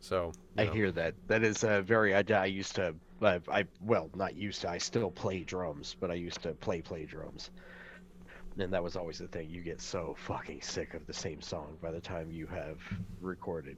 So 0.00 0.32
I 0.56 0.64
know. 0.64 0.72
hear 0.72 0.90
that. 0.92 1.14
That 1.28 1.42
is 1.42 1.64
a 1.64 1.82
very. 1.82 2.14
I, 2.14 2.22
I 2.30 2.46
used 2.46 2.74
to. 2.76 2.94
I, 3.20 3.40
I 3.50 3.64
well, 3.80 4.10
not 4.14 4.34
used 4.36 4.60
to. 4.62 4.70
I 4.70 4.78
still 4.78 5.10
play 5.10 5.40
drums, 5.44 5.96
but 5.98 6.10
I 6.10 6.14
used 6.14 6.42
to 6.42 6.52
play 6.52 6.80
play 6.80 7.04
drums. 7.04 7.50
And 8.58 8.72
that 8.72 8.82
was 8.82 8.96
always 8.96 9.18
the 9.18 9.28
thing. 9.28 9.48
You 9.50 9.60
get 9.60 9.80
so 9.80 10.16
fucking 10.18 10.62
sick 10.62 10.94
of 10.94 11.06
the 11.06 11.12
same 11.12 11.40
song 11.40 11.76
by 11.82 11.90
the 11.92 12.00
time 12.00 12.30
you 12.30 12.46
have 12.46 12.78
recorded. 13.20 13.76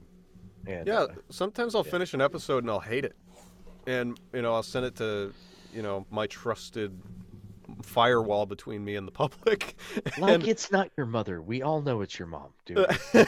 And 0.67 0.87
Yeah, 0.87 1.01
uh, 1.01 1.07
sometimes 1.29 1.75
I'll 1.75 1.85
yeah. 1.85 1.91
finish 1.91 2.13
an 2.13 2.21
episode 2.21 2.63
and 2.63 2.69
I'll 2.71 2.79
hate 2.79 3.05
it, 3.05 3.15
and 3.87 4.19
you 4.33 4.41
know 4.41 4.53
I'll 4.53 4.63
send 4.63 4.85
it 4.85 4.95
to 4.97 5.33
you 5.73 5.81
know 5.81 6.05
my 6.11 6.27
trusted 6.27 6.97
firewall 7.81 8.45
between 8.45 8.83
me 8.83 8.95
and 8.95 9.07
the 9.07 9.11
public. 9.11 9.75
like 10.17 10.31
and 10.33 10.47
it's 10.47 10.71
not 10.71 10.89
your 10.97 11.05
mother. 11.05 11.41
We 11.41 11.61
all 11.61 11.81
know 11.81 12.01
it's 12.01 12.17
your 12.19 12.27
mom, 12.27 12.49
dude. 12.65 12.85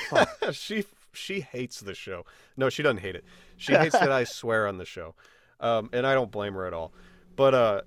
She 0.52 0.86
she 1.14 1.42
hates 1.42 1.80
the 1.80 1.94
show. 1.94 2.26
No, 2.58 2.70
she 2.70 2.84
doesn't 2.84 2.98
hate 2.98 3.16
it. 3.16 3.24
She 3.58 3.74
hates 3.78 3.98
that 3.98 4.12
I 4.12 4.24
swear 4.26 4.68
on 4.68 4.78
the 4.78 4.86
show, 4.86 5.16
um, 5.60 5.90
and 5.94 6.06
I 6.06 6.14
don't 6.14 6.32
blame 6.32 6.54
her 6.54 6.66
at 6.66 6.74
all. 6.74 6.92
But 7.36 7.54
uh, 7.56 7.82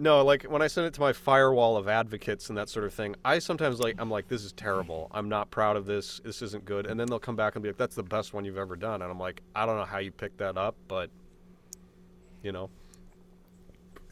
no, 0.00 0.24
like 0.24 0.44
when 0.44 0.62
I 0.62 0.66
send 0.66 0.86
it 0.86 0.94
to 0.94 1.00
my 1.00 1.12
firewall 1.12 1.76
of 1.76 1.86
advocates 1.88 2.48
and 2.48 2.58
that 2.58 2.68
sort 2.68 2.84
of 2.86 2.94
thing, 2.94 3.14
I 3.24 3.38
sometimes 3.38 3.78
like 3.80 3.96
I'm 3.98 4.10
like, 4.10 4.28
this 4.28 4.42
is 4.44 4.52
terrible. 4.52 5.08
I'm 5.12 5.28
not 5.28 5.50
proud 5.50 5.76
of 5.76 5.86
this. 5.86 6.20
This 6.24 6.42
isn't 6.42 6.64
good. 6.64 6.86
And 6.86 6.98
then 6.98 7.06
they'll 7.08 7.18
come 7.18 7.36
back 7.36 7.54
and 7.54 7.62
be 7.62 7.68
like, 7.68 7.76
that's 7.76 7.94
the 7.96 8.02
best 8.02 8.32
one 8.34 8.44
you've 8.44 8.58
ever 8.58 8.76
done. 8.76 9.02
And 9.02 9.10
I'm 9.10 9.18
like, 9.18 9.42
I 9.54 9.66
don't 9.66 9.76
know 9.76 9.84
how 9.84 9.98
you 9.98 10.10
picked 10.10 10.38
that 10.38 10.56
up, 10.56 10.76
but 10.88 11.10
you 12.42 12.52
know, 12.52 12.70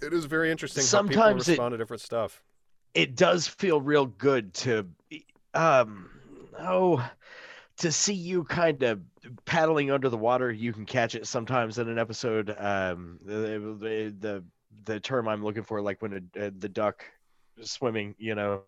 it 0.03 0.13
is 0.13 0.27
very 0.27 0.51
interesting 0.51 0.83
how 0.83 0.87
Sometimes 0.87 1.17
people 1.17 1.31
it- 1.35 1.49
respond 1.49 1.73
to 1.73 1.79
different 1.79 2.03
stuff. 2.03 2.43
it 2.95 3.17
does 3.17 3.47
feel 3.49 3.81
real 3.81 4.07
good 4.07 4.55
to 4.55 4.87
um 5.55 6.11
oh 6.59 7.05
to 7.79 7.91
see 7.91 8.13
you 8.15 8.45
kind 8.45 8.83
of 8.83 9.01
paddling 9.45 9.91
under 9.91 10.09
the 10.09 10.17
water 10.19 10.51
you 10.53 10.73
can 10.73 10.85
catch 10.85 11.15
it 11.15 11.27
sometimes 11.27 11.79
in 11.79 11.89
an 11.89 11.99
episode 11.99 12.55
um 12.59 13.19
the 13.25 13.35
the 13.81 14.15
the, 14.21 14.45
the 14.85 15.01
term 15.01 15.29
i'm 15.29 15.45
looking 15.45 15.63
for 15.63 15.81
like 15.81 16.01
when 16.03 16.13
a, 16.37 16.47
uh, 16.47 16.51
the 16.59 16.69
duck 16.69 17.05
is 17.57 17.71
swimming 17.71 18.15
you 18.19 18.35
know 18.35 18.63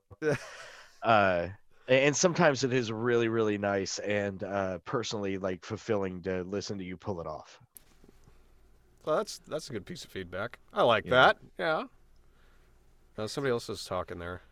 uh 1.03 1.47
and 1.89 2.15
sometimes 2.15 2.63
it 2.65 2.73
is 2.73 2.93
really 2.93 3.29
really 3.29 3.59
nice 3.59 3.99
and 4.01 4.43
uh 4.45 4.79
personally 4.85 5.39
like 5.39 5.65
fulfilling 5.65 6.23
to 6.23 6.43
listen 6.45 6.79
to 6.79 6.85
you 6.85 6.97
pull 6.97 7.21
it 7.21 7.27
off 7.27 7.59
Well, 9.05 9.17
that's 9.17 9.41
that's 9.47 9.71
a 9.71 9.73
good 9.73 9.87
piece 9.87 10.05
of 10.05 10.11
feedback. 10.11 10.59
I 10.73 10.83
like 10.83 11.05
Yeah. 11.05 11.11
that. 11.11 11.37
Yeah. 11.59 11.85
Uh, 13.17 13.27
somebody 13.27 13.51
else 13.53 13.69
is 13.69 13.85
talking 13.85 14.19
there. 14.19 14.43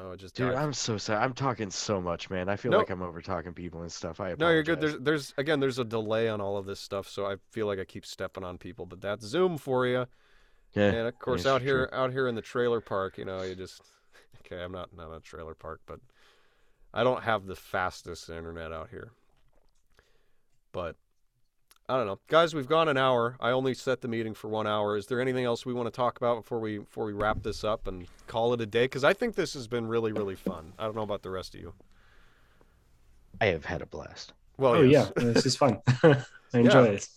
Oh, 0.00 0.12
it 0.12 0.18
just 0.18 0.36
dude 0.36 0.52
died. 0.52 0.62
i'm 0.62 0.72
so 0.72 0.96
sorry 0.96 1.22
i'm 1.24 1.32
talking 1.32 1.70
so 1.70 2.00
much 2.00 2.30
man 2.30 2.48
i 2.48 2.54
feel 2.54 2.70
No. 2.70 2.78
like 2.78 2.90
i'm 2.90 3.02
over 3.02 3.20
talking 3.20 3.52
people 3.52 3.82
and 3.82 3.90
stuff 3.90 4.20
i 4.20 4.34
No, 4.38 4.48
you're 4.50 4.62
good. 4.62 4.80
There's 4.80 4.96
there's 5.00 5.34
again 5.36 5.58
there's 5.58 5.78
a 5.80 5.84
delay 5.84 6.28
on 6.28 6.40
all 6.40 6.56
of 6.56 6.66
this 6.66 6.78
stuff, 6.78 7.08
so 7.08 7.26
I 7.26 7.36
feel 7.50 7.66
like 7.66 7.80
I 7.80 7.84
keep 7.84 8.06
stepping 8.06 8.44
on 8.44 8.58
people, 8.58 8.86
but 8.86 9.00
that's 9.00 9.24
Zoom 9.26 9.58
for 9.58 9.86
you. 9.86 10.06
yeah 10.74 10.90
And 10.92 11.08
of 11.08 11.18
course, 11.18 11.46
out 11.46 11.62
true. 11.62 11.66
here 11.68 11.90
out 11.92 12.12
here 12.12 12.28
in 12.28 12.36
the 12.36 12.42
trailer 12.42 12.80
park, 12.80 13.18
you 13.18 13.24
know, 13.24 13.42
you 13.42 13.56
just 13.56 13.82
okay. 14.46 14.62
I'm 14.62 14.70
not 14.72 14.94
not 14.96 15.10
a 15.12 15.20
trailer 15.20 15.54
park, 15.54 15.80
but 15.86 15.98
I 16.94 17.02
don't 17.02 17.24
have 17.24 17.46
the 17.46 17.56
fastest 17.56 18.30
internet 18.30 18.72
out 18.72 18.90
here. 18.90 19.10
But 20.72 20.94
I 21.90 21.96
don't 21.96 22.06
know, 22.06 22.18
guys. 22.28 22.54
We've 22.54 22.68
gone 22.68 22.88
an 22.88 22.98
hour. 22.98 23.36
I 23.40 23.50
only 23.50 23.72
set 23.72 24.02
the 24.02 24.08
meeting 24.08 24.34
for 24.34 24.48
one 24.48 24.66
hour. 24.66 24.96
Is 24.96 25.06
there 25.06 25.20
anything 25.22 25.44
else 25.46 25.64
we 25.64 25.72
want 25.72 25.86
to 25.86 25.90
talk 25.96 26.18
about 26.18 26.36
before 26.42 26.60
we 26.60 26.78
before 26.78 27.06
we 27.06 27.14
wrap 27.14 27.42
this 27.42 27.64
up 27.64 27.86
and 27.88 28.06
call 28.26 28.52
it 28.52 28.60
a 28.60 28.66
day? 28.66 28.84
Because 28.84 29.04
I 29.04 29.14
think 29.14 29.34
this 29.36 29.54
has 29.54 29.66
been 29.68 29.86
really 29.86 30.12
really 30.12 30.34
fun. 30.36 30.74
I 30.78 30.84
don't 30.84 30.94
know 30.94 31.02
about 31.02 31.22
the 31.22 31.30
rest 31.30 31.54
of 31.54 31.60
you. 31.62 31.72
I 33.40 33.46
have 33.46 33.64
had 33.64 33.80
a 33.80 33.86
blast. 33.86 34.34
Well, 34.58 34.74
oh 34.74 34.82
yes. 34.82 35.12
yeah, 35.16 35.24
this 35.24 35.46
is 35.46 35.56
fun. 35.56 35.80
I 36.02 36.24
enjoy 36.52 36.84
Yeah. 36.84 36.90
it. 36.90 37.08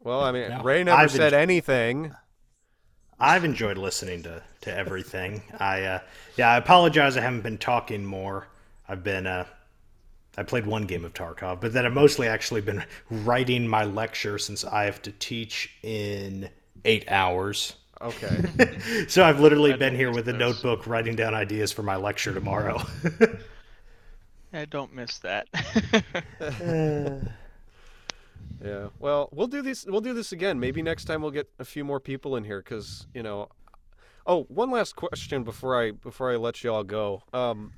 Well, 0.00 0.20
I 0.20 0.32
mean, 0.32 0.50
No, 0.50 0.62
Ray 0.62 0.84
never 0.84 1.00
I've 1.00 1.10
said 1.10 1.32
enj- 1.32 1.36
anything. 1.36 2.14
I've 3.18 3.44
enjoyed 3.44 3.78
listening 3.78 4.22
to, 4.24 4.42
to 4.62 4.76
everything. 4.76 5.40
I 5.58 5.82
uh, 5.84 5.98
yeah, 6.36 6.50
I 6.50 6.56
apologize. 6.58 7.16
I 7.16 7.22
haven't 7.22 7.40
been 7.42 7.56
talking 7.58 8.04
more. 8.04 8.48
I've 8.86 9.02
been 9.02 9.26
uh, 9.26 9.46
I 10.36 10.42
played 10.42 10.66
one 10.66 10.84
game 10.84 11.04
of 11.04 11.14
Tarkov, 11.14 11.60
but 11.60 11.72
then 11.72 11.86
I've 11.86 11.92
mostly 11.92 12.26
actually 12.26 12.60
been 12.60 12.84
writing 13.10 13.66
my 13.68 13.84
lecture 13.84 14.38
since 14.38 14.64
I 14.64 14.84
have 14.84 15.02
to 15.02 15.12
teach 15.12 15.70
in 15.82 16.48
eight 16.84 17.04
hours. 17.08 17.74
Okay. 18.00 18.42
So 19.08 19.24
I've 19.24 19.40
literally 19.40 19.72
I 19.72 19.76
been 19.76 19.94
here 19.94 20.08
miss 20.08 20.16
with 20.16 20.28
a 20.28 20.32
those. 20.32 20.40
notebook 20.64 20.86
writing 20.86 21.16
down 21.16 21.34
ideas 21.34 21.72
for 21.72 21.82
my 21.82 21.96
lecture 21.96 22.32
tomorrow. 22.34 22.82
I 24.52 24.64
don't 24.66 24.94
miss 24.94 25.18
that. 25.18 25.48
Yeah. 28.62 28.88
Well, 28.98 29.28
we'll 29.32 29.46
do 29.46 29.62
this. 29.62 29.84
We'll 29.84 30.00
do 30.00 30.14
this 30.14 30.32
again. 30.32 30.58
Maybe 30.58 30.80
next 30.82 31.04
time 31.04 31.20
we'll 31.20 31.30
get 31.30 31.50
a 31.58 31.64
few 31.64 31.84
more 31.84 32.00
people 32.00 32.36
in 32.36 32.44
here 32.44 32.60
because 32.60 33.06
you 33.14 33.22
know. 33.22 33.48
Oh, 34.26 34.44
one 34.44 34.70
last 34.70 34.96
question 34.96 35.44
before 35.44 35.78
I 35.78 35.90
before 35.90 36.32
I 36.32 36.36
let 36.36 36.64
you 36.64 36.72
all 36.72 36.84
go. 36.84 37.22
Um, 37.34 37.72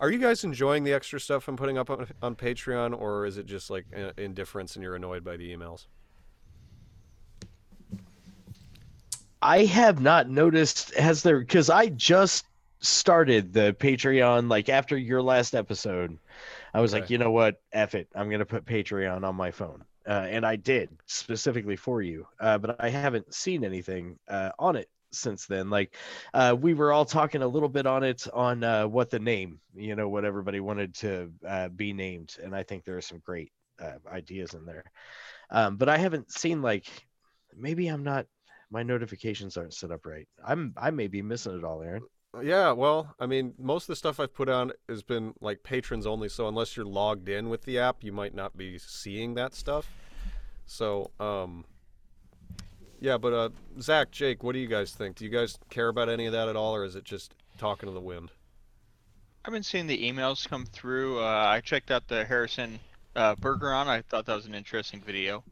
are 0.00 0.10
you 0.10 0.18
guys 0.18 0.44
enjoying 0.44 0.82
the 0.82 0.94
extra 0.94 1.20
stuff 1.20 1.46
I'm 1.46 1.56
putting 1.56 1.76
up 1.76 1.90
on, 1.90 2.08
on 2.22 2.34
Patreon, 2.34 2.98
or 2.98 3.26
is 3.26 3.36
it 3.36 3.46
just 3.46 3.70
like 3.70 3.84
indifference 4.16 4.74
and 4.74 4.82
you're 4.82 4.96
annoyed 4.96 5.22
by 5.22 5.36
the 5.36 5.54
emails? 5.54 5.86
I 9.42 9.64
have 9.66 10.00
not 10.00 10.28
noticed 10.28 10.94
has 10.94 11.22
there 11.22 11.38
because 11.38 11.70
I 11.70 11.88
just 11.88 12.46
started 12.80 13.52
the 13.52 13.76
Patreon 13.78 14.48
like 14.48 14.70
after 14.70 14.96
your 14.96 15.22
last 15.22 15.54
episode. 15.54 16.18
I 16.72 16.80
was 16.80 16.92
like, 16.92 17.10
you 17.10 17.18
know 17.18 17.30
what, 17.30 17.60
F 17.72 17.94
it, 17.94 18.08
I'm 18.14 18.30
gonna 18.30 18.46
put 18.46 18.64
Patreon 18.64 19.22
on 19.24 19.34
my 19.34 19.50
phone, 19.50 19.84
uh, 20.06 20.26
and 20.30 20.46
I 20.46 20.56
did 20.56 20.88
specifically 21.06 21.76
for 21.76 22.00
you. 22.00 22.26
Uh, 22.38 22.56
but 22.56 22.82
I 22.82 22.88
haven't 22.88 23.34
seen 23.34 23.64
anything 23.64 24.18
uh, 24.28 24.50
on 24.58 24.76
it 24.76 24.88
since 25.12 25.46
then. 25.46 25.70
Like, 25.70 25.96
uh, 26.34 26.56
we 26.58 26.74
were 26.74 26.92
all 26.92 27.04
talking 27.04 27.42
a 27.42 27.48
little 27.48 27.68
bit 27.68 27.86
on 27.86 28.04
it 28.04 28.26
on 28.32 28.64
uh, 28.64 28.86
what 28.86 29.10
the 29.10 29.18
name, 29.18 29.60
you 29.74 29.96
know, 29.96 30.08
what 30.08 30.24
everybody 30.24 30.60
wanted 30.60 30.94
to 30.96 31.32
uh, 31.46 31.68
be 31.68 31.92
named, 31.92 32.36
and 32.42 32.54
I 32.54 32.62
think 32.62 32.84
there 32.84 32.96
are 32.96 33.02
some 33.02 33.18
great 33.18 33.52
uh, 33.80 33.98
ideas 34.10 34.54
in 34.54 34.64
there. 34.64 34.84
Um, 35.50 35.76
but 35.76 35.88
I 35.88 35.98
haven't 35.98 36.30
seen 36.30 36.62
like 36.62 36.86
maybe 37.56 37.88
I'm 37.88 38.04
not 38.04 38.26
my 38.70 38.82
notifications 38.82 39.56
aren't 39.56 39.74
set 39.74 39.90
up 39.90 40.06
right. 40.06 40.28
I'm 40.44 40.74
I 40.76 40.90
may 40.90 41.08
be 41.08 41.22
missing 41.22 41.56
it 41.56 41.64
all, 41.64 41.82
Aaron. 41.82 42.04
Yeah. 42.42 42.70
Well, 42.72 43.12
I 43.18 43.26
mean, 43.26 43.54
most 43.58 43.84
of 43.84 43.88
the 43.88 43.96
stuff 43.96 44.20
I've 44.20 44.34
put 44.34 44.48
on 44.48 44.72
has 44.88 45.02
been 45.02 45.34
like 45.40 45.64
patrons 45.64 46.06
only. 46.06 46.28
So 46.28 46.46
unless 46.46 46.76
you're 46.76 46.86
logged 46.86 47.28
in 47.28 47.48
with 47.48 47.62
the 47.62 47.80
app, 47.80 48.04
you 48.04 48.12
might 48.12 48.34
not 48.34 48.56
be 48.56 48.78
seeing 48.78 49.34
that 49.34 49.54
stuff. 49.54 49.88
So, 50.66 51.10
um, 51.18 51.64
yeah. 53.00 53.18
But 53.18 53.32
uh, 53.32 53.48
Zach, 53.80 54.10
Jake, 54.10 54.42
what 54.42 54.52
do 54.52 54.58
you 54.58 54.68
guys 54.68 54.92
think? 54.92 55.16
Do 55.16 55.24
you 55.24 55.30
guys 55.30 55.58
care 55.70 55.88
about 55.88 56.08
any 56.08 56.26
of 56.26 56.32
that 56.32 56.48
at 56.48 56.56
all, 56.56 56.74
or 56.74 56.84
is 56.84 56.96
it 56.96 57.04
just 57.04 57.34
talking 57.58 57.88
to 57.88 57.92
the 57.92 58.00
wind? 58.00 58.30
I've 59.44 59.52
been 59.52 59.62
seeing 59.62 59.86
the 59.86 60.10
emails 60.10 60.46
come 60.48 60.66
through. 60.66 61.20
Uh, 61.20 61.24
I 61.24 61.60
checked 61.60 61.90
out 61.90 62.06
the 62.08 62.24
Harrison 62.24 62.78
uh, 63.16 63.34
Burger 63.36 63.72
on. 63.72 63.88
I 63.88 64.02
thought 64.02 64.26
that 64.26 64.34
was 64.36 64.46
an 64.46 64.54
interesting 64.54 65.00
video. 65.00 65.42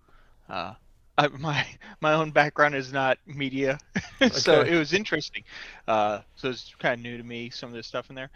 Uh, 0.48 0.74
I, 1.16 1.28
my 1.38 1.66
my 2.00 2.12
own 2.14 2.30
background 2.30 2.74
is 2.74 2.92
not 2.92 3.18
media, 3.26 3.78
so 4.30 4.60
Okay. 4.60 4.74
it 4.74 4.78
was 4.78 4.92
interesting. 4.92 5.44
Uh, 5.86 6.20
so 6.36 6.50
it's 6.50 6.74
kind 6.78 6.94
of 6.94 7.00
new 7.00 7.16
to 7.16 7.24
me. 7.24 7.50
Some 7.50 7.70
of 7.70 7.74
this 7.74 7.86
stuff 7.86 8.10
in 8.10 8.14
there. 8.16 8.30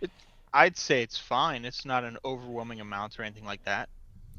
It, 0.00 0.10
I'd 0.52 0.76
say 0.76 1.02
it's 1.02 1.18
fine. 1.18 1.64
It's 1.64 1.84
not 1.84 2.04
an 2.04 2.18
overwhelming 2.24 2.80
amount 2.80 3.18
or 3.18 3.22
anything 3.22 3.44
like 3.44 3.62
that. 3.64 3.88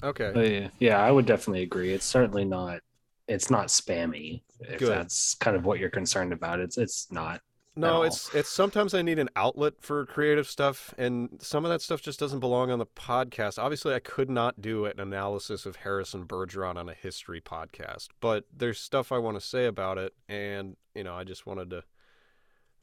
Okay. 0.03 0.31
Oh, 0.35 0.41
yeah, 0.41 0.69
yeah, 0.79 1.01
I 1.01 1.09
would 1.11 1.25
definitely 1.25 1.63
agree. 1.63 1.93
It's 1.93 2.05
certainly 2.05 2.45
not. 2.45 2.81
It's 3.27 3.49
not 3.49 3.67
spammy. 3.67 4.41
If 4.61 4.79
Good. 4.79 4.89
that's 4.89 5.35
kind 5.35 5.55
of 5.55 5.65
what 5.65 5.79
you're 5.79 5.89
concerned 5.89 6.33
about, 6.33 6.59
it's 6.59 6.77
it's 6.77 7.11
not. 7.11 7.41
No, 7.77 8.01
it's 8.01 8.33
it's 8.33 8.49
sometimes 8.49 8.95
I 8.95 9.03
need 9.03 9.19
an 9.19 9.29
outlet 9.35 9.73
for 9.79 10.05
creative 10.07 10.47
stuff, 10.47 10.95
and 10.97 11.29
some 11.39 11.63
of 11.63 11.69
that 11.69 11.81
stuff 11.81 12.01
just 12.01 12.19
doesn't 12.19 12.39
belong 12.39 12.71
on 12.71 12.79
the 12.79 12.87
podcast. 12.87 13.59
Obviously, 13.59 13.93
I 13.93 13.99
could 13.99 14.31
not 14.31 14.61
do 14.61 14.85
an 14.85 14.99
analysis 14.99 15.67
of 15.67 15.77
Harrison 15.77 16.25
Bergeron 16.25 16.75
on 16.75 16.89
a 16.89 16.93
history 16.93 17.39
podcast, 17.39 18.07
but 18.19 18.45
there's 18.51 18.79
stuff 18.79 19.11
I 19.11 19.19
want 19.19 19.39
to 19.39 19.45
say 19.45 19.65
about 19.65 19.99
it, 19.99 20.13
and 20.27 20.75
you 20.95 21.03
know, 21.03 21.13
I 21.13 21.23
just 21.23 21.45
wanted 21.45 21.69
to. 21.69 21.83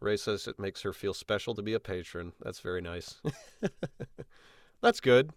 Ray 0.01 0.16
says 0.16 0.47
it 0.47 0.61
makes 0.61 0.82
her 0.82 0.92
feel 0.92 1.14
special 1.14 1.55
to 1.55 1.62
be 1.62 1.72
a 1.72 1.80
patron. 1.80 2.32
That's 2.40 2.61
very 2.61 2.80
nice. 2.80 3.16
That's 4.80 5.01
good. 5.01 5.32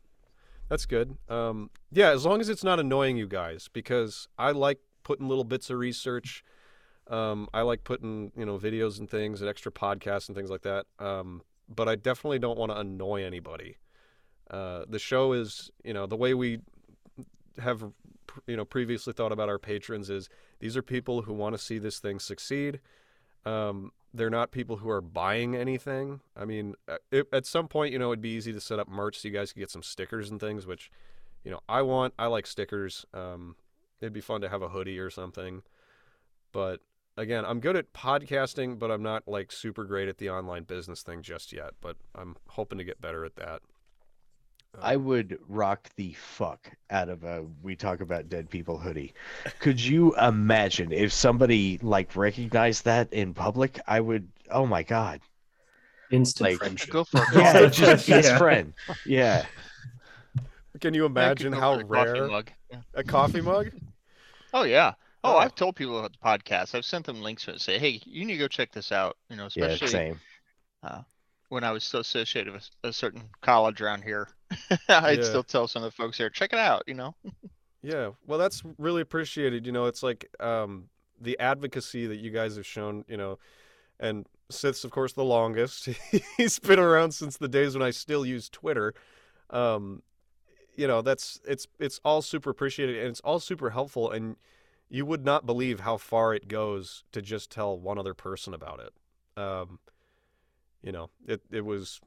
That's 0.70 0.86
good. 0.86 1.18
Um, 1.30 1.70
yeah, 1.92 2.10
as 2.10 2.26
long 2.26 2.42
as 2.42 2.50
it's 2.50 2.64
not 2.64 2.80
annoying 2.80 3.18
you 3.18 3.28
guys, 3.28 3.70
because 3.72 4.28
I 4.38 4.52
like 4.52 4.80
putting 5.08 5.30
little 5.30 5.46
bits 5.46 5.70
of 5.70 5.78
research. 5.78 6.44
Um, 7.10 7.48
I 7.54 7.62
like 7.62 7.86
putting 7.86 8.34
you 8.36 8.46
know 8.46 8.58
videos 8.60 9.00
and 9.00 9.10
things 9.10 9.40
and 9.40 9.50
extra 9.50 9.72
podcasts 9.72 10.28
and 10.28 10.36
things 10.36 10.50
like 10.50 10.64
that. 10.64 10.86
Um, 11.00 11.42
but 11.70 11.88
I 11.88 11.96
definitely 11.96 12.40
don't 12.40 12.60
want 12.60 12.74
to 12.74 12.78
annoy 12.78 13.24
anybody. 13.24 13.78
Uh, 14.52 14.84
the 14.88 15.00
show 15.00 15.32
is 15.32 15.72
you 15.86 15.94
know 15.94 16.06
the 16.06 16.18
way 16.18 16.34
we 16.34 16.60
have 17.60 17.86
you 18.48 18.58
know 18.58 18.66
previously 18.66 19.14
thought 19.14 19.32
about 19.32 19.48
our 19.48 19.58
patrons 19.58 20.10
is 20.10 20.28
these 20.60 20.76
are 20.76 20.82
people 20.82 21.22
who 21.22 21.34
want 21.34 21.56
to 21.56 21.58
see 21.58 21.80
this 21.80 22.00
thing 22.00 22.20
succeed. 22.20 22.82
Um, 23.46 23.94
they're 24.14 24.30
not 24.30 24.52
people 24.52 24.78
who 24.78 24.90
are 24.90 25.00
buying 25.02 25.56
anything. 25.56 26.20
I 26.36 26.44
mean, 26.44 26.76
uh, 26.90 26.98
it, 27.12 27.28
at 27.32 27.46
some 27.46 27.70
point, 27.70 27.94
you 27.94 28.00
know, 28.00 28.08
it'd 28.08 28.22
be 28.22 28.32
easy 28.32 28.52
to 28.52 28.60
set 28.60 28.78
up 28.78 28.90
merch 28.90 29.20
so 29.20 29.30
you 29.30 29.34
guys 29.34 29.54
could 29.54 29.60
get 29.60 29.72
some 29.72 29.84
stickers 29.84 30.30
and 30.30 30.40
things, 30.40 30.66
which, 30.66 30.92
you 31.46 31.52
know, 31.52 31.62
I 31.70 31.82
want. 31.84 32.14
I 32.20 32.28
like 32.28 32.46
stickers. 32.46 33.06
Um, 33.14 33.56
it'd 34.02 34.14
be 34.14 34.22
fun 34.22 34.42
to 34.42 34.50
have 34.50 34.62
a 34.62 34.70
hoodie 34.70 35.00
or 35.00 35.10
something. 35.10 35.64
But 36.52 36.82
again, 37.18 37.46
I'm 37.46 37.60
good 37.60 37.76
at 37.76 37.94
podcasting, 37.94 38.80
but 38.80 38.92
I'm 38.92 39.04
not 39.04 39.28
like 39.28 39.52
super 39.52 39.86
great 39.86 40.08
at 40.10 40.18
the 40.18 40.30
online 40.30 40.64
business 40.64 41.02
thing 41.04 41.22
just 41.22 41.52
yet. 41.54 41.72
But 41.82 41.98
I'm 42.16 42.36
hoping 42.50 42.78
to 42.78 42.84
get 42.84 43.02
better 43.02 43.26
at 43.26 43.36
that. 43.38 43.62
I 44.82 44.96
um, 44.96 45.06
would 45.06 45.40
rock 45.48 45.90
the 45.96 46.14
fuck 46.14 46.72
out 46.90 47.10
of 47.10 47.24
a 47.24 47.46
we 47.62 47.76
talk 47.76 48.02
about 48.02 48.30
dead 48.30 48.50
people 48.50 48.78
hoodie. 48.78 49.14
Could 49.60 49.82
you 49.84 50.16
imagine 50.18 50.92
if 50.92 51.12
somebody 51.14 51.80
like 51.82 52.16
recognized 52.16 52.86
that 52.86 53.12
in 53.14 53.34
public? 53.34 53.80
I 53.88 54.00
would 54.00 54.30
oh 54.52 54.66
my 54.66 54.84
god. 54.84 55.22
Instant 56.10 56.52
Like, 56.52 56.58
friendship. 56.58 56.90
Go 56.90 57.04
for 57.04 57.24
it. 57.24 57.30
Yeah, 57.32 57.68
just 57.68 58.08
best 58.08 58.34
Yeah. 58.34 58.38
friend. 58.38 58.74
Yeah. 59.06 59.46
Can 60.80 60.94
you 60.94 61.04
Yeah, 61.04 61.08
imagine 61.08 61.54
how 61.54 61.74
for 61.74 61.84
the 61.84 61.84
coffee 61.94 62.12
rare 62.12 62.28
mug. 62.28 62.52
Yeah. 62.72 62.82
a 62.94 63.04
coffee 63.04 63.42
mug? 63.42 63.72
Oh 64.54 64.64
yeah. 64.64 64.94
Oh, 65.26 65.36
Oh. 65.36 65.38
I've 65.38 65.56
told 65.56 65.76
people 65.76 66.00
about 66.00 66.14
the 66.14 66.18
podcast. 66.26 66.74
I've 66.74 66.86
sent 66.86 67.06
them 67.06 67.22
links 67.22 67.44
to 67.46 67.52
it. 67.52 67.62
Say, 67.62 67.78
hey, 67.78 68.00
you 68.06 68.24
need 68.24 68.34
to 68.34 68.40
go 68.40 68.48
check 68.48 68.72
this 68.72 68.94
out. 68.94 69.18
You 69.30 69.36
know, 69.36 69.50
Yeah, 69.56 69.66
especially 69.66 69.88
same. 69.90 70.20
when 71.50 71.64
I 71.66 71.72
was 71.72 71.84
still 71.84 72.00
associated 72.00 72.54
with 72.54 72.68
a 72.84 72.94
certain 72.94 73.24
college 73.42 73.82
around 73.82 74.04
here. 74.04 74.30
I'd 74.90 75.20
Yeah. 75.20 75.24
still 75.24 75.44
tell 75.44 75.68
some 75.68 75.84
of 75.84 75.92
the 75.92 75.96
folks 75.96 76.18
there, 76.18 76.30
check 76.30 76.54
it 76.54 76.60
out. 76.60 76.84
You 76.88 76.94
know. 76.94 77.16
Yeah, 77.84 78.12
well, 78.26 78.40
that's 78.40 78.64
really 78.78 79.02
appreciated. 79.02 79.66
You 79.66 79.72
know, 79.74 79.86
it's 79.86 80.02
like 80.02 80.30
um, 80.40 80.86
the 81.22 81.38
advocacy 81.40 82.08
that 82.08 82.18
you 82.18 82.32
guys 82.32 82.56
have 82.56 82.66
shown. 82.66 83.04
You 83.10 83.18
know, 83.18 83.40
and 84.00 84.26
Sith's 84.50 84.84
of 84.86 84.92
course 84.92 85.12
the 85.14 85.24
longest. 85.26 85.90
He's 86.38 86.58
been 86.60 86.80
around 86.80 87.12
since 87.12 87.36
the 87.38 87.48
days 87.50 87.76
when 87.76 87.84
I 87.86 87.92
still 87.92 88.26
use 88.26 88.48
Twitter. 88.50 88.94
Um, 89.50 90.02
you 90.78 90.88
know, 90.88 91.02
that's 91.02 91.42
it's 91.46 91.68
it's 91.80 92.00
all 92.06 92.22
super 92.22 92.50
appreciated 92.50 92.98
and 92.98 93.08
it's 93.08 93.20
all 93.22 93.40
super 93.40 93.72
helpful. 93.72 94.12
And 94.12 94.38
you 94.90 95.06
would 95.06 95.26
not 95.26 95.46
believe 95.46 95.82
how 95.82 95.98
far 95.98 96.34
it 96.34 96.48
goes 96.48 97.04
to 97.12 97.22
just 97.22 97.52
tell 97.52 97.78
one 97.78 97.98
other 97.98 98.14
person 98.14 98.54
about 98.54 98.80
it. 98.80 99.42
Um, 99.42 99.80
you 100.82 100.92
know, 100.92 101.10
it 101.28 101.42
it 101.52 101.66
was. 101.66 102.00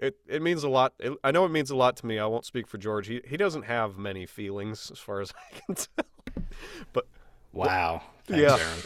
It, 0.00 0.16
it 0.26 0.42
means 0.42 0.64
a 0.64 0.68
lot. 0.68 0.94
It, 0.98 1.12
I 1.22 1.30
know 1.30 1.44
it 1.44 1.50
means 1.50 1.70
a 1.70 1.76
lot 1.76 1.96
to 1.98 2.06
me. 2.06 2.18
I 2.18 2.26
won't 2.26 2.44
speak 2.44 2.66
for 2.66 2.76
George. 2.76 3.06
He 3.06 3.20
he 3.24 3.36
doesn't 3.36 3.62
have 3.62 3.96
many 3.96 4.26
feelings, 4.26 4.90
as 4.90 4.98
far 4.98 5.20
as 5.20 5.32
I 5.52 5.60
can 5.60 5.74
tell. 5.76 6.44
But 6.92 7.06
wow. 7.52 8.02
Thanks, 8.26 8.84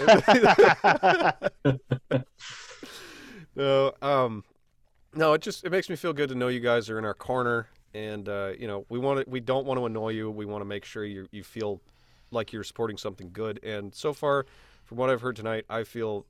yeah. 1.65 2.23
No, 3.57 3.95
um, 4.03 4.45
no. 5.15 5.33
It 5.33 5.41
just 5.41 5.65
it 5.65 5.73
makes 5.73 5.89
me 5.89 5.97
feel 5.97 6.13
good 6.13 6.29
to 6.29 6.35
know 6.35 6.49
you 6.49 6.61
guys 6.61 6.91
are 6.91 6.99
in 6.99 7.07
our 7.07 7.15
corner, 7.15 7.69
and 7.95 8.29
uh, 8.29 8.53
you 8.59 8.67
know 8.67 8.85
we 8.89 8.99
want 8.99 9.25
to. 9.25 9.31
We 9.31 9.41
don't 9.41 9.67
want 9.67 9.79
to 9.79 9.87
annoy 9.87 10.11
you. 10.11 10.31
We 10.31 10.47
want 10.47 10.61
to 10.63 10.67
make 10.67 10.85
sure 10.85 11.05
you 11.05 11.27
you 11.31 11.45
feel 11.45 11.81
like 12.31 12.53
you're 12.53 12.65
supporting 12.65 12.97
something 12.97 13.31
good. 13.33 13.61
And 13.63 13.95
so 13.95 14.13
far, 14.13 14.47
from 14.85 14.99
what 14.99 15.11
I've 15.11 15.21
heard 15.21 15.37
tonight, 15.37 15.65
I 15.71 15.85
feel, 15.85 16.27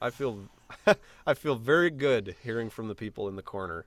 I 0.00 0.10
feel, 0.10 0.38
I 1.26 1.34
feel 1.34 1.56
very 1.56 1.90
good 1.90 2.36
hearing 2.42 2.70
from 2.70 2.88
the 2.88 2.94
people 2.94 3.28
in 3.28 3.34
the 3.36 3.42
corner. 3.42 3.84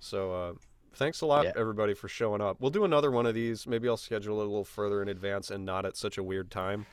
So 0.00 0.32
uh, 0.34 0.52
thanks 0.94 1.22
a 1.22 1.26
lot, 1.26 1.44
Yeah. 1.46 1.52
everybody, 1.56 1.94
for 1.94 2.08
showing 2.08 2.40
up. 2.42 2.58
We'll 2.60 2.70
do 2.70 2.84
another 2.84 3.10
one 3.10 3.24
of 3.24 3.34
these. 3.34 3.66
Maybe 3.66 3.88
I'll 3.88 3.96
schedule 3.96 4.40
it 4.40 4.44
a 4.44 4.48
little 4.48 4.64
further 4.64 5.00
in 5.02 5.08
advance 5.08 5.50
and 5.50 5.64
not 5.64 5.86
at 5.86 5.96
such 5.96 6.18
a 6.18 6.22
weird 6.22 6.50
time. 6.50 6.84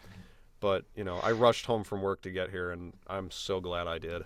But 0.61 0.85
you 0.95 1.03
know, 1.03 1.17
I 1.17 1.31
rushed 1.33 1.65
home 1.65 1.83
from 1.83 2.01
work 2.01 2.21
to 2.21 2.31
get 2.31 2.49
here, 2.49 2.71
and 2.71 2.93
I'm 3.07 3.31
so 3.31 3.59
glad 3.59 3.87
I 3.87 3.97
did. 3.97 4.23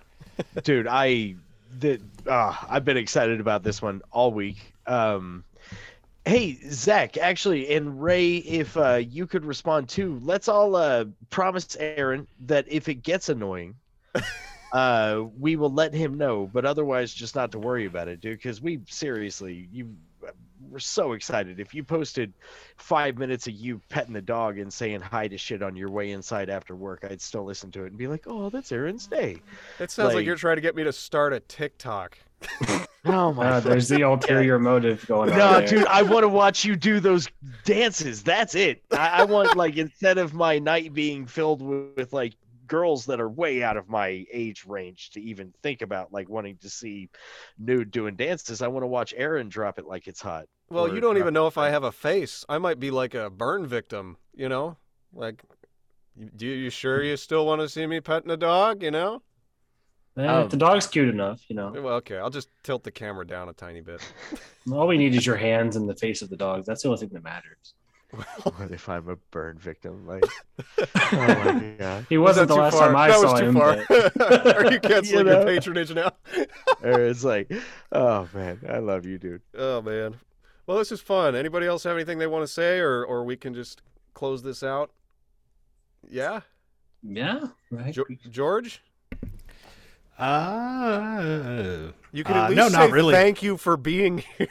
dude 0.64 0.88
i 0.88 1.36
the 1.80 2.00
uh, 2.28 2.56
i've 2.70 2.86
been 2.86 2.98
excited 2.98 3.40
about 3.40 3.64
this 3.64 3.82
one 3.82 4.02
all 4.12 4.32
week 4.32 4.73
um 4.88 5.44
hey 6.26 6.58
zach 6.70 7.18
actually 7.18 7.74
and 7.76 8.02
ray 8.02 8.38
if 8.38 8.78
uh 8.78 8.96
you 8.96 9.28
could 9.28 9.44
respond 9.46 9.90
too 9.90 10.20
let's 10.24 10.48
all 10.48 10.76
uh 10.76 11.04
promise 11.30 11.76
aaron 11.80 12.28
that 12.46 12.66
if 12.68 12.88
it 12.88 12.96
gets 12.96 13.30
annoying 13.30 13.76
uh 14.74 15.24
we 15.40 15.56
will 15.56 15.72
let 15.72 15.94
him 15.94 16.18
know 16.18 16.50
but 16.54 16.66
otherwise 16.66 17.14
just 17.14 17.36
not 17.36 17.52
to 17.52 17.60
worry 17.60 17.86
about 17.86 18.08
it 18.08 18.22
dude 18.22 18.38
because 18.38 18.62
we 18.62 18.80
seriously 18.88 19.68
you 19.72 19.94
we're 20.70 20.80
so 20.80 21.12
excited 21.12 21.60
if 21.60 21.74
you 21.74 21.84
posted 21.84 22.34
five 22.78 23.18
minutes 23.18 23.46
of 23.48 23.54
you 23.54 23.80
petting 23.90 24.14
the 24.14 24.22
dog 24.22 24.58
and 24.58 24.72
saying 24.72 25.02
hi 25.02 25.28
to 25.28 25.38
shit 25.38 25.62
on 25.62 25.76
your 25.76 25.90
way 25.90 26.12
inside 26.12 26.50
after 26.50 26.74
work 26.76 27.06
i'd 27.12 27.22
still 27.22 27.44
listen 27.44 27.70
to 27.70 27.84
it 27.84 27.88
and 27.88 27.98
be 27.98 28.08
like 28.08 28.24
oh 28.28 28.50
that's 28.50 28.72
aaron's 28.72 29.06
day 29.06 29.40
It 29.80 29.92
sounds 29.92 30.08
like, 30.08 30.16
Like- 30.16 30.26
you're 30.26 30.38
trying 30.38 30.56
to 30.56 30.62
get 30.62 30.76
me 30.76 30.84
to 30.86 30.94
start 30.94 31.34
a 31.34 31.42
TikTok. 31.42 32.18
oh 33.06 33.34
my 33.34 33.48
Uh, 33.48 33.60
there's 33.60 33.90
the 33.90 34.02
ulterior 34.02 34.60
motive 34.60 35.06
going 35.08 35.32
on. 35.32 35.38
No, 35.38 35.66
dude, 35.66 35.86
I 35.88 36.02
want 36.04 36.24
to 36.24 36.30
watch 36.30 36.64
you 36.66 36.76
do 36.76 37.00
those 37.00 37.28
dances. 37.66 38.24
That's 38.24 38.56
it. 38.56 38.84
I, 38.92 39.22
I 39.22 39.24
want 39.26 39.56
like 39.58 39.78
instead 39.78 40.18
of 40.18 40.34
my 40.34 40.60
night 40.60 40.94
being 40.94 41.26
filled 41.26 41.62
with, 41.62 41.96
with 41.98 42.14
like 42.14 42.34
girls 42.66 43.06
that 43.06 43.20
are 43.20 43.30
way 43.30 43.62
out 43.62 43.78
of 43.78 43.90
my 43.90 44.26
age 44.32 44.64
range 44.66 45.12
to 45.12 45.22
even 45.22 45.54
think 45.62 45.82
about 45.82 46.12
like 46.14 46.30
wanting 46.30 46.58
to 46.58 46.70
see 46.70 47.10
nude 47.60 47.92
doing 47.92 48.16
dances, 48.16 48.62
I 48.62 48.68
want 48.68 48.84
to 48.84 48.88
watch 48.88 49.14
Aaron 49.18 49.50
drop 49.50 49.78
it 49.80 49.86
like 49.86 50.08
it's 50.08 50.22
hot. 50.22 50.46
Well, 50.70 50.94
you 50.94 51.02
don't 51.02 51.18
even 51.18 51.34
know 51.34 51.46
if 51.48 51.58
I 51.58 51.70
have 51.70 51.84
a 51.84 51.92
face. 51.92 52.46
I 52.50 52.58
might 52.58 52.80
be 52.80 52.90
like 52.90 53.14
a 53.14 53.30
burn 53.30 53.68
victim. 53.68 54.18
You 54.34 54.50
know, 54.50 54.78
like, 55.14 55.44
you- 56.16 56.32
do 56.36 56.48
you 56.48 56.70
sure 56.72 57.04
you 57.04 57.16
still 57.18 57.46
want 57.46 57.62
to 57.62 57.70
see 57.70 57.86
me 57.86 58.00
petting 58.00 58.32
a 58.32 58.38
dog? 58.38 58.82
You 58.82 58.90
know? 58.92 59.22
Eh, 60.18 60.26
Um, 60.28 60.44
if 60.46 60.52
the 60.52 60.58
dog's 60.58 60.86
cute 60.88 61.10
enough, 61.10 61.42
you 61.50 61.56
know. 61.56 61.72
Well, 61.72 61.96
okay, 61.96 62.18
I'll 62.18 62.30
just 62.30 62.50
tilt 62.64 62.84
the 62.84 62.92
camera 62.92 63.26
down 63.26 63.50
a 63.50 63.54
tiny 63.54 63.82
bit. 63.82 64.02
All 64.72 64.88
we 64.88 64.98
need 64.98 65.16
is 65.16 65.26
your 65.26 65.36
hands 65.50 65.76
and 65.76 65.90
the 65.90 65.96
face 65.96 66.22
of 66.22 66.30
the 66.30 66.38
dog. 66.38 66.66
That's 66.66 66.84
the 66.84 66.90
only 66.90 67.00
thing 67.00 67.10
that 67.14 67.24
matters. 67.24 67.74
What 68.44 68.70
if 68.70 68.88
I'm 68.90 69.10
a 69.10 69.16
burn 69.32 69.58
victim? 69.58 70.06
Like, 70.06 70.24
oh 70.78 70.86
my 71.12 71.74
god. 71.80 72.06
He 72.10 72.20
Was 72.20 72.38
wasn't 72.38 72.50
that 72.50 72.54
the 72.54 72.56
too 72.56 72.62
last 72.62 72.74
far? 72.78 72.88
time 72.90 72.96
I 72.96 73.08
that 73.08 73.20
saw 73.20 73.32
was 73.32 73.40
too 73.40 73.48
him. 73.48 73.54
far. 73.56 73.86
but- 74.16 74.58
Are 74.58 74.72
you 74.72 74.80
canceling 74.80 75.26
You 75.26 75.34
your 75.34 75.44
patronage 75.46 75.92
now? 75.96 76.12
Or 76.84 77.00
it's 77.02 77.24
like, 77.24 77.52
oh 77.92 78.30
man, 78.32 78.60
I 78.70 78.78
love 78.78 79.08
you, 79.08 79.18
dude. 79.18 79.42
Oh 79.58 79.82
man. 79.82 80.14
Well, 80.68 80.78
this 80.78 80.92
is 80.92 81.02
fun. 81.02 81.36
Anybody 81.36 81.66
else 81.66 81.84
have 81.86 81.96
anything 81.96 82.20
they 82.20 82.28
want 82.28 82.44
to 82.44 82.48
say, 82.48 82.78
or 82.78 83.04
or 83.04 83.24
we 83.24 83.36
can 83.36 83.56
just 83.56 83.82
close 84.14 84.44
this 84.44 84.62
out? 84.62 84.92
Yeah, 86.08 86.42
Yeah, 87.02 87.48
right. 87.72 87.94
Jo- 87.96 88.06
George, 88.30 88.84
Uh, 90.20 91.92
you 92.12 92.24
can 92.24 92.36
at 92.36 92.46
Uh, 92.46 92.50
least 92.50 92.58
no, 92.58 92.70
say 92.70 92.78
not 92.78 92.92
really. 92.92 93.14
thank 93.14 93.42
you 93.44 93.58
for 93.58 93.76
being 93.78 94.18
here. 94.38 94.48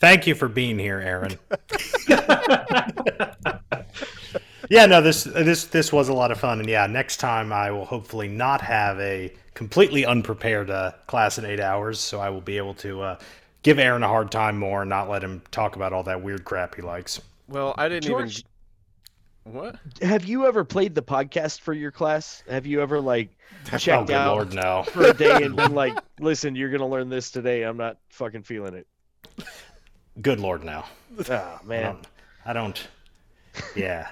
thank 0.00 0.26
you 0.26 0.34
for 0.34 0.48
being 0.48 0.78
here, 0.78 1.00
Aaron. 1.00 1.38
yeah, 4.70 4.86
no, 4.86 5.00
this 5.00 5.24
this 5.24 5.64
this 5.66 5.92
was 5.92 6.08
a 6.08 6.12
lot 6.12 6.30
of 6.30 6.38
fun, 6.38 6.60
and 6.60 6.68
yeah, 6.68 6.86
next 6.86 7.16
time 7.18 7.52
I 7.52 7.70
will 7.70 7.84
hopefully 7.86 8.28
not 8.28 8.60
have 8.60 8.98
a 9.00 9.32
completely 9.54 10.04
unprepared 10.04 10.70
uh, 10.70 10.92
class 11.06 11.38
in 11.38 11.44
eight 11.44 11.60
hours, 11.60 11.98
so 11.98 12.20
I 12.20 12.28
will 12.30 12.40
be 12.42 12.56
able 12.58 12.74
to 12.74 13.00
uh, 13.02 13.18
give 13.62 13.78
Aaron 13.78 14.02
a 14.02 14.08
hard 14.08 14.30
time 14.30 14.58
more 14.58 14.82
and 14.82 14.88
not 14.90 15.08
let 15.08 15.22
him 15.24 15.42
talk 15.50 15.76
about 15.76 15.92
all 15.92 16.02
that 16.04 16.22
weird 16.22 16.44
crap 16.44 16.74
he 16.74 16.82
likes. 16.82 17.20
Well, 17.48 17.74
I 17.78 17.88
didn't 17.88 18.04
George- 18.04 18.40
even. 18.40 18.47
What? 19.52 19.76
Have 20.02 20.24
you 20.26 20.46
ever 20.46 20.62
played 20.64 20.94
the 20.94 21.02
podcast 21.02 21.60
for 21.60 21.72
your 21.72 21.90
class? 21.90 22.42
Have 22.48 22.66
you 22.66 22.82
ever 22.82 23.00
like 23.00 23.30
oh, 23.72 23.78
checked 23.78 24.08
good 24.08 24.16
out 24.16 24.34
lord, 24.34 24.54
no. 24.54 24.82
for 24.88 25.04
a 25.06 25.14
day 25.14 25.42
and 25.42 25.56
been 25.56 25.74
like, 25.74 25.96
listen, 26.20 26.54
you're 26.54 26.70
gonna 26.70 26.86
learn 26.88 27.08
this 27.08 27.30
today. 27.30 27.62
I'm 27.62 27.76
not 27.76 27.96
fucking 28.10 28.42
feeling 28.42 28.74
it. 28.74 28.86
Good 30.20 30.40
lord, 30.40 30.64
now. 30.64 30.84
Oh 31.30 31.60
I 31.62 31.64
man. 31.64 31.82
don't. 31.94 32.06
I 32.44 32.52
don't 32.52 32.88
yeah. 33.74 34.08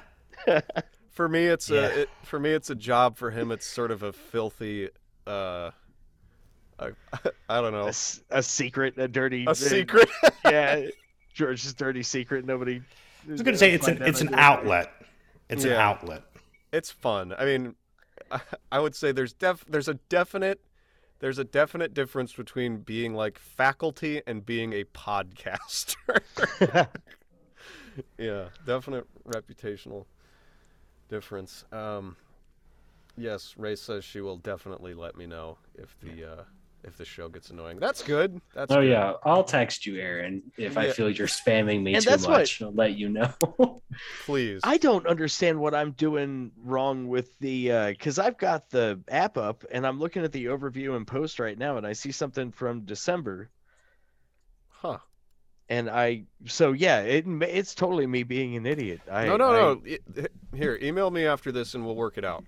For 1.10 1.28
me, 1.28 1.44
it's 1.46 1.68
Yeah. 1.70 1.80
a 1.80 1.88
it, 2.00 2.10
for 2.24 2.38
me 2.40 2.50
it's 2.50 2.70
a 2.70 2.74
job. 2.74 3.16
For 3.16 3.30
him, 3.30 3.50
it's 3.52 3.66
sort 3.66 3.90
of 3.90 4.02
a 4.02 4.12
filthy. 4.12 4.88
Uh, 5.26 5.70
I, 6.78 6.90
I 7.48 7.60
don't 7.60 7.74
A, 7.74 7.78
know. 7.78 7.86
s- 7.88 8.20
a 8.30 8.42
secret, 8.42 8.94
a 8.98 9.08
dirty 9.08 9.44
A 9.48 9.54
secret. 9.54 10.08
yeah, 10.44 10.86
George's 11.34 11.74
dirty 11.74 12.02
secret. 12.02 12.44
Nobody. 12.44 12.80
I 13.28 13.32
was 13.32 13.42
gonna 13.42 13.56
say 13.58 13.72
it's 13.72 13.88
an 13.88 14.02
it's 14.02 14.20
an 14.20 14.34
outlet. 14.34 14.92
It's 15.48 15.64
an 15.64 15.72
outlet. 15.72 16.22
it's 16.72 16.90
fun. 16.90 17.34
I 17.38 17.44
mean, 17.44 17.74
I, 18.30 18.40
I 18.72 18.80
would 18.80 18.94
say 18.94 19.12
there's 19.12 19.32
def 19.32 19.64
there's 19.68 19.88
a 19.88 19.94
definite 19.94 20.60
there's 21.18 21.38
a 21.38 21.44
definite 21.44 21.94
difference 21.94 22.32
between 22.32 22.78
being 22.78 23.14
like 23.14 23.38
faculty 23.38 24.22
and 24.26 24.44
being 24.44 24.72
a 24.72 24.84
podcaster. 24.84 26.20
yeah, 28.18 28.48
definite 28.66 29.06
reputational 29.26 30.06
difference. 31.08 31.64
Um, 31.72 32.16
yes, 33.16 33.54
Ray 33.56 33.76
says 33.76 34.04
she 34.04 34.20
will 34.20 34.36
definitely 34.36 34.94
let 34.94 35.16
me 35.16 35.26
know 35.26 35.58
if 35.74 35.96
the 36.00 36.32
uh, 36.32 36.42
if 36.86 36.96
the 36.96 37.04
show 37.04 37.28
gets 37.28 37.50
annoying. 37.50 37.78
That's 37.80 38.02
good. 38.02 38.40
That's 38.54 38.70
oh 38.72 38.80
good. 38.80 38.90
yeah, 38.90 39.14
I'll 39.24 39.42
text 39.44 39.84
you, 39.86 39.96
Aaron, 40.00 40.42
if 40.56 40.78
I 40.78 40.86
Yeah. 40.86 40.92
feel 40.92 41.10
you're 41.10 41.26
spamming 41.26 41.82
me 41.82 41.94
And 41.94 42.04
too 42.04 42.10
that's 42.10 42.26
what- 42.26 42.38
much. 42.38 42.62
I'll 42.62 42.72
let 42.72 42.96
you 42.96 43.08
know. 43.08 43.32
Please. 44.24 44.60
I 44.62 44.76
don't 44.76 45.06
understand 45.06 45.58
what 45.58 45.74
I'm 45.74 45.92
doing 45.92 46.52
wrong 46.62 47.08
with 47.08 47.36
the 47.40 47.72
uh, 47.72 47.88
because 47.88 48.18
I've 48.18 48.38
got 48.38 48.70
the 48.70 49.00
app 49.08 49.36
up 49.36 49.64
and 49.70 49.86
I'm 49.86 49.98
looking 49.98 50.22
at 50.22 50.32
the 50.32 50.46
overview 50.46 50.96
and 50.96 51.06
post 51.06 51.40
right 51.40 51.58
now 51.58 51.76
and 51.76 51.86
I 51.86 51.92
see 51.92 52.12
something 52.12 52.52
from 52.52 52.82
December 52.82 53.50
huh. 54.68 54.98
and 55.68 55.88
I 55.90 56.24
so 56.44 56.72
yeah 56.72 57.00
it 57.00 57.24
it's 57.26 57.74
totally 57.74 58.06
me 58.06 58.22
being 58.22 58.54
an 58.56 58.64
idiot. 58.66 59.00
I, 59.10 59.26
no, 59.26 59.36
no, 59.36 59.50
I- 59.50 59.58
no. 59.58 60.22
I- 60.22 60.56
Here, 60.56 60.78
email 60.80 61.10
me 61.10 61.26
after 61.26 61.50
this 61.50 61.74
and 61.74 61.84
we'll 61.84 61.96
work 61.96 62.16
it 62.18 62.24
out. 62.24 62.44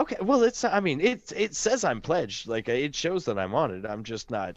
Okay, 0.00 0.16
well, 0.22 0.42
it's 0.42 0.64
I 0.64 0.80
mean 0.80 1.00
it 1.00 1.30
it 1.36 1.54
says 1.54 1.84
I'm 1.84 2.00
pledged, 2.00 2.48
like 2.48 2.68
it 2.68 2.94
shows 2.94 3.26
that 3.26 3.38
I'm 3.38 3.54
on 3.54 3.70
it. 3.70 3.84
I'm 3.84 4.02
just 4.02 4.30
not 4.30 4.56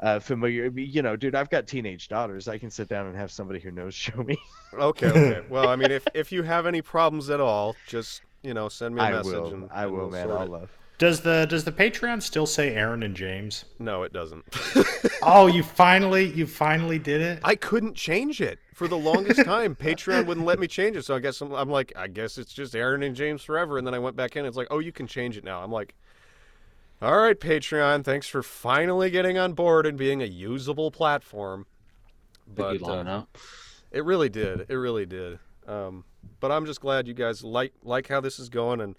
uh, 0.00 0.18
familiar. 0.18 0.66
You 0.66 1.02
know, 1.02 1.14
dude, 1.14 1.36
I've 1.36 1.50
got 1.50 1.68
teenage 1.68 2.08
daughters. 2.08 2.48
I 2.48 2.58
can 2.58 2.70
sit 2.70 2.88
down 2.88 3.06
and 3.06 3.16
have 3.16 3.30
somebody 3.30 3.60
who 3.60 3.70
knows 3.70 3.94
show 4.06 4.22
me. 4.24 4.36
Okay, 4.74 5.06
okay. 5.06 5.46
Well, 5.48 5.68
I 5.68 5.76
mean, 5.76 5.92
if 5.92 6.06
if 6.14 6.32
you 6.32 6.42
have 6.42 6.66
any 6.66 6.82
problems 6.82 7.30
at 7.30 7.40
all, 7.40 7.76
just 7.86 8.22
you 8.42 8.54
know, 8.54 8.68
send 8.68 8.96
me 8.96 9.00
a 9.00 9.04
I 9.04 9.12
message. 9.12 9.32
will. 9.32 9.54
And, 9.54 9.68
I 9.70 9.84
and 9.84 9.92
will, 9.92 9.98
we'll 10.00 10.10
man. 10.10 10.26
sort 10.26 10.40
I'll 10.40 10.46
it. 10.46 10.50
love. 10.50 10.78
Does 10.98 11.20
the 11.20 11.46
does 11.46 11.64
the 11.64 11.72
Patreon 11.72 12.22
still 12.22 12.46
say 12.46 12.74
Aaron 12.74 13.02
and 13.02 13.14
James? 13.14 13.66
No, 13.78 14.02
it 14.02 14.12
doesn't. 14.12 14.44
Oh, 15.28 15.48
you 15.48 15.64
finally 15.64 16.26
you 16.26 16.46
finally 16.46 17.00
did 17.00 17.20
it. 17.20 17.40
I 17.42 17.56
couldn't 17.56 17.96
change 17.96 18.40
it 18.40 18.60
for 18.74 18.86
the 18.86 18.96
longest 18.96 19.44
time. 19.44 19.74
Patreon 19.74 20.24
wouldn't 20.24 20.46
let 20.46 20.60
me 20.60 20.68
change 20.68 20.96
it, 20.96 21.04
so 21.04 21.16
I 21.16 21.18
guess 21.18 21.40
I'm, 21.40 21.52
I'm 21.52 21.68
like, 21.68 21.92
I 21.96 22.06
guess 22.06 22.38
it's 22.38 22.52
just 22.52 22.76
Aaron 22.76 23.02
and 23.02 23.16
James 23.16 23.42
forever. 23.42 23.76
And 23.76 23.84
then 23.84 23.92
I 23.92 23.98
went 23.98 24.14
back 24.14 24.36
in. 24.36 24.46
It's 24.46 24.56
like, 24.56 24.68
oh, 24.70 24.78
you 24.78 24.92
can 24.92 25.08
change 25.08 25.36
it 25.36 25.42
now. 25.42 25.64
I'm 25.64 25.72
like, 25.72 25.96
all 27.02 27.16
right, 27.16 27.38
Patreon, 27.38 28.04
thanks 28.04 28.28
for 28.28 28.40
finally 28.40 29.10
getting 29.10 29.36
on 29.36 29.54
board 29.54 29.84
and 29.84 29.98
being 29.98 30.22
a 30.22 30.26
usable 30.26 30.92
platform. 30.92 31.66
But 32.46 32.80
long 32.80 32.98
uh, 32.98 33.00
enough. 33.00 33.26
It 33.90 34.04
really 34.04 34.28
did. 34.28 34.66
It 34.68 34.76
really 34.76 35.06
did. 35.06 35.40
Um, 35.66 36.04
but 36.38 36.52
I'm 36.52 36.66
just 36.66 36.80
glad 36.80 37.08
you 37.08 37.14
guys 37.14 37.42
like 37.42 37.72
like 37.82 38.06
how 38.06 38.20
this 38.20 38.38
is 38.38 38.48
going, 38.48 38.80
and 38.80 38.94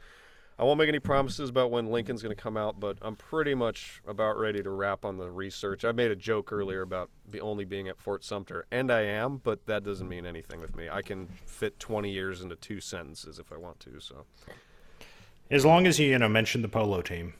I 0.59 0.63
won't 0.63 0.79
make 0.79 0.89
any 0.89 0.99
promises 0.99 1.49
about 1.51 1.69
when 1.69 1.91
Lincoln's 1.91 2.23
going 2.23 2.35
to 2.35 2.41
come 2.41 2.57
out. 2.57 2.79
But 2.79 2.97
I'm 3.01 3.15
pretty 3.15 3.53
much 3.53 4.01
about 4.07 4.37
ready 4.39 4.63
to 4.63 4.69
wrap 4.71 5.05
on 5.05 5.17
the 5.17 5.29
research. 5.29 5.85
I 5.85 5.91
made 5.91 6.09
a 6.09 6.15
joke 6.15 6.51
earlier 6.51 6.81
about 6.81 7.09
be 7.29 7.39
only 7.39 7.63
being 7.63 7.87
at 7.87 7.99
Fort 7.99 8.23
Sumter, 8.23 8.65
and 8.71 8.91
I 8.91 9.01
am, 9.01 9.37
but 9.37 9.65
that 9.67 9.83
doesn't 9.83 10.07
mean 10.09 10.25
anything 10.25 10.59
with 10.59 10.75
me. 10.75 10.89
I 10.89 11.01
can 11.03 11.27
fit 11.45 11.79
20 11.79 12.09
years 12.11 12.41
into 12.41 12.55
two 12.55 12.79
sentences 12.81 13.37
if 13.37 13.51
I 13.51 13.57
want 13.57 13.79
to. 13.81 13.99
So 13.99 14.25
As 15.51 15.63
long 15.65 15.85
as 15.85 15.99
you 15.99 16.07
you 16.07 16.17
know 16.17 16.29
mention 16.29 16.61
the 16.63 16.69
polo 16.69 17.01
team. 17.01 17.33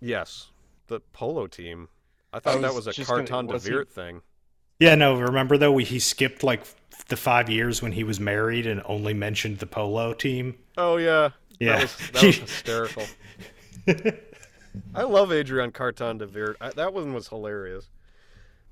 yes, 0.00 0.48
the 0.88 1.00
polo 1.12 1.46
team. 1.46 1.88
I 2.32 2.38
thought 2.40 2.56
oh, 2.56 2.60
that 2.60 2.68
was 2.74 2.86
was 2.86 2.86
a 2.88 2.92
just 2.92 3.08
gonna- 3.10 3.24
Carton 3.26 3.46
de 3.46 3.52
was 3.52 3.64
he- 3.66 3.84
thing. 3.84 4.22
Yeah, 4.78 4.94
no. 4.94 5.14
Remember 5.20 5.58
though, 5.58 5.72
we, 5.72 5.84
he 5.84 5.98
skipped 5.98 6.42
like 6.42 6.62
the 7.08 7.16
five 7.16 7.50
years 7.50 7.82
when 7.82 7.92
he 7.92 8.02
was 8.02 8.18
married 8.18 8.66
and 8.66 8.80
only 8.86 9.12
mentioned 9.12 9.58
the 9.58 9.66
polo 9.66 10.14
team. 10.14 10.56
Oh 10.78 10.96
yeah, 10.96 11.30
Yeah. 11.60 11.76
that 11.76 11.82
was, 11.82 11.96
that 12.12 12.22
was 12.22 12.36
hysterical. 12.38 13.04
I 14.94 15.02
love 15.02 15.32
Adrian 15.32 15.70
Carton 15.72 16.18
de 16.18 16.26
Wiart. 16.26 16.56
I, 16.60 16.70
that 16.70 16.92
one 16.92 17.12
was 17.14 17.28
hilarious. 17.28 17.88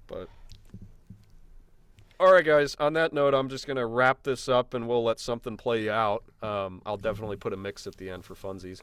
But 0.06 0.28
all 2.18 2.32
right, 2.32 2.44
guys. 2.44 2.74
On 2.80 2.94
that 2.94 3.12
note, 3.12 3.34
I'm 3.34 3.48
just 3.48 3.66
gonna 3.66 3.86
wrap 3.86 4.22
this 4.24 4.48
up, 4.48 4.74
and 4.74 4.88
we'll 4.88 5.04
let 5.04 5.20
something 5.20 5.56
play 5.56 5.88
out. 5.88 6.24
Um, 6.42 6.82
I'll 6.86 6.96
definitely 6.96 7.36
put 7.36 7.52
a 7.52 7.56
mix 7.56 7.86
at 7.86 7.96
the 7.96 8.10
end 8.10 8.24
for 8.24 8.34
funsies. 8.34 8.80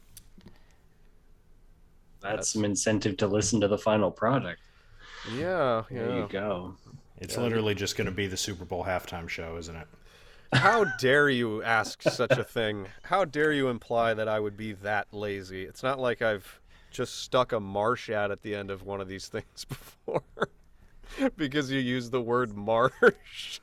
That's 2.22 2.52
some 2.52 2.66
incentive 2.66 3.18
to 3.18 3.28
listen 3.28 3.62
to 3.62 3.68
the 3.68 3.78
final 3.78 4.10
product. 4.10 4.62
Yeah, 5.36 5.84
There 5.92 6.18
you 6.18 6.28
go. 6.30 6.76
It's 7.18 7.38
literally 7.38 7.76
just 7.76 7.96
going 7.98 8.06
to 8.06 8.12
be 8.12 8.28
the 8.28 8.38
Super 8.38 8.66
Bowl 8.66 8.84
halftime 8.84 9.30
show, 9.30 9.58
isn't 9.58 9.76
it? 9.76 9.88
How 10.54 10.84
dare 11.00 11.30
you 11.30 11.64
ask 11.64 12.02
such 12.04 12.32
a 12.32 12.44
thing? 12.44 12.88
How 13.04 13.26
dare 13.26 13.52
you 13.52 13.68
imply 13.70 14.14
that 14.14 14.28
I 14.28 14.40
would 14.40 14.58
be 14.58 14.74
that 14.74 15.08
lazy? 15.12 15.64
It's 15.64 15.84
not 15.84 16.00
like 16.00 16.22
I've 16.22 16.60
just 16.92 17.22
stuck 17.22 17.52
a 17.52 17.60
marsh 17.60 18.10
ad 18.10 18.32
at 18.32 18.42
the 18.42 18.56
end 18.56 18.72
of 18.72 18.84
one 18.84 19.02
of 19.02 19.08
these 19.08 19.28
things 19.30 19.66
before 19.66 20.24
because 21.38 21.72
you 21.72 21.80
used 21.80 22.12
the 22.12 22.22
word 22.22 22.56
marsh. 22.56 23.60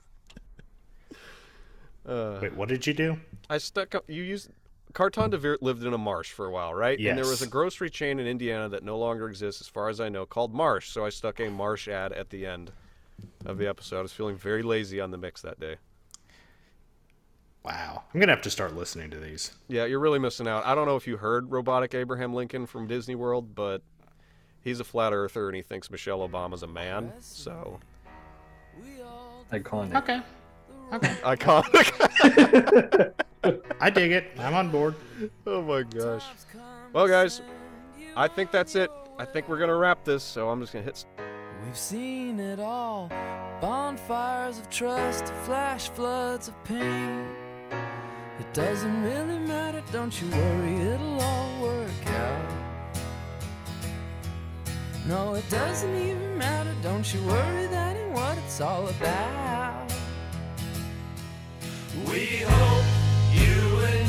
Uh, 2.05 2.39
Wait, 2.43 2.55
what 2.55 2.69
did 2.69 2.87
you 2.87 2.95
do? 2.95 3.17
I 3.49 3.59
stuck 3.59 3.95
up. 3.95 4.05
You 4.09 4.23
used. 4.23 4.51
Carton 4.93 5.31
de 5.31 5.39
Wiart 5.39 5.63
lived 5.63 5.85
in 5.85 5.95
a 5.95 5.99
marsh 5.99 6.33
for 6.33 6.45
a 6.47 6.51
while, 6.51 6.75
right? 6.75 6.99
And 6.99 7.17
there 7.17 7.25
was 7.25 7.41
a 7.41 7.47
grocery 7.47 7.89
chain 7.89 8.19
in 8.19 8.27
Indiana 8.27 8.69
that 8.69 8.83
no 8.83 8.99
longer 8.99 9.27
exists, 9.27 9.63
as 9.63 9.69
far 9.69 9.89
as 9.89 10.01
I 10.01 10.11
know, 10.11 10.27
called 10.27 10.53
Marsh. 10.53 10.91
So 10.91 11.07
I 11.07 11.09
stuck 11.09 11.41
a 11.41 11.49
marsh 11.49 11.89
ad 11.89 12.13
at 12.13 12.29
the 12.29 12.45
end 12.45 12.73
of 13.47 13.57
the 13.57 13.67
episode. 13.67 14.01
I 14.01 14.03
was 14.03 14.13
feeling 14.13 14.37
very 14.37 14.63
lazy 14.63 15.01
on 15.01 15.11
the 15.11 15.17
mix 15.17 15.41
that 15.43 15.59
day. 15.59 15.77
Wow. 17.65 18.03
I'm 18.13 18.19
going 18.19 18.29
to 18.29 18.35
have 18.35 18.43
to 18.43 18.51
start 18.51 18.75
listening 18.75 19.11
to 19.11 19.19
these. 19.19 19.53
Yeah, 19.69 19.85
you're 19.85 20.01
really 20.01 20.19
missing 20.19 20.49
out. 20.49 20.67
I 20.67 20.75
don't 20.75 20.87
know 20.87 20.97
if 20.97 21.07
you 21.07 21.17
heard 21.17 21.51
Robotic 21.53 21.95
Abraham 21.95 22.35
Lincoln 22.35 22.67
from 22.67 22.87
Disney 22.89 23.15
World, 23.15 23.55
but 23.55 23.83
he's 24.63 24.81
a 24.81 24.85
flat 24.85 25.13
earther 25.13 25.49
and 25.49 25.57
he 25.57 25.63
thinks 25.63 25.91
Michelle 25.91 26.29
Obama's 26.29 26.63
a 26.63 26.67
man. 26.67 27.13
So 27.21 27.79
Iconic. 29.53 29.97
Okay. 29.97 30.21
Okay. 30.93 31.15
iconic. 31.23 33.13
I 33.81 33.91
dig 33.91 34.13
it. 34.13 34.33
I'm 34.39 34.55
on 34.55 34.71
board. 34.71 34.95
oh 35.47 35.63
my 35.63 35.83
gosh. 35.83 36.25
Well, 36.93 37.09
guys, 37.09 37.43
I 38.17 38.29
think 38.29 38.51
that's 38.51 38.75
it. 38.77 38.91
I 39.19 39.25
think 39.25 39.49
we're 39.49 39.59
gonna 39.59 39.77
wrap 39.77 40.05
this. 40.05 40.23
So 40.23 40.49
I'm 40.49 40.61
just 40.61 40.73
gonna 40.73 40.85
hit. 40.85 41.05
We've 41.65 41.77
seen 41.77 42.41
it 42.41 42.61
all 42.61 43.09
bonfires 43.61 44.59
of 44.59 44.69
trust, 44.71 45.27
flash 45.45 45.89
floods 45.91 46.49
of 46.49 46.65
pain. 46.65 47.29
It 48.41 48.53
doesn't 48.55 49.03
really 49.03 49.39
matter, 49.39 49.83
don't 49.93 50.21
you 50.21 50.29
worry, 50.31 50.75
it'll 50.93 51.21
all 51.21 51.63
work 51.63 52.07
out. 52.07 52.53
No, 55.07 55.35
it 55.35 55.49
doesn't 55.51 55.95
even 55.95 56.39
matter, 56.39 56.75
don't 56.83 57.13
you 57.13 57.21
worry, 57.23 57.67
that 57.67 57.97
ain't 57.97 58.13
what 58.13 58.39
it's 58.39 58.61
all 58.61 58.89
about. 58.89 59.93
We 62.07 62.39
hope 62.39 62.85
you 63.33 64.02